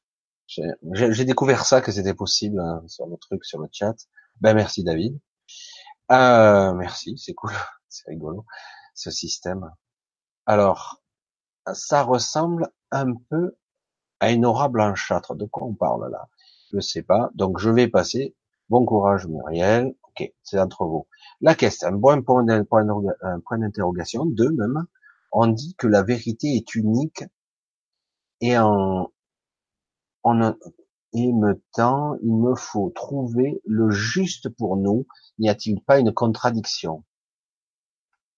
J'ai 0.93 1.26
découvert 1.26 1.65
ça, 1.65 1.81
que 1.81 1.91
c'était 1.91 2.14
possible 2.14 2.60
hein, 2.60 2.84
sur 2.88 3.07
le 3.07 3.18
truc, 3.18 3.45
sur 3.45 3.60
le 3.60 3.68
chat. 3.72 3.95
Ben 4.41 4.56
merci 4.56 4.84
David. 4.84 5.19
Euh, 6.11 6.73
merci, 6.73 7.18
c'est 7.18 7.34
cool, 7.34 7.51
c'est 7.89 8.10
rigolo 8.10 8.45
ce 8.95 9.11
système. 9.11 9.72
Alors, 10.45 11.01
ça 11.73 12.03
ressemble 12.03 12.69
un 12.91 13.14
peu 13.30 13.56
à 14.19 14.31
une 14.31 14.45
aura 14.45 14.69
blanchâtre. 14.69 15.35
De 15.35 15.45
quoi 15.45 15.68
on 15.68 15.73
parle 15.73 16.11
là? 16.11 16.27
Je 16.74 16.80
sais 16.80 17.04
pas. 17.04 17.30
Donc 17.36 17.60
je 17.60 17.70
vais 17.70 17.88
passer. 17.88 18.36
Bon 18.70 18.86
courage 18.86 19.28
Muriel. 19.28 19.96
Ok, 20.04 20.32
c'est 20.44 20.60
entre 20.60 20.86
vous. 20.86 21.08
La 21.41 21.56
question, 21.56 21.88
un 21.90 21.91
bon 21.94 22.24
point 22.24 22.44
d'interrogation, 22.44 24.26
deux 24.26 24.52
même 24.52 24.86
on 25.32 25.48
dit 25.48 25.76
que 25.76 25.88
la 25.88 26.02
vérité 26.04 26.56
est 26.56 26.76
unique 26.76 27.24
et 28.41 28.58
en, 28.58 29.12
en 30.24 30.34
même 30.34 31.60
temps, 31.74 32.16
il 32.22 32.34
me 32.36 32.56
faut 32.56 32.90
trouver 32.91 33.62
le 33.66 33.91
juste 33.91 34.50
pour 34.50 34.78
nous. 34.78 35.06
N'y 35.40 35.50
a-t-il 35.50 35.82
pas 35.84 36.00
une 36.00 36.14
contradiction? 36.14 37.04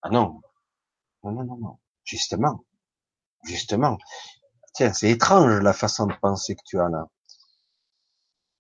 Ah 0.04 0.10
non, 0.10 0.42
non, 1.24 1.32
non, 1.32 1.44
non, 1.46 1.58
non. 1.58 1.80
Justement, 2.04 2.66
justement. 3.46 3.98
Tiens, 4.74 4.94
c'est 4.94 5.10
étrange 5.12 5.62
la 5.62 5.74
façon 5.74 6.08
de 6.08 6.14
penser 6.22 6.56
que 6.56 6.62
tu 6.66 6.80
as 6.80 6.90
là. 6.90 7.08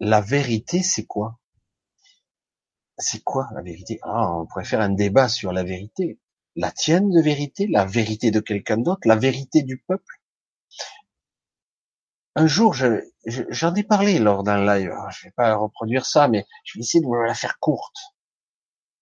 La 0.03 0.19
vérité, 0.19 0.81
c'est 0.81 1.05
quoi? 1.05 1.39
C'est 2.97 3.23
quoi 3.23 3.47
la 3.53 3.61
vérité? 3.61 3.99
Ah, 4.01 4.35
on 4.35 4.47
pourrait 4.47 4.65
faire 4.65 4.81
un 4.81 4.89
débat 4.89 5.29
sur 5.29 5.53
la 5.53 5.63
vérité. 5.63 6.19
La 6.55 6.71
tienne 6.71 7.11
de 7.11 7.21
vérité, 7.21 7.67
la 7.67 7.85
vérité 7.85 8.31
de 8.31 8.39
quelqu'un 8.39 8.77
d'autre, 8.77 9.07
la 9.07 9.15
vérité 9.15 9.61
du 9.61 9.77
peuple? 9.77 10.19
Un 12.33 12.47
jour, 12.47 12.73
j'en 12.73 13.75
ai 13.75 13.83
parlé 13.83 14.17
lors 14.17 14.43
d'un 14.43 14.65
live. 14.65 14.91
Je 15.11 15.27
vais 15.27 15.31
pas 15.31 15.53
reproduire 15.55 16.07
ça, 16.07 16.27
mais 16.27 16.47
je 16.63 16.79
vais 16.79 16.81
essayer 16.81 17.03
de 17.03 17.27
la 17.27 17.35
faire 17.35 17.59
courte 17.59 18.15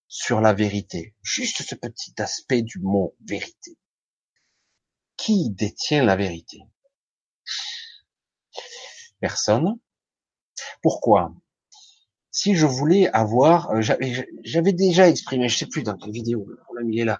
sur 0.06 0.42
la 0.42 0.52
vérité. 0.52 1.16
Juste 1.22 1.62
ce 1.62 1.74
petit 1.76 2.12
aspect 2.20 2.60
du 2.60 2.78
mot 2.78 3.16
vérité. 3.24 3.78
Qui 5.16 5.48
détient 5.48 6.04
la 6.04 6.16
vérité? 6.16 6.60
Personne. 9.18 9.78
Pourquoi? 10.82 11.32
Si 12.30 12.54
je 12.54 12.66
voulais 12.66 13.08
avoir, 13.08 13.70
euh, 13.70 13.82
j'avais 14.44 14.72
déjà 14.72 15.08
exprimé, 15.08 15.48
je 15.48 15.58
sais 15.58 15.66
plus 15.66 15.82
dans 15.82 15.96
quelle 15.96 16.12
vidéo, 16.12 16.46
on 16.68 16.74
l'a 16.74 16.84
mis 16.84 17.02
là, 17.04 17.18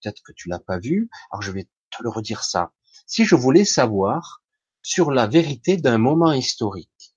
peut-être 0.00 0.22
que 0.22 0.32
tu 0.32 0.48
l'as 0.48 0.58
pas 0.58 0.78
vu, 0.78 1.08
alors 1.30 1.42
je 1.42 1.52
vais 1.52 1.64
te 1.64 2.02
le 2.02 2.08
redire 2.08 2.44
ça. 2.44 2.72
Si 3.06 3.24
je 3.24 3.34
voulais 3.34 3.64
savoir 3.64 4.42
sur 4.82 5.10
la 5.10 5.26
vérité 5.26 5.76
d'un 5.76 5.98
moment 5.98 6.32
historique, 6.32 7.14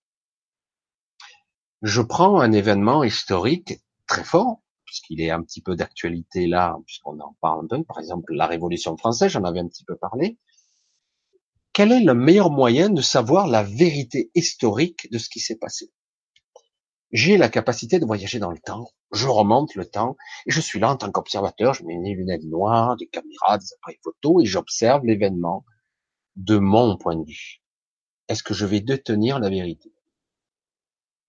je 1.81 2.01
prends 2.01 2.39
un 2.39 2.51
événement 2.51 3.03
historique 3.03 3.81
très 4.07 4.23
fort, 4.23 4.61
puisqu'il 4.85 5.21
est 5.21 5.31
un 5.31 5.43
petit 5.43 5.61
peu 5.61 5.75
d'actualité 5.75 6.47
là, 6.47 6.77
puisqu'on 6.85 7.19
en 7.19 7.35
parle 7.41 7.65
un 7.65 7.67
peu, 7.67 7.83
par 7.83 7.99
exemple 7.99 8.33
la 8.33 8.47
Révolution 8.47 8.95
française, 8.97 9.31
j'en 9.31 9.43
avais 9.43 9.59
un 9.59 9.67
petit 9.67 9.83
peu 9.83 9.95
parlé. 9.97 10.37
Quel 11.73 11.91
est 11.91 12.03
le 12.03 12.13
meilleur 12.13 12.51
moyen 12.51 12.91
de 12.91 13.01
savoir 13.01 13.47
la 13.47 13.63
vérité 13.63 14.29
historique 14.35 15.11
de 15.11 15.17
ce 15.17 15.27
qui 15.27 15.39
s'est 15.39 15.57
passé? 15.57 15.91
J'ai 17.11 17.35
la 17.35 17.49
capacité 17.49 17.99
de 17.99 18.05
voyager 18.05 18.37
dans 18.37 18.51
le 18.51 18.59
temps, 18.59 18.91
je 19.11 19.27
remonte 19.27 19.73
le 19.73 19.85
temps, 19.87 20.15
et 20.45 20.51
je 20.51 20.61
suis 20.61 20.79
là 20.79 20.91
en 20.91 20.97
tant 20.97 21.11
qu'observateur, 21.11 21.73
je 21.73 21.83
mets 21.83 21.99
des 21.99 22.13
lunettes 22.13 22.43
noires, 22.43 22.95
des 22.97 23.07
caméras, 23.07 23.57
des 23.57 23.73
appareils 23.73 23.99
photo, 24.03 24.39
et 24.39 24.45
j'observe 24.45 25.03
l'événement 25.03 25.65
de 26.35 26.59
mon 26.59 26.95
point 26.95 27.15
de 27.15 27.25
vue. 27.25 27.63
Est-ce 28.27 28.43
que 28.43 28.53
je 28.53 28.67
vais 28.67 28.81
détenir 28.81 29.39
la 29.39 29.49
vérité? 29.49 29.91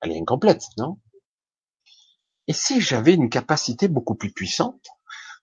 Elle 0.02 0.12
est 0.12 0.20
incomplète, 0.20 0.64
non? 0.76 0.98
Et 2.48 2.52
si 2.52 2.82
j'avais 2.82 3.14
une 3.14 3.30
capacité 3.30 3.88
beaucoup 3.88 4.14
plus 4.14 4.30
puissante 4.30 4.88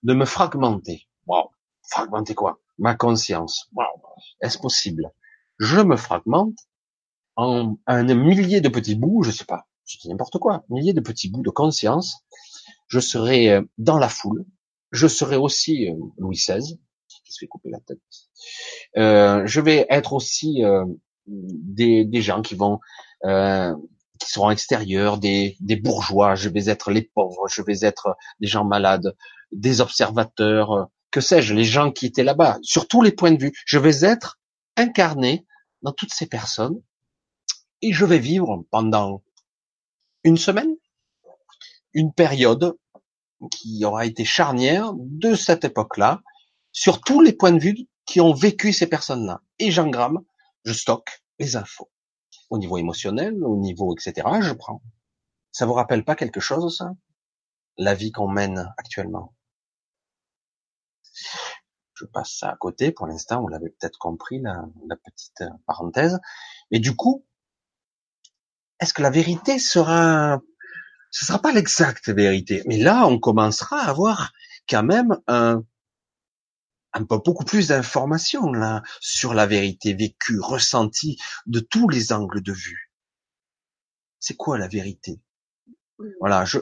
de 0.04 0.14
me 0.14 0.24
fragmenter? 0.24 1.08
Wow, 1.26 1.50
fragmenter 1.82 2.36
quoi? 2.36 2.60
Ma 2.82 2.96
conscience. 2.96 3.68
Wow, 3.76 3.84
est-ce 4.40 4.58
possible? 4.58 5.12
Je 5.60 5.80
me 5.80 5.96
fragmente 5.96 6.58
en 7.36 7.76
un 7.86 8.02
millier 8.02 8.60
de 8.60 8.68
petits 8.68 8.96
bouts, 8.96 9.22
je 9.22 9.30
sais 9.30 9.44
pas, 9.44 9.68
je 9.86 9.98
dis 9.98 10.08
n'importe 10.08 10.38
quoi, 10.38 10.54
un 10.68 10.74
millier 10.74 10.92
de 10.92 11.00
petits 11.00 11.30
bouts 11.30 11.44
de 11.44 11.50
conscience. 11.50 12.24
Je 12.88 12.98
serai 12.98 13.50
euh, 13.50 13.62
dans 13.78 13.98
la 13.98 14.08
foule. 14.08 14.44
Je 14.90 15.06
serai 15.06 15.36
aussi 15.36 15.88
euh, 15.88 15.94
Louis 16.18 16.34
XVI, 16.34 16.76
qui 17.06 17.32
se 17.32 17.38
fait 17.38 17.46
couper 17.46 17.70
la 17.70 17.78
tête. 17.78 18.00
Euh, 18.96 19.46
je 19.46 19.60
vais 19.60 19.86
être 19.88 20.12
aussi 20.12 20.64
des, 21.28 22.20
gens 22.20 22.42
qui 22.42 22.56
vont 22.56 22.80
qui 23.22 24.28
seront 24.28 24.50
extérieurs, 24.50 25.18
des 25.18 25.56
bourgeois, 25.80 26.34
je 26.34 26.48
vais 26.48 26.64
être 26.64 26.90
les 26.90 27.02
pauvres, 27.02 27.46
je 27.48 27.62
vais 27.62 27.84
être 27.84 28.16
des 28.40 28.48
gens 28.48 28.64
malades, 28.64 29.14
des 29.52 29.80
observateurs, 29.80 30.88
que 31.12 31.20
sais-je, 31.20 31.54
les 31.54 31.64
gens 31.64 31.92
qui 31.92 32.06
étaient 32.06 32.24
là-bas, 32.24 32.58
sur 32.62 32.88
tous 32.88 33.02
les 33.02 33.12
points 33.12 33.30
de 33.30 33.40
vue. 33.40 33.52
Je 33.66 33.78
vais 33.78 34.02
être 34.02 34.40
incarné 34.76 35.46
dans 35.82 35.92
toutes 35.92 36.12
ces 36.12 36.26
personnes 36.26 36.82
et 37.82 37.92
je 37.92 38.04
vais 38.04 38.18
vivre 38.18 38.64
pendant 38.70 39.22
une 40.24 40.38
semaine, 40.38 40.74
une 41.92 42.12
période 42.12 42.76
qui 43.50 43.84
aura 43.84 44.06
été 44.06 44.24
charnière 44.24 44.92
de 44.94 45.34
cette 45.34 45.64
époque-là, 45.64 46.22
sur 46.72 47.00
tous 47.00 47.20
les 47.20 47.32
points 47.32 47.52
de 47.52 47.58
vue 47.58 47.76
qui 48.06 48.20
ont 48.20 48.32
vécu 48.32 48.72
ces 48.72 48.86
personnes-là. 48.86 49.42
Et 49.58 49.70
j'engramme, 49.70 50.20
je 50.64 50.72
stocke 50.72 51.22
les 51.38 51.56
infos 51.56 51.90
au 52.50 52.58
niveau 52.58 52.78
émotionnel, 52.78 53.42
au 53.44 53.56
niveau 53.56 53.94
etc. 53.94 54.26
Je 54.40 54.52
prends. 54.52 54.82
Ça 55.50 55.66
vous 55.66 55.74
rappelle 55.74 56.04
pas 56.04 56.14
quelque 56.14 56.40
chose, 56.40 56.76
ça? 56.78 56.92
La 57.76 57.94
vie 57.94 58.12
qu'on 58.12 58.28
mène 58.28 58.72
actuellement? 58.78 59.34
Je 62.02 62.06
passe 62.06 62.36
ça 62.36 62.50
à 62.50 62.56
côté. 62.56 62.90
Pour 62.90 63.06
l'instant, 63.06 63.40
vous 63.40 63.48
l'avez 63.48 63.70
peut-être 63.70 63.98
compris, 63.98 64.40
la, 64.40 64.64
la, 64.88 64.96
petite 64.96 65.44
parenthèse. 65.66 66.18
Et 66.72 66.80
du 66.80 66.96
coup, 66.96 67.24
est-ce 68.80 68.92
que 68.92 69.02
la 69.02 69.10
vérité 69.10 69.60
sera, 69.60 70.40
ce 71.12 71.24
sera 71.24 71.38
pas 71.38 71.52
l'exacte 71.52 72.08
vérité, 72.08 72.64
mais 72.66 72.78
là, 72.78 73.06
on 73.06 73.20
commencera 73.20 73.78
à 73.78 73.88
avoir 73.88 74.32
quand 74.68 74.82
même 74.82 75.16
un, 75.28 75.62
un 76.92 77.04
peu 77.04 77.18
beaucoup 77.18 77.44
plus 77.44 77.68
d'informations 77.68 78.52
là 78.52 78.82
sur 79.00 79.32
la 79.32 79.46
vérité 79.46 79.94
vécue, 79.94 80.40
ressentie 80.40 81.18
de 81.46 81.60
tous 81.60 81.88
les 81.88 82.12
angles 82.12 82.42
de 82.42 82.52
vue. 82.52 82.90
C'est 84.18 84.36
quoi 84.36 84.58
la 84.58 84.66
vérité? 84.66 85.20
Voilà, 86.18 86.44
je, 86.44 86.58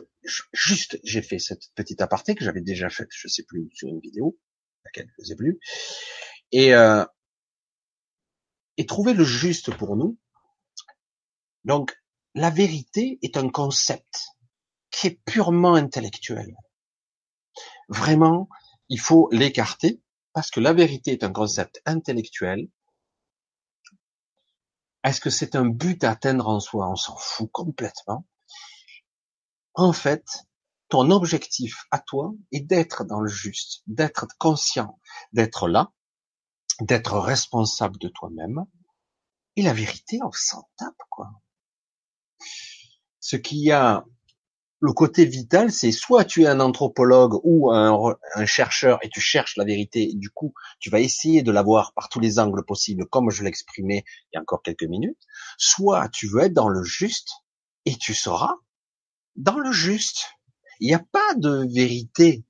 juste 0.52 1.00
j'ai 1.02 1.22
fait 1.22 1.38
cette 1.38 1.72
petite 1.74 2.02
aparté 2.02 2.34
que 2.34 2.44
j'avais 2.44 2.60
déjà 2.60 2.90
faite, 2.90 3.08
je 3.10 3.28
sais 3.28 3.44
plus 3.44 3.70
sur 3.72 3.88
une 3.88 4.00
vidéo, 4.00 4.38
laquelle 4.84 5.10
sais 5.18 5.36
plus, 5.36 5.58
et 6.52 6.74
euh, 6.74 7.04
et 8.76 8.86
trouver 8.86 9.14
le 9.14 9.24
juste 9.24 9.74
pour 9.76 9.96
nous. 9.96 10.18
Donc 11.64 11.96
la 12.34 12.50
vérité 12.50 13.18
est 13.22 13.36
un 13.36 13.50
concept 13.50 14.28
qui 14.90 15.08
est 15.08 15.20
purement 15.24 15.74
intellectuel. 15.74 16.56
Vraiment, 17.88 18.48
il 18.88 19.00
faut 19.00 19.28
l'écarter 19.32 20.00
parce 20.32 20.50
que 20.50 20.60
la 20.60 20.72
vérité 20.72 21.12
est 21.12 21.24
un 21.24 21.32
concept 21.32 21.82
intellectuel. 21.84 22.68
Est-ce 25.02 25.20
que 25.20 25.30
c'est 25.30 25.56
un 25.56 25.66
but 25.66 26.04
à 26.04 26.12
atteindre 26.12 26.48
en 26.48 26.60
soi? 26.60 26.88
On 26.88 26.96
s'en 26.96 27.16
fout 27.16 27.50
complètement. 27.52 28.26
En 29.74 29.92
fait, 29.92 30.24
ton 30.90 31.10
objectif 31.10 31.86
à 31.90 31.98
toi 31.98 32.34
est 32.52 32.60
d'être 32.60 33.04
dans 33.04 33.20
le 33.20 33.28
juste, 33.28 33.82
d'être 33.86 34.26
conscient, 34.38 35.00
d'être 35.32 35.68
là, 35.68 35.92
d'être 36.80 37.18
responsable 37.18 37.98
de 37.98 38.08
toi-même. 38.08 38.64
Et 39.56 39.62
la 39.62 39.72
vérité, 39.72 40.18
on 40.22 40.32
s'en 40.32 40.68
tape, 40.76 41.02
quoi. 41.08 41.30
Ce 43.20 43.36
qui 43.36 43.70
a 43.70 44.04
le 44.80 44.92
côté 44.92 45.26
vital, 45.26 45.70
c'est 45.70 45.92
soit 45.92 46.24
tu 46.24 46.42
es 46.42 46.46
un 46.46 46.58
anthropologue 46.58 47.38
ou 47.44 47.70
un, 47.70 48.16
chercheur 48.46 48.98
et 49.02 49.10
tu 49.10 49.20
cherches 49.20 49.56
la 49.56 49.64
vérité, 49.64 50.10
et 50.10 50.14
du 50.14 50.30
coup, 50.30 50.54
tu 50.80 50.88
vas 50.88 51.00
essayer 51.00 51.42
de 51.42 51.52
la 51.52 51.62
voir 51.62 51.92
par 51.92 52.08
tous 52.08 52.18
les 52.18 52.38
angles 52.38 52.64
possibles, 52.64 53.06
comme 53.06 53.30
je 53.30 53.44
l'exprimais 53.44 54.04
il 54.32 54.36
y 54.36 54.38
a 54.38 54.40
encore 54.40 54.62
quelques 54.62 54.84
minutes, 54.84 55.22
soit 55.58 56.08
tu 56.08 56.28
veux 56.28 56.40
être 56.40 56.54
dans 56.54 56.68
le 56.68 56.82
juste 56.82 57.30
et 57.84 57.94
tu 57.96 58.14
seras 58.14 58.54
dans 59.36 59.58
le 59.58 59.70
juste. 59.70 60.30
Il 60.80 60.88
n'y 60.88 60.94
a 60.94 61.04
pas 61.12 61.34
de 61.36 61.66
vérité 61.72 62.44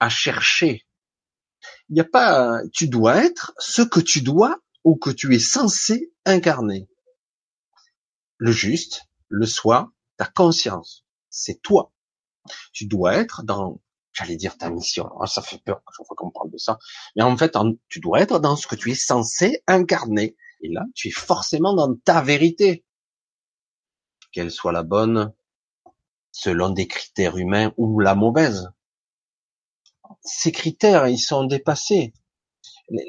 à 0.00 0.08
chercher. 0.08 0.86
Il 1.88 1.94
n'y 1.94 2.00
a 2.00 2.04
pas, 2.04 2.60
tu 2.72 2.88
dois 2.88 3.24
être 3.24 3.54
ce 3.58 3.82
que 3.82 4.00
tu 4.00 4.22
dois 4.22 4.58
ou 4.82 4.96
que 4.96 5.10
tu 5.10 5.34
es 5.34 5.38
censé 5.38 6.12
incarner. 6.24 6.88
Le 8.38 8.52
juste, 8.52 9.02
le 9.28 9.46
soi, 9.46 9.92
ta 10.16 10.26
conscience 10.26 11.04
c'est 11.34 11.60
toi. 11.60 11.92
Tu 12.72 12.86
dois 12.86 13.14
être 13.16 13.42
dans, 13.42 13.80
j'allais 14.12 14.36
dire 14.36 14.56
ta 14.56 14.70
mission. 14.70 15.10
Ah, 15.20 15.26
ça 15.26 15.42
fait 15.42 15.58
peur 15.58 15.82
chaque 15.96 16.06
fois 16.06 16.16
qu'on 16.16 16.30
parle 16.30 16.50
de 16.50 16.58
ça. 16.58 16.78
Mais 17.16 17.22
en 17.22 17.36
fait, 17.36 17.56
tu 17.88 18.00
dois 18.00 18.20
être 18.20 18.38
dans 18.38 18.56
ce 18.56 18.66
que 18.66 18.76
tu 18.76 18.90
es 18.90 18.94
censé 18.94 19.62
incarner. 19.66 20.36
Et 20.60 20.68
là, 20.68 20.84
tu 20.94 21.08
es 21.08 21.10
forcément 21.10 21.74
dans 21.74 21.94
ta 21.96 22.22
vérité. 22.22 22.84
Qu'elle 24.32 24.50
soit 24.50 24.72
la 24.72 24.82
bonne, 24.82 25.32
selon 26.34 26.70
des 26.70 26.88
critères 26.88 27.36
humains 27.36 27.72
ou 27.76 28.00
la 28.00 28.16
mauvaise. 28.16 28.72
Ces 30.20 30.50
critères, 30.50 31.06
ils 31.06 31.18
sont 31.18 31.44
dépassés. 31.44 32.12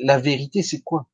La 0.04 0.20
vérité, 0.20 0.62
c'est 0.62 0.82
quoi? 0.82 1.08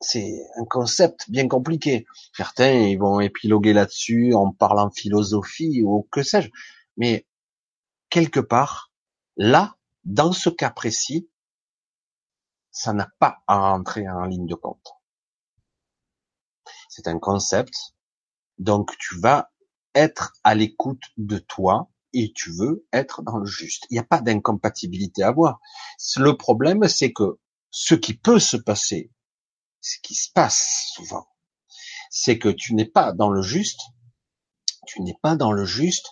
C'est 0.00 0.42
un 0.56 0.64
concept 0.64 1.30
bien 1.30 1.48
compliqué. 1.48 2.06
Certains, 2.34 2.72
ils 2.72 2.98
vont 2.98 3.20
épiloguer 3.20 3.74
là-dessus 3.74 4.32
en 4.32 4.52
parlant 4.52 4.90
philosophie 4.90 5.82
ou 5.82 6.08
que 6.10 6.22
sais-je. 6.22 6.48
Mais 6.96 7.26
quelque 8.08 8.40
part, 8.40 8.90
là, 9.36 9.76
dans 10.04 10.32
ce 10.32 10.48
cas 10.48 10.70
précis, 10.70 11.28
ça 12.70 12.94
n'a 12.94 13.10
pas 13.18 13.42
à 13.46 13.72
rentrer 13.72 14.08
en 14.08 14.24
ligne 14.24 14.46
de 14.46 14.54
compte. 14.54 14.94
C'est 16.88 17.06
un 17.06 17.18
concept. 17.18 17.94
Donc, 18.56 18.96
tu 18.96 19.18
vas 19.20 19.50
être 19.94 20.32
à 20.44 20.54
l'écoute 20.54 21.02
de 21.16 21.38
toi 21.38 21.90
et 22.12 22.32
tu 22.34 22.50
veux 22.52 22.86
être 22.92 23.22
dans 23.22 23.36
le 23.36 23.46
juste. 23.46 23.86
Il 23.90 23.94
n'y 23.94 24.00
a 24.00 24.04
pas 24.04 24.20
d'incompatibilité 24.20 25.22
à 25.22 25.30
voir. 25.30 25.60
Le 26.16 26.36
problème, 26.36 26.88
c'est 26.88 27.12
que 27.12 27.38
ce 27.70 27.94
qui 27.94 28.14
peut 28.14 28.40
se 28.40 28.56
passer 28.56 29.10
ce 29.80 29.96
qui 30.02 30.14
se 30.14 30.30
passe 30.32 30.90
souvent, 30.94 31.26
c'est 32.10 32.38
que 32.38 32.48
tu 32.48 32.74
n'es 32.74 32.86
pas 32.86 33.12
dans 33.12 33.30
le 33.30 33.42
juste, 33.42 33.80
tu 34.86 35.02
n'es 35.02 35.16
pas 35.22 35.36
dans 35.36 35.52
le 35.52 35.64
juste 35.64 36.10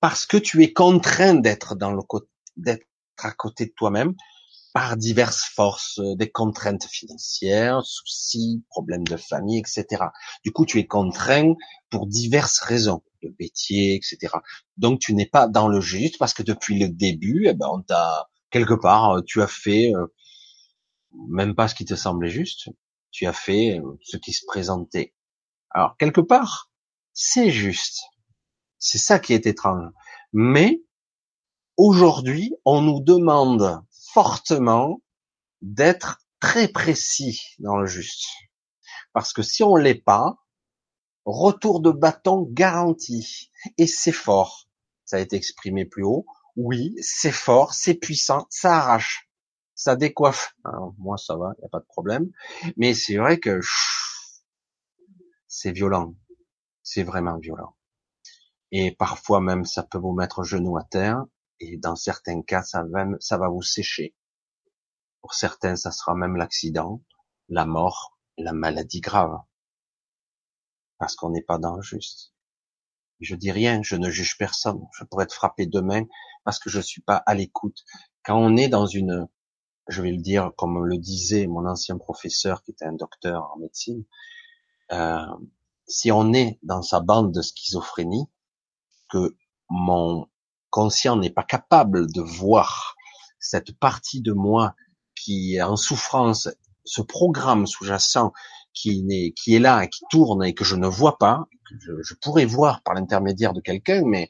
parce 0.00 0.26
que 0.26 0.36
tu 0.36 0.62
es 0.62 0.72
contraint 0.72 1.34
d'être 1.34 1.74
dans 1.74 1.92
le 1.92 2.02
d'être 2.56 2.82
être 2.82 3.26
à 3.26 3.32
côté 3.32 3.66
de 3.66 3.72
toi-même 3.76 4.14
par 4.72 4.96
diverses 4.96 5.44
forces, 5.54 5.98
euh, 5.98 6.14
des 6.16 6.30
contraintes 6.30 6.86
financières, 6.86 7.82
soucis, 7.84 8.64
problèmes 8.68 9.06
de 9.06 9.16
famille, 9.16 9.58
etc. 9.58 10.04
Du 10.44 10.52
coup, 10.52 10.64
tu 10.64 10.78
es 10.78 10.86
contraint 10.86 11.54
pour 11.90 12.06
diverses 12.06 12.60
raisons, 12.60 13.02
de 13.22 13.34
métier, 13.38 13.94
etc. 13.94 14.34
Donc, 14.76 15.00
tu 15.00 15.14
n'es 15.14 15.26
pas 15.26 15.48
dans 15.48 15.68
le 15.68 15.80
juste 15.80 16.18
parce 16.18 16.34
que 16.34 16.42
depuis 16.42 16.78
le 16.78 16.88
début, 16.88 17.46
eh 17.48 17.54
ben, 17.54 17.68
on 17.70 17.82
t'a 17.82 18.28
quelque 18.50 18.74
part, 18.74 19.16
euh, 19.16 19.22
tu 19.26 19.42
as 19.42 19.48
fait 19.48 19.92
euh, 19.94 20.06
même 21.28 21.54
pas 21.54 21.68
ce 21.68 21.74
qui 21.74 21.84
te 21.84 21.94
semblait 21.94 22.30
juste. 22.30 22.68
Tu 23.10 23.26
as 23.26 23.32
fait 23.32 23.80
ce 24.02 24.16
qui 24.16 24.32
se 24.32 24.44
présentait. 24.46 25.14
Alors, 25.70 25.96
quelque 25.96 26.20
part, 26.20 26.70
c'est 27.12 27.50
juste. 27.50 28.02
C'est 28.78 28.98
ça 28.98 29.18
qui 29.18 29.32
est 29.32 29.46
étrange. 29.46 29.90
Mais 30.32 30.80
aujourd'hui, 31.76 32.54
on 32.64 32.82
nous 32.82 33.00
demande 33.00 33.82
fortement 34.12 35.02
d'être 35.62 36.20
très 36.40 36.68
précis 36.68 37.42
dans 37.58 37.76
le 37.76 37.86
juste. 37.86 38.26
Parce 39.12 39.32
que 39.32 39.42
si 39.42 39.62
on 39.62 39.76
l'est 39.76 40.02
pas, 40.02 40.36
retour 41.24 41.80
de 41.80 41.90
bâton 41.90 42.46
garanti. 42.50 43.50
Et 43.78 43.86
c'est 43.86 44.12
fort. 44.12 44.68
Ça 45.04 45.16
a 45.16 45.20
été 45.20 45.36
exprimé 45.36 45.84
plus 45.84 46.04
haut. 46.04 46.26
Oui, 46.56 46.94
c'est 47.00 47.32
fort, 47.32 47.74
c'est 47.74 47.94
puissant, 47.94 48.46
ça 48.50 48.76
arrache, 48.76 49.28
ça 49.74 49.96
décoiffe. 49.96 50.54
moi, 50.98 51.16
ça 51.16 51.36
va, 51.36 51.52
il 51.56 51.60
n'y 51.60 51.66
a 51.66 51.68
pas 51.68 51.80
de 51.80 51.86
problème. 51.86 52.30
Mais 52.76 52.94
c'est 52.94 53.16
vrai 53.16 53.38
que 53.38 53.60
c'est 55.46 55.72
violent. 55.72 56.14
C'est 56.82 57.02
vraiment 57.02 57.38
violent. 57.38 57.76
Et 58.72 58.94
parfois 58.94 59.40
même, 59.40 59.64
ça 59.64 59.82
peut 59.82 59.98
vous 59.98 60.12
mettre 60.12 60.42
genou 60.42 60.76
à 60.76 60.84
terre 60.84 61.24
et 61.60 61.76
dans 61.76 61.96
certains 61.96 62.42
cas, 62.42 62.62
ça 62.62 62.82
va, 62.84 63.06
ça 63.20 63.38
va 63.38 63.48
vous 63.48 63.62
sécher. 63.62 64.14
Pour 65.20 65.34
certains, 65.34 65.76
ça 65.76 65.90
sera 65.90 66.14
même 66.14 66.36
l'accident, 66.36 67.02
la 67.48 67.66
mort, 67.66 68.18
la 68.38 68.52
maladie 68.52 69.00
grave. 69.00 69.38
Parce 70.98 71.14
qu'on 71.16 71.30
n'est 71.30 71.42
pas 71.42 71.58
dans 71.58 71.76
le 71.76 71.82
juste. 71.82 72.32
Je 73.20 73.34
dis 73.36 73.52
rien, 73.52 73.82
je 73.82 73.96
ne 73.96 74.10
juge 74.10 74.38
personne. 74.38 74.80
Je 74.98 75.04
pourrais 75.04 75.24
être 75.24 75.34
frappé 75.34 75.66
demain 75.66 76.04
parce 76.44 76.58
que 76.58 76.70
je 76.70 76.80
suis 76.80 77.02
pas 77.02 77.16
à 77.16 77.34
l'écoute. 77.34 77.84
Quand 78.24 78.38
on 78.38 78.56
est 78.56 78.68
dans 78.68 78.86
une, 78.86 79.28
je 79.88 80.00
vais 80.00 80.12
le 80.12 80.22
dire 80.22 80.52
comme 80.56 80.82
le 80.84 80.96
disait 80.96 81.46
mon 81.46 81.66
ancien 81.66 81.98
professeur 81.98 82.62
qui 82.62 82.70
était 82.70 82.86
un 82.86 82.94
docteur 82.94 83.50
en 83.54 83.58
médecine, 83.58 84.04
euh, 84.92 85.26
si 85.86 86.10
on 86.10 86.32
est 86.32 86.58
dans 86.62 86.82
sa 86.82 87.00
bande 87.00 87.32
de 87.32 87.42
schizophrénie, 87.42 88.26
que 89.10 89.36
mon 89.68 90.29
conscient 90.70 91.16
n'est 91.16 91.30
pas 91.30 91.42
capable 91.42 92.10
de 92.12 92.22
voir 92.22 92.96
cette 93.38 93.78
partie 93.78 94.20
de 94.20 94.32
moi 94.32 94.74
qui 95.14 95.56
est 95.56 95.62
en 95.62 95.76
souffrance, 95.76 96.48
ce 96.84 97.02
programme 97.02 97.66
sous-jacent 97.66 98.32
qui 98.72 99.04
est, 99.10 99.32
qui 99.32 99.54
est 99.54 99.58
là, 99.58 99.86
qui 99.86 100.04
tourne 100.10 100.44
et 100.44 100.54
que 100.54 100.64
je 100.64 100.76
ne 100.76 100.86
vois 100.86 101.18
pas, 101.18 101.46
que 101.68 102.02
je, 102.02 102.14
pourrais 102.14 102.46
voir 102.46 102.82
par 102.82 102.94
l'intermédiaire 102.94 103.52
de 103.52 103.60
quelqu'un, 103.60 104.02
mais 104.04 104.28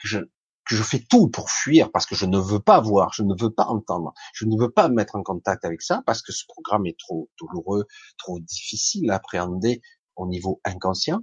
que 0.00 0.08
je, 0.08 0.18
que 0.18 0.74
je 0.74 0.82
fais 0.82 0.98
tout 0.98 1.28
pour 1.28 1.50
fuir 1.50 1.90
parce 1.92 2.06
que 2.06 2.14
je 2.14 2.26
ne 2.26 2.38
veux 2.38 2.60
pas 2.60 2.80
voir, 2.80 3.12
je 3.12 3.22
ne 3.22 3.34
veux 3.40 3.50
pas 3.50 3.66
entendre, 3.66 4.12
je 4.34 4.44
ne 4.44 4.58
veux 4.58 4.70
pas 4.70 4.88
me 4.88 4.94
mettre 4.94 5.14
en 5.14 5.22
contact 5.22 5.64
avec 5.64 5.82
ça 5.82 6.02
parce 6.04 6.22
que 6.22 6.32
ce 6.32 6.44
programme 6.48 6.86
est 6.86 6.98
trop 6.98 7.30
douloureux, 7.38 7.86
trop 8.18 8.40
difficile 8.40 9.10
à 9.10 9.16
appréhender 9.16 9.80
au 10.16 10.26
niveau 10.26 10.60
inconscient. 10.64 11.20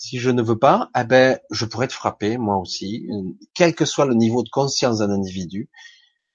Si 0.00 0.18
je 0.18 0.30
ne 0.30 0.40
veux 0.40 0.58
pas, 0.58 0.88
eh 0.98 1.04
ben, 1.04 1.38
je 1.50 1.66
pourrais 1.66 1.84
être 1.84 1.92
frappé, 1.92 2.38
moi 2.38 2.56
aussi, 2.56 3.06
quel 3.52 3.74
que 3.74 3.84
soit 3.84 4.06
le 4.06 4.14
niveau 4.14 4.42
de 4.42 4.48
conscience 4.48 5.00
d'un 5.00 5.10
individu. 5.10 5.68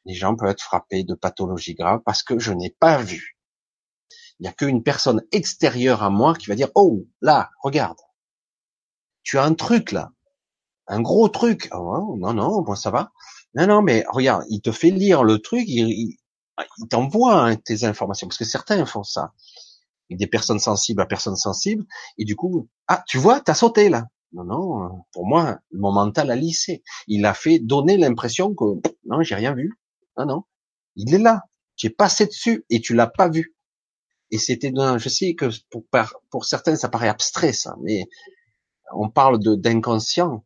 Les 0.06 0.14
gens 0.14 0.36
peuvent 0.36 0.52
être 0.52 0.62
frappés 0.62 1.04
de 1.04 1.16
pathologies 1.16 1.74
graves 1.74 2.02
parce 2.06 2.22
que 2.22 2.38
je 2.38 2.54
n'ai 2.54 2.70
pas 2.70 3.00
vu. 3.02 3.40
Il 4.40 4.44
n'y 4.44 4.50
a 4.50 4.54
qu'une 4.54 4.84
personne 4.84 5.24
extérieure 5.32 6.04
à 6.04 6.12
moi 6.12 6.36
qui 6.36 6.46
va 6.46 6.54
dire, 6.54 6.70
oh, 6.76 7.08
là, 7.22 7.50
regarde. 7.64 7.98
Tu 9.24 9.40
as 9.40 9.44
un 9.44 9.56
truc, 9.56 9.92
là. 9.92 10.12
Un 10.86 11.02
gros 11.02 11.28
truc. 11.28 11.68
Oh, 11.74 12.16
non, 12.20 12.34
non, 12.34 12.62
moi, 12.62 12.76
ça 12.76 12.92
va. 12.92 13.14
Non, 13.56 13.66
non, 13.66 13.82
mais 13.82 14.06
regarde, 14.10 14.46
il 14.48 14.62
te 14.62 14.72
fait 14.72 14.92
lire 14.92 15.24
le 15.24 15.40
truc, 15.40 15.64
il, 15.66 15.90
il, 15.90 16.18
t'envoie 16.88 17.42
hein, 17.42 17.56
tes 17.56 17.84
informations, 17.84 18.28
parce 18.28 18.38
que 18.38 18.46
certains 18.46 18.86
font 18.86 19.04
ça 19.04 19.34
des 20.12 20.28
personnes 20.28 20.60
sensibles 20.60 21.02
à 21.02 21.06
personnes 21.06 21.36
sensibles, 21.36 21.86
et 22.18 22.26
du 22.26 22.36
coup, 22.36 22.70
ah, 22.88 23.04
tu 23.08 23.18
vois, 23.18 23.42
t'as 23.42 23.56
sauté 23.56 23.90
là. 23.90 24.06
Non, 24.34 24.44
non, 24.44 25.04
pour 25.14 25.26
moi, 25.26 25.60
mon 25.72 25.94
mental 25.94 26.30
a 26.30 26.36
lissé. 26.36 26.84
Il 27.08 27.26
a 27.26 27.34
fait 27.34 27.60
donner 27.60 27.98
l'impression 27.98 28.54
que 28.54 28.66
non, 29.06 29.22
j'ai 29.22 29.36
rien 29.36 29.54
vu. 29.54 29.80
Non, 30.18 30.26
non, 30.26 30.44
il 30.96 31.14
est 31.14 31.20
là. 31.20 31.44
Es 31.84 31.90
passé 31.90 32.26
dessus 32.26 32.66
et 32.70 32.82
tu 32.82 32.94
l'as 32.94 33.08
pas 33.08 33.30
vu. 33.30 33.56
Et 34.32 34.38
c'était, 34.38 34.72
je 34.76 35.10
sais 35.10 35.36
que 35.36 35.50
pour, 35.70 35.84
pour 36.30 36.46
certains, 36.46 36.76
ça 36.76 36.90
paraît 36.90 37.10
abstrait 37.10 37.54
ça, 37.54 37.76
mais 37.82 38.06
on 38.94 39.10
parle 39.10 39.40
de 39.40 39.56
d'inconscient. 39.56 40.44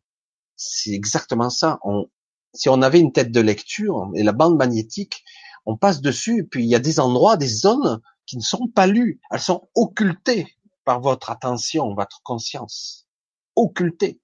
C'est 0.56 0.92
exactement 0.92 1.50
ça. 1.50 1.78
On, 1.82 2.06
si 2.52 2.68
on 2.68 2.82
avait 2.82 3.00
une 3.00 3.12
tête 3.12 3.32
de 3.32 3.40
lecture 3.40 4.10
et 4.14 4.22
la 4.22 4.32
bande 4.32 4.56
magnétique, 4.56 5.24
on 5.66 5.76
passe 5.76 6.00
dessus, 6.00 6.40
et 6.40 6.42
puis 6.42 6.64
il 6.64 6.68
y 6.68 6.74
a 6.74 6.80
des 6.80 7.00
endroits, 7.00 7.36
des 7.36 7.48
zones 7.48 8.00
qui 8.30 8.36
ne 8.36 8.42
sont 8.42 8.68
pas 8.68 8.86
lues, 8.86 9.20
elles 9.32 9.40
sont 9.40 9.68
occultées 9.74 10.46
par 10.84 11.00
votre 11.00 11.30
attention, 11.30 11.94
votre 11.94 12.22
conscience, 12.22 13.08
occultées. 13.56 14.20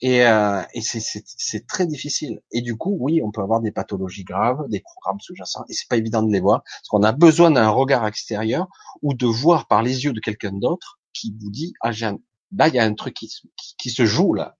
Et, 0.00 0.26
euh, 0.26 0.62
et 0.74 0.80
c'est 0.82 1.66
très 1.68 1.86
difficile. 1.86 2.42
Et 2.50 2.62
du 2.62 2.76
coup, 2.76 2.96
oui, 2.98 3.22
on 3.22 3.30
peut 3.30 3.40
avoir 3.40 3.60
des 3.60 3.70
pathologies 3.70 4.24
graves, 4.24 4.68
des 4.68 4.80
programmes 4.80 5.20
sous-jacents, 5.20 5.64
et 5.68 5.74
c'est 5.74 5.88
pas 5.88 5.96
évident 5.96 6.24
de 6.24 6.32
les 6.32 6.40
voir, 6.40 6.64
parce 6.64 6.88
qu'on 6.88 7.04
a 7.04 7.12
besoin 7.12 7.52
d'un 7.52 7.68
regard 7.68 8.04
extérieur 8.04 8.66
ou 9.00 9.14
de 9.14 9.26
voir 9.26 9.68
par 9.68 9.84
les 9.84 10.04
yeux 10.04 10.12
de 10.12 10.20
quelqu'un 10.20 10.52
d'autre 10.52 10.98
qui 11.12 11.32
vous 11.40 11.50
dit, 11.50 11.72
ah, 11.82 11.92
un, 12.02 12.18
là, 12.50 12.66
il 12.66 12.74
y 12.74 12.80
a 12.80 12.84
un 12.84 12.94
truc 12.94 13.14
qui, 13.14 13.30
qui 13.78 13.90
se 13.90 14.04
joue 14.04 14.34
là 14.34 14.56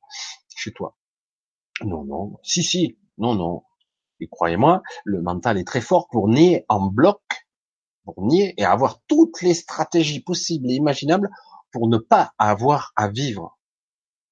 chez 0.54 0.72
toi. 0.72 0.96
Non, 1.82 2.04
non, 2.04 2.38
si, 2.44 2.62
si, 2.62 2.98
non, 3.18 3.34
non. 3.34 3.64
Et 4.20 4.28
croyez-moi, 4.28 4.80
le 5.04 5.22
mental 5.22 5.58
est 5.58 5.66
très 5.66 5.80
fort 5.80 6.06
pour 6.08 6.28
nier 6.28 6.64
en 6.68 6.86
bloc 6.86 7.20
pour 8.06 8.22
nier 8.22 8.54
et 8.56 8.64
avoir 8.64 9.02
toutes 9.08 9.42
les 9.42 9.52
stratégies 9.52 10.20
possibles 10.20 10.70
et 10.70 10.74
imaginables 10.74 11.28
pour 11.72 11.88
ne 11.88 11.98
pas 11.98 12.32
avoir 12.38 12.92
à 12.94 13.08
vivre 13.08 13.58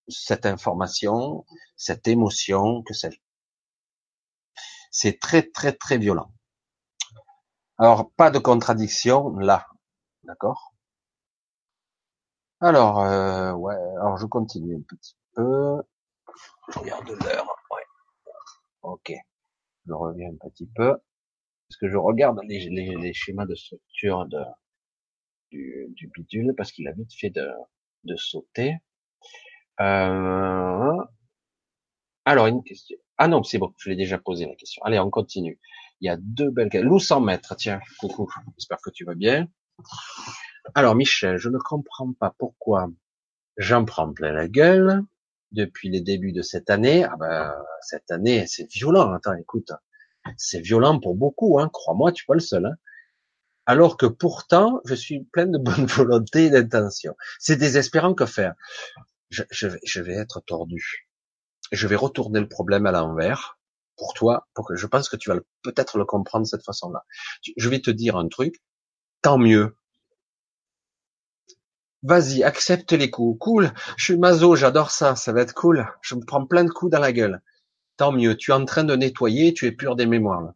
cette 0.08 0.46
information, 0.46 1.44
cette 1.76 2.06
émotion 2.06 2.82
que 2.84 2.94
celle. 2.94 3.16
C'est 4.92 5.18
très 5.18 5.42
très 5.42 5.72
très 5.72 5.98
violent. 5.98 6.30
Alors 7.76 8.12
pas 8.12 8.30
de 8.30 8.38
contradiction 8.38 9.36
là, 9.38 9.66
d'accord? 10.22 10.72
Alors 12.60 13.00
euh, 13.00 13.52
ouais, 13.54 13.74
alors 13.74 14.16
je 14.18 14.26
continue 14.26 14.76
un 14.76 14.82
petit 14.82 15.16
peu. 15.34 15.82
Je 16.68 16.78
regarde 16.78 17.08
l'heure. 17.08 17.48
Ouais. 17.72 17.82
Ok. 18.82 19.12
Je 19.86 19.92
reviens 19.92 20.30
un 20.30 20.48
petit 20.48 20.66
peu 20.66 20.96
parce 21.68 21.78
que 21.78 21.88
je 21.88 21.96
regarde 21.96 22.40
les, 22.46 22.68
les, 22.68 22.94
les 22.96 23.12
schémas 23.12 23.46
de 23.46 23.54
structure 23.54 24.26
de, 24.26 24.40
du, 25.50 25.86
du 25.90 26.08
bidule, 26.08 26.54
parce 26.56 26.72
qu'il 26.72 26.86
a 26.88 26.92
vite 26.92 27.12
fait 27.12 27.30
de, 27.30 27.48
de 28.04 28.16
sauter. 28.16 28.76
Euh... 29.80 30.96
Alors, 32.24 32.46
une 32.46 32.62
question. 32.62 32.96
Ah 33.18 33.28
non, 33.28 33.42
c'est 33.42 33.58
bon, 33.58 33.72
je 33.78 33.90
l'ai 33.90 33.96
déjà 33.96 34.18
posé 34.18 34.46
la 34.46 34.54
question. 34.54 34.82
Allez, 34.84 34.98
on 34.98 35.10
continue. 35.10 35.60
Il 36.00 36.06
y 36.06 36.08
a 36.08 36.16
deux 36.16 36.50
belles... 36.50 36.70
Lou 36.82 36.98
100 36.98 37.20
mètres, 37.20 37.54
tiens, 37.56 37.80
coucou, 37.98 38.28
j'espère 38.56 38.78
que 38.82 38.90
tu 38.90 39.04
vas 39.04 39.14
bien. 39.14 39.48
Alors, 40.74 40.94
Michel, 40.94 41.36
je 41.36 41.48
ne 41.48 41.58
comprends 41.58 42.12
pas 42.12 42.34
pourquoi 42.38 42.88
j'en 43.56 43.84
prends 43.84 44.12
plein 44.12 44.32
la 44.32 44.48
gueule 44.48 45.02
depuis 45.52 45.88
les 45.90 46.00
débuts 46.00 46.32
de 46.32 46.42
cette 46.42 46.70
année. 46.70 47.04
Ah 47.04 47.16
ben, 47.18 47.54
cette 47.82 48.10
année, 48.10 48.46
c'est 48.46 48.70
violent. 48.70 49.12
Attends, 49.12 49.34
écoute, 49.34 49.70
c'est 50.36 50.60
violent 50.60 50.98
pour 51.00 51.14
beaucoup, 51.14 51.58
hein, 51.58 51.68
crois-moi, 51.72 52.12
tu 52.12 52.24
pas 52.26 52.34
le 52.34 52.40
seul. 52.40 52.66
Hein. 52.66 52.74
Alors 53.66 53.96
que 53.96 54.06
pourtant, 54.06 54.80
je 54.84 54.94
suis 54.94 55.24
plein 55.24 55.46
de 55.46 55.58
bonne 55.58 55.86
volonté 55.86 56.46
et 56.46 56.50
d'intention. 56.50 57.14
C'est 57.38 57.56
désespérant 57.56 58.14
que 58.14 58.26
faire. 58.26 58.54
Je, 59.30 59.42
je, 59.50 59.66
vais, 59.66 59.80
je 59.84 60.00
vais 60.00 60.14
être 60.14 60.40
tordu. 60.40 61.08
Je 61.72 61.86
vais 61.86 61.96
retourner 61.96 62.40
le 62.40 62.48
problème 62.48 62.86
à 62.86 62.92
l'envers 62.92 63.58
pour 63.96 64.12
toi, 64.14 64.48
pour 64.54 64.66
que 64.66 64.76
je 64.76 64.86
pense 64.86 65.08
que 65.08 65.16
tu 65.16 65.30
vas 65.30 65.38
peut-être 65.62 65.98
le 65.98 66.04
comprendre 66.04 66.44
de 66.44 66.48
cette 66.48 66.64
façon-là. 66.64 67.04
Je 67.56 67.68
vais 67.68 67.80
te 67.80 67.90
dire 67.90 68.16
un 68.16 68.28
truc. 68.28 68.56
Tant 69.22 69.38
mieux. 69.38 69.76
Vas-y, 72.02 72.42
accepte 72.42 72.92
les 72.92 73.10
coups. 73.10 73.38
Cool. 73.40 73.72
Je 73.96 74.04
suis 74.04 74.18
maso, 74.18 74.56
j'adore 74.56 74.90
ça. 74.90 75.16
Ça 75.16 75.32
va 75.32 75.40
être 75.40 75.54
cool. 75.54 75.88
Je 76.02 76.14
me 76.16 76.24
prends 76.24 76.44
plein 76.44 76.64
de 76.64 76.70
coups 76.70 76.92
dans 76.92 77.00
la 77.00 77.12
gueule 77.12 77.40
tant 77.96 78.12
mieux. 78.12 78.36
Tu 78.36 78.50
es 78.50 78.54
en 78.54 78.64
train 78.64 78.84
de 78.84 78.96
nettoyer, 78.96 79.54
tu 79.54 79.66
es 79.66 79.72
pur 79.72 79.96
des 79.96 80.06
mémoires. 80.06 80.52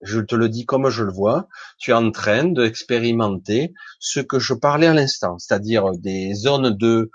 Je 0.00 0.20
te 0.20 0.34
le 0.36 0.48
dis 0.48 0.64
comme 0.64 0.88
je 0.90 1.02
le 1.02 1.12
vois. 1.12 1.48
Tu 1.78 1.90
es 1.90 1.94
en 1.94 2.10
train 2.10 2.44
d'expérimenter 2.44 3.74
ce 3.98 4.20
que 4.20 4.38
je 4.38 4.54
parlais 4.54 4.86
à 4.86 4.94
l'instant, 4.94 5.38
c'est-à-dire 5.38 5.90
des 5.92 6.34
zones 6.34 6.76
de 6.76 7.10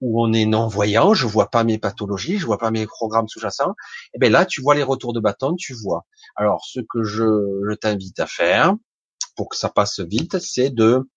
où 0.00 0.22
on 0.22 0.32
est 0.32 0.46
non-voyant, 0.46 1.12
je 1.12 1.26
vois 1.26 1.50
pas 1.50 1.64
mes 1.64 1.78
pathologies, 1.78 2.38
je 2.38 2.46
vois 2.46 2.58
pas 2.58 2.70
mes 2.70 2.86
programmes 2.86 3.26
sous-jacents, 3.26 3.70
et 3.70 4.10
eh 4.14 4.18
bien 4.20 4.30
là, 4.30 4.46
tu 4.46 4.62
vois 4.62 4.76
les 4.76 4.84
retours 4.84 5.12
de 5.12 5.18
bâton, 5.18 5.56
tu 5.56 5.74
vois. 5.74 6.06
Alors, 6.36 6.64
ce 6.64 6.78
que 6.80 7.02
je, 7.02 7.24
je 7.68 7.74
t'invite 7.74 8.20
à 8.20 8.26
faire, 8.26 8.74
pour 9.36 9.48
que 9.48 9.56
ça 9.56 9.68
passe 9.68 10.00
vite, 10.00 10.38
c'est 10.38 10.70
de 10.70 11.08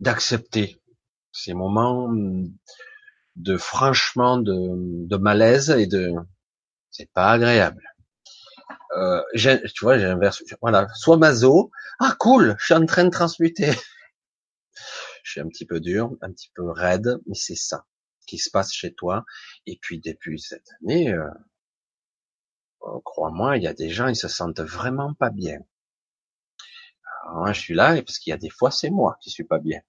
d'accepter 0.00 0.80
ces 1.32 1.52
moments 1.54 2.12
de 3.42 3.56
franchement 3.56 4.38
de, 4.38 4.54
de 5.06 5.16
malaise 5.16 5.70
et 5.70 5.86
de 5.86 6.12
c'est 6.90 7.10
pas 7.12 7.32
agréable. 7.32 7.82
Euh, 8.96 9.22
tu 9.34 9.84
vois, 9.84 9.98
j'inverse. 9.98 10.42
Voilà, 10.60 10.88
soit 10.94 11.16
mazo. 11.16 11.70
Ah 12.00 12.16
cool, 12.18 12.56
je 12.58 12.64
suis 12.66 12.74
en 12.74 12.86
train 12.86 13.04
de 13.04 13.10
transmuter. 13.10 13.70
je 15.24 15.30
suis 15.30 15.40
un 15.40 15.48
petit 15.48 15.66
peu 15.66 15.80
dur, 15.80 16.10
un 16.22 16.32
petit 16.32 16.50
peu 16.54 16.68
raide, 16.70 17.18
mais 17.26 17.34
c'est 17.34 17.56
ça 17.56 17.86
qui 18.26 18.38
se 18.38 18.50
passe 18.50 18.72
chez 18.72 18.94
toi. 18.94 19.24
Et 19.66 19.78
puis 19.80 20.00
depuis 20.00 20.40
cette 20.40 20.68
année, 20.82 21.12
euh, 21.12 21.28
oh, 22.80 23.00
crois-moi, 23.00 23.56
il 23.56 23.62
y 23.64 23.66
a 23.66 23.74
des 23.74 23.90
gens, 23.90 24.08
ils 24.08 24.16
se 24.16 24.28
sentent 24.28 24.60
vraiment 24.60 25.14
pas 25.14 25.30
bien. 25.30 25.58
Alors, 27.24 27.38
moi, 27.38 27.52
je 27.52 27.60
suis 27.60 27.74
là 27.74 28.00
parce 28.02 28.18
qu'il 28.18 28.30
y 28.30 28.34
a 28.34 28.38
des 28.38 28.50
fois, 28.50 28.70
c'est 28.70 28.90
moi 28.90 29.16
qui 29.20 29.30
suis 29.30 29.44
pas 29.44 29.58
bien. 29.58 29.80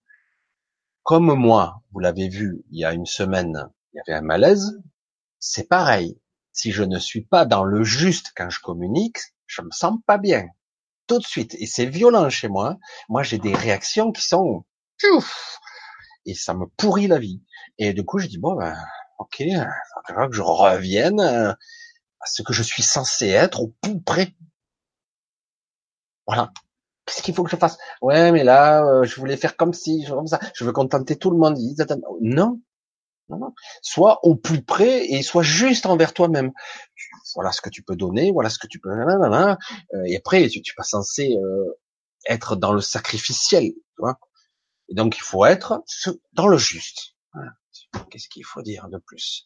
Comme 1.03 1.33
moi, 1.33 1.81
vous 1.91 1.99
l'avez 1.99 2.29
vu, 2.29 2.63
il 2.71 2.79
y 2.79 2.85
a 2.85 2.93
une 2.93 3.05
semaine, 3.05 3.69
il 3.93 3.97
y 3.97 3.99
avait 4.01 4.17
un 4.17 4.21
malaise. 4.21 4.81
C'est 5.39 5.67
pareil. 5.67 6.19
Si 6.53 6.71
je 6.71 6.83
ne 6.83 6.99
suis 6.99 7.25
pas 7.25 7.45
dans 7.45 7.63
le 7.63 7.83
juste 7.83 8.31
quand 8.35 8.49
je 8.49 8.59
communique, 8.59 9.17
je 9.47 9.61
me 9.61 9.71
sens 9.71 9.97
pas 10.05 10.17
bien. 10.17 10.47
Tout 11.07 11.19
de 11.19 11.25
suite. 11.25 11.55
Et 11.55 11.65
c'est 11.65 11.85
violent 11.87 12.29
chez 12.29 12.47
moi. 12.47 12.77
Moi, 13.09 13.23
j'ai 13.23 13.39
des 13.39 13.55
réactions 13.55 14.11
qui 14.11 14.21
sont, 14.21 14.65
et 16.25 16.35
ça 16.35 16.53
me 16.53 16.67
pourrit 16.77 17.07
la 17.07 17.19
vie. 17.19 17.41
Et 17.77 17.93
du 17.93 18.05
coup, 18.05 18.19
je 18.19 18.27
dis, 18.27 18.37
bon, 18.37 18.55
ben, 18.55 18.75
ok, 19.17 19.43
faudra 20.07 20.27
que 20.27 20.35
je 20.35 20.41
revienne 20.41 21.19
à 21.19 21.57
ce 22.25 22.43
que 22.43 22.53
je 22.53 22.63
suis 22.63 22.83
censé 22.83 23.27
être 23.29 23.61
au 23.61 23.67
plus 23.81 24.01
près. 24.01 24.33
Voilà. 26.27 26.51
Qu'est-ce 27.11 27.23
qu'il 27.23 27.35
faut 27.35 27.43
que 27.43 27.51
je 27.51 27.57
fasse 27.57 27.77
Ouais, 28.01 28.31
mais 28.31 28.45
là, 28.45 28.85
euh, 28.85 29.03
je 29.03 29.17
voulais 29.17 29.35
faire 29.35 29.57
comme 29.57 29.73
si, 29.73 30.05
comme 30.07 30.27
ça. 30.27 30.39
Je 30.55 30.63
veux 30.63 30.71
contenter 30.71 31.17
tout 31.17 31.29
le 31.29 31.37
monde. 31.37 31.57
Non, 32.21 32.61
non, 33.27 33.37
non. 33.37 33.53
Sois 33.81 34.19
au 34.23 34.35
plus 34.35 34.63
près 34.63 35.05
et 35.07 35.21
sois 35.21 35.43
juste 35.43 35.85
envers 35.85 36.13
toi-même. 36.13 36.51
Voilà 37.35 37.51
ce 37.51 37.59
que 37.59 37.69
tu 37.69 37.83
peux 37.83 37.97
donner, 37.97 38.31
voilà 38.31 38.49
ce 38.49 38.59
que 38.59 38.67
tu 38.67 38.79
peux. 38.79 38.89
Euh, 38.89 39.55
et 40.05 40.15
après, 40.15 40.47
tu, 40.47 40.61
tu 40.61 40.73
pas 40.73 40.83
censé 40.83 41.35
euh, 41.35 41.77
être 42.29 42.55
dans 42.55 42.71
le 42.71 42.81
sacrificiel, 42.81 43.73
tu 43.73 43.97
vois. 43.97 44.17
Et 44.87 44.95
donc, 44.95 45.17
il 45.17 45.21
faut 45.21 45.45
être 45.45 45.83
dans 46.31 46.47
le 46.47 46.57
juste. 46.57 47.15
Qu'est-ce 48.09 48.29
qu'il 48.29 48.45
faut 48.45 48.61
dire 48.61 48.87
de 48.87 48.99
plus? 48.99 49.45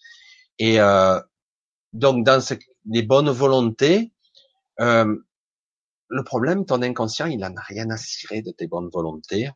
Et 0.60 0.80
euh, 0.80 1.20
donc, 1.94 2.24
dans 2.24 2.44
les 2.86 3.02
bonnes 3.02 3.30
volontés, 3.30 4.12
euh, 4.80 5.16
le 6.08 6.24
problème, 6.24 6.66
ton 6.66 6.82
inconscient, 6.82 7.26
il 7.26 7.44
en 7.44 7.56
a 7.56 7.62
rien 7.62 7.90
à 7.90 7.98
cirer 7.98 8.42
de 8.42 8.52
tes 8.52 8.68
bonnes 8.68 8.90
volontés. 8.90 9.50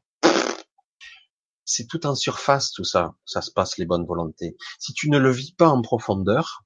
C'est 1.65 1.87
tout 1.87 2.07
en 2.07 2.15
surface, 2.15 2.71
tout 2.71 2.83
ça. 2.83 3.13
Ça 3.25 3.41
se 3.41 3.51
passe, 3.51 3.77
les 3.77 3.85
bonnes 3.85 4.05
volontés. 4.05 4.57
Si 4.79 4.93
tu 4.93 5.09
ne 5.09 5.19
le 5.19 5.31
vis 5.31 5.53
pas 5.53 5.69
en 5.69 5.81
profondeur, 5.81 6.63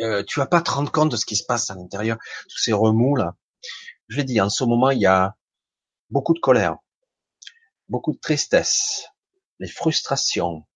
euh, 0.00 0.22
tu 0.24 0.38
vas 0.38 0.46
pas 0.46 0.62
te 0.62 0.70
rendre 0.70 0.92
compte 0.92 1.10
de 1.10 1.16
ce 1.16 1.26
qui 1.26 1.36
se 1.36 1.44
passe 1.44 1.70
à 1.70 1.74
l'intérieur, 1.74 2.18
tous 2.48 2.58
ces 2.58 2.72
remous 2.72 3.16
là. 3.16 3.36
Je 4.08 4.16
l'ai 4.16 4.24
dit, 4.24 4.40
en 4.40 4.48
ce 4.48 4.64
moment, 4.64 4.90
il 4.90 5.00
y 5.00 5.06
a 5.06 5.36
beaucoup 6.08 6.34
de 6.34 6.40
colère, 6.40 6.76
beaucoup 7.88 8.12
de 8.12 8.18
tristesse, 8.18 9.06
les 9.58 9.68
frustrations, 9.68 10.66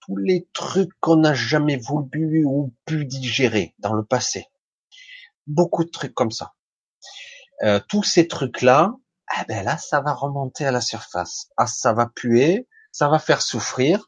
tous 0.00 0.16
les 0.16 0.48
trucs 0.52 0.92
qu'on 1.00 1.16
n'a 1.16 1.34
jamais 1.34 1.76
voulu 1.76 2.44
ou 2.44 2.74
pu 2.86 3.04
digérer 3.04 3.74
dans 3.78 3.92
le 3.92 4.04
passé. 4.04 4.46
Beaucoup 5.46 5.84
de 5.84 5.90
trucs 5.90 6.14
comme 6.14 6.30
ça. 6.30 6.54
Euh, 7.62 7.80
tous 7.88 8.04
ces 8.04 8.28
trucs-là, 8.28 8.94
ah 9.28 9.44
ben 9.48 9.64
là, 9.64 9.76
ça 9.78 10.00
va 10.00 10.12
remonter 10.12 10.64
à 10.64 10.70
la 10.70 10.80
surface. 10.80 11.48
Ah, 11.56 11.66
ça 11.66 11.92
va 11.92 12.06
puer, 12.06 12.68
ça 12.92 13.08
va 13.08 13.18
faire 13.18 13.42
souffrir, 13.42 14.06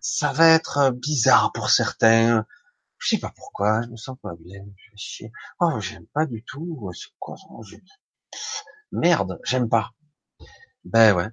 ça 0.00 0.32
va 0.32 0.48
être 0.48 0.90
bizarre 0.90 1.52
pour 1.52 1.70
certains. 1.70 2.46
Je 2.98 3.08
sais 3.08 3.18
pas 3.18 3.32
pourquoi, 3.34 3.82
je 3.82 3.88
me 3.88 3.96
sens 3.96 4.16
pas 4.22 4.34
bien, 4.38 4.64
je 4.76 4.96
chier. 4.96 5.32
Oh, 5.60 5.80
j'aime 5.80 6.06
pas 6.14 6.26
du 6.26 6.44
tout. 6.44 6.90
C'est 6.94 7.10
quoi 7.18 7.36
ça 7.36 7.76
Merde, 8.92 9.40
j'aime 9.44 9.68
pas. 9.68 9.90
Ben 10.84 11.14
ouais. 11.14 11.28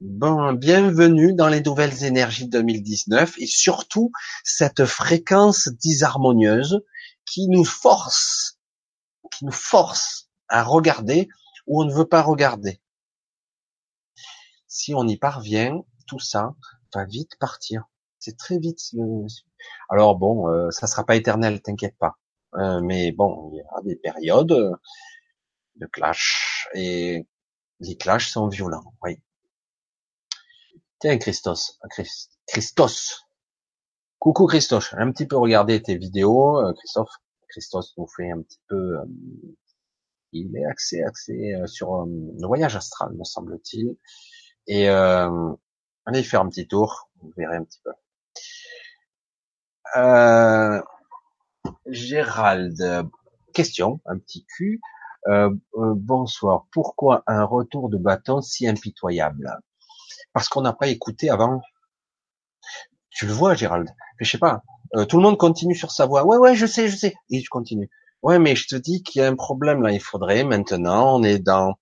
Bon, 0.00 0.52
bienvenue 0.52 1.32
dans 1.32 1.48
les 1.48 1.62
nouvelles 1.62 2.04
énergies 2.04 2.48
2019 2.48 3.38
et 3.38 3.46
surtout 3.46 4.12
cette 4.42 4.84
fréquence 4.84 5.68
disharmonieuse 5.68 6.84
qui 7.24 7.48
nous 7.48 7.64
force 7.64 8.58
qui 9.36 9.44
nous 9.44 9.52
force 9.52 10.30
à 10.48 10.62
regarder 10.62 11.28
où 11.66 11.82
on 11.82 11.84
ne 11.84 11.92
veut 11.92 12.06
pas 12.06 12.22
regarder. 12.22 12.80
Si 14.66 14.94
on 14.94 15.06
y 15.06 15.16
parvient, 15.16 15.82
tout 16.06 16.18
ça 16.18 16.54
va 16.94 17.04
vite 17.04 17.36
partir. 17.38 17.84
C'est 18.18 18.36
très 18.36 18.58
vite. 18.58 18.80
Alors 19.88 20.16
bon, 20.16 20.48
euh, 20.48 20.70
ça 20.70 20.86
sera 20.86 21.04
pas 21.04 21.16
éternel, 21.16 21.60
t'inquiète 21.62 21.96
pas. 21.98 22.16
Euh, 22.54 22.80
mais 22.80 23.12
bon, 23.12 23.50
il 23.52 23.58
y 23.58 23.60
a 23.60 23.82
des 23.82 23.96
périodes 23.96 24.78
de 25.76 25.86
clash 25.86 26.68
et 26.74 27.26
les 27.80 27.96
clashs 27.96 28.30
sont 28.30 28.48
violents. 28.48 28.94
Oui. 29.02 29.20
Tiens, 31.00 31.18
Christos, 31.18 31.78
Christos. 32.46 33.26
Coucou 34.18 34.46
Christos, 34.46 34.94
un 34.96 35.12
petit 35.12 35.26
peu 35.26 35.36
regarder 35.36 35.82
tes 35.82 35.98
vidéos, 35.98 36.58
euh, 36.58 36.72
Christophe. 36.72 37.12
Christos 37.54 37.94
nous 37.98 38.08
fait 38.08 38.32
un 38.32 38.42
petit 38.42 38.58
peu, 38.66 38.98
euh, 38.98 39.04
il 40.32 40.56
est 40.56 40.64
axé, 40.64 41.04
axé 41.04 41.54
euh, 41.54 41.68
sur 41.68 41.94
euh, 41.94 42.04
le 42.06 42.46
voyage 42.48 42.74
astral, 42.74 43.12
me 43.12 43.22
semble-t-il. 43.22 43.96
Et 44.66 44.88
allez 44.88 46.22
faire 46.24 46.40
un 46.40 46.48
petit 46.48 46.66
tour, 46.66 47.10
vous 47.20 47.32
verrez 47.36 47.56
un 47.56 47.64
petit 47.64 47.80
peu. 47.84 47.92
Gérald, 51.86 53.08
question, 53.52 54.00
un 54.06 54.18
petit 54.18 54.46
cul. 54.46 54.80
bonsoir. 55.72 56.66
Pourquoi 56.72 57.22
un 57.26 57.44
retour 57.44 57.88
de 57.88 57.98
bâton 57.98 58.40
si 58.40 58.66
impitoyable? 58.66 59.60
Parce 60.32 60.48
qu'on 60.48 60.62
n'a 60.62 60.72
pas 60.72 60.88
écouté 60.88 61.30
avant. 61.30 61.60
Tu 63.10 63.26
le 63.26 63.32
vois, 63.32 63.54
Gérald. 63.54 63.88
Je 64.18 64.28
sais 64.28 64.38
pas. 64.38 64.62
Euh, 64.96 65.04
tout 65.04 65.16
le 65.16 65.22
monde 65.22 65.38
continue 65.38 65.74
sur 65.74 65.90
sa 65.90 66.06
voie. 66.06 66.24
Ouais, 66.24 66.36
ouais, 66.36 66.54
je 66.54 66.66
sais, 66.66 66.88
je 66.88 66.96
sais. 66.96 67.14
Et 67.30 67.40
je 67.40 67.48
continue. 67.48 67.90
Ouais, 68.22 68.38
mais 68.38 68.56
je 68.56 68.66
te 68.66 68.76
dis 68.76 69.02
qu'il 69.02 69.20
y 69.20 69.24
a 69.24 69.28
un 69.28 69.36
problème 69.36 69.82
là. 69.82 69.92
Il 69.92 70.00
faudrait 70.00 70.44
maintenant, 70.44 71.18
on 71.18 71.22
est 71.22 71.38
dans, 71.38 71.74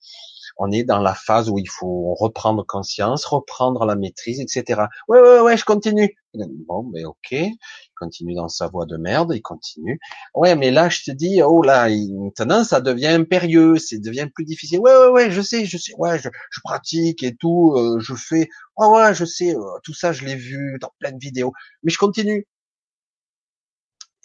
on 0.58 0.70
est 0.70 0.84
dans 0.84 0.98
la 0.98 1.14
phase 1.14 1.48
où 1.50 1.58
il 1.58 1.68
faut 1.68 2.14
reprendre 2.14 2.64
conscience, 2.66 3.24
reprendre 3.24 3.84
la 3.84 3.96
maîtrise, 3.96 4.40
etc. 4.40 4.82
Ouais, 5.08 5.20
ouais, 5.20 5.40
ouais, 5.40 5.56
je 5.56 5.64
continue. 5.64 6.16
Bon, 6.34 6.84
mais 6.92 7.02
ben, 7.02 7.08
ok. 7.08 7.30
Il 7.32 7.58
continue 7.96 8.34
dans 8.34 8.48
sa 8.48 8.68
voie 8.68 8.86
de 8.86 8.96
merde, 8.96 9.32
il 9.34 9.42
continue. 9.42 10.00
Ouais, 10.34 10.56
mais 10.56 10.70
là, 10.70 10.88
je 10.88 11.02
te 11.04 11.10
dis, 11.10 11.42
oh 11.42 11.62
là, 11.62 11.88
maintenant, 11.90 12.64
ça 12.64 12.80
devient 12.80 13.08
impérieux, 13.08 13.78
ça 13.78 13.96
devient 13.98 14.28
plus 14.34 14.44
difficile. 14.44 14.80
Ouais, 14.80 14.96
ouais, 14.96 15.08
ouais, 15.08 15.30
je 15.30 15.42
sais, 15.42 15.64
je 15.64 15.76
sais. 15.78 15.92
Ouais, 15.98 16.18
je, 16.18 16.28
pratique 16.64 17.22
et 17.22 17.34
tout, 17.36 17.74
euh, 17.76 17.98
je 18.00 18.14
fais. 18.14 18.48
Ouais, 18.76 18.86
ouais, 18.88 19.14
je 19.14 19.24
sais. 19.24 19.54
Euh, 19.54 19.60
tout 19.84 19.94
ça, 19.94 20.12
je 20.12 20.24
l'ai 20.24 20.36
vu 20.36 20.78
dans 20.80 20.90
plein 20.98 21.12
de 21.12 21.18
vidéos. 21.20 21.52
Mais 21.82 21.90
je 21.90 21.98
continue. 21.98 22.46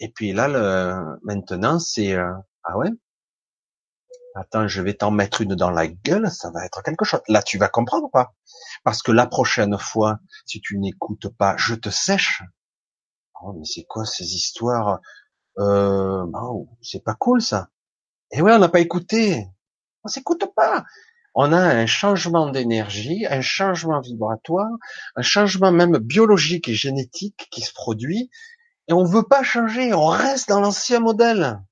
Et 0.00 0.08
puis 0.10 0.32
là, 0.32 0.48
le, 0.48 1.18
maintenant, 1.22 1.78
c'est 1.78 2.14
euh, 2.14 2.32
ah 2.64 2.78
ouais? 2.78 2.90
Attends, 4.34 4.68
je 4.68 4.82
vais 4.82 4.94
t'en 4.94 5.10
mettre 5.10 5.40
une 5.40 5.56
dans 5.56 5.70
la 5.70 5.88
gueule, 5.88 6.30
ça 6.30 6.50
va 6.50 6.64
être 6.64 6.82
quelque 6.82 7.04
chose. 7.04 7.20
Là, 7.28 7.42
tu 7.42 7.58
vas 7.58 7.68
comprendre 7.68 8.08
pas, 8.10 8.34
parce 8.84 9.02
que 9.02 9.10
la 9.10 9.26
prochaine 9.26 9.76
fois, 9.78 10.20
si 10.46 10.60
tu 10.60 10.78
n'écoutes 10.78 11.28
pas, 11.28 11.56
je 11.56 11.74
te 11.74 11.90
sèche. 11.90 12.42
Oh, 13.42 13.52
mais 13.54 13.64
c'est 13.64 13.84
quoi 13.84 14.04
ces 14.04 14.34
histoires? 14.34 15.00
Euh, 15.58 16.24
oh, 16.34 16.68
C'est 16.82 17.02
pas 17.02 17.14
cool 17.14 17.42
ça. 17.42 17.70
Et 18.30 18.42
ouais, 18.42 18.52
on 18.52 18.58
n'a 18.58 18.68
pas 18.68 18.80
écouté. 18.80 19.48
On 20.04 20.08
s'écoute 20.08 20.44
pas. 20.54 20.84
On 21.34 21.52
a 21.52 21.58
un 21.58 21.86
changement 21.86 22.50
d'énergie, 22.50 23.26
un 23.26 23.40
changement 23.40 24.00
vibratoire, 24.00 24.70
un 25.16 25.22
changement 25.22 25.72
même 25.72 25.98
biologique 25.98 26.68
et 26.68 26.74
génétique 26.74 27.48
qui 27.50 27.62
se 27.62 27.72
produit 27.72 28.30
et 28.88 28.92
on 28.92 29.04
veut 29.04 29.22
pas 29.22 29.42
changer, 29.42 29.92
on 29.92 30.06
reste 30.06 30.48
dans 30.48 30.60
l'ancien 30.60 31.00
modèle. 31.00 31.62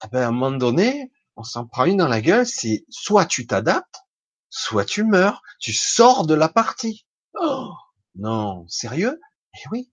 Ah 0.00 0.08
ben, 0.08 0.22
à 0.22 0.28
un 0.28 0.30
moment 0.30 0.56
donné, 0.56 1.10
on 1.36 1.42
s'en 1.42 1.66
prend 1.66 1.84
une 1.84 1.96
dans 1.98 2.08
la 2.08 2.20
gueule, 2.20 2.46
c'est 2.46 2.84
soit 2.90 3.24
tu 3.24 3.46
t'adaptes, 3.46 4.02
soit 4.50 4.84
tu 4.84 5.04
meurs, 5.04 5.42
tu 5.58 5.72
sors 5.72 6.26
de 6.26 6.34
la 6.34 6.48
partie. 6.48 7.06
Oh, 7.40 7.72
non, 8.14 8.66
sérieux? 8.68 9.18
Eh 9.54 9.68
oui. 9.70 9.90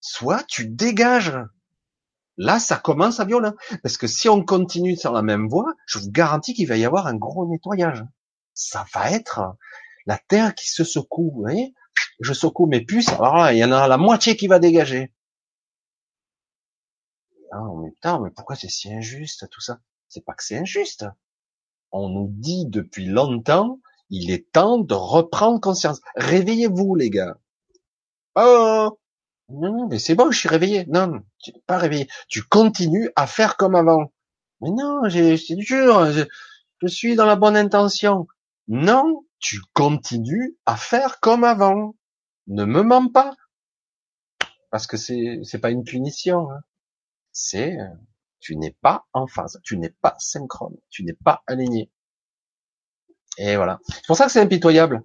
Soit 0.00 0.44
tu 0.44 0.68
dégages. 0.68 1.36
Là, 2.36 2.58
ça 2.58 2.76
commence 2.76 3.20
à 3.20 3.24
violent. 3.24 3.54
Parce 3.82 3.96
que 3.96 4.06
si 4.06 4.28
on 4.28 4.44
continue 4.44 4.96
sur 4.96 5.12
la 5.12 5.22
même 5.22 5.48
voie, 5.48 5.74
je 5.86 5.98
vous 5.98 6.10
garantis 6.10 6.54
qu'il 6.54 6.68
va 6.68 6.76
y 6.76 6.84
avoir 6.84 7.06
un 7.06 7.16
gros 7.16 7.46
nettoyage. 7.48 8.04
Ça 8.54 8.86
va 8.94 9.10
être, 9.10 9.40
la 10.06 10.18
terre 10.18 10.54
qui 10.54 10.68
se 10.68 10.84
secoue, 10.84 11.32
vous 11.34 11.42
voyez? 11.42 11.74
Je 12.20 12.32
secoue 12.32 12.66
mes 12.66 12.84
puces, 12.84 13.08
alors 13.08 13.36
là, 13.36 13.52
il 13.52 13.58
y 13.58 13.64
en 13.64 13.72
a 13.72 13.88
la 13.88 13.96
moitié 13.96 14.36
qui 14.36 14.46
va 14.46 14.58
dégager. 14.58 15.12
Ah, 17.50 17.64
mais 17.82 17.90
putain, 17.90 18.20
mais 18.20 18.30
pourquoi 18.30 18.56
c'est 18.56 18.68
si 18.68 18.92
injuste 18.92 19.48
tout 19.50 19.60
ça? 19.60 19.80
C'est 20.08 20.24
pas 20.24 20.34
que 20.34 20.44
c'est 20.44 20.58
injuste. 20.58 21.06
On 21.92 22.08
nous 22.08 22.28
dit 22.30 22.66
depuis 22.66 23.06
longtemps, 23.06 23.80
il 24.10 24.30
est 24.30 24.50
temps 24.52 24.78
de 24.78 24.94
reprendre 24.94 25.60
conscience. 25.60 26.00
Réveillez-vous, 26.16 26.94
les 26.94 27.10
gars. 27.10 27.38
Oh 28.36 28.98
non, 29.52 29.88
mais 29.88 29.98
c'est 29.98 30.14
bon, 30.14 30.30
je 30.30 30.38
suis 30.38 30.48
réveillé. 30.48 30.86
Non, 30.86 31.22
tu 31.38 31.52
n'es 31.52 31.62
pas 31.66 31.78
réveillé. 31.78 32.06
Tu 32.28 32.42
continues 32.44 33.10
à 33.16 33.26
faire 33.26 33.56
comme 33.56 33.74
avant. 33.74 34.12
Mais 34.60 34.70
non, 34.70 35.02
c'est 35.10 35.56
dur. 35.56 36.12
Je, 36.12 36.22
je 36.80 36.86
suis 36.86 37.16
dans 37.16 37.26
la 37.26 37.34
bonne 37.34 37.56
intention. 37.56 38.28
Non, 38.68 39.24
tu 39.40 39.60
continues 39.72 40.56
à 40.66 40.76
faire 40.76 41.18
comme 41.18 41.42
avant. 41.42 41.94
Ne 42.50 42.64
me 42.64 42.82
mens 42.82 43.08
pas. 43.08 43.36
Parce 44.70 44.88
que 44.88 44.96
c'est, 44.96 45.40
c'est 45.44 45.60
pas 45.60 45.70
une 45.70 45.84
punition. 45.84 46.50
Hein. 46.50 46.60
C'est, 47.30 47.78
euh, 47.78 47.86
tu 48.40 48.56
n'es 48.56 48.76
pas 48.82 49.06
en 49.12 49.28
phase. 49.28 49.60
Tu 49.62 49.78
n'es 49.78 49.90
pas 49.90 50.16
synchrone. 50.18 50.76
Tu 50.90 51.04
n'es 51.04 51.12
pas 51.12 51.44
aligné. 51.46 51.92
Et 53.38 53.54
voilà. 53.54 53.78
C'est 53.86 54.06
pour 54.08 54.16
ça 54.16 54.26
que 54.26 54.32
c'est 54.32 54.40
impitoyable. 54.40 55.04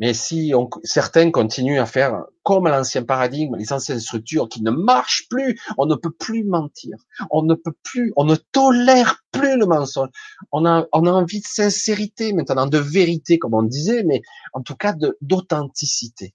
Mais 0.00 0.14
si 0.14 0.52
on, 0.56 0.68
certains 0.82 1.30
continuent 1.30 1.78
à 1.78 1.84
faire 1.84 2.24
comme 2.42 2.66
l'ancien 2.66 3.02
paradigme, 3.04 3.56
les 3.56 3.72
anciennes 3.72 4.00
structures 4.00 4.48
qui 4.48 4.62
ne 4.62 4.70
marchent 4.70 5.28
plus, 5.28 5.60
on 5.76 5.84
ne 5.84 5.94
peut 5.94 6.10
plus 6.10 6.42
mentir, 6.42 6.96
on 7.30 7.42
ne 7.42 7.54
peut 7.54 7.74
plus, 7.82 8.12
on 8.16 8.24
ne 8.24 8.34
tolère 8.34 9.22
plus 9.30 9.58
le 9.58 9.66
mensonge. 9.66 10.08
On 10.52 10.64
a, 10.64 10.86
on 10.92 11.06
a 11.06 11.10
envie 11.10 11.40
de 11.40 11.46
sincérité 11.46 12.32
maintenant, 12.32 12.66
de 12.66 12.78
vérité 12.78 13.38
comme 13.38 13.52
on 13.52 13.62
disait, 13.62 14.02
mais 14.02 14.22
en 14.54 14.62
tout 14.62 14.74
cas 14.74 14.94
d'authenticité. 15.20 16.34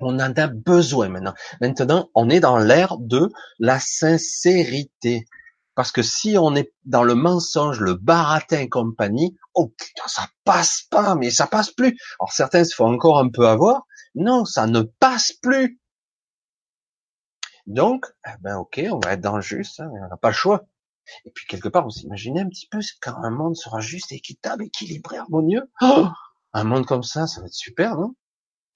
On 0.00 0.14
en 0.20 0.32
a 0.32 0.46
besoin 0.46 1.08
maintenant. 1.08 1.34
Maintenant, 1.60 2.08
on 2.14 2.30
est 2.30 2.38
dans 2.38 2.58
l'ère 2.58 2.98
de 2.98 3.28
la 3.58 3.80
sincérité. 3.80 5.26
Parce 5.78 5.92
que 5.92 6.02
si 6.02 6.36
on 6.36 6.56
est 6.56 6.74
dans 6.86 7.04
le 7.04 7.14
mensonge, 7.14 7.78
le 7.78 7.94
baratin 7.94 8.58
et 8.58 8.68
compagnie, 8.68 9.38
oh 9.54 9.68
putain, 9.78 10.08
ça 10.08 10.26
passe 10.42 10.82
pas, 10.90 11.14
mais 11.14 11.30
ça 11.30 11.46
passe 11.46 11.70
plus. 11.70 11.96
Alors 12.18 12.32
certains 12.32 12.64
se 12.64 12.74
font 12.74 12.92
encore 12.92 13.20
un 13.20 13.28
peu 13.28 13.46
avoir. 13.46 13.86
Non, 14.16 14.44
ça 14.44 14.66
ne 14.66 14.80
passe 14.80 15.30
plus. 15.34 15.80
Donc, 17.68 18.06
eh 18.26 18.32
ben 18.40 18.56
ok, 18.56 18.80
on 18.90 18.98
va 18.98 19.12
être 19.12 19.20
dans 19.20 19.36
le 19.36 19.40
juste, 19.40 19.78
hein, 19.78 19.88
on 19.88 20.08
n'a 20.08 20.16
pas 20.16 20.30
le 20.30 20.34
choix. 20.34 20.66
Et 21.24 21.30
puis 21.30 21.46
quelque 21.46 21.68
part, 21.68 21.84
vous 21.84 22.00
imaginez 22.00 22.40
un 22.40 22.48
petit 22.48 22.66
peu 22.66 22.80
quand 23.00 23.14
un 23.22 23.30
monde 23.30 23.54
sera 23.54 23.78
juste, 23.78 24.10
équitable, 24.10 24.64
équilibré, 24.64 25.18
harmonieux. 25.18 25.70
Oh 25.80 26.08
un 26.54 26.64
monde 26.64 26.86
comme 26.86 27.04
ça, 27.04 27.28
ça 27.28 27.40
va 27.40 27.46
être 27.46 27.52
super, 27.52 27.94
non? 27.94 28.16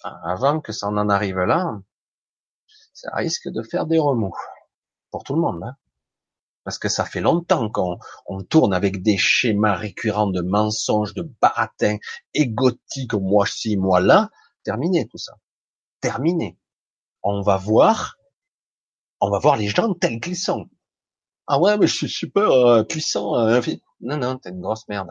Avant 0.05 0.61
que 0.61 0.71
ça 0.71 0.87
en 0.87 1.09
arrive 1.09 1.41
là, 1.41 1.81
ça 2.93 3.11
risque 3.17 3.49
de 3.49 3.65
faire 3.65 3.87
des 3.87 3.99
remous 3.99 4.37
pour 5.11 5.25
tout 5.25 5.35
le 5.35 5.41
monde. 5.41 5.65
Hein 5.65 5.75
parce 6.65 6.79
que 6.79 6.89
ça 6.89 7.05
fait 7.05 7.21
longtemps 7.21 7.71
qu'on 7.71 7.99
on 8.27 8.43
tourne 8.43 8.73
avec 8.73 9.03
des 9.03 9.17
schémas 9.17 9.75
récurrents 9.75 10.31
de 10.31 10.43
mensonges, 10.43 11.15
de 11.15 11.31
baratins 11.41 11.99
égotiques, 12.35 13.15
moi 13.15 13.47
ci, 13.47 13.77
moi 13.77 14.01
là, 14.01 14.31
terminé 14.65 15.09
tout 15.09 15.19
ça. 15.19 15.35
Terminé. 16.01 16.59
On 17.23 17.43
va 17.43 17.57
voir, 17.57 18.17
on 19.21 19.31
va 19.31 19.39
voir 19.39 19.57
les 19.57 19.69
gens 19.69 19.95
tels 19.95 20.21
qu'ils 20.21 20.37
sont. 20.37 20.69
Ah 21.47 21.59
ouais, 21.59 21.77
mais 21.79 21.87
je 21.87 21.95
suis 21.95 22.09
super 22.09 22.51
euh, 22.51 22.83
puissant. 22.85 23.37
Euh, 23.37 23.61
non, 24.01 24.17
non, 24.17 24.39
t'es 24.39 24.51
une 24.51 24.61
grosse 24.61 24.89
merde. 24.89 25.11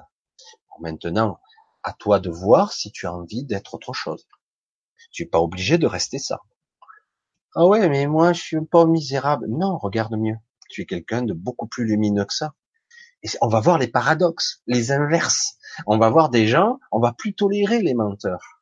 maintenant, 0.80 1.40
à 1.84 1.94
toi 1.94 2.20
de 2.20 2.30
voir 2.30 2.74
si 2.74 2.92
tu 2.92 3.06
as 3.08 3.14
envie 3.14 3.44
d'être 3.44 3.74
autre 3.74 3.94
chose. 3.94 4.28
Tu 5.12 5.24
es 5.24 5.26
pas 5.26 5.40
obligé 5.40 5.78
de 5.78 5.88
rester 5.88 6.20
ça. 6.20 6.42
Ah 7.56 7.66
ouais, 7.66 7.90
mais 7.90 8.08
moi, 8.08 8.34
je 8.34 8.42
suis 8.42 8.66
pas 8.66 8.86
misérable. 8.86 9.48
Non, 9.50 9.78
regarde 9.78 10.16
mieux 10.16 10.38
tu 10.72 10.82
es 10.82 10.86
quelqu'un 10.86 11.22
de 11.22 11.34
beaucoup 11.34 11.68
plus 11.68 11.86
lumineux 11.86 12.26
que 12.26 12.34
ça. 12.34 12.54
Et 13.24 13.30
on 13.42 13.48
va 13.48 13.60
voir 13.60 13.78
les 13.78 13.88
paradoxes, 13.88 14.62
les 14.66 14.92
inverses. 14.92 15.58
On 15.86 15.98
va 15.98 16.10
voir 16.10 16.30
des 16.30 16.48
gens, 16.48 16.80
on 16.92 17.00
va 17.00 17.14
plus 17.14 17.34
tolérer 17.34 17.82
les 17.82 17.94
menteurs, 17.94 18.62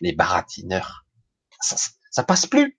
les 0.00 0.12
baratineurs. 0.12 1.06
Ça, 1.60 1.76
ça, 2.10 2.22
passe 2.22 2.46
plus. 2.46 2.78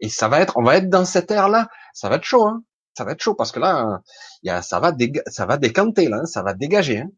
Et 0.00 0.08
ça 0.08 0.28
va 0.28 0.40
être, 0.40 0.56
on 0.56 0.62
va 0.62 0.76
être 0.76 0.90
dans 0.90 1.04
cette 1.04 1.30
ère-là. 1.30 1.68
Ça 1.94 2.08
va 2.08 2.16
être 2.16 2.24
chaud, 2.24 2.44
hein. 2.44 2.64
Ça 2.96 3.04
va 3.04 3.12
être 3.12 3.22
chaud 3.22 3.34
parce 3.34 3.52
que 3.52 3.60
là, 3.60 4.02
y 4.42 4.48
a, 4.48 4.62
ça 4.62 4.80
va, 4.80 4.92
ça 5.26 5.46
va 5.46 5.58
décanter 5.58 6.08
là, 6.08 6.20
hein. 6.22 6.26
ça 6.26 6.42
va 6.42 6.54
dégager. 6.54 7.00
Hein. 7.00 7.10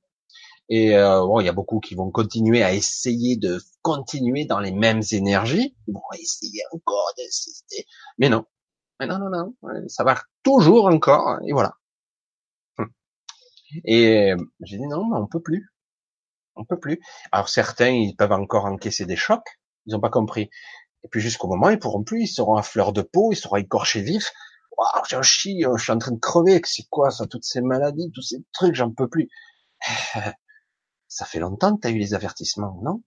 Et 0.69 0.97
euh, 0.97 1.21
bon, 1.21 1.41
il 1.41 1.47
y 1.47 1.49
a 1.49 1.53
beaucoup 1.53 1.81
qui 1.81 1.95
vont 1.95 2.11
continuer 2.11 2.63
à 2.63 2.75
essayer 2.75 3.37
de 3.37 3.63
continuer 3.81 4.45
dans 4.45 4.61
les 4.61 4.73
mêmes 4.73 5.03
énergies. 5.13 5.77
Ils 5.87 5.95
vont 5.95 6.03
essayer 6.19 6.63
encore 6.73 7.13
d'insister, 7.17 7.87
mais 8.19 8.29
non, 8.29 8.45
mais 9.01 9.07
non, 9.07 9.19
non, 9.19 9.31
non, 9.31 9.55
ça 9.89 10.05
va 10.05 10.21
toujours 10.43 10.87
encore, 10.87 11.39
et 11.47 11.53
voilà. 11.53 11.75
Et 13.85 14.33
j'ai 14.61 14.79
dit 14.79 14.87
non, 14.87 15.07
mais 15.09 15.17
on 15.19 15.27
peut 15.27 15.43
plus. 15.43 15.73
On 16.57 16.65
peut 16.65 16.79
plus. 16.79 17.01
Alors 17.33 17.49
certains, 17.49 17.91
ils 17.91 18.17
peuvent 18.17 18.33
encore 18.33 18.65
encaisser 18.65 19.07
des 19.07 19.17
chocs, 19.17 19.61
ils 19.87 19.93
n'ont 19.93 20.01
pas 20.01 20.11
compris. 20.11 20.51
Et 21.05 21.09
puis 21.09 21.21
jusqu'au 21.21 21.49
moment, 21.49 21.71
ils 21.71 21.79
pourront 21.79 22.03
plus, 22.03 22.23
ils 22.25 22.29
seront 22.29 22.57
à 22.57 22.63
fleur 22.63 22.93
de 22.93 23.03
peau, 23.03 23.33
ils 23.33 23.37
seront 23.37 23.57
écorchés 23.57 24.03
vifs. 24.03 24.33
Waouh, 24.77 25.05
j'ai 25.09 25.17
un 25.17 25.23
chie, 25.23 25.65
je 25.77 25.83
suis 25.83 25.93
en 25.93 25.99
train 25.99 26.13
de 26.13 26.21
crever, 26.21 26.61
c'est 26.65 26.89
quoi 26.91 27.11
ça, 27.11 27.27
toutes 27.27 27.45
ces 27.45 27.61
maladies, 27.61 28.11
tous 28.15 28.23
ces 28.23 28.39
trucs, 28.53 28.75
j'en 28.75 28.93
peux 28.93 29.09
plus. 29.09 29.29
Ça 31.11 31.25
fait 31.25 31.39
longtemps 31.39 31.75
que 31.75 31.81
tu 31.81 31.89
as 31.89 31.91
eu 31.91 31.99
les 31.99 32.13
avertissements, 32.13 32.79
non? 32.83 33.03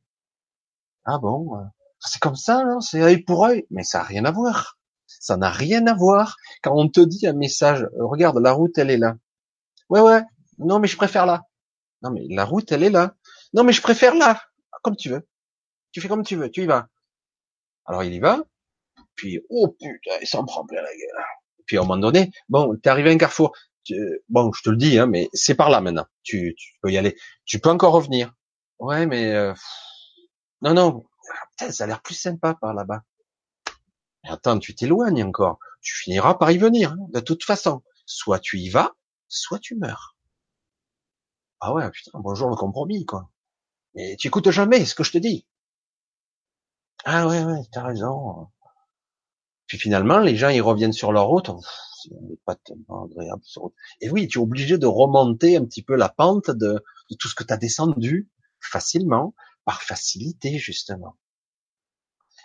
Ah 1.05 1.19
bon 1.19 1.51
C'est 1.99 2.19
comme 2.19 2.35
ça, 2.35 2.63
non 2.65 2.81
C'est 2.81 3.01
œil 3.01 3.23
pour 3.23 3.45
œil, 3.45 3.68
mais 3.69 3.84
ça 3.84 3.99
n'a 3.99 4.05
rien 4.05 4.26
à 4.26 4.31
voir. 4.31 4.80
Ça 5.19 5.38
n'a 5.38 5.49
rien 5.49 5.85
à 5.88 5.93
voir 5.93 6.38
quand 6.63 6.73
on 6.75 6.88
te 6.89 7.01
dit 7.01 7.27
un 7.27 7.33
message, 7.33 7.83
euh, 7.83 8.05
regarde, 8.05 8.38
la 8.39 8.51
route, 8.51 8.77
elle 8.77 8.91
est 8.91 8.97
là. 8.97 9.15
Ouais, 9.89 10.01
ouais, 10.01 10.21
non, 10.59 10.79
mais 10.79 10.88
je 10.88 10.97
préfère 10.97 11.25
là. 11.25 11.43
Non, 12.01 12.11
mais 12.11 12.25
la 12.29 12.45
route, 12.45 12.71
elle 12.71 12.83
est 12.83 12.89
là. 12.89 13.15
Non, 13.53 13.63
mais 13.63 13.73
je 13.73 13.81
préfère 13.81 14.15
là. 14.15 14.41
Comme 14.83 14.95
tu 14.95 15.09
veux. 15.09 15.27
Tu 15.91 16.01
fais 16.01 16.07
comme 16.07 16.23
tu 16.23 16.35
veux, 16.35 16.49
tu 16.49 16.63
y 16.63 16.65
vas. 16.65 16.88
Alors 17.85 18.03
il 18.03 18.13
y 18.13 18.19
va, 18.19 18.43
puis, 19.15 19.39
oh 19.49 19.67
putain, 19.79 20.17
il 20.21 20.27
s'en 20.27 20.45
prend 20.45 20.65
plein 20.65 20.81
la 20.81 20.89
gueule. 20.89 21.25
Puis 21.65 21.77
à 21.77 21.81
un 21.81 21.83
moment 21.83 21.97
donné, 21.97 22.31
bon, 22.49 22.75
t'es 22.75 22.89
arrivé 22.89 23.09
à 23.09 23.13
un 23.13 23.17
carrefour. 23.17 23.55
bon, 24.29 24.51
je 24.53 24.63
te 24.63 24.69
le 24.69 24.77
dis, 24.77 24.97
hein, 24.97 25.05
mais 25.05 25.29
c'est 25.33 25.55
par 25.55 25.69
là 25.69 25.81
maintenant. 25.81 26.05
Tu, 26.23 26.55
peux 26.81 26.91
y 26.91 26.97
aller. 26.97 27.15
Tu 27.45 27.59
peux 27.59 27.69
encore 27.69 27.93
revenir. 27.93 28.33
Ouais, 28.79 29.05
mais 29.05 29.31
euh, 29.33 29.53
non, 30.61 30.73
non. 30.73 31.03
Putain, 31.51 31.71
ça 31.71 31.83
a 31.83 31.88
l'air 31.88 32.01
plus 32.01 32.15
sympa 32.15 32.55
par 32.59 32.73
là-bas. 32.73 33.03
Attends, 34.23 34.57
tu 34.57 34.73
t'éloignes 34.73 35.23
encore. 35.23 35.60
Tu 35.81 35.93
finiras 35.95 36.34
par 36.34 36.49
y 36.49 36.57
venir, 36.57 36.93
hein, 36.93 37.07
de 37.14 37.19
toute 37.19 37.43
façon. 37.43 37.84
Soit 38.07 38.39
tu 38.39 38.57
y 38.57 38.69
vas, 38.69 38.95
soit 39.27 39.60
tu 39.60 39.76
meurs. 39.76 40.15
Ah 41.61 41.73
ouais, 41.73 41.89
putain, 41.91 42.19
bonjour 42.19 42.49
le 42.49 42.56
compromis, 42.57 43.06
quoi. 43.06 43.31
Mais 43.95 44.15
tu 44.18 44.27
écoutes 44.27 44.52
jamais 44.52 44.85
ce 44.85 44.95
que 44.95 45.03
je 45.03 45.14
te 45.14 45.19
dis. 45.19 45.48
Ah 47.06 47.27
ouais, 47.27 47.43
ouais, 47.43 47.61
t'as 47.72 47.84
raison. 47.84 48.48
Puis 49.65 49.80
finalement, 49.80 50.19
les 50.19 50.35
gens, 50.35 50.49
ils 50.49 50.61
reviennent 50.61 50.93
sur 50.93 51.11
leur 51.11 51.26
route. 51.27 51.49
C'est 52.03 52.11
pas 52.45 52.56
tellement 52.56 53.06
agréable, 53.06 53.41
Et 54.02 54.10
oui, 54.11 54.27
tu 54.27 54.38
es 54.38 54.41
obligé 54.41 54.77
de 54.77 54.85
remonter 54.85 55.57
un 55.57 55.65
petit 55.65 55.81
peu 55.81 55.95
la 55.95 56.10
pente 56.10 56.52
de, 56.52 56.84
de 57.10 57.15
tout 57.18 57.27
ce 57.27 57.34
que 57.35 57.43
tu 57.43 57.53
as 57.53 57.57
descendu 57.57 58.30
facilement, 58.60 59.34
par 59.65 59.81
facilité, 59.81 60.60
justement. 60.60 61.18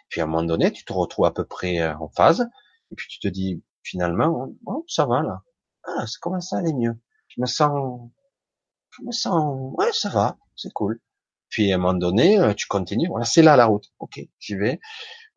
Puis 0.08 0.20
à 0.20 0.24
un 0.24 0.26
moment 0.26 0.42
donné, 0.42 0.72
tu 0.72 0.84
te 0.84 0.92
retrouves 0.92 1.26
à 1.26 1.32
peu 1.32 1.44
près 1.44 1.80
euh, 1.80 1.96
en 1.98 2.08
phase, 2.08 2.48
et 2.90 2.94
puis 2.94 3.06
tu 3.08 3.18
te 3.18 3.28
dis 3.28 3.62
finalement, 3.82 4.48
oh, 4.66 4.84
ça 4.88 5.06
va 5.06 5.22
là, 5.22 5.42
ah, 5.84 6.06
ça 6.06 6.18
commence 6.20 6.52
à 6.52 6.58
aller 6.58 6.72
mieux? 6.72 6.98
Je 7.28 7.40
me 7.40 7.46
sens, 7.46 8.10
je 8.90 9.02
me 9.04 9.12
sens, 9.12 9.74
ouais, 9.78 9.92
ça 9.92 10.08
va, 10.08 10.38
c'est 10.56 10.72
cool. 10.72 11.00
Puis 11.48 11.72
à 11.72 11.76
un 11.76 11.78
moment 11.78 11.94
donné, 11.94 12.38
euh, 12.38 12.54
tu 12.54 12.66
continues, 12.66 13.08
voilà, 13.08 13.24
c'est 13.24 13.42
là 13.42 13.56
la 13.56 13.66
route. 13.66 13.92
Ok, 13.98 14.20
j'y 14.38 14.56
vais. 14.56 14.80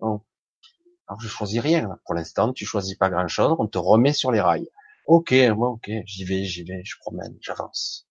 Alors 0.02 1.20
je 1.20 1.28
choisis 1.28 1.60
rien 1.60 1.88
là. 1.88 2.00
pour 2.06 2.14
l'instant, 2.14 2.54
tu 2.54 2.66
choisis 2.66 2.96
pas 2.96 3.10
grand 3.10 3.28
chose, 3.28 3.56
on 3.60 3.68
te 3.68 3.78
remet 3.78 4.14
sur 4.14 4.32
les 4.32 4.42
rails. 4.42 4.70
Ok, 5.08 5.34
moi, 5.56 5.70
ok, 5.70 5.90
j'y 6.06 6.24
vais, 6.24 6.44
j'y 6.44 6.64
vais, 6.64 6.84
je 6.84 6.98
promène, 7.00 7.36
j'avance. 7.42 8.08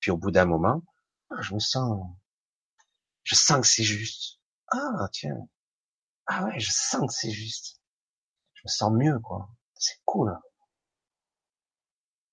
Puis 0.00 0.10
au 0.10 0.18
bout 0.18 0.30
d'un 0.30 0.44
moment, 0.44 0.82
je 1.40 1.54
me 1.54 1.58
sens, 1.58 2.06
je 3.22 3.34
sens 3.34 3.60
que 3.60 3.66
c'est 3.66 3.82
juste. 3.82 4.40
Ah 4.70 5.08
tiens, 5.12 5.48
ah 6.28 6.44
ouais, 6.44 6.60
je 6.60 6.70
sens 6.70 7.08
que 7.08 7.12
c'est 7.12 7.30
juste. 7.32 7.80
Je 8.54 8.62
me 8.66 8.70
sens 8.70 8.92
mieux, 8.92 9.18
quoi. 9.20 9.48
C'est 9.74 10.00
cool. 10.06 10.38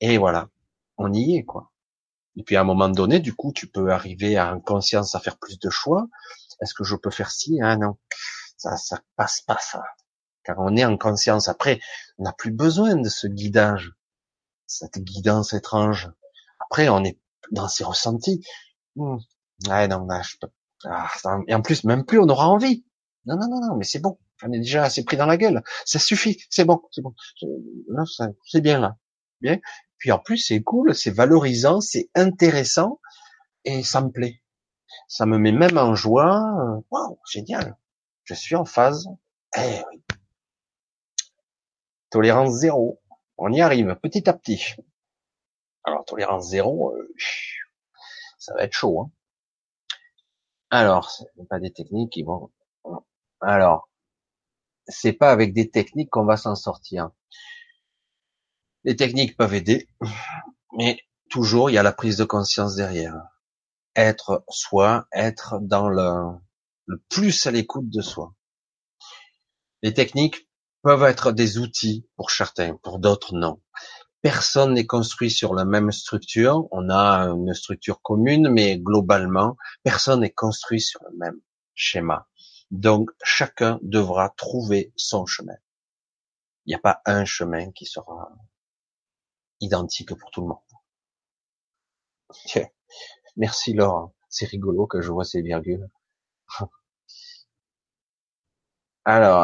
Et 0.02 0.18
voilà. 0.18 0.50
On 0.98 1.12
y 1.14 1.36
est, 1.38 1.44
quoi. 1.46 1.72
Et 2.38 2.44
puis 2.44 2.56
à 2.58 2.62
un 2.62 2.66
moment 2.66 2.90
donné, 2.90 3.20
du 3.20 3.34
coup, 3.36 3.54
tu 3.54 3.68
peux 3.68 3.92
arriver 3.92 4.38
à 4.38 4.54
en 4.56 4.60
conscience 4.62 5.16
à 5.16 5.22
faire 5.22 5.38
plus 5.40 5.60
de 5.60 5.70
choix. 5.70 6.08
Est-ce 6.62 6.74
que 6.74 6.84
je 6.86 6.96
peux 6.96 7.12
faire 7.12 7.32
ci? 7.32 7.60
Ah 7.64 7.78
non, 7.78 7.98
ça, 8.58 8.78
ça 8.78 9.02
passe 9.18 9.42
pas 9.42 9.58
ça. 9.60 9.84
Car 10.44 10.58
on 10.60 10.76
est 10.78 10.86
en 10.86 10.98
conscience. 10.98 11.50
Après, 11.50 11.80
on 12.20 12.24
n'a 12.26 12.34
plus 12.34 12.52
besoin 12.52 12.96
de 12.96 13.10
ce 13.10 13.28
guidage, 13.28 13.94
cette 14.68 15.00
guidance 15.00 15.54
étrange. 15.54 16.12
Après, 16.60 16.90
on 16.90 17.04
est 17.06 17.20
dans 17.52 17.70
ses 17.70 17.84
ressentis. 17.86 18.46
Hmm, 18.96 19.18
Ouais, 19.68 19.88
non, 19.88 20.06
là, 20.08 20.22
je 20.24 20.38
ah, 20.86 21.10
et 21.48 21.56
en 21.56 21.62
plus, 21.62 21.84
même 21.86 22.06
plus 22.06 22.20
on 22.20 22.30
aura 22.30 22.48
envie. 22.50 22.86
Non, 23.26 23.38
non, 23.38 23.48
non, 23.48 23.62
non, 23.62 23.76
mais 23.76 23.86
c'est 23.86 24.00
bon. 24.00 24.18
J'en 24.38 24.52
ai 24.52 24.60
déjà 24.60 24.84
assez 24.84 25.04
pris 25.04 25.18
dans 25.18 25.26
la 25.26 25.38
gueule. 25.38 25.64
Ça 25.86 26.00
suffit. 26.00 26.44
C'est 26.50 26.66
bon, 26.66 26.82
c'est 26.92 27.02
bon. 27.02 27.14
C'est 28.46 28.62
bien 28.62 28.80
là. 28.80 28.98
Bien. 29.42 29.60
Puis 29.98 30.12
en 30.12 30.20
plus, 30.20 30.38
c'est 30.38 30.62
cool, 30.62 30.94
c'est 30.94 31.12
valorisant, 31.12 31.80
c'est 31.80 32.10
intéressant 32.16 33.00
et 33.64 33.84
ça 33.84 34.02
me 34.02 34.10
plaît. 34.10 34.42
Ça 35.08 35.26
me 35.26 35.38
met 35.38 35.52
même 35.52 35.78
en 35.78 35.96
joie. 35.96 36.82
Waouh, 36.92 37.20
génial. 37.32 37.78
Je 38.26 38.34
suis 38.34 38.56
en 38.56 38.66
phase. 38.66 39.08
Eh 39.58 39.82
oui. 39.92 40.04
Tolérance 42.10 42.54
zéro. 42.60 43.02
On 43.38 43.52
y 43.52 43.62
arrive 43.62 43.96
petit 44.02 44.30
à 44.30 44.34
petit. 44.34 44.76
Alors, 45.84 46.06
tolérance 46.06 46.50
zéro, 46.50 46.96
euh, 46.96 47.14
ça 48.38 48.54
va 48.54 48.64
être 48.64 48.74
chaud. 48.74 49.02
Hein. 49.02 49.12
Alors, 50.70 51.10
c'est 51.12 51.48
pas 51.50 51.60
des 51.60 51.72
techniques 51.72 52.12
qui 52.14 52.24
vont. 52.24 52.52
Alors, 53.46 53.90
c'est 54.88 55.14
pas 55.14 55.32
avec 55.32 55.54
des 55.54 55.70
techniques 55.70 56.10
qu'on 56.10 56.26
va 56.26 56.38
s'en 56.38 56.56
sortir. 56.56 57.10
Les 58.84 58.96
techniques 58.96 59.38
peuvent 59.38 59.54
aider, 59.54 59.88
mais 60.78 61.00
toujours 61.30 61.70
il 61.70 61.74
y 61.74 61.78
a 61.78 61.84
la 61.84 61.94
prise 61.94 62.18
de 62.18 62.26
conscience 62.26 62.76
derrière. 62.76 63.16
Être 63.96 64.44
soi, 64.50 65.08
être 65.12 65.60
dans 65.62 65.88
le, 65.90 66.38
le 66.88 67.02
plus 67.10 67.46
à 67.46 67.52
l'écoute 67.52 67.90
de 67.90 68.02
soi. 68.02 68.34
Les 69.82 69.94
techniques 69.94 70.50
peuvent 70.82 71.04
être 71.04 71.32
des 71.32 71.60
outils 71.60 72.08
pour 72.16 72.32
certains, 72.32 72.76
pour 72.78 73.00
d'autres 73.00 73.36
non 73.36 73.62
personne 74.24 74.74
n'est 74.74 74.88
construit 74.88 75.30
sur 75.30 75.54
la 75.54 75.66
même 75.66 75.92
structure. 75.92 76.66
On 76.72 76.90
a 76.90 77.28
une 77.28 77.54
structure 77.54 78.02
commune, 78.02 78.50
mais 78.50 78.80
globalement, 78.80 79.58
personne 79.84 80.22
n'est 80.22 80.32
construit 80.32 80.82
sur 80.82 81.02
le 81.12 81.18
même 81.18 81.40
schéma. 81.76 82.26
Donc, 82.74 83.12
chacun 83.24 83.80
devra 83.84 84.30
trouver 84.36 84.92
son 84.96 85.28
chemin. 85.28 85.56
Il 86.66 86.72
n'y 86.72 86.76
a 86.76 86.80
pas 86.80 87.02
un 87.06 87.24
chemin 87.24 87.72
qui 87.72 87.86
sera 87.86 88.36
identique 89.62 90.16
pour 90.16 90.32
tout 90.32 90.42
le 90.42 90.48
monde. 90.48 90.58
Merci 93.38 93.74
Laure. 93.74 94.12
C'est 94.28 94.48
rigolo 94.48 94.88
que 94.88 95.02
je 95.02 95.12
vois 95.12 95.24
ces 95.24 95.44
virgules. 95.44 95.88
Alors, 99.06 99.44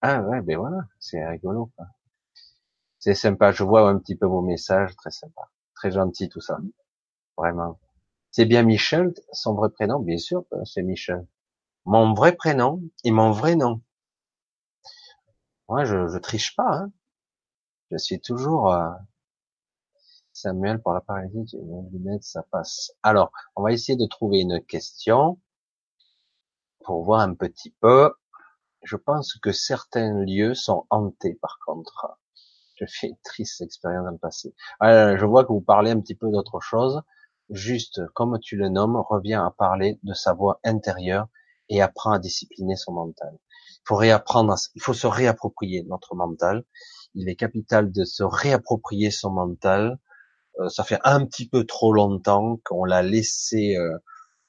ah 0.00 0.22
ouais, 0.22 0.40
ben 0.42 0.58
voilà, 0.58 0.86
c'est 1.00 1.26
rigolo. 1.26 1.72
C'est 3.00 3.14
sympa. 3.14 3.52
Je 3.52 3.64
vois 3.64 3.88
un 3.90 3.98
petit 3.98 4.16
peu 4.16 4.26
vos 4.26 4.40
messages, 4.42 4.96
très 4.96 5.10
sympa, 5.10 5.42
très 5.74 5.90
gentil 5.90 6.28
tout 6.30 6.40
ça, 6.40 6.58
vraiment. 7.36 7.80
C'est 8.30 8.46
bien 8.46 8.62
Michel, 8.62 9.14
son 9.32 9.54
vrai 9.54 9.70
prénom, 9.70 10.00
bien 10.00 10.18
sûr, 10.18 10.44
c'est 10.64 10.82
Michel. 10.82 11.26
Mon 11.84 12.14
vrai 12.14 12.34
prénom 12.34 12.82
et 13.04 13.10
mon 13.10 13.30
vrai 13.30 13.56
nom. 13.56 13.80
Moi, 15.68 15.84
je, 15.84 16.08
je 16.08 16.18
triche 16.18 16.54
pas. 16.56 16.70
Hein. 16.70 16.92
Je 17.90 17.96
suis 17.98 18.20
toujours 18.20 18.72
euh, 18.72 18.90
Samuel 20.32 20.80
pour 20.80 20.92
la 20.92 21.00
paralysie. 21.00 21.58
lunettes, 21.92 22.24
ça 22.24 22.42
passe. 22.50 22.92
Alors, 23.02 23.32
on 23.56 23.62
va 23.62 23.72
essayer 23.72 23.96
de 23.96 24.06
trouver 24.06 24.40
une 24.40 24.64
question 24.64 25.40
pour 26.84 27.04
voir 27.04 27.20
un 27.20 27.34
petit 27.34 27.70
peu. 27.80 28.14
Je 28.82 28.96
pense 28.96 29.34
que 29.38 29.52
certains 29.52 30.24
lieux 30.24 30.54
sont 30.54 30.86
hantés, 30.90 31.34
par 31.34 31.58
contre 31.64 32.18
je 32.82 32.86
fais 32.86 33.08
une 33.08 33.16
triste 33.22 33.60
expérience 33.60 34.04
dans 34.04 34.10
le 34.10 34.18
passé. 34.18 34.54
je 34.80 35.24
vois 35.24 35.44
que 35.44 35.52
vous 35.52 35.60
parlez 35.60 35.90
un 35.90 36.00
petit 36.00 36.14
peu 36.14 36.30
d'autre 36.30 36.60
chose. 36.60 37.02
Juste, 37.50 38.00
comme 38.14 38.38
tu 38.40 38.56
le 38.56 38.68
nommes, 38.68 38.96
reviens 38.96 39.44
à 39.44 39.50
parler 39.50 39.98
de 40.02 40.14
sa 40.14 40.32
voix 40.32 40.60
intérieure 40.64 41.28
et 41.68 41.80
apprends 41.80 42.12
à 42.12 42.18
discipliner 42.18 42.76
son 42.76 42.92
mental. 42.92 43.38
Il 43.78 43.88
faut 43.88 43.96
réapprendre, 43.96 44.54
il 44.74 44.82
faut 44.82 44.94
se 44.94 45.06
réapproprier 45.06 45.84
notre 45.88 46.14
mental. 46.14 46.64
Il 47.14 47.28
est 47.28 47.36
capital 47.36 47.92
de 47.92 48.04
se 48.04 48.22
réapproprier 48.22 49.10
son 49.10 49.30
mental. 49.30 49.98
Euh, 50.60 50.68
ça 50.68 50.84
fait 50.84 50.98
un 51.04 51.24
petit 51.26 51.48
peu 51.48 51.64
trop 51.64 51.92
longtemps 51.92 52.58
qu'on 52.64 52.84
l'a 52.84 53.02
laissé, 53.02 53.76
euh, 53.76 53.98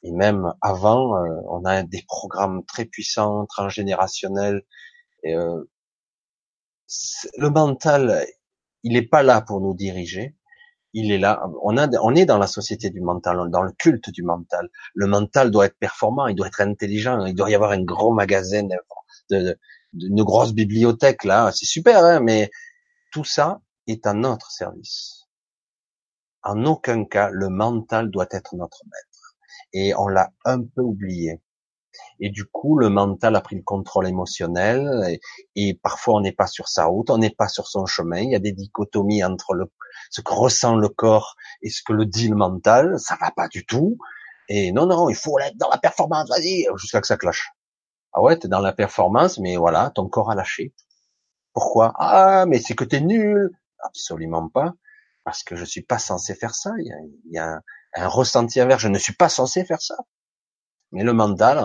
et 0.04 0.12
même 0.12 0.54
avant, 0.62 1.16
euh, 1.18 1.42
on 1.50 1.66
a 1.66 1.84
des 1.84 2.04
programmes 2.08 2.66
très 2.66 2.86
puissants, 2.86 3.46
transgénérationnels, 3.48 4.64
et, 5.24 5.36
le 7.38 7.50
mental, 7.50 8.26
il 8.84 8.94
n'est 8.94 9.08
pas 9.08 9.24
là 9.24 9.42
pour 9.42 9.62
nous 9.62 9.74
diriger. 9.74 10.36
Il 10.94 11.12
est 11.12 11.18
là. 11.18 11.44
On, 11.64 11.78
a, 11.78 11.88
on 12.02 12.16
est 12.16 12.26
dans 12.26 12.38
la 12.38 12.48
société 12.48 12.90
du 12.90 13.02
mental, 13.02 13.50
dans 13.50 13.64
le 13.64 13.72
culte 13.72 14.12
du 14.12 14.24
mental. 14.24 14.70
Le 14.94 15.08
mental 15.08 15.50
doit 15.50 15.66
être 15.66 15.78
performant, 15.78 16.28
il 16.28 16.36
doit 16.36 16.48
être 16.48 16.62
intelligent, 16.62 17.26
il 17.26 17.34
doit 17.34 17.50
y 17.50 17.56
avoir 17.56 17.72
un 17.72 17.84
gros 17.84 18.14
magasin, 18.14 18.68
de, 19.30 19.58
une 19.94 20.24
grosse 20.24 20.54
bibliothèque 20.54 21.24
là. 21.24 21.52
C'est 21.52 21.66
super, 21.66 22.04
hein, 22.04 22.20
mais 22.20 22.52
tout 23.12 23.24
ça 23.24 23.62
est 23.88 24.06
à 24.06 24.14
notre 24.14 24.52
service. 24.52 25.28
En 26.44 26.66
aucun 26.66 27.06
cas, 27.06 27.30
le 27.32 27.50
mental 27.50 28.12
doit 28.12 28.28
être 28.32 28.56
notre 28.56 28.84
maître. 28.86 29.36
Et 29.72 29.96
on 29.96 30.08
l'a 30.08 30.32
un 30.46 30.62
peu 30.62 30.82
oublié. 30.82 31.42
Et 32.20 32.30
du 32.30 32.46
coup, 32.46 32.78
le 32.78 32.90
mental 32.90 33.36
a 33.36 33.42
pris 33.42 33.56
le 33.56 33.64
contrôle 33.64 34.08
émotionnel 34.08 35.20
et, 35.56 35.80
parfois 35.82 36.16
on 36.16 36.22
n'est 36.22 36.32
pas 36.32 36.48
sur 36.48 36.68
sa 36.68 36.86
route, 36.86 37.10
on 37.10 37.18
n'est 37.18 37.30
pas 37.30 37.48
sur 37.48 37.68
son 37.68 37.86
chemin. 37.86 38.20
Il 38.20 38.32
y 38.32 38.36
a 38.36 38.40
des 38.40 38.54
dichotomies 38.54 39.24
entre 39.24 39.54
le, 39.54 39.66
ce 40.10 40.22
que 40.22 40.34
ressent 40.34 40.76
le 40.76 40.90
corps 40.90 41.36
et 41.62 41.70
ce 41.70 41.82
que 41.84 41.94
le 41.94 42.06
dit 42.06 42.28
le 42.28 42.36
mental. 42.36 43.00
Ça 43.00 43.18
va 43.20 43.32
pas 43.32 43.48
du 43.48 43.66
tout. 43.66 43.98
Et 44.50 44.72
non, 44.72 44.86
non, 44.86 45.10
il 45.10 45.16
faut 45.16 45.40
être 45.40 45.58
dans 45.58 45.70
la 45.70 45.78
performance, 45.78 46.30
vas-y, 46.30 46.68
jusqu'à 46.76 47.02
que 47.02 47.08
ça 47.08 47.18
clash. 47.18 47.52
Ah 48.14 48.22
ouais, 48.22 48.38
t'es 48.38 48.48
dans 48.48 48.60
la 48.60 48.74
performance, 48.74 49.40
mais 49.40 49.58
voilà, 49.58 49.92
ton 49.96 50.08
corps 50.08 50.30
a 50.30 50.36
lâché. 50.36 50.74
Pourquoi? 51.54 51.94
Ah, 51.98 52.46
mais 52.48 52.60
c'est 52.60 52.76
que 52.76 52.84
t'es 52.84 53.02
nul. 53.02 53.52
Absolument 53.80 54.50
pas, 54.50 54.74
parce 55.24 55.44
que 55.44 55.56
je 55.56 55.66
suis 55.66 55.82
pas 55.82 56.00
censé 56.00 56.36
faire 56.36 56.56
ça. 56.56 56.72
Il 56.80 56.88
y 56.88 56.92
a, 56.92 56.98
il 57.26 57.34
y 57.34 57.38
a 57.38 57.54
un, 57.56 57.62
un 57.96 58.08
ressenti 58.08 58.60
inverse. 58.60 58.82
Je 58.82 58.88
ne 58.88 58.98
suis 58.98 59.14
pas 59.14 59.30
censé 59.30 59.66
faire 59.66 59.82
ça. 59.82 59.96
Mais 60.94 61.04
le 61.04 61.14
mental, 61.14 61.58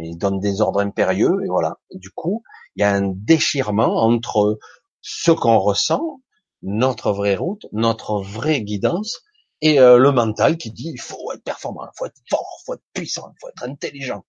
il 0.00 0.16
donne 0.16 0.38
des 0.38 0.60
ordres 0.60 0.80
impérieux 0.80 1.42
et 1.44 1.48
voilà. 1.48 1.76
du 1.92 2.10
coup, 2.10 2.44
il 2.76 2.80
y 2.80 2.84
a 2.84 2.92
un 2.92 3.08
déchirement 3.08 3.96
entre 4.04 4.60
ce 5.00 5.32
qu'on 5.32 5.58
ressent, 5.58 6.20
notre 6.62 7.12
vraie 7.12 7.34
route, 7.34 7.66
notre 7.72 8.22
vraie 8.22 8.62
guidance, 8.62 9.22
et 9.60 9.80
euh, 9.80 9.98
le 9.98 10.12
mental 10.12 10.56
qui 10.56 10.70
dit 10.70 10.88
il 10.88 11.00
faut 11.00 11.32
être 11.32 11.42
performant, 11.42 11.84
il 11.84 11.90
faut 11.98 12.06
être 12.06 12.20
fort, 12.30 12.46
il 12.60 12.64
faut 12.64 12.74
être 12.74 12.84
puissant, 12.92 13.32
il 13.34 13.36
faut 13.40 13.48
être 13.48 13.64
intelligent. 13.64 14.24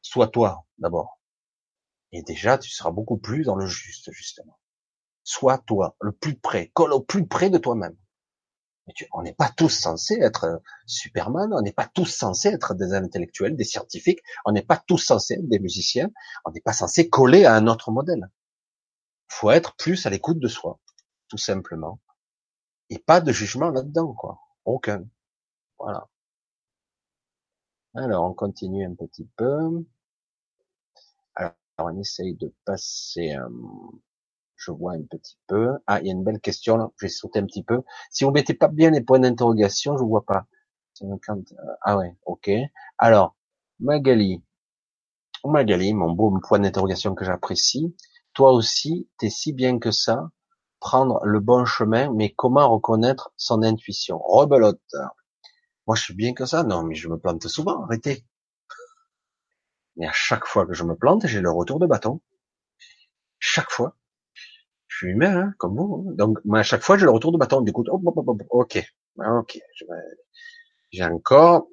Sois 0.00 0.28
toi 0.28 0.64
d'abord. 0.78 1.20
Et 2.12 2.22
déjà, 2.22 2.56
tu 2.56 2.70
seras 2.70 2.92
beaucoup 2.92 3.18
plus 3.18 3.44
dans 3.44 3.56
le 3.56 3.66
juste, 3.66 4.10
justement. 4.12 4.58
Sois 5.22 5.58
toi, 5.58 5.96
le 6.00 6.12
plus 6.12 6.38
près, 6.38 6.68
colle 6.68 6.94
au 6.94 7.00
plus 7.00 7.26
près 7.26 7.50
de 7.50 7.58
toi-même 7.58 7.96
on 9.12 9.22
n'est 9.22 9.32
pas 9.32 9.50
tous 9.50 9.68
censés 9.68 10.18
être 10.20 10.44
euh, 10.44 10.58
Superman, 10.86 11.52
on 11.52 11.60
n'est 11.60 11.72
pas 11.72 11.86
tous 11.86 12.06
censés 12.06 12.48
être 12.48 12.74
des 12.74 12.92
intellectuels, 12.94 13.56
des 13.56 13.64
scientifiques, 13.64 14.20
on 14.44 14.52
n'est 14.52 14.62
pas 14.62 14.82
tous 14.86 14.98
censés 14.98 15.34
être 15.34 15.48
des 15.48 15.58
musiciens, 15.58 16.10
on 16.44 16.52
n'est 16.52 16.60
pas 16.60 16.72
censé 16.72 17.08
coller 17.08 17.44
à 17.44 17.54
un 17.54 17.66
autre 17.66 17.90
modèle. 17.90 18.30
Faut 19.28 19.50
être 19.50 19.74
plus 19.76 20.06
à 20.06 20.10
l'écoute 20.10 20.38
de 20.38 20.48
soi, 20.48 20.78
tout 21.28 21.38
simplement. 21.38 22.00
Et 22.90 22.98
pas 22.98 23.20
de 23.20 23.32
jugement 23.32 23.70
là-dedans, 23.70 24.12
quoi. 24.14 24.38
Aucun. 24.64 25.04
Voilà. 25.78 26.08
Alors, 27.94 28.24
on 28.24 28.34
continue 28.34 28.84
un 28.86 28.94
petit 28.94 29.28
peu. 29.36 29.84
Alors, 31.34 31.54
on 31.78 31.98
essaye 31.98 32.34
de 32.36 32.54
passer 32.64 33.32
un, 33.32 33.50
je 34.56 34.70
vois 34.70 34.92
un 34.92 35.02
petit 35.02 35.38
peu. 35.46 35.74
Ah, 35.86 36.00
il 36.00 36.06
y 36.06 36.10
a 36.10 36.12
une 36.12 36.24
belle 36.24 36.40
question 36.40 36.76
là. 36.76 36.90
Je 36.96 37.06
vais 37.06 37.10
sauter 37.10 37.38
un 37.38 37.46
petit 37.46 37.62
peu. 37.62 37.82
Si 38.10 38.24
vous 38.24 38.30
mettez 38.30 38.54
pas 38.54 38.68
bien 38.68 38.90
les 38.90 39.02
points 39.02 39.18
d'interrogation, 39.18 39.96
je 39.96 40.04
vois 40.04 40.24
pas. 40.24 40.46
Ah 41.82 41.98
ouais, 41.98 42.16
ok. 42.24 42.50
Alors, 42.98 43.36
Magali. 43.80 44.42
Magali, 45.44 45.92
mon 45.94 46.10
beau 46.12 46.38
point 46.40 46.58
d'interrogation 46.58 47.14
que 47.14 47.24
j'apprécie. 47.24 47.94
Toi 48.32 48.52
aussi, 48.52 49.08
t'es 49.18 49.30
si 49.30 49.52
bien 49.52 49.78
que 49.78 49.90
ça. 49.90 50.30
Prendre 50.80 51.24
le 51.24 51.40
bon 51.40 51.64
chemin, 51.64 52.12
mais 52.12 52.32
comment 52.32 52.68
reconnaître 52.68 53.32
son 53.36 53.62
intuition? 53.62 54.18
Rebelote. 54.18 54.80
Moi, 55.86 55.96
je 55.96 56.02
suis 56.02 56.14
bien 56.14 56.34
que 56.34 56.46
ça. 56.46 56.64
Non, 56.64 56.82
mais 56.82 56.94
je 56.94 57.08
me 57.08 57.18
plante 57.18 57.46
souvent. 57.48 57.82
Arrêtez. 57.84 58.24
Mais 59.96 60.06
à 60.06 60.12
chaque 60.12 60.46
fois 60.46 60.66
que 60.66 60.74
je 60.74 60.84
me 60.84 60.94
plante, 60.94 61.26
j'ai 61.26 61.40
le 61.40 61.50
retour 61.50 61.78
de 61.78 61.86
bâton. 61.86 62.20
Chaque 63.38 63.70
fois 63.70 63.96
je 64.96 65.04
suis 65.04 65.12
humain, 65.12 65.36
hein, 65.36 65.54
comme 65.58 65.76
vous. 65.76 66.06
Hein. 66.08 66.14
Donc, 66.16 66.38
à 66.54 66.62
chaque 66.62 66.82
fois, 66.82 66.96
j'ai 66.96 67.04
le 67.04 67.10
retour 67.10 67.30
de 67.30 67.36
bâton. 67.36 67.60
Du 67.60 67.72
coup, 67.72 67.84
ok, 68.50 68.92
ok. 69.18 69.58
J'ai 70.90 71.04
encore. 71.04 71.68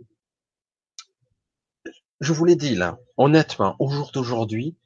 Je 2.19 2.33
vous 2.33 2.43
l'ai 2.43 2.55
dit 2.57 2.75
là, 2.75 2.99
honnêtement, 3.17 3.75
au 3.79 3.89
jour 3.89 4.11
d'aujourd'hui, 4.13 4.77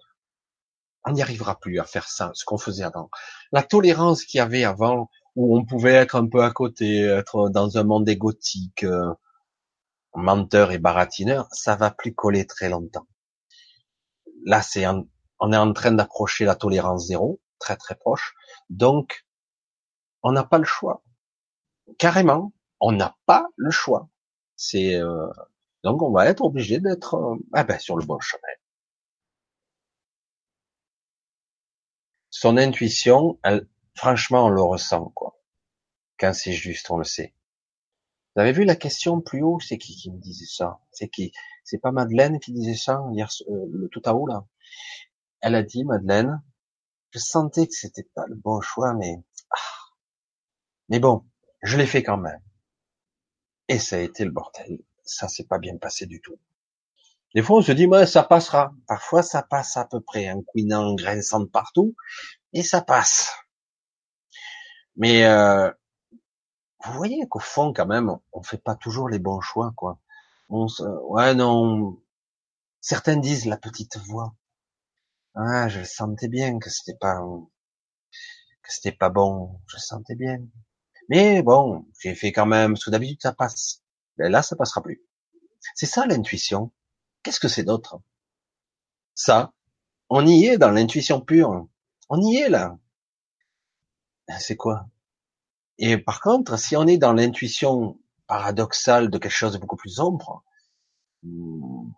on 1.03 1.13
n'y 1.13 1.21
arrivera 1.21 1.59
plus 1.59 1.79
à 1.79 1.83
faire 1.83 2.07
ça, 2.07 2.31
ce 2.35 2.45
qu'on 2.45 2.57
faisait 2.57 2.83
avant. 2.83 3.09
La 3.51 3.63
tolérance 3.63 4.23
qu'il 4.23 4.37
y 4.37 4.41
avait 4.41 4.63
avant, 4.63 5.09
où 5.35 5.57
on 5.57 5.65
pouvait 5.65 5.93
être 5.93 6.15
un 6.15 6.27
peu 6.27 6.43
à 6.43 6.51
côté, 6.51 7.01
être 7.01 7.49
dans 7.49 7.77
un 7.77 7.83
monde 7.83 8.07
égotique, 8.09 8.83
euh, 8.83 9.13
menteur 10.13 10.71
et 10.71 10.79
baratineur, 10.79 11.47
ça 11.51 11.75
va 11.75 11.91
plus 11.91 12.13
coller 12.13 12.45
très 12.45 12.69
longtemps. 12.69 13.07
Là, 14.45 14.61
c'est 14.61 14.85
on 15.39 15.51
est 15.53 15.57
en 15.57 15.73
train 15.73 15.91
d'approcher 15.91 16.45
la 16.45 16.55
tolérance 16.55 17.07
zéro, 17.07 17.39
très 17.59 17.77
très 17.77 17.95
proche. 17.95 18.33
Donc, 18.69 19.25
on 20.23 20.31
n'a 20.31 20.43
pas 20.43 20.57
le 20.57 20.65
choix. 20.65 21.03
Carrément, 21.97 22.53
on 22.79 22.91
n'a 22.91 23.17
pas 23.25 23.47
le 23.55 23.71
choix. 23.71 24.09
C'est 24.55 24.95
euh, 24.95 25.27
donc 25.83 26.01
on 26.01 26.11
va 26.11 26.27
être 26.27 26.43
obligé 26.43 26.79
d'être 26.79 27.15
euh, 27.15 27.35
ah 27.53 27.63
ben, 27.63 27.79
sur 27.79 27.97
le 27.97 28.05
bon 28.05 28.19
chemin. 28.19 28.41
Son 32.29 32.57
intuition, 32.57 33.39
franchement, 33.95 34.45
on 34.45 34.49
le 34.49 34.61
ressent 34.61 35.09
quoi. 35.15 35.39
Quand 36.19 36.33
c'est 36.33 36.51
juste, 36.53 36.89
on 36.91 36.97
le 36.97 37.03
sait. 37.03 37.33
Vous 38.35 38.41
avez 38.41 38.51
vu 38.51 38.65
la 38.65 38.75
question 38.75 39.21
plus 39.21 39.41
haut, 39.41 39.59
c'est 39.59 39.77
qui 39.77 39.95
qui 39.95 40.11
me 40.11 40.19
disait 40.19 40.45
ça? 40.45 40.79
C'est 40.91 41.09
qui? 41.09 41.31
C'est 41.63 41.79
pas 41.79 41.91
Madeleine 41.91 42.39
qui 42.39 42.53
disait 42.53 42.75
ça 42.75 43.01
hier, 43.11 43.29
euh, 43.49 43.65
le 43.71 43.89
tout 43.89 44.01
à 44.05 44.13
haut 44.13 44.27
là. 44.27 44.45
Elle 45.41 45.55
a 45.55 45.63
dit 45.63 45.85
Madeleine, 45.85 46.41
je 47.11 47.19
sentais 47.19 47.67
que 47.67 47.73
c'était 47.73 48.07
pas 48.15 48.25
le 48.27 48.35
bon 48.35 48.61
choix, 48.61 48.93
mais 48.93 49.23
ah. 49.51 49.57
mais 50.89 50.99
bon, 50.99 51.25
je 51.63 51.77
l'ai 51.77 51.87
fait 51.87 52.03
quand 52.03 52.17
même. 52.17 52.41
Et 53.67 53.79
ça 53.79 53.97
a 53.97 53.99
été 53.99 54.23
le 54.25 54.31
bordel. 54.31 54.79
Ça 55.03 55.27
s'est 55.27 55.45
pas 55.45 55.59
bien 55.59 55.77
passé 55.77 56.05
du 56.05 56.21
tout. 56.21 56.37
Des 57.35 57.41
fois, 57.41 57.57
on 57.57 57.61
se 57.61 57.71
dit, 57.71 57.85
ouais, 57.85 58.05
ça 58.05 58.23
passera. 58.23 58.73
Parfois, 58.87 59.21
ça 59.23 59.43
passe 59.43 59.77
à 59.77 59.85
peu 59.85 60.01
près, 60.01 60.27
un 60.27 60.41
couinant 60.41 60.95
grinçant 60.95 61.41
de 61.41 61.45
partout, 61.45 61.95
et 62.53 62.63
ça 62.63 62.81
passe. 62.81 63.31
Mais 64.95 65.25
euh, 65.25 65.69
vous 66.83 66.93
voyez 66.93 67.27
qu'au 67.27 67.39
fond, 67.39 67.73
quand 67.73 67.85
même, 67.85 68.11
on 68.31 68.43
fait 68.43 68.57
pas 68.57 68.75
toujours 68.75 69.09
les 69.09 69.19
bons 69.19 69.41
choix, 69.41 69.71
quoi. 69.75 69.99
On 70.49 70.67
se... 70.67 70.83
Ouais, 70.83 71.35
non. 71.35 72.01
Certains 72.81 73.17
disent 73.17 73.45
la 73.45 73.57
petite 73.57 73.97
voix. 73.97 74.33
Ah, 75.37 75.69
je 75.69 75.83
sentais 75.83 76.27
bien 76.27 76.59
que 76.59 76.69
c'était 76.69 76.97
pas 76.99 77.21
que 78.63 78.73
c'était 78.73 78.91
pas 78.91 79.09
bon. 79.09 79.59
Je 79.67 79.77
sentais 79.77 80.15
bien. 80.15 80.39
Mais 81.09 81.41
bon, 81.43 81.85
j'ai 82.01 82.15
fait 82.15 82.31
quand 82.31 82.45
même. 82.45 82.73
Parce 82.73 82.85
que 82.85 82.91
d'habitude, 82.91 83.21
ça 83.21 83.33
passe. 83.33 83.83
Mais 84.17 84.29
là, 84.29 84.41
ça 84.41 84.55
passera 84.55 84.81
plus. 84.81 85.01
C'est 85.75 85.85
ça 85.85 86.05
l'intuition. 86.07 86.71
Qu'est-ce 87.23 87.39
que 87.39 87.47
c'est 87.47 87.63
d'autre? 87.63 88.01
Ça, 89.15 89.53
on 90.09 90.25
y 90.25 90.45
est 90.45 90.57
dans 90.57 90.71
l'intuition 90.71 91.21
pure. 91.21 91.67
On 92.09 92.21
y 92.21 92.37
est 92.37 92.49
là. 92.49 92.77
C'est 94.39 94.55
quoi? 94.55 94.87
Et 95.77 95.97
par 95.97 96.21
contre, 96.21 96.57
si 96.57 96.75
on 96.75 96.87
est 96.87 96.97
dans 96.97 97.13
l'intuition 97.13 97.99
paradoxale 98.27 99.09
de 99.09 99.17
quelque 99.17 99.31
chose 99.31 99.53
de 99.53 99.57
beaucoup 99.59 99.77
plus 99.77 99.91
sombre, 99.91 100.43
hmm, 101.23 101.89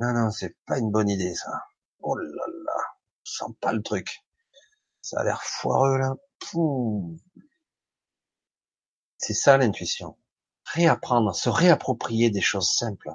non, 0.00 0.12
non, 0.12 0.30
c'est 0.30 0.56
pas 0.66 0.78
une 0.78 0.90
bonne 0.90 1.08
idée, 1.08 1.34
ça. 1.34 1.64
Oh 2.00 2.16
je 3.28 3.36
sens 3.36 3.52
pas 3.60 3.72
le 3.72 3.82
truc. 3.82 4.24
Ça 5.00 5.20
a 5.20 5.24
l'air 5.24 5.42
foireux, 5.42 5.98
là. 5.98 6.14
C'est 9.18 9.34
ça, 9.34 9.56
l'intuition. 9.56 10.16
Réapprendre, 10.64 11.34
se 11.34 11.48
réapproprier 11.48 12.30
des 12.30 12.40
choses 12.40 12.70
simples. 12.70 13.10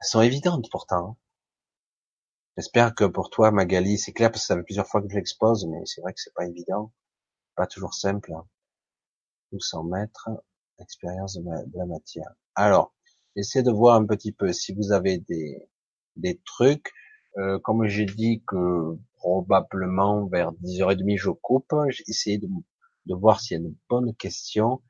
Elles 0.00 0.08
sont 0.08 0.20
évidentes, 0.20 0.70
pourtant. 0.70 1.10
Hein. 1.10 1.16
J'espère 2.56 2.94
que 2.94 3.04
pour 3.04 3.30
toi, 3.30 3.50
Magali, 3.50 3.98
c'est 3.98 4.12
clair, 4.12 4.30
parce 4.30 4.42
que 4.42 4.46
ça 4.46 4.56
fait 4.56 4.62
plusieurs 4.62 4.86
fois 4.86 5.02
que 5.02 5.08
je 5.08 5.14
l'expose, 5.14 5.66
mais 5.66 5.84
c'est 5.86 6.00
vrai 6.00 6.12
que 6.12 6.20
c'est 6.20 6.34
pas 6.34 6.46
évident. 6.46 6.92
Pas 7.54 7.66
toujours 7.66 7.94
simple. 7.94 8.32
Hein 8.32 8.46
ou 9.52 9.60
sans 9.60 9.84
mettre 9.84 10.30
expérience 10.78 11.36
de, 11.36 11.76
la 11.76 11.86
matière. 11.86 12.32
Alors, 12.54 12.94
essayez 13.36 13.62
de 13.62 13.70
voir 13.70 13.96
un 13.96 14.06
petit 14.06 14.32
peu 14.32 14.52
si 14.52 14.72
vous 14.74 14.92
avez 14.92 15.18
des, 15.18 15.68
des 16.16 16.40
trucs. 16.44 16.92
Euh, 17.36 17.58
comme 17.60 17.86
j'ai 17.86 18.06
dit 18.06 18.42
que 18.46 18.96
probablement 19.18 20.26
vers 20.26 20.52
10h30 20.52 21.18
je 21.18 21.30
coupe, 21.30 21.74
j'ai 21.90 22.04
essayé 22.08 22.38
de, 22.38 22.48
de 23.06 23.14
voir 23.14 23.40
s'il 23.40 23.58
y 23.58 23.60
a 23.60 23.64
une 23.64 23.74
bonne 23.88 24.14
question. 24.14 24.82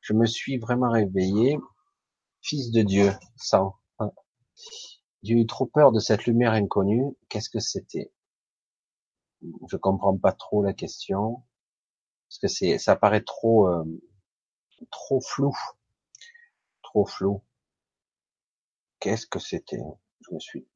Je 0.00 0.12
me 0.12 0.26
suis 0.26 0.58
vraiment 0.58 0.90
réveillé. 0.90 1.58
Fils 2.42 2.70
de 2.70 2.82
Dieu, 2.82 3.10
sans. 3.36 3.76
J'ai 5.22 5.34
eu 5.34 5.46
trop 5.46 5.66
peur 5.66 5.92
de 5.92 5.98
cette 5.98 6.26
lumière 6.26 6.52
inconnue. 6.52 7.04
Qu'est-ce 7.28 7.50
que 7.50 7.60
c'était? 7.60 8.12
Je 9.68 9.76
comprends 9.76 10.16
pas 10.16 10.32
trop 10.32 10.62
la 10.62 10.72
question 10.72 11.42
parce 12.28 12.38
que 12.38 12.48
c'est, 12.48 12.78
ça 12.78 12.94
paraît 12.94 13.22
trop, 13.22 13.68
euh, 13.68 13.84
trop 14.90 15.20
flou, 15.20 15.56
trop 16.82 17.06
flou. 17.06 17.42
Qu'est-ce 19.00 19.26
que 19.26 19.38
c'était? 19.38 19.80
Je 20.20 20.34
me 20.34 20.40
suis, 20.40 20.66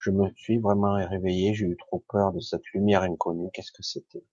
je 0.00 0.10
me 0.10 0.30
suis 0.34 0.58
vraiment 0.58 0.94
réveillé. 0.94 1.54
J'ai 1.54 1.66
eu 1.66 1.76
trop 1.76 2.02
peur 2.08 2.32
de 2.32 2.40
cette 2.40 2.66
lumière 2.72 3.02
inconnue. 3.02 3.50
Qu'est-ce 3.52 3.72
que 3.72 3.82
c'était? 3.82 4.24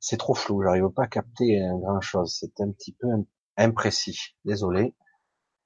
C'est 0.00 0.16
trop 0.16 0.34
flou. 0.34 0.62
J'arrive 0.62 0.88
pas 0.88 1.04
à 1.04 1.06
capter 1.08 1.60
grand 1.80 2.00
chose. 2.00 2.34
C'est 2.38 2.60
un 2.60 2.70
petit 2.72 2.92
peu 2.92 3.08
imprécis. 3.56 4.36
Désolé. 4.44 4.94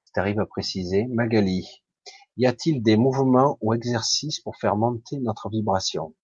Si 0.04 0.18
arrives 0.18 0.40
à 0.40 0.46
préciser, 0.46 1.06
Magali, 1.06 1.84
y 2.36 2.46
a-t-il 2.46 2.82
des 2.82 2.96
mouvements 2.96 3.56
ou 3.60 3.72
exercices 3.72 4.40
pour 4.40 4.56
faire 4.56 4.76
monter 4.76 5.18
notre 5.18 5.48
vibration? 5.48 6.14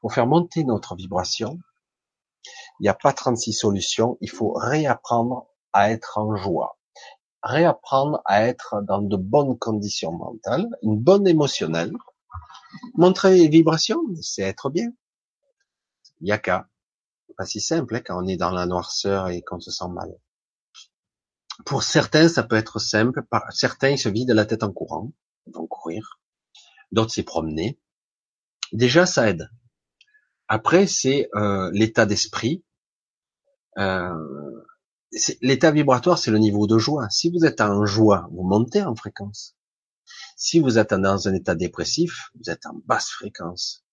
Pour 0.00 0.12
faire 0.12 0.26
monter 0.26 0.64
notre 0.64 0.94
vibration, 0.96 1.58
il 2.78 2.82
n'y 2.82 2.88
a 2.88 2.94
pas 2.94 3.12
36 3.12 3.52
solutions. 3.52 4.18
Il 4.20 4.30
faut 4.30 4.52
réapprendre 4.52 5.46
à 5.72 5.90
être 5.90 6.18
en 6.18 6.36
joie. 6.36 6.78
Réapprendre 7.46 8.22
à 8.24 8.42
être 8.42 8.82
dans 8.82 9.00
de 9.00 9.16
bonnes 9.16 9.56
conditions 9.56 10.10
mentales, 10.10 10.66
une 10.82 10.98
bonne 10.98 11.28
émotionnelle. 11.28 11.92
Montrer 12.94 13.38
les 13.38 13.48
vibrations, 13.48 14.00
c'est 14.20 14.42
être 14.42 14.68
bien. 14.68 14.90
Il 16.20 16.26
y 16.26 16.32
a 16.32 16.38
qu'à. 16.38 16.68
Pas 17.36 17.46
si 17.46 17.60
simple 17.60 17.94
hein, 17.94 18.00
quand 18.04 18.20
on 18.20 18.26
est 18.26 18.36
dans 18.36 18.50
la 18.50 18.66
noirceur 18.66 19.28
et 19.28 19.42
qu'on 19.42 19.60
se 19.60 19.70
sent 19.70 19.88
mal. 19.90 20.12
Pour 21.64 21.84
certains, 21.84 22.28
ça 22.28 22.42
peut 22.42 22.56
être 22.56 22.80
simple. 22.80 23.22
Certains, 23.50 23.90
ils 23.90 23.98
se 23.98 24.08
vident 24.08 24.34
la 24.34 24.44
tête 24.44 24.64
en 24.64 24.72
courant. 24.72 25.12
Ils 25.46 25.54
vont 25.54 25.68
courir. 25.68 26.18
D'autres, 26.90 27.12
s'y 27.12 27.22
promener. 27.22 27.78
Déjà, 28.72 29.06
ça 29.06 29.28
aide. 29.28 29.48
Après, 30.48 30.88
c'est 30.88 31.28
euh, 31.36 31.70
l'état 31.72 32.06
d'esprit. 32.06 32.64
Euh, 33.78 34.64
l'état 35.40 35.70
vibratoire, 35.70 36.18
c'est 36.18 36.30
le 36.30 36.38
niveau 36.38 36.66
de 36.66 36.78
joie. 36.78 37.08
Si 37.10 37.30
vous 37.30 37.44
êtes 37.44 37.60
en 37.60 37.84
joie, 37.86 38.28
vous 38.32 38.42
montez 38.42 38.82
en 38.82 38.94
fréquence. 38.94 39.56
Si 40.36 40.60
vous 40.60 40.78
êtes 40.78 40.94
dans 40.94 41.28
un 41.28 41.34
état 41.34 41.54
dépressif, 41.54 42.30
vous 42.34 42.50
êtes 42.50 42.66
en 42.66 42.74
basse 42.86 43.10
fréquence, 43.10 43.84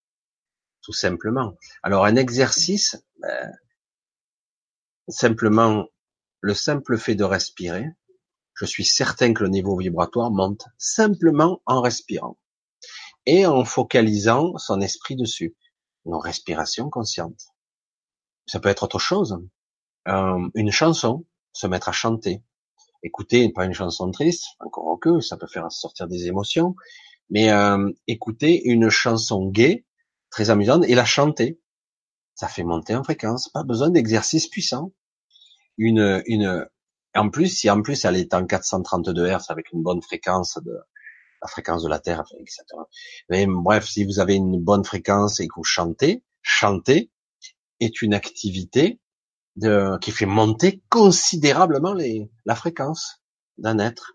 tout 0.81 0.93
simplement. 0.93 1.55
Alors 1.81 2.05
un 2.05 2.15
exercice, 2.15 3.03
ben, 3.19 3.51
simplement 5.07 5.87
le 6.41 6.53
simple 6.53 6.97
fait 6.97 7.15
de 7.15 7.23
respirer, 7.23 7.87
je 8.53 8.65
suis 8.65 8.85
certain 8.85 9.33
que 9.33 9.43
le 9.43 9.49
niveau 9.49 9.77
vibratoire 9.77 10.31
monte 10.31 10.65
simplement 10.77 11.61
en 11.65 11.81
respirant 11.81 12.37
et 13.25 13.45
en 13.45 13.63
focalisant 13.65 14.57
son 14.57 14.81
esprit 14.81 15.15
dessus 15.15 15.55
nos 16.05 16.19
respirations 16.19 16.89
conscientes. 16.89 17.47
Ça 18.45 18.59
peut 18.59 18.69
être 18.69 18.83
autre 18.83 18.99
chose. 18.99 19.39
Euh, 20.07 20.49
une 20.55 20.71
chanson, 20.71 21.25
se 21.53 21.67
mettre 21.67 21.89
à 21.89 21.91
chanter. 21.91 22.43
Écouter, 23.03 23.51
pas 23.51 23.65
une 23.65 23.73
chanson 23.73 24.11
triste, 24.11 24.45
encore 24.59 24.99
que 24.99 25.19
ça 25.19 25.37
peut 25.37 25.47
faire 25.47 25.71
sortir 25.71 26.07
des 26.07 26.27
émotions, 26.27 26.75
mais 27.29 27.51
euh, 27.51 27.91
écouter 28.07 28.61
une 28.65 28.89
chanson 28.89 29.49
gaie, 29.49 29.85
très 30.29 30.49
amusante, 30.49 30.85
et 30.87 30.95
la 30.95 31.05
chanter. 31.05 31.59
Ça 32.35 32.47
fait 32.47 32.63
monter 32.63 32.95
en 32.95 33.03
fréquence. 33.03 33.49
Pas 33.49 33.63
besoin 33.63 33.89
d'exercice 33.89 34.47
puissant. 34.47 34.93
Une, 35.77 36.23
une, 36.25 36.67
en 37.15 37.29
plus, 37.29 37.47
si 37.47 37.69
en 37.69 37.81
plus 37.81 38.05
elle 38.05 38.17
est 38.17 38.33
en 38.33 38.45
432 38.45 39.27
Hz 39.27 39.45
avec 39.49 39.71
une 39.71 39.83
bonne 39.83 40.01
fréquence 40.01 40.57
de, 40.63 40.73
la 41.41 41.47
fréquence 41.47 41.83
de 41.83 41.89
la 41.89 41.99
Terre, 41.99 42.23
etc. 42.39 42.63
Mais 43.29 43.45
bref, 43.47 43.87
si 43.87 44.05
vous 44.05 44.19
avez 44.19 44.35
une 44.35 44.59
bonne 44.59 44.85
fréquence 44.85 45.39
et 45.39 45.47
que 45.47 45.53
vous 45.55 45.63
chantez, 45.63 46.23
chanter 46.41 47.11
est 47.79 48.01
une 48.01 48.13
activité 48.13 48.99
de, 49.55 49.97
qui 49.99 50.11
fait 50.11 50.25
monter 50.25 50.81
considérablement 50.89 51.93
les, 51.93 52.29
la 52.45 52.55
fréquence 52.55 53.21
d'un 53.57 53.79
être. 53.79 54.13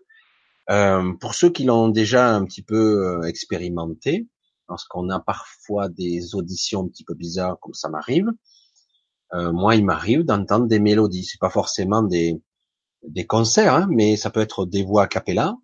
Euh, 0.69 1.13
pour 1.19 1.33
ceux 1.33 1.49
qui 1.49 1.63
l'ont 1.63 1.89
déjà 1.89 2.35
un 2.35 2.45
petit 2.45 2.61
peu 2.61 3.07
euh, 3.07 3.23
expérimenté, 3.23 4.27
parce 4.67 4.85
qu'on 4.85 5.09
a 5.09 5.19
parfois 5.19 5.89
des 5.89 6.35
auditions 6.35 6.83
un 6.83 6.87
petit 6.87 7.03
peu 7.03 7.15
bizarres, 7.15 7.59
comme 7.59 7.73
ça 7.73 7.89
m'arrive, 7.89 8.27
euh, 9.33 9.51
moi 9.51 9.75
il 9.75 9.85
m'arrive 9.85 10.23
d'entendre 10.23 10.67
des 10.67 10.79
mélodies. 10.79 11.25
C'est 11.25 11.39
pas 11.39 11.49
forcément 11.49 12.03
des 12.03 12.41
des 13.03 13.25
concerts, 13.25 13.73
hein, 13.73 13.87
mais 13.89 14.17
ça 14.17 14.29
peut 14.29 14.41
être 14.41 14.65
des 14.65 14.83
voix 14.83 15.03
a 15.03 15.07
cappella, 15.07 15.55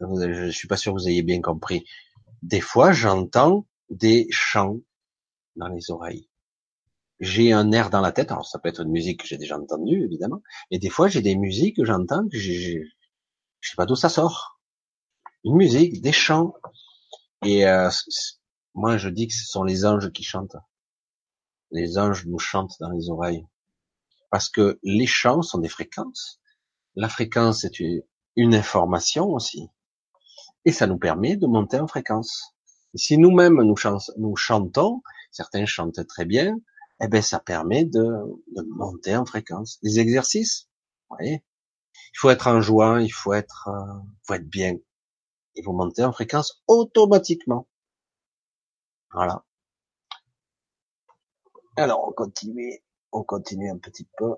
je 0.00 0.50
suis 0.50 0.68
pas 0.68 0.76
sûr 0.76 0.92
que 0.92 0.98
vous 0.98 1.08
ayez 1.08 1.22
bien 1.22 1.40
compris. 1.40 1.84
Des 2.42 2.60
fois, 2.60 2.92
j'entends 2.92 3.66
des 3.90 4.26
chants 4.30 4.78
dans 5.56 5.68
les 5.68 5.90
oreilles. 5.90 6.28
J'ai 7.20 7.52
un 7.52 7.72
air 7.72 7.90
dans 7.90 8.00
la 8.00 8.12
tête. 8.12 8.30
Alors 8.30 8.46
ça 8.46 8.58
peut 8.58 8.68
être 8.68 8.82
une 8.82 8.90
musique 8.90 9.22
que 9.22 9.26
j'ai 9.26 9.38
déjà 9.38 9.58
entendue, 9.58 10.04
évidemment. 10.04 10.42
Et 10.70 10.78
des 10.78 10.90
fois, 10.90 11.08
j'ai 11.08 11.22
des 11.22 11.36
musiques 11.36 11.76
que 11.76 11.84
j'entends 11.84 12.28
que 12.28 12.38
je 12.38 13.70
sais 13.70 13.76
pas 13.76 13.86
d'où 13.86 13.96
ça 13.96 14.08
sort. 14.08 14.60
Une 15.44 15.56
musique, 15.56 16.02
des 16.02 16.12
chants. 16.12 16.54
Et 17.44 17.66
euh, 17.66 17.90
moi, 18.74 18.96
je 18.96 19.08
dis 19.08 19.28
que 19.28 19.34
ce 19.34 19.46
sont 19.46 19.64
les 19.64 19.84
anges 19.84 20.10
qui 20.12 20.22
chantent. 20.22 20.56
Les 21.70 21.98
anges 21.98 22.26
nous 22.26 22.38
chantent 22.38 22.76
dans 22.80 22.90
les 22.90 23.10
oreilles. 23.10 23.46
Parce 24.30 24.48
que 24.48 24.78
les 24.82 25.06
chants 25.06 25.42
sont 25.42 25.58
des 25.58 25.68
fréquences. 25.68 26.40
La 26.94 27.08
fréquence 27.08 27.64
est 27.64 27.80
une 28.36 28.54
information 28.54 29.28
aussi. 29.28 29.68
Et 30.64 30.72
ça 30.72 30.86
nous 30.86 30.98
permet 30.98 31.36
de 31.36 31.46
monter 31.46 31.78
en 31.78 31.86
fréquence. 31.86 32.54
si 32.94 33.18
nous-mêmes 33.18 33.62
nous, 33.62 33.76
nous, 34.16 34.36
chantons, 34.36 35.02
certains 35.30 35.66
chantent 35.66 36.06
très 36.06 36.24
bien, 36.24 36.56
eh 37.00 37.08
ben 37.08 37.22
ça 37.22 37.40
permet 37.40 37.84
de, 37.84 38.04
de 38.54 38.62
monter 38.62 39.16
en 39.16 39.26
fréquence. 39.26 39.78
Les 39.82 39.98
exercices, 39.98 40.68
vous 41.08 41.16
voyez, 41.16 41.44
il 42.14 42.18
faut 42.18 42.30
être 42.30 42.46
en 42.46 42.60
joie, 42.60 43.02
il 43.02 43.10
faut 43.10 43.32
être, 43.32 43.68
euh, 43.68 44.00
faut 44.26 44.34
être 44.34 44.48
bien. 44.48 44.76
Et 45.54 45.62
vous 45.62 45.72
montez 45.72 46.04
en 46.04 46.12
fréquence 46.12 46.62
automatiquement. 46.66 47.66
Voilà. 49.12 49.44
Alors 51.76 52.08
on 52.08 52.12
continue, 52.12 52.80
on 53.12 53.22
continue 53.22 53.70
un 53.70 53.78
petit 53.78 54.08
peu. 54.16 54.34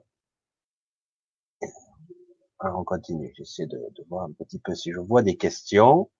Alors 2.60 2.80
on 2.80 2.84
continue. 2.84 3.32
J'essaie 3.36 3.66
de, 3.66 3.78
de, 3.96 4.04
voir 4.08 4.24
un 4.24 4.32
petit 4.32 4.58
peu 4.58 4.74
si 4.74 4.92
je 4.92 4.98
vois 4.98 5.22
des 5.22 5.36
questions. 5.36 6.10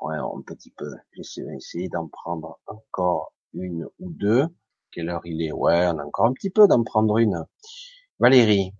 Ouais, 0.00 0.16
un 0.16 0.42
petit 0.46 0.70
peu. 0.70 0.90
J'essaie 1.12 1.88
d'en 1.88 2.08
prendre 2.08 2.58
encore 2.66 3.34
une 3.52 3.86
ou 3.98 4.10
deux. 4.10 4.46
Quelle 4.92 5.08
heure 5.08 5.22
il 5.24 5.42
est 5.42 5.52
Ouais, 5.52 5.86
on 5.86 5.98
a 5.98 6.04
encore 6.04 6.26
un 6.26 6.32
petit 6.32 6.50
peu 6.50 6.66
d'en 6.66 6.82
prendre 6.82 7.18
une. 7.18 7.44
Valérie, 8.18 8.74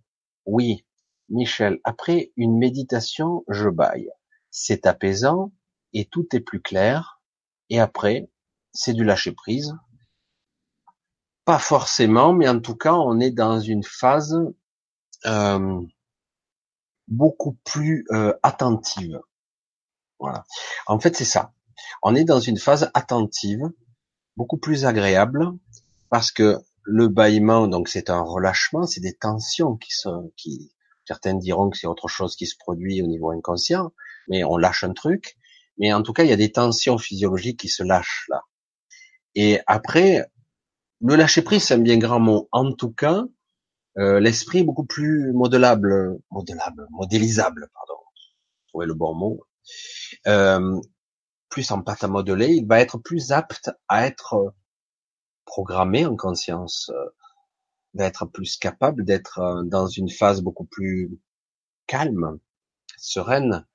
oui. 0.46 0.84
Michel, 1.28 1.78
après 1.84 2.32
une 2.36 2.58
méditation, 2.58 3.44
je 3.48 3.68
baille. 3.68 4.10
C'est 4.50 4.86
apaisant 4.86 5.52
et 5.92 6.04
tout 6.04 6.26
est 6.34 6.40
plus 6.40 6.60
clair. 6.60 7.20
Et 7.68 7.78
après, 7.78 8.28
c'est 8.72 8.94
du 8.94 9.04
lâcher 9.04 9.32
prise. 9.32 9.76
Pas 11.44 11.58
forcément, 11.58 12.32
mais 12.32 12.48
en 12.48 12.60
tout 12.60 12.76
cas, 12.76 12.94
on 12.94 13.20
est 13.20 13.30
dans 13.30 13.60
une 13.60 13.84
phase 13.84 14.36
euh, 15.26 15.80
beaucoup 17.06 17.56
plus 17.64 18.06
euh, 18.10 18.34
attentive. 18.42 19.20
Voilà. 20.18 20.44
En 20.86 20.98
fait, 20.98 21.16
c'est 21.16 21.24
ça. 21.24 21.52
On 22.02 22.14
est 22.14 22.24
dans 22.24 22.40
une 22.40 22.58
phase 22.58 22.90
attentive, 22.94 23.70
beaucoup 24.36 24.58
plus 24.58 24.84
agréable, 24.84 25.46
parce 26.10 26.32
que 26.32 26.58
le 26.82 27.08
bâillement, 27.08 27.68
donc 27.68 27.88
c'est 27.88 28.10
un 28.10 28.20
relâchement, 28.20 28.86
c'est 28.86 29.00
des 29.00 29.14
tensions 29.14 29.76
qui 29.76 29.92
sont, 29.92 30.32
qui, 30.36 30.72
certains 31.06 31.34
diront 31.34 31.70
que 31.70 31.78
c'est 31.78 31.86
autre 31.86 32.08
chose 32.08 32.36
qui 32.36 32.46
se 32.46 32.56
produit 32.58 33.02
au 33.02 33.06
niveau 33.06 33.30
inconscient, 33.30 33.92
mais 34.28 34.44
on 34.44 34.56
lâche 34.56 34.84
un 34.84 34.92
truc. 34.92 35.36
Mais 35.78 35.92
en 35.92 36.02
tout 36.02 36.12
cas, 36.12 36.24
il 36.24 36.30
y 36.30 36.32
a 36.32 36.36
des 36.36 36.52
tensions 36.52 36.98
physiologiques 36.98 37.60
qui 37.60 37.68
se 37.68 37.82
lâchent 37.82 38.26
là. 38.28 38.42
Et 39.34 39.60
après, 39.66 40.26
le 41.00 41.16
lâcher 41.16 41.42
prise, 41.42 41.64
c'est 41.64 41.74
un 41.74 41.78
bien 41.78 41.98
grand 41.98 42.20
mot. 42.20 42.48
En 42.52 42.72
tout 42.72 42.92
cas, 42.92 43.24
euh, 43.98 44.20
l'esprit 44.20 44.58
est 44.58 44.64
beaucoup 44.64 44.84
plus 44.84 45.32
modelable, 45.32 46.18
modelable, 46.30 46.86
modélisable, 46.90 47.70
pardon. 47.72 48.02
Trouvez 48.68 48.86
le 48.86 48.94
bon 48.94 49.14
mot 49.14 49.40
euh, 50.26 50.80
plus 51.48 51.70
en 51.72 51.82
pâte 51.82 52.04
à 52.04 52.08
modeler, 52.08 52.48
il 52.48 52.66
va 52.66 52.80
être 52.80 52.98
plus 52.98 53.32
apte 53.32 53.70
à 53.88 54.06
être 54.06 54.54
programmé 55.44 56.06
en 56.06 56.16
conscience, 56.16 56.90
euh, 56.94 57.06
d'être 57.94 58.26
plus 58.26 58.56
capable 58.56 59.04
d'être 59.04 59.38
euh, 59.40 59.62
dans 59.64 59.86
une 59.86 60.10
phase 60.10 60.42
beaucoup 60.42 60.64
plus 60.64 61.18
calme, 61.86 62.38
sereine. 62.98 63.66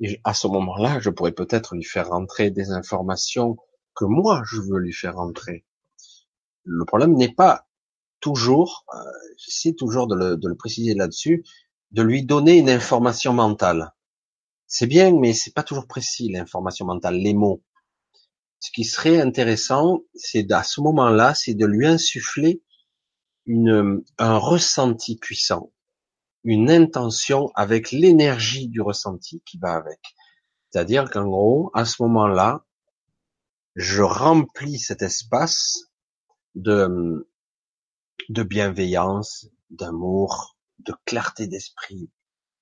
Et 0.00 0.20
à 0.24 0.34
ce 0.34 0.46
moment-là, 0.48 1.00
je 1.00 1.10
pourrais 1.10 1.32
peut-être 1.32 1.74
lui 1.74 1.84
faire 1.84 2.08
rentrer 2.08 2.50
des 2.50 2.70
informations 2.70 3.56
que 3.94 4.04
moi 4.04 4.42
je 4.46 4.60
veux 4.60 4.78
lui 4.78 4.92
faire 4.92 5.16
rentrer. 5.16 5.64
Le 6.64 6.84
problème 6.84 7.14
n'est 7.14 7.32
pas 7.32 7.66
toujours, 8.20 8.84
euh, 8.94 8.98
j'essaie 9.36 9.74
toujours 9.74 10.06
de 10.06 10.14
le, 10.14 10.36
de 10.36 10.48
le 10.48 10.56
préciser 10.56 10.94
là-dessus, 10.94 11.44
de 11.92 12.02
lui 12.02 12.24
donner 12.24 12.58
une 12.58 12.70
information 12.70 13.32
mentale. 13.32 13.94
C'est 14.66 14.86
bien, 14.86 15.12
mais 15.12 15.32
c'est 15.32 15.54
pas 15.54 15.62
toujours 15.62 15.86
précis 15.86 16.28
l'information 16.28 16.86
mentale, 16.86 17.16
les 17.16 17.34
mots. 17.34 17.62
Ce 18.64 18.70
qui 18.70 18.84
serait 18.84 19.20
intéressant, 19.20 20.04
c'est 20.14 20.50
à 20.50 20.62
ce 20.62 20.80
moment-là, 20.80 21.34
c'est 21.34 21.52
de 21.52 21.66
lui 21.66 21.86
insuffler 21.86 22.62
une, 23.44 24.02
un 24.16 24.38
ressenti 24.38 25.18
puissant, 25.18 25.70
une 26.44 26.70
intention 26.70 27.50
avec 27.56 27.90
l'énergie 27.90 28.68
du 28.68 28.80
ressenti 28.80 29.42
qui 29.44 29.58
va 29.58 29.74
avec. 29.74 30.00
C'est-à-dire 30.70 31.10
qu'en 31.10 31.26
gros, 31.26 31.70
à 31.74 31.84
ce 31.84 32.02
moment-là, 32.04 32.64
je 33.74 34.00
remplis 34.00 34.78
cet 34.78 35.02
espace 35.02 35.90
de, 36.54 37.28
de 38.30 38.42
bienveillance, 38.42 39.46
d'amour, 39.68 40.56
de 40.78 40.94
clarté 41.04 41.48
d'esprit, 41.48 42.10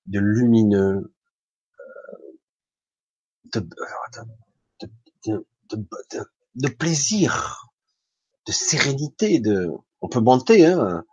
de 0.07 0.19
lumineux, 0.19 1.15
de, 3.55 3.61
de, 3.61 4.89
de, 5.29 5.47
de, 5.77 6.69
plaisir, 6.69 7.69
de 8.47 8.53
sérénité, 8.53 9.41
de, 9.41 9.69
on 10.01 10.09
peut 10.09 10.21
monter, 10.21 10.67
hein. 10.67 11.05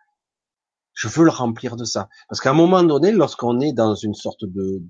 Je 0.94 1.08
veux 1.08 1.24
le 1.24 1.32
remplir 1.32 1.78
de 1.78 1.86
ça. 1.86 2.10
Parce 2.28 2.42
qu'à 2.42 2.50
un 2.50 2.54
moment 2.54 2.84
donné, 2.84 3.14
lorsqu'on 3.14 3.62
est 3.62 3.72
dans 3.72 3.96
une 3.96 4.14
sorte 4.14 4.44
de, 4.44 4.84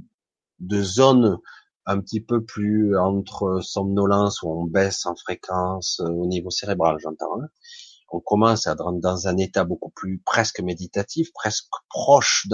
de 0.59 0.81
zone 0.81 1.37
un 1.85 1.99
petit 2.01 2.19
peu 2.19 2.43
plus 2.43 2.97
entre 2.97 3.59
somnolence 3.61 4.41
où 4.41 4.49
on 4.49 4.63
baisse 4.65 5.05
en 5.05 5.15
fréquence 5.15 5.99
euh, 5.99 6.09
au 6.09 6.25
niveau 6.25 6.49
cérébral, 6.49 6.97
j'entends, 6.99 7.41
hein, 7.41 7.47
on 8.11 8.19
commence 8.19 8.67
à 8.67 8.73
être 8.73 8.91
dans 8.93 9.27
un 9.27 9.37
état 9.37 9.63
beaucoup 9.63 9.89
plus 9.89 10.19
presque 10.25 10.61
méditatif, 10.61 11.31
presque 11.33 11.67
proche 11.89 12.47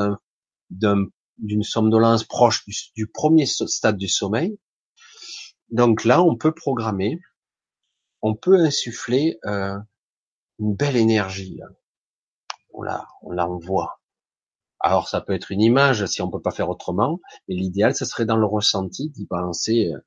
d'un, 0.70 1.08
d'une 1.38 1.64
somnolence 1.64 2.24
proche 2.24 2.66
du, 2.96 3.08
premier 3.08 3.46
stade 3.46 3.98
du 3.98 4.08
sommeil, 4.08 4.58
donc 5.70 6.04
là, 6.04 6.22
on 6.22 6.36
peut 6.36 6.54
programmer, 6.54 7.20
on 8.22 8.36
peut 8.36 8.60
insuffler 8.60 9.40
euh, 9.46 9.78
une 10.60 10.76
belle 10.76 10.96
énergie. 10.96 11.60
On 12.74 12.82
la, 12.82 13.08
on 13.22 13.32
l'envoie. 13.32 14.02
Alors 14.80 15.08
ça 15.08 15.22
peut 15.22 15.34
être 15.34 15.52
une 15.52 15.62
image 15.62 16.06
si 16.06 16.22
on 16.22 16.30
peut 16.30 16.42
pas 16.42 16.52
faire 16.52 16.70
autrement, 16.70 17.20
mais 17.48 17.56
l'idéal, 17.56 17.96
ce 17.96 18.06
serait 18.06 18.26
dans 18.26 18.38
le 18.38 18.46
ressenti 18.46 19.10
d'y 19.10 19.26
penser 19.26 19.92
euh, 19.94 20.00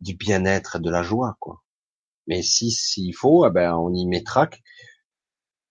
du 0.00 0.14
bien-être, 0.14 0.78
de 0.78 0.90
la 0.90 1.02
joie, 1.02 1.36
quoi. 1.40 1.62
Mais 2.26 2.42
si 2.42 2.70
s'il 2.70 3.14
faut, 3.14 3.46
eh 3.46 3.50
ben 3.50 3.74
on 3.76 3.92
y 3.92 4.06
mettra. 4.06 4.48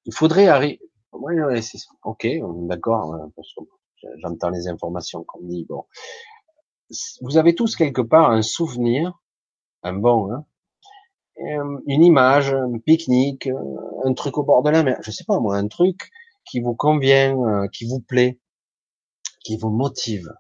Il 0.06 0.14
faudrait 0.14 0.48
arriver. 0.48 0.80
ok, 2.04 2.28
d'accord. 2.68 3.16
Euh, 3.16 3.28
j'entends 4.18 4.50
les 4.50 4.68
informations 4.68 5.24
qu'on 5.24 5.42
dit. 5.44 5.66
Bon, 5.66 5.86
vous 7.22 7.38
avez 7.38 7.56
tous 7.56 7.76
quelque 7.76 8.02
part 8.02 8.32
un 8.32 8.42
souvenir, 8.42 9.20
un 9.84 9.94
bon, 9.94 10.32
hein, 10.32 10.46
euh, 11.40 11.80
une 11.88 12.04
image, 12.04 12.54
un 12.54 12.78
pique-nique, 12.80 13.48
euh, 13.48 13.58
un 14.06 14.14
truc 14.14 14.38
au 14.38 14.44
bord 14.44 14.64
de 14.64 14.70
la 14.70 14.84
mer, 14.84 15.00
je 15.02 15.12
sais 15.12 15.24
pas 15.24 15.40
moi, 15.40 15.58
un 15.58 15.68
truc 15.68 16.12
qui 16.46 16.60
vous 16.60 16.76
convient, 16.76 17.38
euh, 17.38 17.68
qui 17.68 17.86
vous 17.86 18.00
plaît, 18.00 18.40
qui 19.44 19.58
vous 19.58 19.70
motive, 19.70 20.32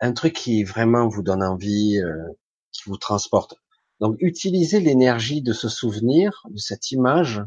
un 0.00 0.12
truc 0.12 0.34
qui 0.34 0.64
vraiment 0.64 1.08
vous 1.08 1.22
donne 1.22 1.42
envie, 1.42 1.98
qui 2.72 2.82
vous 2.86 2.96
transporte. 2.96 3.54
Donc 4.00 4.16
utilisez 4.18 4.80
l'énergie 4.80 5.42
de 5.42 5.52
ce 5.52 5.68
souvenir, 5.68 6.44
de 6.50 6.58
cette 6.58 6.90
image 6.90 7.42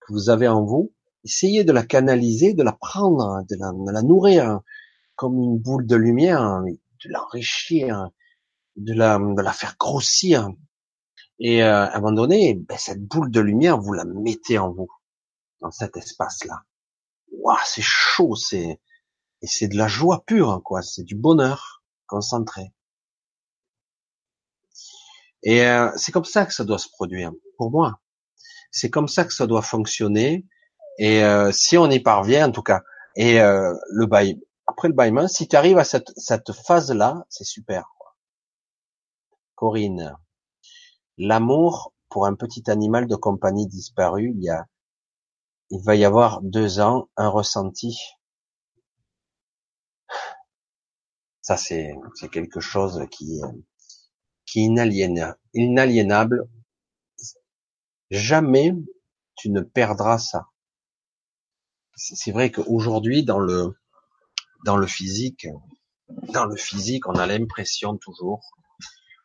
que 0.00 0.12
vous 0.12 0.28
avez 0.28 0.48
en 0.48 0.64
vous, 0.64 0.92
essayez 1.24 1.64
de 1.64 1.72
la 1.72 1.84
canaliser, 1.84 2.52
de 2.52 2.62
la 2.62 2.72
prendre, 2.72 3.44
de 3.48 3.56
la, 3.56 3.72
de 3.72 3.92
la 3.92 4.02
nourrir 4.02 4.60
comme 5.14 5.38
une 5.38 5.58
boule 5.58 5.86
de 5.86 5.96
lumière, 5.96 6.62
de 7.04 7.10
l'enrichir, 7.10 8.10
de 8.76 8.94
la, 8.94 9.18
de 9.18 9.42
la 9.42 9.52
faire 9.52 9.76
grossir. 9.78 10.48
Et 11.38 11.62
euh, 11.62 11.86
à 11.86 11.96
un 11.96 12.00
moment 12.00 12.12
donné, 12.12 12.54
ben, 12.54 12.78
cette 12.78 13.04
boule 13.04 13.30
de 13.30 13.40
lumière, 13.40 13.78
vous 13.78 13.92
la 13.92 14.04
mettez 14.04 14.58
en 14.58 14.72
vous, 14.72 14.88
dans 15.60 15.70
cet 15.70 15.96
espace-là. 15.96 16.62
Waouh, 17.32 17.56
c'est 17.64 17.82
chaud, 17.82 18.34
c'est 18.34 18.80
et 19.40 19.46
c'est 19.46 19.68
de 19.68 19.76
la 19.76 19.86
joie 19.86 20.24
pure, 20.26 20.60
quoi. 20.64 20.82
C'est 20.82 21.04
du 21.04 21.14
bonheur 21.14 21.84
concentré. 22.06 22.72
Et 25.44 25.64
euh, 25.64 25.90
c'est 25.96 26.10
comme 26.10 26.24
ça 26.24 26.44
que 26.44 26.52
ça 26.52 26.64
doit 26.64 26.78
se 26.78 26.88
produire, 26.88 27.30
pour 27.56 27.70
moi. 27.70 28.00
C'est 28.72 28.90
comme 28.90 29.06
ça 29.06 29.24
que 29.24 29.32
ça 29.32 29.46
doit 29.46 29.62
fonctionner. 29.62 30.44
Et 30.98 31.22
euh, 31.22 31.52
si 31.52 31.78
on 31.78 31.88
y 31.88 32.00
parvient, 32.00 32.48
en 32.48 32.52
tout 32.52 32.62
cas, 32.62 32.82
et 33.14 33.38
le 33.38 34.06
bail, 34.06 34.40
après 34.68 34.88
le 34.88 34.94
bâillement, 34.94 35.26
si 35.28 35.48
tu 35.48 35.56
arrives 35.56 35.78
à 35.78 35.84
cette, 35.84 36.12
cette 36.16 36.52
phase-là, 36.52 37.24
c'est 37.30 37.44
super. 37.44 37.88
Corinne, 39.54 40.14
l'amour 41.16 41.94
pour 42.10 42.26
un 42.26 42.34
petit 42.34 42.70
animal 42.70 43.06
de 43.06 43.16
compagnie 43.16 43.66
disparu, 43.66 44.32
il 44.36 44.44
y 44.44 44.50
a, 44.50 44.66
il 45.70 45.82
va 45.82 45.96
y 45.96 46.04
avoir 46.04 46.42
deux 46.42 46.80
ans 46.80 47.08
un 47.16 47.28
ressenti. 47.28 47.98
Ça, 51.40 51.56
c'est, 51.56 51.94
c'est 52.14 52.28
quelque 52.28 52.60
chose 52.60 53.06
qui, 53.10 53.40
qui 54.44 54.60
est 54.60 54.64
inaliénable. 55.54 56.46
Jamais 58.10 58.74
tu 59.34 59.50
ne 59.50 59.62
perdras 59.62 60.18
ça. 60.18 60.48
C'est 61.96 62.32
vrai 62.32 62.52
qu'aujourd'hui, 62.52 63.24
dans 63.24 63.38
le, 63.38 63.77
dans 64.64 64.76
le 64.76 64.86
physique, 64.86 65.46
dans 66.32 66.46
le 66.46 66.56
physique, 66.56 67.06
on 67.08 67.14
a 67.14 67.26
l'impression 67.26 67.96
toujours, 67.96 68.50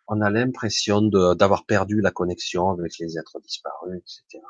on 0.07 0.21
a 0.21 0.29
l'impression 0.29 1.01
d'avoir 1.01 1.65
perdu 1.65 2.01
la 2.01 2.11
connexion 2.11 2.69
avec 2.71 2.97
les 2.99 3.17
êtres 3.17 3.39
disparus, 3.39 4.01
etc. 4.01 4.43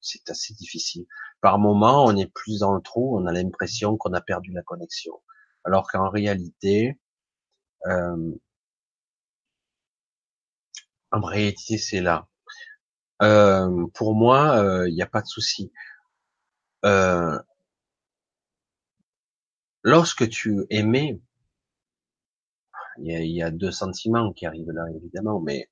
C'est 0.00 0.30
assez 0.30 0.54
difficile. 0.54 1.06
Par 1.40 1.58
moment, 1.58 2.04
on 2.04 2.16
est 2.16 2.32
plus 2.32 2.60
dans 2.60 2.74
le 2.74 2.80
trou, 2.80 3.18
on 3.18 3.26
a 3.26 3.32
l'impression 3.32 3.96
qu'on 3.96 4.12
a 4.12 4.20
perdu 4.20 4.52
la 4.52 4.62
connexion, 4.62 5.20
alors 5.64 5.88
qu'en 5.90 6.08
réalité, 6.08 6.98
euh, 7.86 8.32
en 11.12 11.20
réalité, 11.20 11.76
c'est 11.78 12.00
là. 12.00 12.28
Euh, 13.22 13.86
pour 13.94 14.14
moi, 14.14 14.54
il 14.56 14.64
euh, 14.64 14.90
n'y 14.90 15.02
a 15.02 15.06
pas 15.06 15.22
de 15.22 15.26
souci. 15.26 15.72
Euh, 16.84 17.38
lorsque 19.82 20.28
tu 20.28 20.64
aimais, 20.70 21.20
il 22.98 23.30
y 23.30 23.42
a, 23.42 23.50
deux 23.50 23.70
sentiments 23.70 24.32
qui 24.32 24.46
arrivent 24.46 24.72
là, 24.72 24.84
évidemment, 24.94 25.40
mais 25.40 25.70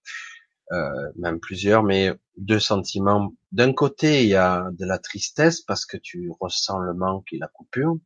euh, 0.73 1.13
même 1.17 1.41
plusieurs, 1.41 1.83
mais 1.83 2.13
deux 2.37 2.61
sentiments. 2.61 3.33
D'un 3.53 3.73
côté, 3.73 4.23
il 4.23 4.29
y 4.29 4.35
a 4.35 4.71
de 4.73 4.85
la 4.87 4.99
tristesse 4.99 5.61
parce 5.63 5.87
que 5.87 5.97
tu 5.97 6.31
ressens 6.41 6.79
le 6.79 6.95
manque 6.95 7.33
et 7.33 7.39
la 7.39 7.49
coupure, 7.49 7.97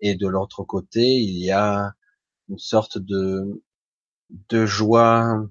et 0.00 0.14
de 0.14 0.26
l'autre 0.26 0.64
côté, 0.64 1.02
il 1.02 1.38
y 1.42 1.50
a 1.50 1.92
une 2.48 2.58
sorte 2.58 2.98
de 2.98 3.62
de 4.50 4.66
joie 4.66 5.46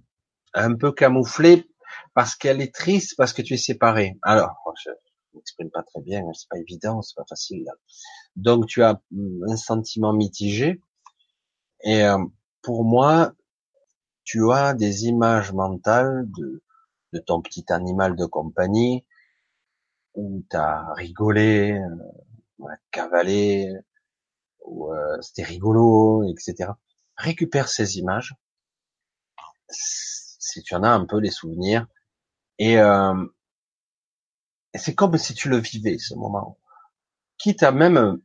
un 0.54 0.76
peu 0.76 0.92
camouflée 0.92 1.66
parce 2.14 2.36
qu'elle 2.36 2.62
est 2.62 2.74
triste 2.74 3.16
parce 3.18 3.34
que 3.34 3.42
tu 3.42 3.54
es 3.54 3.58
séparé. 3.58 4.18
Alors, 4.22 4.56
je 4.84 4.90
m'exprime 5.34 5.70
pas 5.72 5.84
très 5.84 6.02
bien, 6.02 6.22
c'est 6.34 6.50
pas 6.50 6.60
évident, 6.60 7.02
c'est 7.02 7.16
pas 7.16 7.26
facile. 7.28 7.66
Donc 8.36 8.68
tu 8.68 8.84
as 8.84 9.02
un 9.48 9.56
sentiment 9.56 10.14
mitigé. 10.14 10.82
Et 11.84 12.04
euh, 12.04 12.18
pour 12.62 12.84
moi, 12.84 13.34
tu 14.24 14.52
as 14.52 14.74
des 14.74 15.06
images 15.06 15.54
mentales 15.54 16.26
de, 16.38 16.64
de 17.14 17.20
ton 17.20 17.42
petit 17.42 17.66
animal 17.70 18.16
de 18.16 18.26
compagnie 18.26 19.06
où 20.16 20.44
tu 20.50 20.58
as 20.58 20.94
rigolé, 20.94 21.80
euh, 21.80 22.66
cavalé, 22.92 23.72
ou 24.66 24.92
euh, 24.92 25.22
c'était 25.22 25.44
rigolo, 25.44 26.24
etc. 26.24 26.72
Récupère 27.18 27.70
ces 27.70 27.98
images, 27.98 28.36
si 29.70 30.64
tu 30.64 30.76
en 30.76 30.84
as 30.84 30.90
un 30.90 31.06
peu 31.06 31.20
les 31.20 31.32
souvenirs, 31.32 31.88
et, 32.58 32.80
euh, 32.80 33.26
et 34.74 34.78
c'est 34.78 34.96
comme 34.96 35.18
si 35.18 35.34
tu 35.34 35.50
le 35.50 35.58
vivais 35.58 35.98
ce 35.98 36.16
moment, 36.16 36.58
quitte 37.38 37.64
à 37.64 37.72
même 37.72 38.22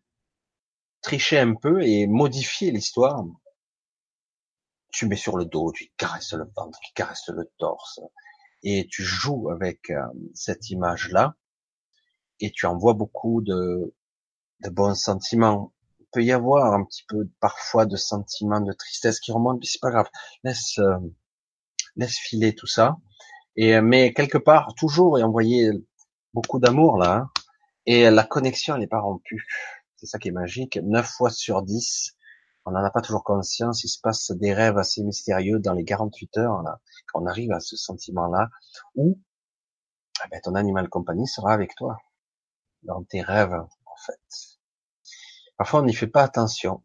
tricher 1.03 1.39
un 1.39 1.55
peu 1.55 1.83
et 1.83 2.07
modifier 2.07 2.71
l'histoire. 2.71 3.25
Tu 4.93 5.07
mets 5.07 5.17
sur 5.17 5.37
le 5.37 5.45
dos, 5.45 5.73
tu 5.73 5.93
caresses 5.97 6.33
le 6.33 6.45
ventre, 6.57 6.79
tu 6.81 6.93
caresses 6.95 7.29
le 7.29 7.51
torse, 7.59 8.01
et 8.63 8.87
tu 8.91 9.05
joues 9.05 9.51
avec 9.51 9.91
euh, 9.91 10.03
cette 10.35 10.71
image-là, 10.71 11.37
et 12.41 12.51
tu 12.51 12.67
envoies 12.67 12.95
beaucoup 12.95 13.41
de, 13.41 13.95
de 14.61 14.71
bons 14.71 14.95
sentiments. 14.95 15.73
Il 16.01 16.07
peut 16.13 16.25
y 16.25 16.33
avoir 16.33 16.75
un 16.75 16.85
petit 16.85 17.05
peu 17.09 17.29
parfois 17.39 17.87
de 17.87 17.97
sentiments 17.97 18.61
de 18.61 18.73
tristesse 18.73 19.21
qui 19.21 19.31
remontent, 19.31 19.59
mais 19.61 19.67
c'est 19.67 19.81
pas 19.81 19.91
grave. 19.91 20.09
Laisse, 20.43 20.79
euh, 20.79 20.99
laisse 21.97 22.19
filer 22.19 22.55
tout 22.55 22.67
ça. 22.67 22.97
Et 23.57 23.77
euh, 23.77 23.83
mais 23.83 24.13
quelque 24.13 24.39
part, 24.39 24.75
toujours 24.75 25.19
et 25.19 25.23
envoyer 25.23 25.71
beaucoup 26.35 26.59
d'amour 26.59 26.99
là, 26.99 27.15
hein. 27.15 27.31
Et 27.87 28.11
la 28.11 28.25
connexion 28.25 28.77
n'est 28.79 28.87
pas 28.87 29.01
rompue. 29.01 29.47
C'est 29.97 30.07
ça 30.07 30.19
qui 30.19 30.29
est 30.29 30.33
magique. 30.33 30.79
Neuf 30.83 31.07
fois 31.07 31.31
sur 31.31 31.63
dix, 31.63 32.17
on 32.65 32.73
n'en 32.73 32.85
a 32.85 32.91
pas 32.91 33.01
toujours 33.01 33.25
conscience. 33.25 33.85
Il 33.85 33.89
se 33.89 34.01
passe 34.01 34.31
des 34.33 34.55
rêves 34.55 34.79
assez 34.79 35.03
mystérieux 35.03 35.59
dans 35.59 35.75
les 35.75 35.85
48 35.85 36.39
heures, 36.39 36.63
on 37.15 37.27
arrive 37.27 37.53
à 37.53 37.61
ce 37.61 37.77
sentiment-là, 37.77 38.49
où 38.95 39.19
eh 40.25 40.29
ben, 40.31 40.41
ton 40.43 40.55
animal 40.55 40.89
compagnie 40.89 41.27
sera 41.27 41.53
avec 41.53 41.75
toi 41.75 41.99
dans 42.83 43.03
tes 43.05 43.23
rêves, 43.23 43.55
en 43.55 43.97
fait. 44.07 44.21
Parfois, 45.57 45.81
on 45.81 45.85
n'y 45.85 45.95
fait 45.95 46.07
pas 46.07 46.23
attention. 46.23 46.83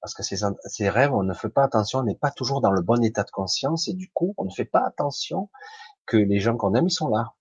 Parce 0.00 0.14
que 0.14 0.22
ces, 0.22 0.38
ces 0.64 0.88
rêves, 0.88 1.12
on 1.12 1.22
ne 1.22 1.34
fait 1.34 1.50
pas 1.50 1.64
attention, 1.64 2.00
on 2.00 2.04
n'est 2.04 2.14
pas 2.14 2.30
toujours 2.30 2.60
dans 2.60 2.70
le 2.70 2.80
bon 2.80 3.02
état 3.02 3.22
de 3.22 3.30
conscience, 3.30 3.88
et 3.88 3.94
du 3.94 4.10
coup, 4.12 4.34
on 4.38 4.44
ne 4.44 4.50
fait 4.50 4.64
pas 4.64 4.84
attention 4.86 5.50
que 6.06 6.16
les 6.16 6.40
gens 6.40 6.56
qu'on 6.56 6.74
aime, 6.74 6.86
ils 6.86 6.92
sont 6.92 7.08
là. 7.08 7.34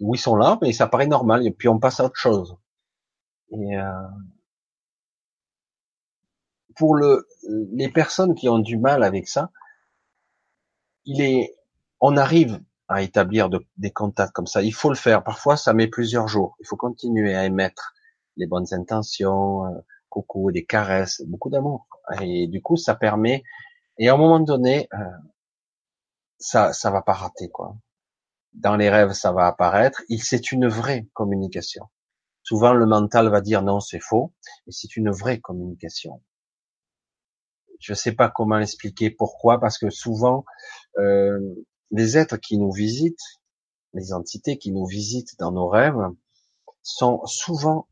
Oui, 0.00 0.18
ils 0.18 0.20
sont 0.20 0.36
là, 0.36 0.58
mais 0.62 0.72
ça 0.72 0.86
paraît 0.86 1.06
normal, 1.06 1.46
et 1.46 1.50
puis 1.50 1.68
on 1.68 1.78
passe 1.78 2.00
à 2.00 2.04
autre 2.04 2.16
chose. 2.16 2.56
Et 3.52 3.76
euh, 3.76 3.92
pour 6.76 6.94
le, 6.94 7.26
les 7.72 7.90
personnes 7.90 8.34
qui 8.34 8.48
ont 8.48 8.58
du 8.58 8.78
mal 8.78 9.02
avec 9.02 9.28
ça, 9.28 9.50
il 11.04 11.20
est, 11.20 11.56
on 12.00 12.16
arrive 12.16 12.60
à 12.88 13.02
établir 13.02 13.50
des 13.76 13.90
contacts 13.90 14.32
comme 14.32 14.46
ça. 14.46 14.62
Il 14.62 14.72
faut 14.72 14.88
le 14.88 14.94
faire. 14.96 15.22
Parfois, 15.24 15.56
ça 15.56 15.74
met 15.74 15.88
plusieurs 15.88 16.28
jours. 16.28 16.56
Il 16.60 16.66
faut 16.66 16.76
continuer 16.76 17.34
à 17.34 17.44
émettre 17.44 17.92
les 18.36 18.46
bonnes 18.46 18.72
intentions, 18.72 19.66
euh, 19.66 19.78
coucou, 20.08 20.52
des 20.52 20.64
caresses, 20.64 21.22
beaucoup 21.26 21.50
d'amour. 21.50 21.86
Et 22.22 22.46
du 22.46 22.62
coup, 22.62 22.76
ça 22.76 22.94
permet. 22.94 23.42
Et 23.98 24.08
à 24.08 24.14
un 24.14 24.16
moment 24.16 24.40
donné, 24.40 24.88
euh, 24.94 24.98
ça, 26.38 26.72
ça 26.72 26.90
va 26.90 27.02
pas 27.02 27.12
rater 27.12 27.48
quoi. 27.48 27.76
Dans 28.54 28.76
les 28.76 28.90
rêves, 28.90 29.12
ça 29.12 29.32
va 29.32 29.46
apparaître. 29.46 30.02
C'est 30.20 30.52
une 30.52 30.68
vraie 30.68 31.06
communication. 31.12 31.84
Souvent, 32.42 32.72
le 32.72 32.86
mental 32.86 33.28
va 33.28 33.40
dire 33.40 33.62
non, 33.62 33.80
c'est 33.80 34.00
faux, 34.00 34.32
mais 34.66 34.72
c'est 34.72 34.96
une 34.96 35.10
vraie 35.10 35.38
communication. 35.38 36.22
Je 37.78 37.94
sais 37.94 38.12
pas 38.12 38.30
comment 38.30 38.56
l'expliquer, 38.56 39.10
pourquoi, 39.10 39.60
parce 39.60 39.78
que 39.78 39.90
souvent, 39.90 40.44
euh, 40.98 41.38
les 41.90 42.16
êtres 42.16 42.36
qui 42.38 42.58
nous 42.58 42.72
visitent, 42.72 43.40
les 43.94 44.12
entités 44.12 44.58
qui 44.58 44.72
nous 44.72 44.86
visitent 44.86 45.38
dans 45.38 45.52
nos 45.52 45.68
rêves, 45.68 46.08
sont 46.82 47.24
souvent 47.26 47.86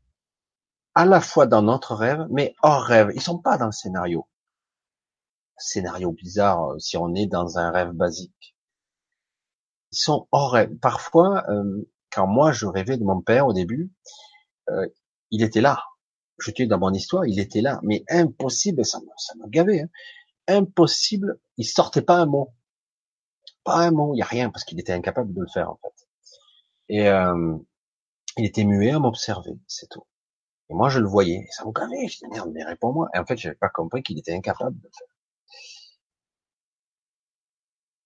à 0.95 1.05
la 1.05 1.21
fois 1.21 1.45
dans 1.45 1.61
notre 1.61 1.93
rêve, 1.93 2.25
mais 2.31 2.55
hors 2.63 2.81
rêve. 2.81 3.11
Ils 3.13 3.21
sont 3.21 3.37
pas 3.37 3.57
dans 3.57 3.67
le 3.67 3.71
scénario. 3.71 4.27
Scénario 5.57 6.11
bizarre 6.11 6.71
euh, 6.71 6.79
si 6.79 6.97
on 6.97 7.13
est 7.13 7.27
dans 7.27 7.59
un 7.59 7.69
rêve 7.71 7.91
basique. 7.91 8.56
Ils 9.91 9.97
sont 9.97 10.27
hors. 10.31 10.57
Parfois, 10.81 11.43
euh, 11.49 11.89
quand 12.11 12.27
moi 12.27 12.51
je 12.51 12.65
rêvais 12.65 12.97
de 12.97 13.03
mon 13.03 13.21
père 13.21 13.47
au 13.47 13.53
début, 13.53 13.91
euh, 14.69 14.87
il 15.31 15.43
était 15.43 15.61
là. 15.61 15.83
Je 16.39 16.51
dis 16.51 16.67
dans 16.67 16.79
mon 16.79 16.93
histoire, 16.93 17.25
il 17.25 17.39
était 17.39 17.61
là, 17.61 17.79
mais 17.83 18.03
impossible, 18.09 18.85
ça 18.85 18.99
me, 18.99 19.07
ça 19.17 19.33
gavé. 19.47 19.81
Hein. 19.81 19.89
Impossible, 20.47 21.39
il 21.57 21.65
sortait 21.65 22.01
pas 22.01 22.17
un 22.17 22.25
mot, 22.25 22.53
pas 23.63 23.77
un 23.79 23.91
mot, 23.91 24.13
il 24.13 24.19
y 24.19 24.21
a 24.21 24.25
rien 24.25 24.49
parce 24.49 24.63
qu'il 24.63 24.79
était 24.79 24.93
incapable 24.93 25.33
de 25.33 25.41
le 25.41 25.47
faire 25.47 25.71
en 25.71 25.79
fait. 25.81 26.07
Et 26.89 27.09
euh, 27.09 27.57
il 28.37 28.45
était 28.45 28.63
muet 28.63 28.91
à 28.91 28.99
m'observer, 28.99 29.57
c'est 29.67 29.89
tout. 29.89 30.05
Et 30.69 30.73
moi 30.73 30.89
je 30.89 30.99
le 30.99 31.07
voyais, 31.07 31.39
et 31.47 31.51
ça 31.51 31.65
me 31.65 31.71
gavait. 31.71 32.07
Je 32.07 32.19
dis 32.19 32.27
merde, 32.29 32.51
mais 32.53 32.63
réponds-moi. 32.63 33.09
Et 33.13 33.19
en 33.19 33.25
fait, 33.25 33.37
j'avais 33.37 33.55
pas 33.55 33.69
compris 33.69 34.03
qu'il 34.03 34.19
était 34.19 34.33
incapable 34.33 34.77
de 34.77 34.83
le 34.83 34.91
faire. 34.97 35.16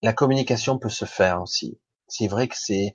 La 0.02 0.12
communication 0.12 0.78
peut 0.78 0.88
se 0.88 1.04
faire 1.04 1.40
aussi. 1.40 1.80
C'est 2.08 2.26
vrai 2.26 2.48
que 2.48 2.56
c'est 2.58 2.94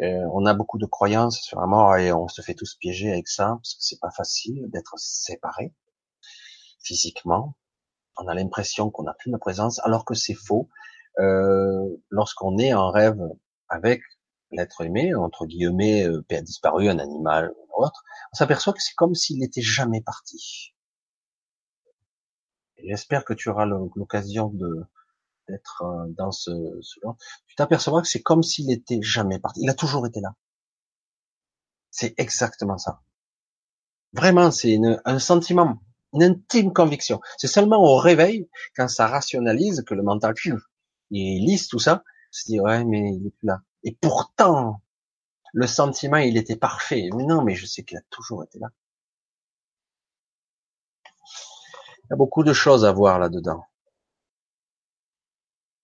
euh, 0.00 0.26
on 0.32 0.46
a 0.46 0.54
beaucoup 0.54 0.78
de 0.78 0.86
croyances 0.86 1.40
sur 1.40 1.60
la 1.60 1.66
mort 1.66 1.96
et 1.96 2.12
on 2.12 2.26
se 2.26 2.42
fait 2.42 2.54
tous 2.54 2.74
piéger 2.74 3.12
avec 3.12 3.28
ça 3.28 3.58
parce 3.62 3.74
que 3.74 3.82
c'est 3.82 4.00
pas 4.00 4.10
facile 4.10 4.68
d'être 4.70 4.94
séparé 4.96 5.74
physiquement. 6.82 7.54
On 8.16 8.26
a 8.26 8.34
l'impression 8.34 8.90
qu'on 8.90 9.04
n'a 9.04 9.14
plus 9.14 9.30
de 9.30 9.36
présence 9.36 9.78
alors 9.84 10.04
que 10.04 10.14
c'est 10.14 10.34
faux. 10.34 10.68
Euh, 11.18 11.86
lorsqu'on 12.08 12.58
est 12.58 12.72
en 12.72 12.90
rêve 12.90 13.20
avec 13.68 14.02
l'être 14.50 14.80
aimé, 14.80 15.14
entre 15.14 15.46
guillemets, 15.46 16.06
euh, 16.06 16.24
disparu, 16.42 16.88
un 16.88 16.98
animal 16.98 17.52
ou 17.68 17.84
autre, 17.84 18.02
on 18.32 18.36
s'aperçoit 18.36 18.72
que 18.72 18.82
c'est 18.82 18.94
comme 18.94 19.14
s'il 19.14 19.38
n'était 19.38 19.62
jamais 19.62 20.00
parti. 20.00 20.74
J'espère 22.82 23.24
que 23.24 23.34
tu 23.34 23.50
auras 23.50 23.66
l'occasion 23.66 24.48
de, 24.48 24.86
d'être 25.50 25.82
euh, 25.82 26.06
dans 26.16 26.30
ce, 26.30 26.50
ce 26.80 27.00
tu 27.46 27.56
t'apercevras 27.56 28.02
que 28.02 28.08
c'est 28.08 28.22
comme 28.22 28.42
s'il 28.42 28.70
était 28.72 29.00
jamais 29.02 29.38
parti. 29.38 29.60
Il 29.62 29.70
a 29.70 29.74
toujours 29.74 30.06
été 30.06 30.20
là. 30.20 30.34
C'est 31.90 32.14
exactement 32.18 32.78
ça. 32.78 33.00
Vraiment, 34.12 34.50
c'est 34.50 34.78
un 35.04 35.18
sentiment, 35.18 35.78
une 36.12 36.22
intime 36.22 36.72
conviction. 36.72 37.20
C'est 37.36 37.46
seulement 37.46 37.82
au 37.82 37.96
réveil, 37.96 38.48
quand 38.76 38.88
ça 38.88 39.06
rationalise, 39.06 39.84
que 39.86 39.94
le 39.94 40.02
mental, 40.02 40.34
il 41.10 41.44
lisse 41.44 41.68
tout 41.68 41.78
ça, 41.78 42.02
se 42.30 42.44
dit, 42.46 42.60
ouais, 42.60 42.84
mais 42.84 43.14
il 43.14 43.26
est 43.26 43.30
plus 43.30 43.46
là. 43.46 43.62
Et 43.82 43.96
pourtant, 44.00 44.82
le 45.52 45.66
sentiment, 45.66 46.18
il 46.18 46.36
était 46.36 46.56
parfait. 46.56 47.08
Non, 47.12 47.42
mais 47.42 47.54
je 47.54 47.66
sais 47.66 47.82
qu'il 47.84 47.98
a 47.98 48.02
toujours 48.10 48.44
été 48.44 48.58
là. 48.58 48.68
Il 52.04 52.10
y 52.10 52.12
a 52.14 52.16
beaucoup 52.16 52.42
de 52.42 52.52
choses 52.52 52.84
à 52.84 52.92
voir 52.92 53.18
là-dedans. 53.18 53.64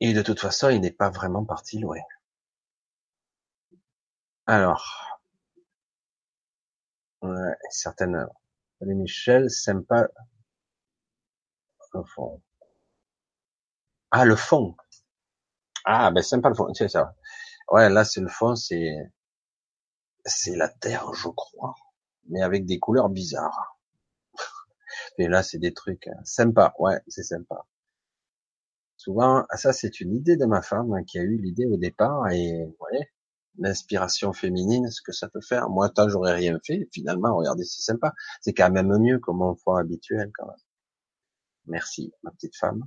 Et 0.00 0.14
de 0.14 0.22
toute 0.22 0.40
façon, 0.40 0.70
il 0.70 0.80
n'est 0.80 0.90
pas 0.90 1.10
vraiment 1.10 1.44
parti 1.44 1.78
loin. 1.78 1.98
Alors, 4.46 4.82
ouais, 7.20 7.54
certaines, 7.70 8.26
les 8.80 8.94
Michel, 8.94 9.50
sympa, 9.50 10.08
le 11.94 12.04
fond. 12.04 12.40
Ah, 14.10 14.24
le 14.24 14.34
fond. 14.34 14.74
Ah, 15.86 16.10
ben 16.10 16.22
sympa 16.22 16.50
le 16.50 16.54
fond, 16.54 16.72
c'est 16.74 16.88
ça. 16.88 17.14
Ouais, 17.70 17.88
là, 17.90 18.04
c'est 18.04 18.20
le 18.20 18.28
fond, 18.28 18.56
c'est, 18.56 18.94
c'est 20.26 20.54
la 20.56 20.68
terre, 20.68 21.14
je 21.14 21.28
crois, 21.30 21.74
mais 22.28 22.42
avec 22.42 22.66
des 22.66 22.78
couleurs 22.78 23.08
bizarres. 23.08 23.78
Et 25.18 25.28
là, 25.28 25.42
c'est 25.42 25.58
des 25.58 25.74
trucs 25.74 26.06
hein, 26.08 26.20
sympas. 26.24 26.74
Ouais, 26.78 27.00
c'est 27.08 27.22
sympa. 27.24 27.66
Souvent, 29.06 29.46
ça, 29.54 29.72
c'est 29.72 30.00
une 30.00 30.16
idée 30.16 30.36
de 30.36 30.46
ma 30.46 30.62
femme 30.62 30.92
hein, 30.92 31.04
qui 31.04 31.20
a 31.20 31.22
eu 31.22 31.36
l'idée 31.36 31.64
au 31.66 31.76
départ 31.76 32.28
et, 32.30 32.64
vous 32.64 32.74
voyez, 32.80 33.06
l'inspiration 33.56 34.32
féminine, 34.32 34.90
ce 34.90 35.00
que 35.00 35.12
ça 35.12 35.28
peut 35.28 35.40
faire. 35.40 35.70
Moi, 35.70 35.88
tant 35.90 36.08
j'aurais 36.08 36.34
rien 36.34 36.58
fait, 36.66 36.88
finalement, 36.92 37.36
regardez, 37.36 37.62
c'est 37.62 37.82
sympa. 37.82 38.14
C'est 38.40 38.52
quand 38.52 38.68
même 38.68 38.88
mieux 38.98 39.20
que 39.20 39.30
mon 39.30 39.54
foie 39.54 39.78
habituel, 39.78 40.32
quand 40.34 40.48
même. 40.48 40.56
Merci, 41.66 42.12
ma 42.24 42.32
petite 42.32 42.56
femme. 42.56 42.84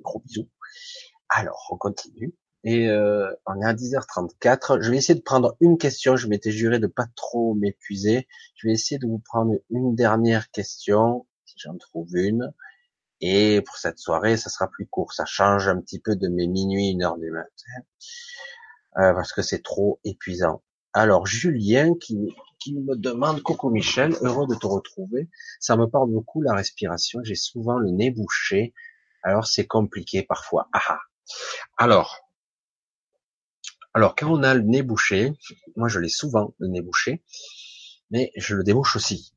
Gros 0.00 0.20
bisous. 0.20 0.50
Alors, 1.30 1.68
on 1.70 1.78
continue. 1.78 2.34
Et 2.62 2.90
euh, 2.90 3.32
on 3.46 3.58
est 3.62 3.64
à 3.64 3.72
10h34. 3.72 4.82
Je 4.82 4.90
vais 4.90 4.98
essayer 4.98 5.18
de 5.18 5.24
prendre 5.24 5.56
une 5.60 5.78
question. 5.78 6.16
Je 6.16 6.28
m'étais 6.28 6.52
juré 6.52 6.80
de 6.80 6.86
pas 6.86 7.06
trop 7.14 7.54
m'épuiser. 7.54 8.28
Je 8.56 8.68
vais 8.68 8.74
essayer 8.74 8.98
de 8.98 9.06
vous 9.06 9.20
prendre 9.20 9.54
une 9.70 9.94
dernière 9.94 10.50
question, 10.50 11.26
si 11.46 11.54
j'en 11.60 11.78
trouve 11.78 12.14
une. 12.14 12.52
Et 13.20 13.62
pour 13.62 13.76
cette 13.76 13.98
soirée, 13.98 14.36
ça 14.36 14.50
sera 14.50 14.68
plus 14.68 14.86
court. 14.86 15.12
Ça 15.12 15.24
change 15.24 15.68
un 15.68 15.80
petit 15.80 16.00
peu 16.00 16.16
de 16.16 16.28
mes 16.28 16.46
minuit, 16.46 16.90
une 16.90 17.02
heure 17.02 17.18
du 17.18 17.30
matin. 17.30 17.48
Euh, 18.98 19.12
parce 19.12 19.32
que 19.32 19.42
c'est 19.42 19.62
trop 19.62 20.00
épuisant. 20.04 20.62
Alors 20.92 21.26
Julien 21.26 21.94
qui, 22.00 22.16
me 22.72 22.96
demande 22.96 23.42
Coco 23.42 23.70
Michel, 23.70 24.16
heureux 24.22 24.46
de 24.46 24.54
te 24.54 24.66
retrouver. 24.66 25.28
Ça 25.60 25.76
me 25.76 25.86
parle 25.86 26.10
beaucoup 26.10 26.40
la 26.40 26.54
respiration. 26.54 27.20
J'ai 27.22 27.34
souvent 27.34 27.78
le 27.78 27.90
nez 27.90 28.10
bouché. 28.10 28.74
Alors 29.22 29.46
c'est 29.46 29.66
compliqué 29.66 30.22
parfois. 30.22 30.68
Ah, 30.72 30.80
ah. 30.88 31.00
Alors, 31.76 32.26
alors 33.92 34.14
quand 34.14 34.30
on 34.30 34.42
a 34.42 34.54
le 34.54 34.62
nez 34.62 34.82
bouché, 34.82 35.32
moi 35.76 35.88
je 35.88 36.00
l'ai 36.00 36.08
souvent 36.08 36.54
le 36.58 36.68
nez 36.68 36.80
bouché, 36.80 37.22
mais 38.10 38.32
je 38.36 38.54
le 38.54 38.64
débouche 38.64 38.96
aussi. 38.96 39.34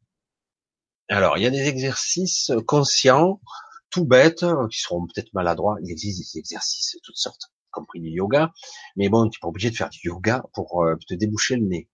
Alors 1.10 1.38
il 1.38 1.44
y 1.44 1.48
a 1.48 1.50
des 1.50 1.68
exercices 1.68 2.52
conscients, 2.68 3.42
tout 3.90 4.06
bêtes, 4.06 4.46
qui 4.72 4.80
seront 4.80 5.06
peut-être 5.08 5.34
maladroits. 5.34 5.78
Il 5.84 5.92
existe 5.92 6.34
des 6.34 6.40
exercices 6.40 6.96
de 6.96 7.00
toutes 7.04 7.18
sortes 7.18 7.52
compris 7.72 8.00
du 8.00 8.10
yoga, 8.10 8.52
mais 8.96 9.10
bon, 9.10 9.30
tu 9.30 9.38
n'es 9.38 9.42
pas 9.42 9.48
obligé 9.48 9.70
de 9.70 9.76
faire 9.76 9.90
du 9.90 10.00
yoga 10.04 10.44
pour 10.54 10.84
euh, 10.84 10.96
te 11.08 11.14
déboucher 11.14 11.56
le 11.56 11.66
nez. 11.66 11.90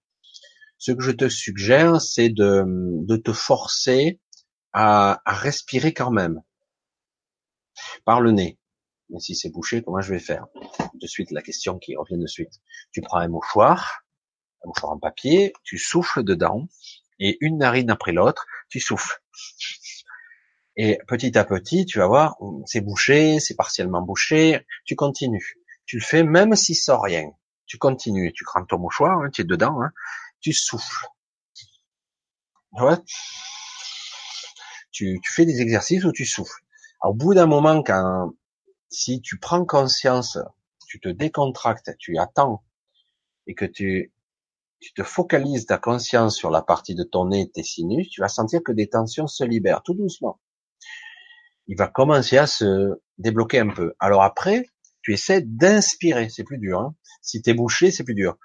Ce 0.78 0.92
que 0.92 1.02
je 1.02 1.12
te 1.12 1.30
suggère, 1.30 2.02
c'est 2.02 2.30
de, 2.30 2.64
de 2.66 3.16
te 3.16 3.34
forcer 3.34 4.20
à, 4.74 5.22
à, 5.26 5.34
respirer 5.34 5.94
quand 5.94 6.12
même 6.12 6.42
par 8.04 8.22
le 8.22 8.32
nez. 8.32 8.60
Mais 9.10 9.20
si 9.20 9.36
c'est 9.36 9.50
bouché, 9.50 9.84
comment 9.84 10.02
je 10.02 10.14
vais 10.14 10.20
faire? 10.20 10.48
De 10.96 11.08
suite, 11.08 11.32
la 11.32 11.42
question 11.42 11.78
qui 11.78 11.96
revient 11.96 12.18
de 12.18 12.28
suite. 12.28 12.54
Tu 12.92 13.02
prends 13.02 13.20
un 13.20 13.28
mouchoir, 13.28 14.04
un 14.64 14.68
mouchoir 14.68 14.94
en 14.94 15.00
papier, 15.00 15.54
tu 15.64 15.78
souffles 15.78 16.24
dedans, 16.24 16.68
et 17.20 17.38
une 17.40 17.60
narine 17.60 17.90
après 17.90 18.12
l'autre, 18.12 18.46
tu 18.70 18.80
souffles. 18.80 19.22
Et 20.78 21.00
petit 21.08 21.38
à 21.38 21.46
petit, 21.46 21.86
tu 21.86 22.00
vas 22.00 22.08
voir, 22.08 22.38
c'est 22.66 22.82
bouché, 22.82 23.40
c'est 23.40 23.56
partiellement 23.56 24.02
bouché, 24.02 24.66
tu 24.84 24.96
continues. 24.96 25.56
Tu 25.86 25.98
le 25.98 26.04
fais 26.04 26.24
même 26.24 26.56
si 26.56 26.76
sort 26.76 27.04
rien. 27.04 27.30
Tu 27.66 27.78
continues, 27.78 28.34
tu 28.34 28.44
crames 28.44 28.68
ton 28.68 28.78
mouchoir, 28.80 29.20
hein, 29.20 29.30
tu 29.32 29.42
es 29.42 29.46
dedans, 29.46 29.82
hein, 29.82 29.92
tu 30.42 30.54
souffles. 30.54 31.08
Tu 34.92 35.20
fais 35.24 35.46
des 35.46 35.62
exercices 35.62 36.04
où 36.04 36.12
tu 36.12 36.26
souffles. 36.26 36.62
au 37.04 37.14
bout 37.14 37.34
d'un 37.34 37.48
moment, 37.48 37.82
quand 37.84 38.34
si 38.90 39.22
tu 39.22 39.40
prends 39.40 39.66
conscience, 39.66 40.38
tu 40.88 41.00
te 41.00 41.10
décontractes, 41.10 41.92
tu 41.98 42.18
attends 42.18 42.64
et 43.48 43.56
que 43.56 43.66
tu, 43.66 44.14
tu 44.80 44.94
te 44.94 45.04
focalises 45.04 45.66
ta 45.66 45.78
conscience 45.78 46.36
sur 46.36 46.50
la 46.52 46.62
partie 46.62 46.96
de 46.96 47.04
ton 47.04 47.26
nez, 47.28 47.50
tes 47.52 47.64
sinus, 47.64 48.10
tu 48.10 48.22
vas 48.22 48.28
sentir 48.28 48.62
que 48.64 48.72
des 48.72 48.88
tensions 48.88 49.28
se 49.28 49.44
libèrent 49.44 49.84
tout 49.84 49.94
doucement. 49.94 50.40
Il 51.68 51.78
va 51.78 51.88
commencer 51.88 52.38
à 52.38 52.48
se 52.48 53.00
débloquer 53.18 53.60
un 53.60 53.70
peu. 53.70 53.94
Alors 54.00 54.24
après, 54.24 54.70
tu 55.02 55.14
essaies 55.14 55.42
d'inspirer, 55.42 56.30
c'est 56.30 56.44
plus 56.44 56.58
dur. 56.58 56.80
Hein. 56.80 56.96
Si 57.22 57.42
t'es 57.42 57.54
bouché, 57.54 57.92
c'est 57.92 58.04
plus 58.04 58.16
dur. 58.16 58.38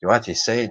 Tu 0.00 0.06
vois, 0.06 0.20
tu 0.20 0.30
essaies. 0.30 0.70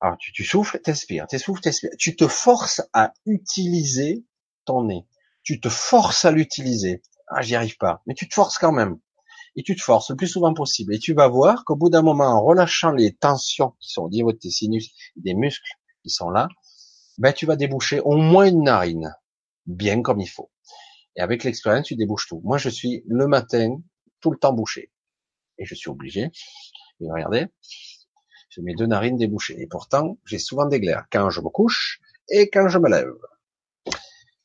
Alors 0.00 0.16
tu, 0.18 0.32
tu 0.32 0.44
souffles, 0.44 0.80
tu 0.84 1.38
souffles. 1.38 1.70
Tu 1.98 2.16
te 2.16 2.28
forces 2.28 2.82
à 2.92 3.12
utiliser 3.24 4.24
ton 4.64 4.84
nez. 4.84 5.06
Tu 5.42 5.60
te 5.60 5.68
forces 5.68 6.24
à 6.24 6.32
l'utiliser. 6.32 7.02
Ah, 7.28 7.40
j'y 7.42 7.54
arrive 7.54 7.76
pas. 7.78 8.02
Mais 8.06 8.14
tu 8.14 8.28
te 8.28 8.34
forces 8.34 8.58
quand 8.58 8.72
même. 8.72 8.98
Et 9.56 9.62
tu 9.62 9.74
te 9.74 9.82
forces 9.82 10.10
le 10.10 10.16
plus 10.16 10.28
souvent 10.28 10.52
possible. 10.52 10.94
Et 10.94 10.98
tu 10.98 11.14
vas 11.14 11.28
voir 11.28 11.64
qu'au 11.64 11.76
bout 11.76 11.88
d'un 11.88 12.02
moment, 12.02 12.26
en 12.26 12.44
relâchant 12.44 12.92
les 12.92 13.14
tensions 13.14 13.74
qui 13.80 13.90
sont 13.90 14.02
au 14.02 14.10
niveau 14.10 14.32
de 14.32 14.38
tes 14.38 14.50
sinus, 14.50 14.90
des 15.16 15.34
muscles 15.34 15.70
qui 16.02 16.10
sont 16.10 16.28
là, 16.28 16.48
ben 17.18 17.32
tu 17.32 17.46
vas 17.46 17.56
déboucher 17.56 18.00
au 18.00 18.16
moins 18.16 18.46
une 18.46 18.64
narine, 18.64 19.14
bien 19.66 20.02
comme 20.02 20.20
il 20.20 20.28
faut. 20.28 20.50
Et 21.16 21.20
avec 21.20 21.44
l'expérience, 21.44 21.86
tu 21.86 21.96
débouches 21.96 22.28
tout. 22.28 22.40
Moi, 22.44 22.58
je 22.58 22.68
suis 22.68 23.02
le 23.06 23.26
matin 23.26 23.78
tout 24.20 24.30
le 24.30 24.38
temps 24.38 24.52
bouché. 24.52 24.92
Et 25.58 25.64
je 25.64 25.74
suis 25.74 25.88
obligé. 25.88 26.30
Et 27.00 27.10
regardez, 27.10 27.46
j'ai 28.50 28.62
mes 28.62 28.74
deux 28.74 28.86
narines 28.86 29.16
débouchées. 29.16 29.60
Et 29.60 29.66
pourtant, 29.66 30.18
j'ai 30.24 30.38
souvent 30.38 30.66
des 30.66 30.80
glaires 30.80 31.06
quand 31.10 31.30
je 31.30 31.40
me 31.40 31.48
couche 31.48 32.00
et 32.28 32.50
quand 32.50 32.68
je 32.68 32.78
me 32.78 32.90
lève. 32.90 33.12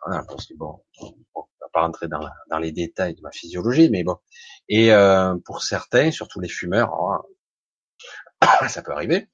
Voilà, 0.05 0.23
parce 0.27 0.47
que 0.47 0.53
bon, 0.55 0.81
on 0.99 1.41
va 1.59 1.67
pas 1.73 1.81
rentrer 1.81 2.07
dans, 2.07 2.57
les 2.59 2.71
détails 2.71 3.15
de 3.15 3.21
ma 3.21 3.31
physiologie, 3.31 3.89
mais 3.89 4.03
bon. 4.03 4.17
Et 4.67 4.93
euh, 4.93 5.35
pour 5.45 5.63
certains, 5.63 6.11
surtout 6.11 6.39
les 6.39 6.49
fumeurs, 6.49 6.91
oh, 6.99 7.17
ça 8.67 8.81
peut 8.81 8.91
arriver. 8.91 9.27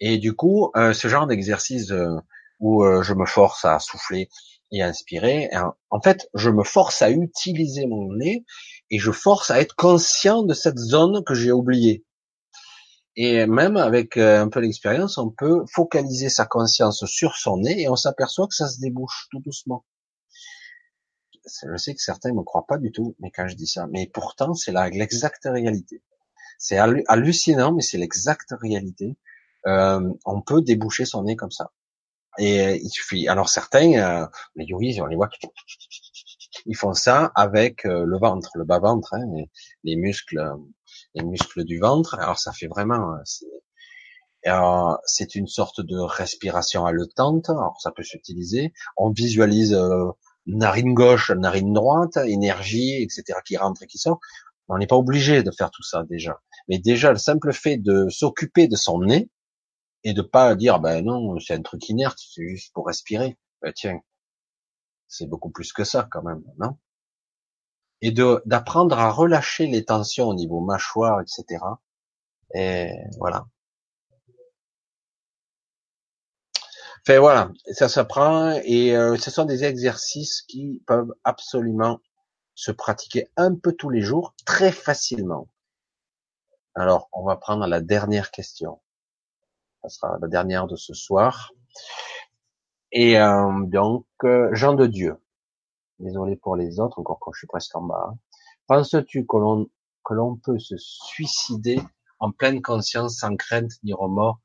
Et 0.00 0.18
du 0.18 0.34
coup, 0.34 0.70
euh, 0.76 0.92
ce 0.92 1.08
genre 1.08 1.26
d'exercice 1.26 1.90
euh, 1.90 2.16
où 2.58 2.84
euh, 2.84 3.02
je 3.02 3.14
me 3.14 3.26
force 3.26 3.64
à 3.64 3.78
souffler 3.78 4.28
et 4.72 4.82
inspirer. 4.82 5.50
En 5.90 6.00
fait, 6.00 6.28
je 6.34 6.50
me 6.50 6.64
force 6.64 7.02
à 7.02 7.10
utiliser 7.10 7.86
mon 7.86 8.12
nez 8.14 8.44
et 8.90 8.98
je 8.98 9.12
force 9.12 9.50
à 9.50 9.60
être 9.60 9.76
conscient 9.76 10.42
de 10.42 10.54
cette 10.54 10.78
zone 10.78 11.22
que 11.24 11.34
j'ai 11.34 11.52
oubliée. 11.52 12.04
Et 13.14 13.46
même 13.46 13.76
avec 13.76 14.16
euh, 14.16 14.40
un 14.40 14.48
peu 14.48 14.62
d'expérience, 14.62 15.18
on 15.18 15.30
peut 15.30 15.64
focaliser 15.70 16.30
sa 16.30 16.46
conscience 16.46 17.04
sur 17.04 17.36
son 17.36 17.58
nez 17.58 17.82
et 17.82 17.88
on 17.90 17.96
s'aperçoit 17.96 18.46
que 18.46 18.54
ça 18.54 18.68
se 18.68 18.80
débouche 18.80 19.28
tout 19.30 19.40
doucement. 19.40 19.84
Je 21.44 21.76
sais 21.76 21.94
que 21.94 22.00
certains 22.00 22.30
ne 22.30 22.36
me 22.36 22.42
croient 22.42 22.66
pas 22.66 22.78
du 22.78 22.90
tout, 22.90 23.14
mais 23.18 23.30
quand 23.30 23.48
je 23.48 23.54
dis 23.54 23.66
ça, 23.66 23.86
mais 23.90 24.06
pourtant 24.06 24.54
c'est 24.54 24.72
l'exacte 24.72 25.44
réalité. 25.44 26.02
C'est 26.58 26.78
hallucinant, 26.78 27.72
mais 27.72 27.82
c'est 27.82 27.98
l'exacte 27.98 28.54
réalité. 28.62 29.16
Euh, 29.66 30.08
on 30.24 30.40
peut 30.40 30.62
déboucher 30.62 31.04
son 31.04 31.24
nez 31.24 31.36
comme 31.36 31.50
ça. 31.50 31.72
Et 32.38 32.60
euh, 32.60 32.76
il 32.76 32.88
suffit. 32.88 33.28
Alors 33.28 33.48
certains, 33.48 33.92
euh, 33.94 34.26
les 34.56 34.64
yogis, 34.64 35.00
on 35.00 35.06
les 35.06 35.16
voit, 35.16 35.28
ils 36.66 36.76
font 36.76 36.94
ça 36.94 37.30
avec 37.34 37.84
euh, 37.84 38.04
le 38.06 38.18
ventre, 38.18 38.50
le 38.54 38.64
bas 38.64 38.78
ventre, 38.78 39.14
hein, 39.14 39.24
les, 39.84 39.96
muscles, 39.96 40.42
les 41.14 41.24
muscles 41.24 41.64
du 41.64 41.78
ventre. 41.78 42.14
Alors 42.18 42.38
ça 42.38 42.52
fait 42.52 42.68
vraiment, 42.68 43.16
c'est 45.04 45.34
une 45.34 45.46
sorte 45.46 45.80
de 45.80 45.98
respiration 45.98 46.86
haletante. 46.86 47.50
Alors 47.50 47.78
ça 47.80 47.90
peut 47.90 48.02
s'utiliser. 48.02 48.72
On 48.96 49.10
visualise 49.10 49.78
narine 50.46 50.94
gauche, 50.94 51.30
narine 51.30 51.72
droite, 51.72 52.16
énergie, 52.16 53.02
etc. 53.02 53.38
qui 53.44 53.56
rentre 53.56 53.82
et 53.82 53.86
qui 53.86 53.98
sort. 53.98 54.20
On 54.68 54.78
n'est 54.78 54.86
pas 54.86 54.96
obligé 54.96 55.42
de 55.42 55.50
faire 55.50 55.70
tout 55.70 55.82
ça 55.82 56.04
déjà. 56.08 56.40
Mais 56.68 56.78
déjà 56.78 57.10
le 57.12 57.18
simple 57.18 57.52
fait 57.52 57.76
de 57.76 58.08
s'occuper 58.08 58.68
de 58.68 58.76
son 58.76 59.00
nez, 59.00 59.28
et 60.04 60.14
de 60.14 60.22
pas 60.22 60.54
dire 60.54 60.80
ben 60.80 61.04
non 61.04 61.38
c'est 61.40 61.54
un 61.54 61.62
truc 61.62 61.88
inerte 61.88 62.18
c'est 62.18 62.48
juste 62.48 62.72
pour 62.74 62.86
respirer. 62.86 63.36
Ben, 63.62 63.72
tiens 63.74 64.00
c'est 65.08 65.26
beaucoup 65.26 65.50
plus 65.50 65.72
que 65.72 65.84
ça 65.84 66.08
quand 66.10 66.22
même 66.22 66.42
non? 66.58 66.76
Et 68.02 68.10
de 68.10 68.42
d'apprendre 68.46 68.98
à 68.98 69.10
relâcher 69.10 69.66
les 69.66 69.84
tensions 69.84 70.28
au 70.28 70.34
niveau 70.34 70.60
mâchoire 70.60 71.20
etc 71.20 71.64
et 72.54 72.90
voilà. 73.18 73.46
Enfin 77.06 77.18
voilà 77.20 77.50
ça 77.72 77.88
s'apprend 77.88 78.52
et 78.64 78.96
euh, 78.96 79.16
ce 79.16 79.30
sont 79.30 79.44
des 79.44 79.64
exercices 79.64 80.42
qui 80.42 80.82
peuvent 80.86 81.14
absolument 81.24 82.00
se 82.54 82.70
pratiquer 82.70 83.28
un 83.36 83.54
peu 83.54 83.72
tous 83.72 83.90
les 83.90 84.02
jours 84.02 84.34
très 84.44 84.72
facilement. 84.72 85.48
Alors, 86.74 87.08
on 87.12 87.24
va 87.24 87.36
prendre 87.36 87.66
la 87.66 87.80
dernière 87.80 88.30
question. 88.30 88.80
Ça 89.82 89.88
sera 89.88 90.18
la 90.20 90.28
dernière 90.28 90.66
de 90.66 90.76
ce 90.76 90.94
soir. 90.94 91.52
Et 92.92 93.18
euh, 93.18 93.64
donc, 93.66 94.06
euh, 94.24 94.48
Jean 94.52 94.74
de 94.74 94.86
Dieu. 94.86 95.16
Désolé 95.98 96.36
pour 96.36 96.56
les 96.56 96.78
autres, 96.80 96.98
encore 96.98 97.18
quand 97.20 97.32
je 97.32 97.38
suis 97.38 97.46
presque 97.46 97.74
en 97.76 97.82
bas. 97.82 98.14
Penses-tu 98.66 99.26
que 99.26 99.36
l'on 99.36 99.68
que 100.04 100.14
l'on 100.14 100.36
peut 100.36 100.58
se 100.58 100.76
suicider 100.76 101.80
en 102.18 102.32
pleine 102.32 102.60
conscience, 102.60 103.18
sans 103.18 103.36
crainte 103.36 103.70
ni 103.84 103.92
remords, 103.92 104.40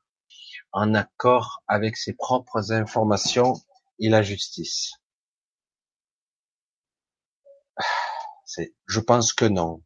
en 0.72 0.94
accord 0.94 1.62
avec 1.66 1.96
ses 1.96 2.14
propres 2.14 2.72
informations 2.72 3.54
et 3.98 4.08
la 4.08 4.22
justice? 4.22 4.92
Je 8.86 9.00
pense 9.00 9.32
que 9.32 9.44
non. 9.44 9.82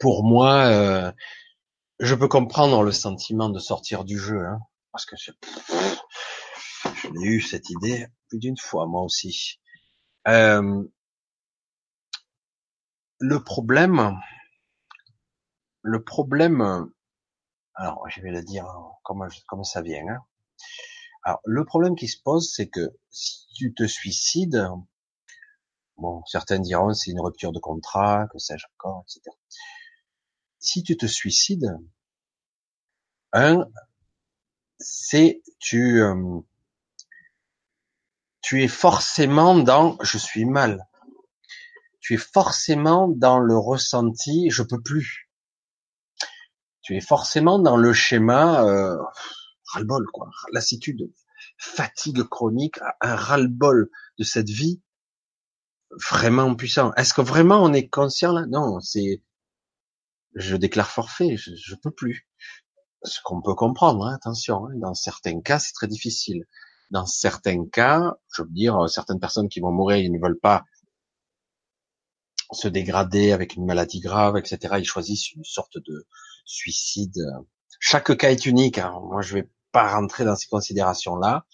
Pour 0.00 0.24
moi, 0.24 0.66
euh, 0.66 1.12
je 2.02 2.16
peux 2.16 2.26
comprendre 2.26 2.82
le 2.82 2.90
sentiment 2.90 3.48
de 3.48 3.60
sortir 3.60 4.02
du 4.02 4.18
jeu, 4.18 4.44
hein, 4.44 4.58
parce 4.90 5.06
que 5.06 5.14
je, 5.16 5.30
l'ai 7.14 7.28
eu 7.28 7.40
cette 7.40 7.70
idée 7.70 8.08
plus 8.28 8.40
d'une 8.40 8.58
fois 8.58 8.86
moi 8.86 9.02
aussi. 9.02 9.60
Euh, 10.26 10.82
le 13.20 13.44
problème, 13.44 14.20
le 15.82 16.02
problème, 16.02 16.90
alors 17.74 18.04
je 18.08 18.20
vais 18.20 18.32
le 18.32 18.42
dire 18.42 18.66
comme, 19.04 19.28
comme 19.46 19.62
ça 19.62 19.80
vient. 19.80 20.04
Hein. 20.08 20.18
Alors 21.22 21.40
le 21.44 21.64
problème 21.64 21.94
qui 21.94 22.08
se 22.08 22.20
pose, 22.20 22.52
c'est 22.52 22.68
que 22.68 22.90
si 23.10 23.46
tu 23.54 23.74
te 23.74 23.86
suicides, 23.86 24.66
bon, 25.98 26.24
certains 26.26 26.58
diront 26.58 26.92
c'est 26.94 27.12
une 27.12 27.20
rupture 27.20 27.52
de 27.52 27.60
contrat, 27.60 28.26
que 28.32 28.38
sais-je 28.38 28.66
encore, 28.74 29.04
etc. 29.06 29.36
Si 30.64 30.84
tu 30.84 30.96
te 30.96 31.06
suicides, 31.06 31.76
un, 33.32 33.66
c'est 34.78 35.42
tu 35.58 36.00
euh, 36.00 36.40
tu 38.42 38.62
es 38.62 38.68
forcément 38.68 39.58
dans 39.58 39.98
je 40.02 40.18
suis 40.18 40.44
mal. 40.44 40.86
Tu 41.98 42.14
es 42.14 42.16
forcément 42.16 43.08
dans 43.08 43.40
le 43.40 43.58
ressenti 43.58 44.50
je 44.50 44.62
peux 44.62 44.80
plus. 44.80 45.28
Tu 46.80 46.96
es 46.96 47.00
forcément 47.00 47.58
dans 47.58 47.76
le 47.76 47.92
schéma 47.92 48.64
euh, 48.64 48.96
ras-le-bol 49.66 50.06
quoi, 50.12 50.30
lassitude, 50.52 51.12
fatigue 51.58 52.22
chronique, 52.22 52.78
un 53.00 53.16
ras-le-bol 53.16 53.90
de 54.16 54.24
cette 54.24 54.48
vie 54.48 54.80
vraiment 56.08 56.54
puissant. 56.54 56.94
Est-ce 56.94 57.14
que 57.14 57.20
vraiment 57.20 57.64
on 57.64 57.72
est 57.72 57.88
conscient 57.88 58.32
là? 58.32 58.46
Non, 58.46 58.78
c'est 58.78 59.22
je 60.34 60.56
déclare 60.56 60.90
forfait, 60.90 61.36
je, 61.36 61.50
je 61.54 61.74
peux 61.74 61.90
plus. 61.90 62.28
Ce 63.04 63.18
qu'on 63.24 63.42
peut 63.42 63.54
comprendre, 63.54 64.06
hein, 64.06 64.14
attention, 64.14 64.66
hein, 64.66 64.74
dans 64.76 64.94
certains 64.94 65.40
cas 65.40 65.58
c'est 65.58 65.72
très 65.72 65.88
difficile. 65.88 66.44
Dans 66.90 67.06
certains 67.06 67.66
cas, 67.66 68.16
je 68.34 68.42
veux 68.42 68.50
dire, 68.50 68.88
certaines 68.88 69.18
personnes 69.18 69.48
qui 69.48 69.60
vont 69.60 69.72
mourir, 69.72 69.96
ils 69.96 70.12
ne 70.12 70.20
veulent 70.22 70.38
pas 70.38 70.64
se 72.52 72.68
dégrader 72.68 73.32
avec 73.32 73.56
une 73.56 73.64
maladie 73.64 74.00
grave, 74.00 74.36
etc. 74.36 74.74
Ils 74.78 74.84
choisissent 74.84 75.32
une 75.32 75.44
sorte 75.44 75.78
de 75.78 76.06
suicide. 76.44 77.18
Chaque 77.80 78.16
cas 78.16 78.30
est 78.30 78.46
unique. 78.46 78.78
Hein. 78.78 79.00
Moi, 79.02 79.22
je 79.22 79.34
vais 79.34 79.50
pas 79.72 79.92
rentrer 79.92 80.24
dans 80.24 80.36
ces 80.36 80.48
considérations-là, 80.48 81.46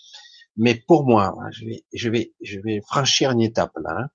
mais 0.57 0.75
pour 0.75 1.05
moi, 1.05 1.35
je 1.53 1.65
vais, 1.65 1.85
je 1.93 2.11
vais, 2.11 2.35
je 2.43 2.59
vais 2.61 2.81
franchir 2.87 3.31
une 3.31 3.41
étape 3.41 3.73
là. 3.77 3.97
Hein. 3.97 4.09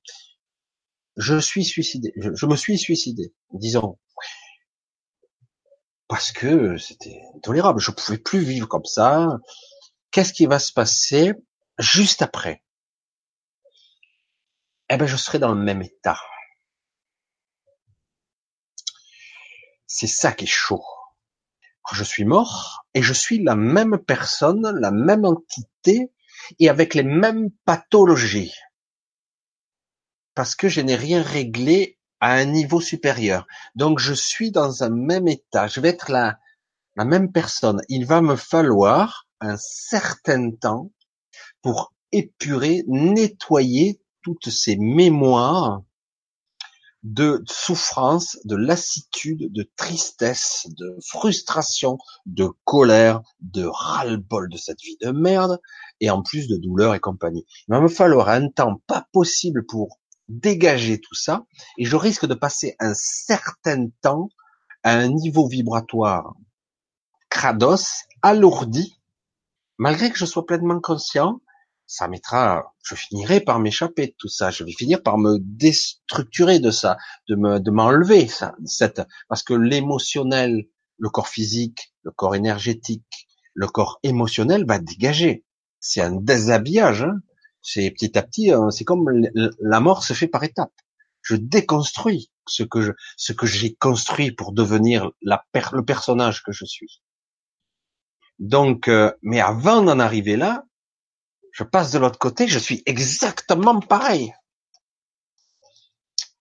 Je 1.16 1.40
suis 1.40 1.64
suicidé. 1.64 2.12
Je, 2.18 2.34
je, 2.34 2.46
me 2.46 2.56
suis 2.56 2.78
suicidé, 2.78 3.34
disons, 3.54 3.98
parce 6.14 6.32
que 6.32 6.78
c'était 6.78 7.24
intolérable. 7.34 7.80
Je 7.80 7.90
pouvais 7.90 8.20
plus 8.20 8.38
vivre 8.38 8.68
comme 8.68 8.86
ça 8.86 9.40
qu'est-ce 10.12 10.32
qui 10.32 10.46
va 10.46 10.60
se 10.60 10.72
passer 10.72 11.34
juste 11.80 12.22
après? 12.22 12.64
Eh 14.90 14.98
ben, 14.98 15.08
je 15.08 15.18
serai 15.18 15.40
dans 15.40 15.56
le 15.56 15.60
même 15.60 15.82
état. 15.82 16.20
C'est 19.88 20.06
ça 20.06 20.32
qui 20.34 20.44
est 20.44 20.48
chaud. 20.48 20.86
Je 21.92 22.04
suis 22.04 22.26
mort 22.26 22.86
et 22.94 23.02
je 23.02 23.14
suis 23.14 23.44
la 23.44 23.56
même 23.56 23.98
personne, 23.98 24.70
la 24.80 24.92
même 24.92 25.26
entité 25.26 26.12
et 26.60 26.70
avec 26.70 26.94
les 26.94 27.02
mêmes 27.02 27.50
pathologies. 27.66 28.54
Parce 30.36 30.54
que 30.54 30.70
je 30.70 30.82
n'ai 30.82 30.96
rien 30.96 31.24
réglé 31.24 31.98
à 32.24 32.36
un 32.36 32.46
niveau 32.46 32.80
supérieur. 32.80 33.46
Donc 33.76 34.00
je 34.00 34.14
suis 34.14 34.50
dans 34.50 34.82
un 34.82 34.90
même 34.90 35.28
état. 35.28 35.68
Je 35.68 35.82
vais 35.82 35.90
être 35.90 36.10
la, 36.10 36.40
même 36.96 37.34
personne. 37.34 37.82
Il 37.90 38.06
va 38.06 38.22
me 38.22 38.38
falloir 38.38 39.28
un 39.42 39.58
certain 39.58 40.52
temps 40.52 40.90
pour 41.62 41.94
épurer, 42.14 42.86
nettoyer 42.88 44.00
toutes 44.22 44.50
ces 44.50 44.78
mémoires 44.78 45.82
de 47.04 47.44
souffrance, 47.46 48.40
de 48.46 48.56
lassitude, 48.56 49.52
de 49.52 49.70
tristesse, 49.76 50.68
de 50.78 50.98
frustration, 51.06 51.98
de 52.26 52.48
colère, 52.64 53.20
de 53.42 53.66
ras-le-bol 53.66 54.48
de 54.50 54.56
cette 54.56 54.80
vie 54.82 54.96
de 55.02 55.12
merde, 55.12 55.60
et 56.00 56.10
en 56.10 56.22
plus 56.22 56.48
de 56.48 56.56
douleur 56.56 56.96
et 56.96 57.02
compagnie. 57.02 57.46
Il 57.68 57.72
va 57.74 57.82
me 57.82 57.90
falloir 57.90 58.30
un 58.30 58.48
temps 58.48 58.82
pas 58.88 59.10
possible 59.12 59.66
pour 59.66 60.00
dégager 60.28 61.00
tout 61.00 61.16
ça, 61.16 61.46
et 61.78 61.86
je 61.86 61.96
risque 61.96 62.26
de 62.26 62.34
passer 62.34 62.76
un 62.80 62.94
certain 62.96 63.88
temps 64.02 64.30
à 64.84 64.94
un 64.94 65.10
niveau 65.10 65.48
vibratoire 65.48 66.34
crados, 67.34 68.06
alourdi, 68.22 69.02
malgré 69.80 70.12
que 70.12 70.18
je 70.20 70.26
sois 70.26 70.46
pleinement 70.46 70.80
conscient, 70.80 71.42
ça 71.88 72.08
mettra, 72.08 72.74
je 72.84 72.94
finirai 72.94 73.42
par 73.42 73.60
m'échapper 73.60 74.08
de 74.08 74.14
tout 74.18 74.30
ça. 74.30 74.52
Je 74.52 74.64
vais 74.64 74.72
finir 74.72 75.02
par 75.02 75.18
me 75.18 75.38
déstructurer 75.40 76.60
de 76.60 76.70
ça, 76.70 76.98
de 77.28 77.36
me, 77.36 77.60
de 77.60 77.72
m'enlever 77.72 78.28
ça, 78.28 78.56
parce 79.28 79.42
que 79.42 79.56
l'émotionnel, 79.56 80.68
le 81.00 81.10
corps 81.10 81.28
physique, 81.28 81.94
le 82.04 82.12
corps 82.12 82.36
énergétique, 82.36 83.28
le 83.56 83.68
corps 83.68 84.00
émotionnel 84.04 84.66
va 84.68 84.78
dégager. 84.78 85.44
C'est 85.80 86.02
un 86.02 86.12
déshabillage. 86.12 87.02
Hein. 87.02 87.20
C'est 87.64 87.90
petit 87.92 88.18
à 88.18 88.22
petit, 88.22 88.52
hein, 88.52 88.70
c'est 88.70 88.84
comme 88.84 89.10
la 89.34 89.80
mort 89.80 90.04
se 90.04 90.14
fait 90.14 90.28
par 90.28 90.44
étapes. 90.44 90.74
Je 91.22 91.36
déconstruis 91.36 92.30
ce 92.46 92.64
que 92.64 92.82
je, 92.82 92.92
ce 93.16 93.32
que 93.32 93.46
j'ai 93.46 93.74
construit 93.74 94.32
pour 94.32 94.52
devenir 94.52 95.12
la 95.22 95.46
le 95.72 95.86
personnage 95.86 96.44
que 96.44 96.52
je 96.52 96.66
suis. 96.66 97.02
Donc, 98.40 98.90
euh, 98.90 99.14
mais 99.22 99.40
avant 99.40 99.82
d'en 99.82 100.00
arriver 100.00 100.36
là, 100.36 100.66
je 101.54 101.64
passe 101.64 101.92
de 101.92 102.00
l'autre 102.00 102.20
côté, 102.20 102.48
je 102.48 102.60
suis 102.60 102.84
exactement 102.86 103.80
pareil. 103.80 104.34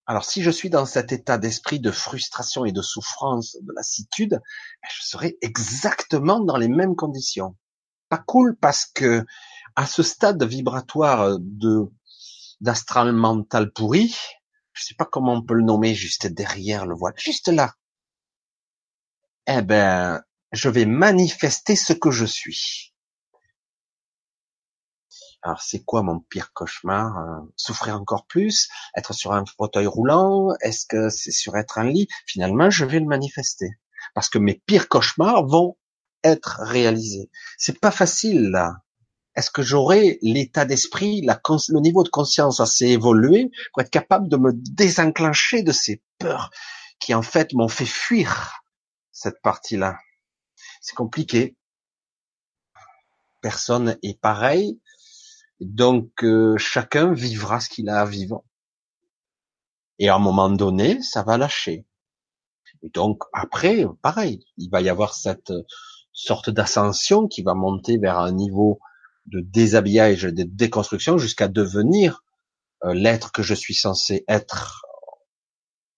Alors 0.07 0.25
si 0.25 0.43
je 0.43 0.51
suis 0.51 0.69
dans 0.69 0.85
cet 0.85 1.13
état 1.13 1.39
d'esprit 1.39 1.79
de 1.79 1.93
frustration 1.93 2.65
et 2.65 2.73
de 2.73 2.83
souffrance, 2.83 3.57
de 3.63 3.73
lassitude, 3.77 4.31
ben, 4.33 4.89
je 4.91 5.07
serai 5.07 5.39
exactement 5.43 6.41
dans 6.41 6.57
les 6.57 6.69
mêmes 6.69 6.97
conditions. 6.97 7.57
Pas 8.09 8.19
cool 8.19 8.57
parce 8.57 8.85
que 8.85 9.25
à 9.77 9.87
ce 9.87 10.03
stade 10.03 10.43
vibratoire 10.45 11.39
de 11.41 11.91
d'astral 12.61 13.13
mental 13.13 13.73
pourri, 13.73 14.15
je 14.73 14.85
sais 14.85 14.95
pas 14.95 15.05
comment 15.05 15.35
on 15.35 15.43
peut 15.43 15.55
le 15.55 15.65
nommer, 15.65 15.95
juste 15.95 16.27
derrière 16.29 16.87
le 16.87 16.95
voile, 16.95 17.15
juste 17.17 17.49
là. 17.49 17.75
Eh 19.49 19.63
ben, 19.63 20.23
je 20.53 20.69
vais 20.69 20.87
manifester 20.87 21.75
ce 21.75 21.93
que 21.93 22.11
je 22.11 22.25
suis. 22.25 22.95
Alors 25.43 25.61
c'est 25.61 25.85
quoi 25.85 26.03
mon 26.03 26.21
pire 26.21 26.53
cauchemar? 26.53 27.19
Euh, 27.19 27.41
Souffrir 27.57 27.97
encore 27.97 28.27
plus? 28.27 28.69
Être 28.97 29.13
sur 29.13 29.33
un 29.33 29.45
fauteuil 29.45 29.87
roulant? 29.87 30.55
Est-ce 30.61 30.87
que 30.87 31.09
c'est 31.09 31.33
sur 31.33 31.57
être 31.57 31.79
un 31.79 31.85
lit? 31.85 32.07
Finalement, 32.27 32.71
je 32.71 32.85
vais 32.85 33.01
le 33.01 33.07
manifester 33.07 33.71
parce 34.15 34.29
que 34.29 34.39
mes 34.39 34.63
pires 34.67 34.89
cauchemars 34.89 35.45
vont 35.47 35.77
être 36.23 36.61
réalisés. 36.61 37.31
C'est 37.59 37.81
pas 37.81 37.91
facile 37.91 38.51
là. 38.51 38.77
Est-ce 39.35 39.51
que 39.51 39.63
j'aurai 39.63 40.19
l'état 40.21 40.65
d'esprit, 40.65 41.23
le 41.23 41.81
niveau 41.81 42.03
de 42.03 42.11
conscience 42.11 42.61
assez 42.61 42.87
évolué 42.87 43.51
pour 43.73 43.83
être 43.83 43.91
capable 43.91 44.29
de 44.29 44.37
me 44.37 44.53
désenclencher 44.53 45.63
de 45.63 45.73
ces 45.73 46.03
peurs 46.19 46.51
qui 47.01 47.15
en 47.15 47.23
fait 47.23 47.55
m'ont 47.55 47.69
fait 47.69 47.87
fuir 47.87 48.63
cette 49.11 49.41
partie-là? 49.43 49.99
C'est 50.83 50.95
compliqué. 50.95 51.57
Personne 53.41 53.99
est 54.03 54.21
pareil, 54.21 54.81
donc 55.61 56.25
euh, 56.25 56.57
chacun 56.59 57.13
vivra 57.13 57.61
ce 57.61 57.71
qu'il 57.71 57.89
a 57.89 58.01
à 58.01 58.05
vivre. 58.05 58.45
Et 59.99 60.09
à 60.09 60.17
un 60.17 60.19
moment 60.19 60.51
donné, 60.51 61.01
ça 61.03 61.23
va 61.23 61.39
lâcher. 61.39 61.87
Et 62.83 62.91
donc 62.91 63.23
après, 63.33 63.87
pareil, 64.03 64.45
il 64.59 64.69
va 64.71 64.83
y 64.83 64.89
avoir 64.89 65.15
cette 65.15 65.53
sorte 66.13 66.51
d'ascension 66.51 67.29
qui 67.29 67.43
va 67.43 67.55
monter 67.55 67.99
vers 67.99 68.19
un 68.19 68.33
niveau 68.33 68.81
de 69.27 69.41
déshabillage, 69.41 70.23
de 70.23 70.43
déconstruction, 70.43 71.19
jusqu'à 71.19 71.49
devenir 71.49 72.23
euh, 72.85 72.95
l'être 72.95 73.33
que 73.33 73.43
je 73.43 73.55
suis 73.55 73.75
censé 73.75 74.25
être 74.29 74.85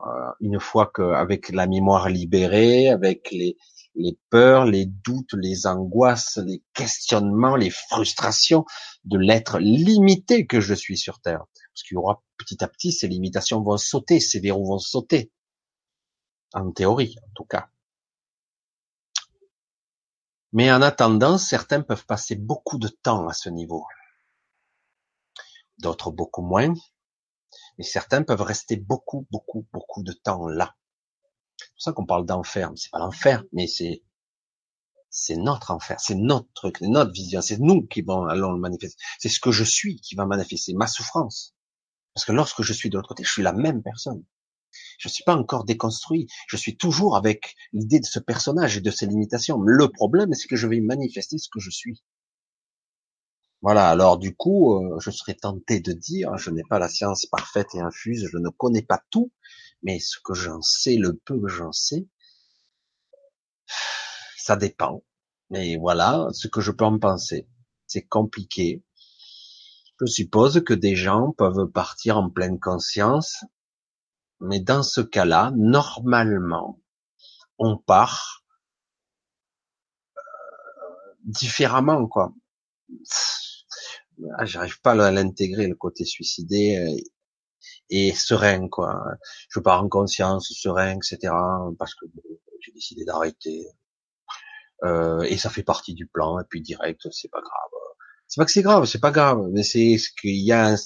euh, 0.03 0.07
une 0.41 0.61
fois 0.61 0.91
qu'avec 0.95 1.51
la 1.51 1.67
mémoire 1.67 2.09
libérée, 2.09 2.89
avec 2.89 3.31
les, 3.31 3.57
les 3.95 4.19
peurs, 4.31 4.67
les 4.67 4.87
doutes, 4.87 5.35
les 5.35 5.67
angoisses, 5.67 6.39
les 6.45 6.63
questionnements, 6.75 7.57
les 7.57 7.71
frustrations 7.71 8.65
de 9.05 9.19
l'être 9.19 9.59
limité 9.59 10.47
que 10.47 10.61
je 10.61 10.75
suis 10.75 10.99
sur 10.99 11.21
Terre. 11.21 11.45
Parce 11.73 11.83
qu'il 11.83 11.95
y 11.95 11.99
aura 11.99 12.23
petit 12.37 12.63
à 12.63 12.69
petit, 12.69 12.93
ces 12.93 13.09
limitations 13.09 13.63
vont 13.63 13.77
sauter, 13.77 14.21
ces 14.21 14.41
verrous 14.41 14.67
vont 14.67 14.79
sauter. 14.79 15.31
En 16.53 16.71
théorie, 16.71 17.17
en 17.23 17.31
tout 17.35 17.45
cas. 17.45 17.69
Mais 20.55 20.71
en 20.71 20.83
attendant, 20.83 21.37
certains 21.37 21.83
peuvent 21.83 22.07
passer 22.07 22.37
beaucoup 22.37 22.79
de 22.79 22.87
temps 22.89 23.29
à 23.29 23.33
ce 23.33 23.49
niveau. 23.49 23.85
D'autres 25.79 26.13
beaucoup 26.13 26.43
moins. 26.43 26.73
Et 27.79 27.83
certains 27.83 28.23
peuvent 28.23 28.41
rester 28.41 28.77
beaucoup, 28.77 29.27
beaucoup, 29.33 29.67
beaucoup 29.73 30.05
de 30.05 30.13
temps 30.13 30.47
là. 30.47 30.77
C'est 31.59 31.71
pour 31.73 31.83
ça 31.83 31.93
qu'on 31.93 32.07
parle 32.07 32.25
d'enfer. 32.25 32.71
C'est 32.77 32.93
pas 32.93 33.01
l'enfer, 33.01 33.43
mais 33.53 33.67
c'est 33.67 34.05
c'est 35.11 35.37
notre 35.37 35.71
enfer, 35.71 35.99
c'est 36.01 36.17
notre 36.17 36.53
truc, 36.55 36.81
notre 36.81 37.13
vision, 37.13 37.41
c'est 37.41 37.61
nous 37.61 37.87
qui 37.87 38.05
allons 38.09 38.53
le 38.53 38.59
manifester. 38.59 39.01
C'est 39.19 39.29
ce 39.29 39.39
que 39.39 39.53
je 39.53 39.63
suis 39.63 40.01
qui 40.01 40.17
va 40.17 40.27
manifester 40.27 40.75
ma 40.75 40.89
souffrance. 40.89 41.55
Parce 42.15 42.25
que 42.25 42.33
lorsque 42.33 42.63
je 42.63 42.73
suis 42.73 42.91
de 42.91 42.97
l'autre 42.97 43.09
côté, 43.09 43.25
je 43.25 43.31
suis 43.31 43.43
la 43.43 43.53
même 43.53 43.83
personne. 43.83 44.25
Je 44.99 45.09
suis 45.09 45.25
pas 45.25 45.37
encore 45.37 45.65
déconstruit. 45.65 46.27
Je 46.49 46.57
suis 46.57 46.77
toujours 46.77 47.17
avec 47.17 47.57
l'idée 47.73 48.01
de 48.01 48.07
ce 48.07 48.19
personnage 48.19 48.77
et 48.77 48.81
de 48.81 48.91
ses 48.91 49.07
limitations. 49.07 49.61
Le 49.61 49.89
problème, 49.89 50.33
c'est 50.35 50.49
que 50.49 50.57
je 50.57 50.67
vais 50.67 50.81
manifester 50.81 51.39
ce 51.39 51.49
que 51.49 51.61
je 51.61 51.71
suis. 51.71 52.03
Voilà. 53.63 53.89
Alors 53.89 54.19
du 54.19 54.37
coup, 54.37 54.75
euh, 54.75 54.99
je 55.01 55.11
serais 55.11 55.35
tenté 55.35 55.81
de 55.81 55.93
dire, 55.93 56.37
je 56.37 56.51
n'ai 56.51 56.65
pas 56.69 56.79
la 56.79 56.89
science 56.89 57.27
parfaite 57.27 57.75
et 57.75 57.81
infuse, 57.81 58.29
je 58.31 58.39
ne 58.39 58.51
connais 58.51 58.83
pas 58.83 59.03
tout, 59.11 59.33
mais 59.83 59.99
ce 60.01 60.19
que 60.23 60.35
j'en 60.35 60.61
sais, 60.61 60.97
le 60.97 61.15
peu 61.15 61.41
que 61.41 61.49
j'en 61.49 61.73
sais, 61.73 62.07
ça 64.37 64.57
dépend. 64.57 65.03
Mais 65.51 65.77
voilà, 65.77 66.29
ce 66.33 66.49
que 66.49 66.61
je 66.61 66.73
peux 66.73 66.85
en 66.85 66.99
penser. 66.99 67.49
C'est 67.87 68.03
compliqué. 68.03 68.83
Je 70.01 70.07
suppose 70.07 70.63
que 70.65 70.75
des 70.75 70.97
gens 70.97 71.33
peuvent 71.33 71.67
partir 71.67 72.19
en 72.19 72.29
pleine 72.29 72.59
conscience 72.59 73.45
mais 74.45 74.61
dans 74.61 74.83
ce 74.83 75.01
cas-là, 75.01 75.53
normalement, 75.57 76.81
on 77.59 77.77
part 77.77 78.45
euh, 80.17 80.21
différemment, 81.25 82.07
quoi. 82.07 82.33
Ah, 84.39 84.45
j'arrive 84.45 84.81
pas 84.81 84.93
à 84.93 85.11
l'intégrer, 85.11 85.67
le 85.67 85.75
côté 85.75 86.05
suicidé 86.05 86.77
euh, 86.77 86.97
et 87.91 88.13
serein, 88.15 88.69
quoi. 88.69 89.03
Je 89.49 89.61
pars 89.61 89.83
en 89.83 89.89
conscience, 89.89 90.53
serein, 90.53 90.97
etc. 90.97 91.33
Parce 91.79 91.95
que 91.95 92.07
j'ai 92.61 92.73
décidé 92.73 93.05
d'arrêter. 93.05 93.67
Euh, 94.85 95.23
et 95.23 95.39
ça 95.39 95.51
fait 95.51 95.63
partie 95.63 95.95
du 95.95 96.07
plan. 96.07 96.39
Et 96.41 96.45
puis 96.49 96.61
direct, 96.61 97.09
c'est 97.11 97.31
pas 97.31 97.41
grave. 97.41 97.71
C'est 98.29 98.41
pas 98.41 98.45
que 98.45 98.53
c'est 98.53 98.63
grave, 98.63 98.85
c'est 98.87 99.01
pas 99.01 99.11
grave, 99.11 99.49
mais 99.53 99.63
c'est 99.63 99.99
ce 99.99 100.11
qu'il 100.21 100.37
y 100.37 100.53
a 100.53 100.69
un, 100.73 100.77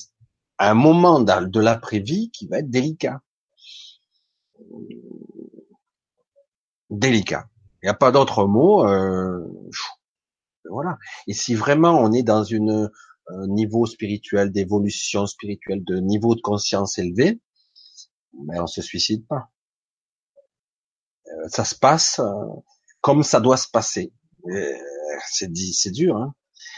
un 0.58 0.74
moment 0.74 1.20
de 1.20 1.60
l'après-vie 1.60 2.30
qui 2.30 2.46
va 2.48 2.58
être 2.58 2.70
délicat 2.70 3.22
délicat. 6.90 7.48
Il 7.82 7.86
n'y 7.86 7.90
a 7.90 7.94
pas 7.94 8.12
d'autre 8.12 8.46
mot. 8.46 8.86
Euh, 8.86 9.46
voilà. 10.68 10.98
Et 11.26 11.32
si 11.32 11.54
vraiment 11.54 12.00
on 12.00 12.12
est 12.12 12.22
dans 12.22 12.44
une 12.44 12.90
un 13.30 13.46
niveau 13.46 13.84
spirituel, 13.84 14.50
d'évolution 14.50 15.26
spirituelle, 15.26 15.84
de 15.84 16.00
niveau 16.00 16.34
de 16.34 16.40
conscience 16.40 16.98
élevé, 16.98 17.40
ben 18.32 18.62
on 18.62 18.66
se 18.66 18.80
suicide 18.80 19.26
pas. 19.26 19.50
Euh, 21.26 21.48
ça 21.48 21.64
se 21.64 21.74
passe 21.74 22.20
euh, 22.20 22.46
comme 23.02 23.22
ça 23.22 23.40
doit 23.40 23.58
se 23.58 23.68
passer. 23.68 24.12
C'est 25.30 25.52
dit, 25.52 25.74
c'est 25.74 25.90
dur. 25.90 26.16
Hein. 26.16 26.34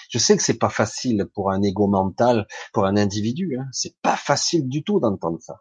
Je 0.09 0.19
sais 0.19 0.37
que 0.37 0.43
c'est 0.43 0.59
pas 0.59 0.71
facile 0.71 1.27
pour 1.35 1.53
un 1.53 1.63
ego 1.63 1.87
mental, 1.87 2.49
pour 2.73 2.85
un 2.85 2.97
individu. 2.97 3.57
Hein. 3.57 3.67
C'est 3.71 3.97
pas 4.03 4.17
facile 4.17 4.69
du 4.69 4.83
tout 4.83 4.99
d'entendre 4.99 5.39
ça. 5.41 5.61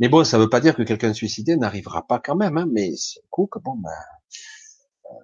Mais 0.00 0.08
bon, 0.08 0.24
ça 0.24 0.38
ne 0.38 0.42
veut 0.42 0.48
pas 0.48 0.60
dire 0.60 0.74
que 0.74 0.82
quelqu'un 0.82 1.12
suicidé 1.12 1.56
n'arrivera 1.56 2.06
pas 2.06 2.18
quand 2.18 2.34
même, 2.34 2.56
hein, 2.56 2.66
mais 2.72 2.96
c'est 2.96 3.20
cool 3.28 3.48
que 3.50 3.58
bon, 3.58 3.76
ben, 3.76 3.90
euh, 5.04 5.14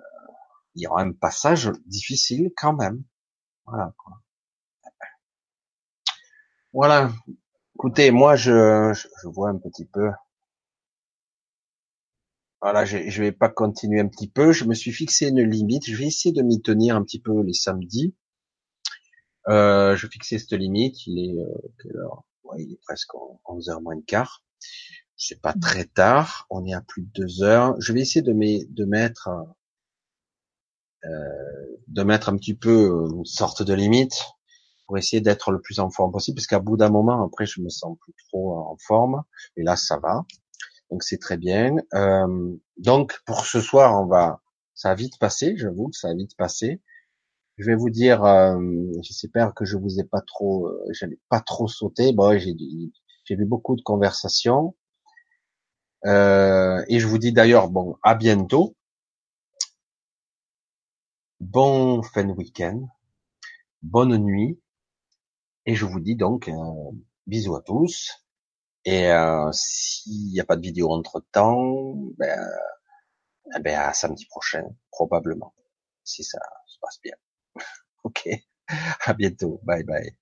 il 0.75 0.83
y 0.83 0.87
aura 0.87 1.01
un 1.01 1.13
passage 1.13 1.73
difficile 1.87 2.51
quand 2.55 2.75
même. 2.75 3.03
Voilà. 3.65 3.95
Quoi. 3.97 4.21
Voilà. 6.75 7.11
Écoutez, 7.75 8.11
moi, 8.11 8.37
je, 8.37 8.93
je, 8.93 9.29
vois 9.29 9.49
un 9.49 9.57
petit 9.57 9.87
peu. 9.87 10.11
Voilà, 12.61 12.85
je, 12.85 13.09
je 13.09 13.23
vais 13.23 13.33
pas 13.33 13.49
continuer 13.49 14.01
un 14.01 14.09
petit 14.09 14.29
peu. 14.29 14.53
Je 14.53 14.65
me 14.65 14.75
suis 14.75 14.93
fixé 14.93 15.29
une 15.29 15.41
limite. 15.41 15.87
Je 15.87 15.97
vais 15.97 16.07
essayer 16.07 16.35
de 16.35 16.43
m'y 16.43 16.61
tenir 16.61 16.97
un 16.97 17.03
petit 17.03 17.21
peu 17.21 17.43
les 17.43 17.55
samedis. 17.55 18.15
Euh, 19.49 19.97
je 19.97 20.07
fixais 20.07 20.39
cette 20.39 20.53
limite. 20.53 21.07
Il 21.07 21.19
est 21.19 21.41
euh, 21.41 21.73
quelle 21.83 21.97
heure? 21.97 22.25
Ouais, 22.45 22.63
Il 22.63 22.73
est 22.75 22.81
presque 22.83 23.15
11h 23.47 23.83
moins 23.83 23.97
de 23.97 24.05
quart 24.05 24.46
c'est 25.17 25.41
pas 25.41 25.55
très 25.55 25.85
tard, 25.85 26.47
on 26.51 26.65
est 26.67 26.75
à 26.75 26.83
plus 26.83 27.03
de 27.03 27.11
deux 27.15 27.43
heures. 27.43 27.75
Je 27.81 27.93
vais 27.93 28.01
essayer 28.01 28.23
de, 28.23 28.33
mettre 28.33 29.29
euh, 31.05 31.09
de 31.89 32.03
mettre 32.03 32.29
un 32.29 32.37
petit 32.37 32.55
peu 32.55 33.09
une 33.15 33.25
sorte 33.25 33.63
de 33.63 33.75
limite 33.75 34.25
pour 34.87 34.99
essayer 34.99 35.21
d'être 35.21 35.51
le 35.51 35.61
plus 35.61 35.81
en 35.81 35.91
forme 35.91 36.13
possible, 36.13 36.37
parce 36.37 36.47
qu'à 36.47 36.61
bout 36.61 36.77
d'un 36.77 36.91
moment, 36.91 37.25
après, 37.25 37.47
je 37.47 37.61
me 37.61 37.69
sens 37.69 37.97
plus 38.01 38.15
trop 38.29 38.57
en 38.59 38.77
forme, 38.79 39.23
et 39.57 39.63
là, 39.63 39.77
ça 39.77 39.99
va. 39.99 40.25
Donc 40.91 41.03
c'est 41.03 41.19
très 41.19 41.37
bien. 41.37 41.77
Euh, 41.95 42.57
donc 42.79 43.21
pour 43.27 43.47
ce 43.47 43.61
soir, 43.61 44.01
on 44.01 44.07
va, 44.07 44.41
ça 44.75 44.91
a 44.91 44.95
vite 44.95 45.19
passé, 45.19 45.57
j'avoue 45.57 45.89
que 45.89 45.97
ça 45.97 46.09
a 46.09 46.15
vite 46.15 46.37
passé. 46.37 46.81
Je 47.59 47.67
vais 47.67 47.75
vous 47.75 47.91
dire, 47.91 48.25
euh, 48.25 48.59
j'espère 49.03 49.55
que 49.55 49.65
je 49.65 49.77
vous 49.77 49.99
ai 49.99 50.05
pas 50.05 50.21
trop, 50.21 50.69
euh, 50.69 50.79
j'avais 50.93 51.19
pas 51.31 51.41
trop 51.41 51.69
sauté. 51.69 52.13
Bon, 52.13 52.39
j'ai 52.39 52.55
j'ai 53.27 53.37
vu 53.37 53.45
beaucoup 53.45 53.77
de 53.77 53.83
conversations. 53.83 54.75
Euh, 56.07 56.85
et 56.89 57.01
je 57.01 57.07
vous 57.07 57.19
dis 57.19 57.33
d'ailleurs, 57.33 57.69
bon, 57.69 57.97
à 58.03 58.15
bientôt. 58.15 58.77
Bon 61.41 62.03
fin 62.03 62.25
de 62.25 62.33
week-end. 62.33 62.89
Bonne 63.83 64.17
nuit. 64.19 64.61
Et 65.67 65.75
je 65.75 65.85
vous 65.85 66.01
dis 66.01 66.17
donc, 66.17 66.49
euh, 66.49 66.53
bisous 67.27 67.57
à 67.57 67.63
tous. 67.63 68.25
Et 68.85 69.11
euh, 69.11 69.51
s'il 69.53 70.31
n'y 70.31 70.41
a 70.41 70.45
pas 70.45 70.57
de 70.57 70.63
vidéo 70.63 70.93
entre 70.93 71.21
temps, 71.33 71.95
ben, 72.19 72.41
eh 73.57 73.61
ben 73.61 73.77
à 73.79 73.93
samedi 73.93 74.27
prochain, 74.27 74.65
probablement, 74.93 75.55
si 76.05 76.23
ça 76.25 76.39
se 76.67 76.79
passe 76.81 77.01
bien. 77.03 77.15
ok. 78.05 78.29
À 79.05 79.15
bientôt. 79.15 79.61
Bye 79.65 79.85
bye. 79.85 80.17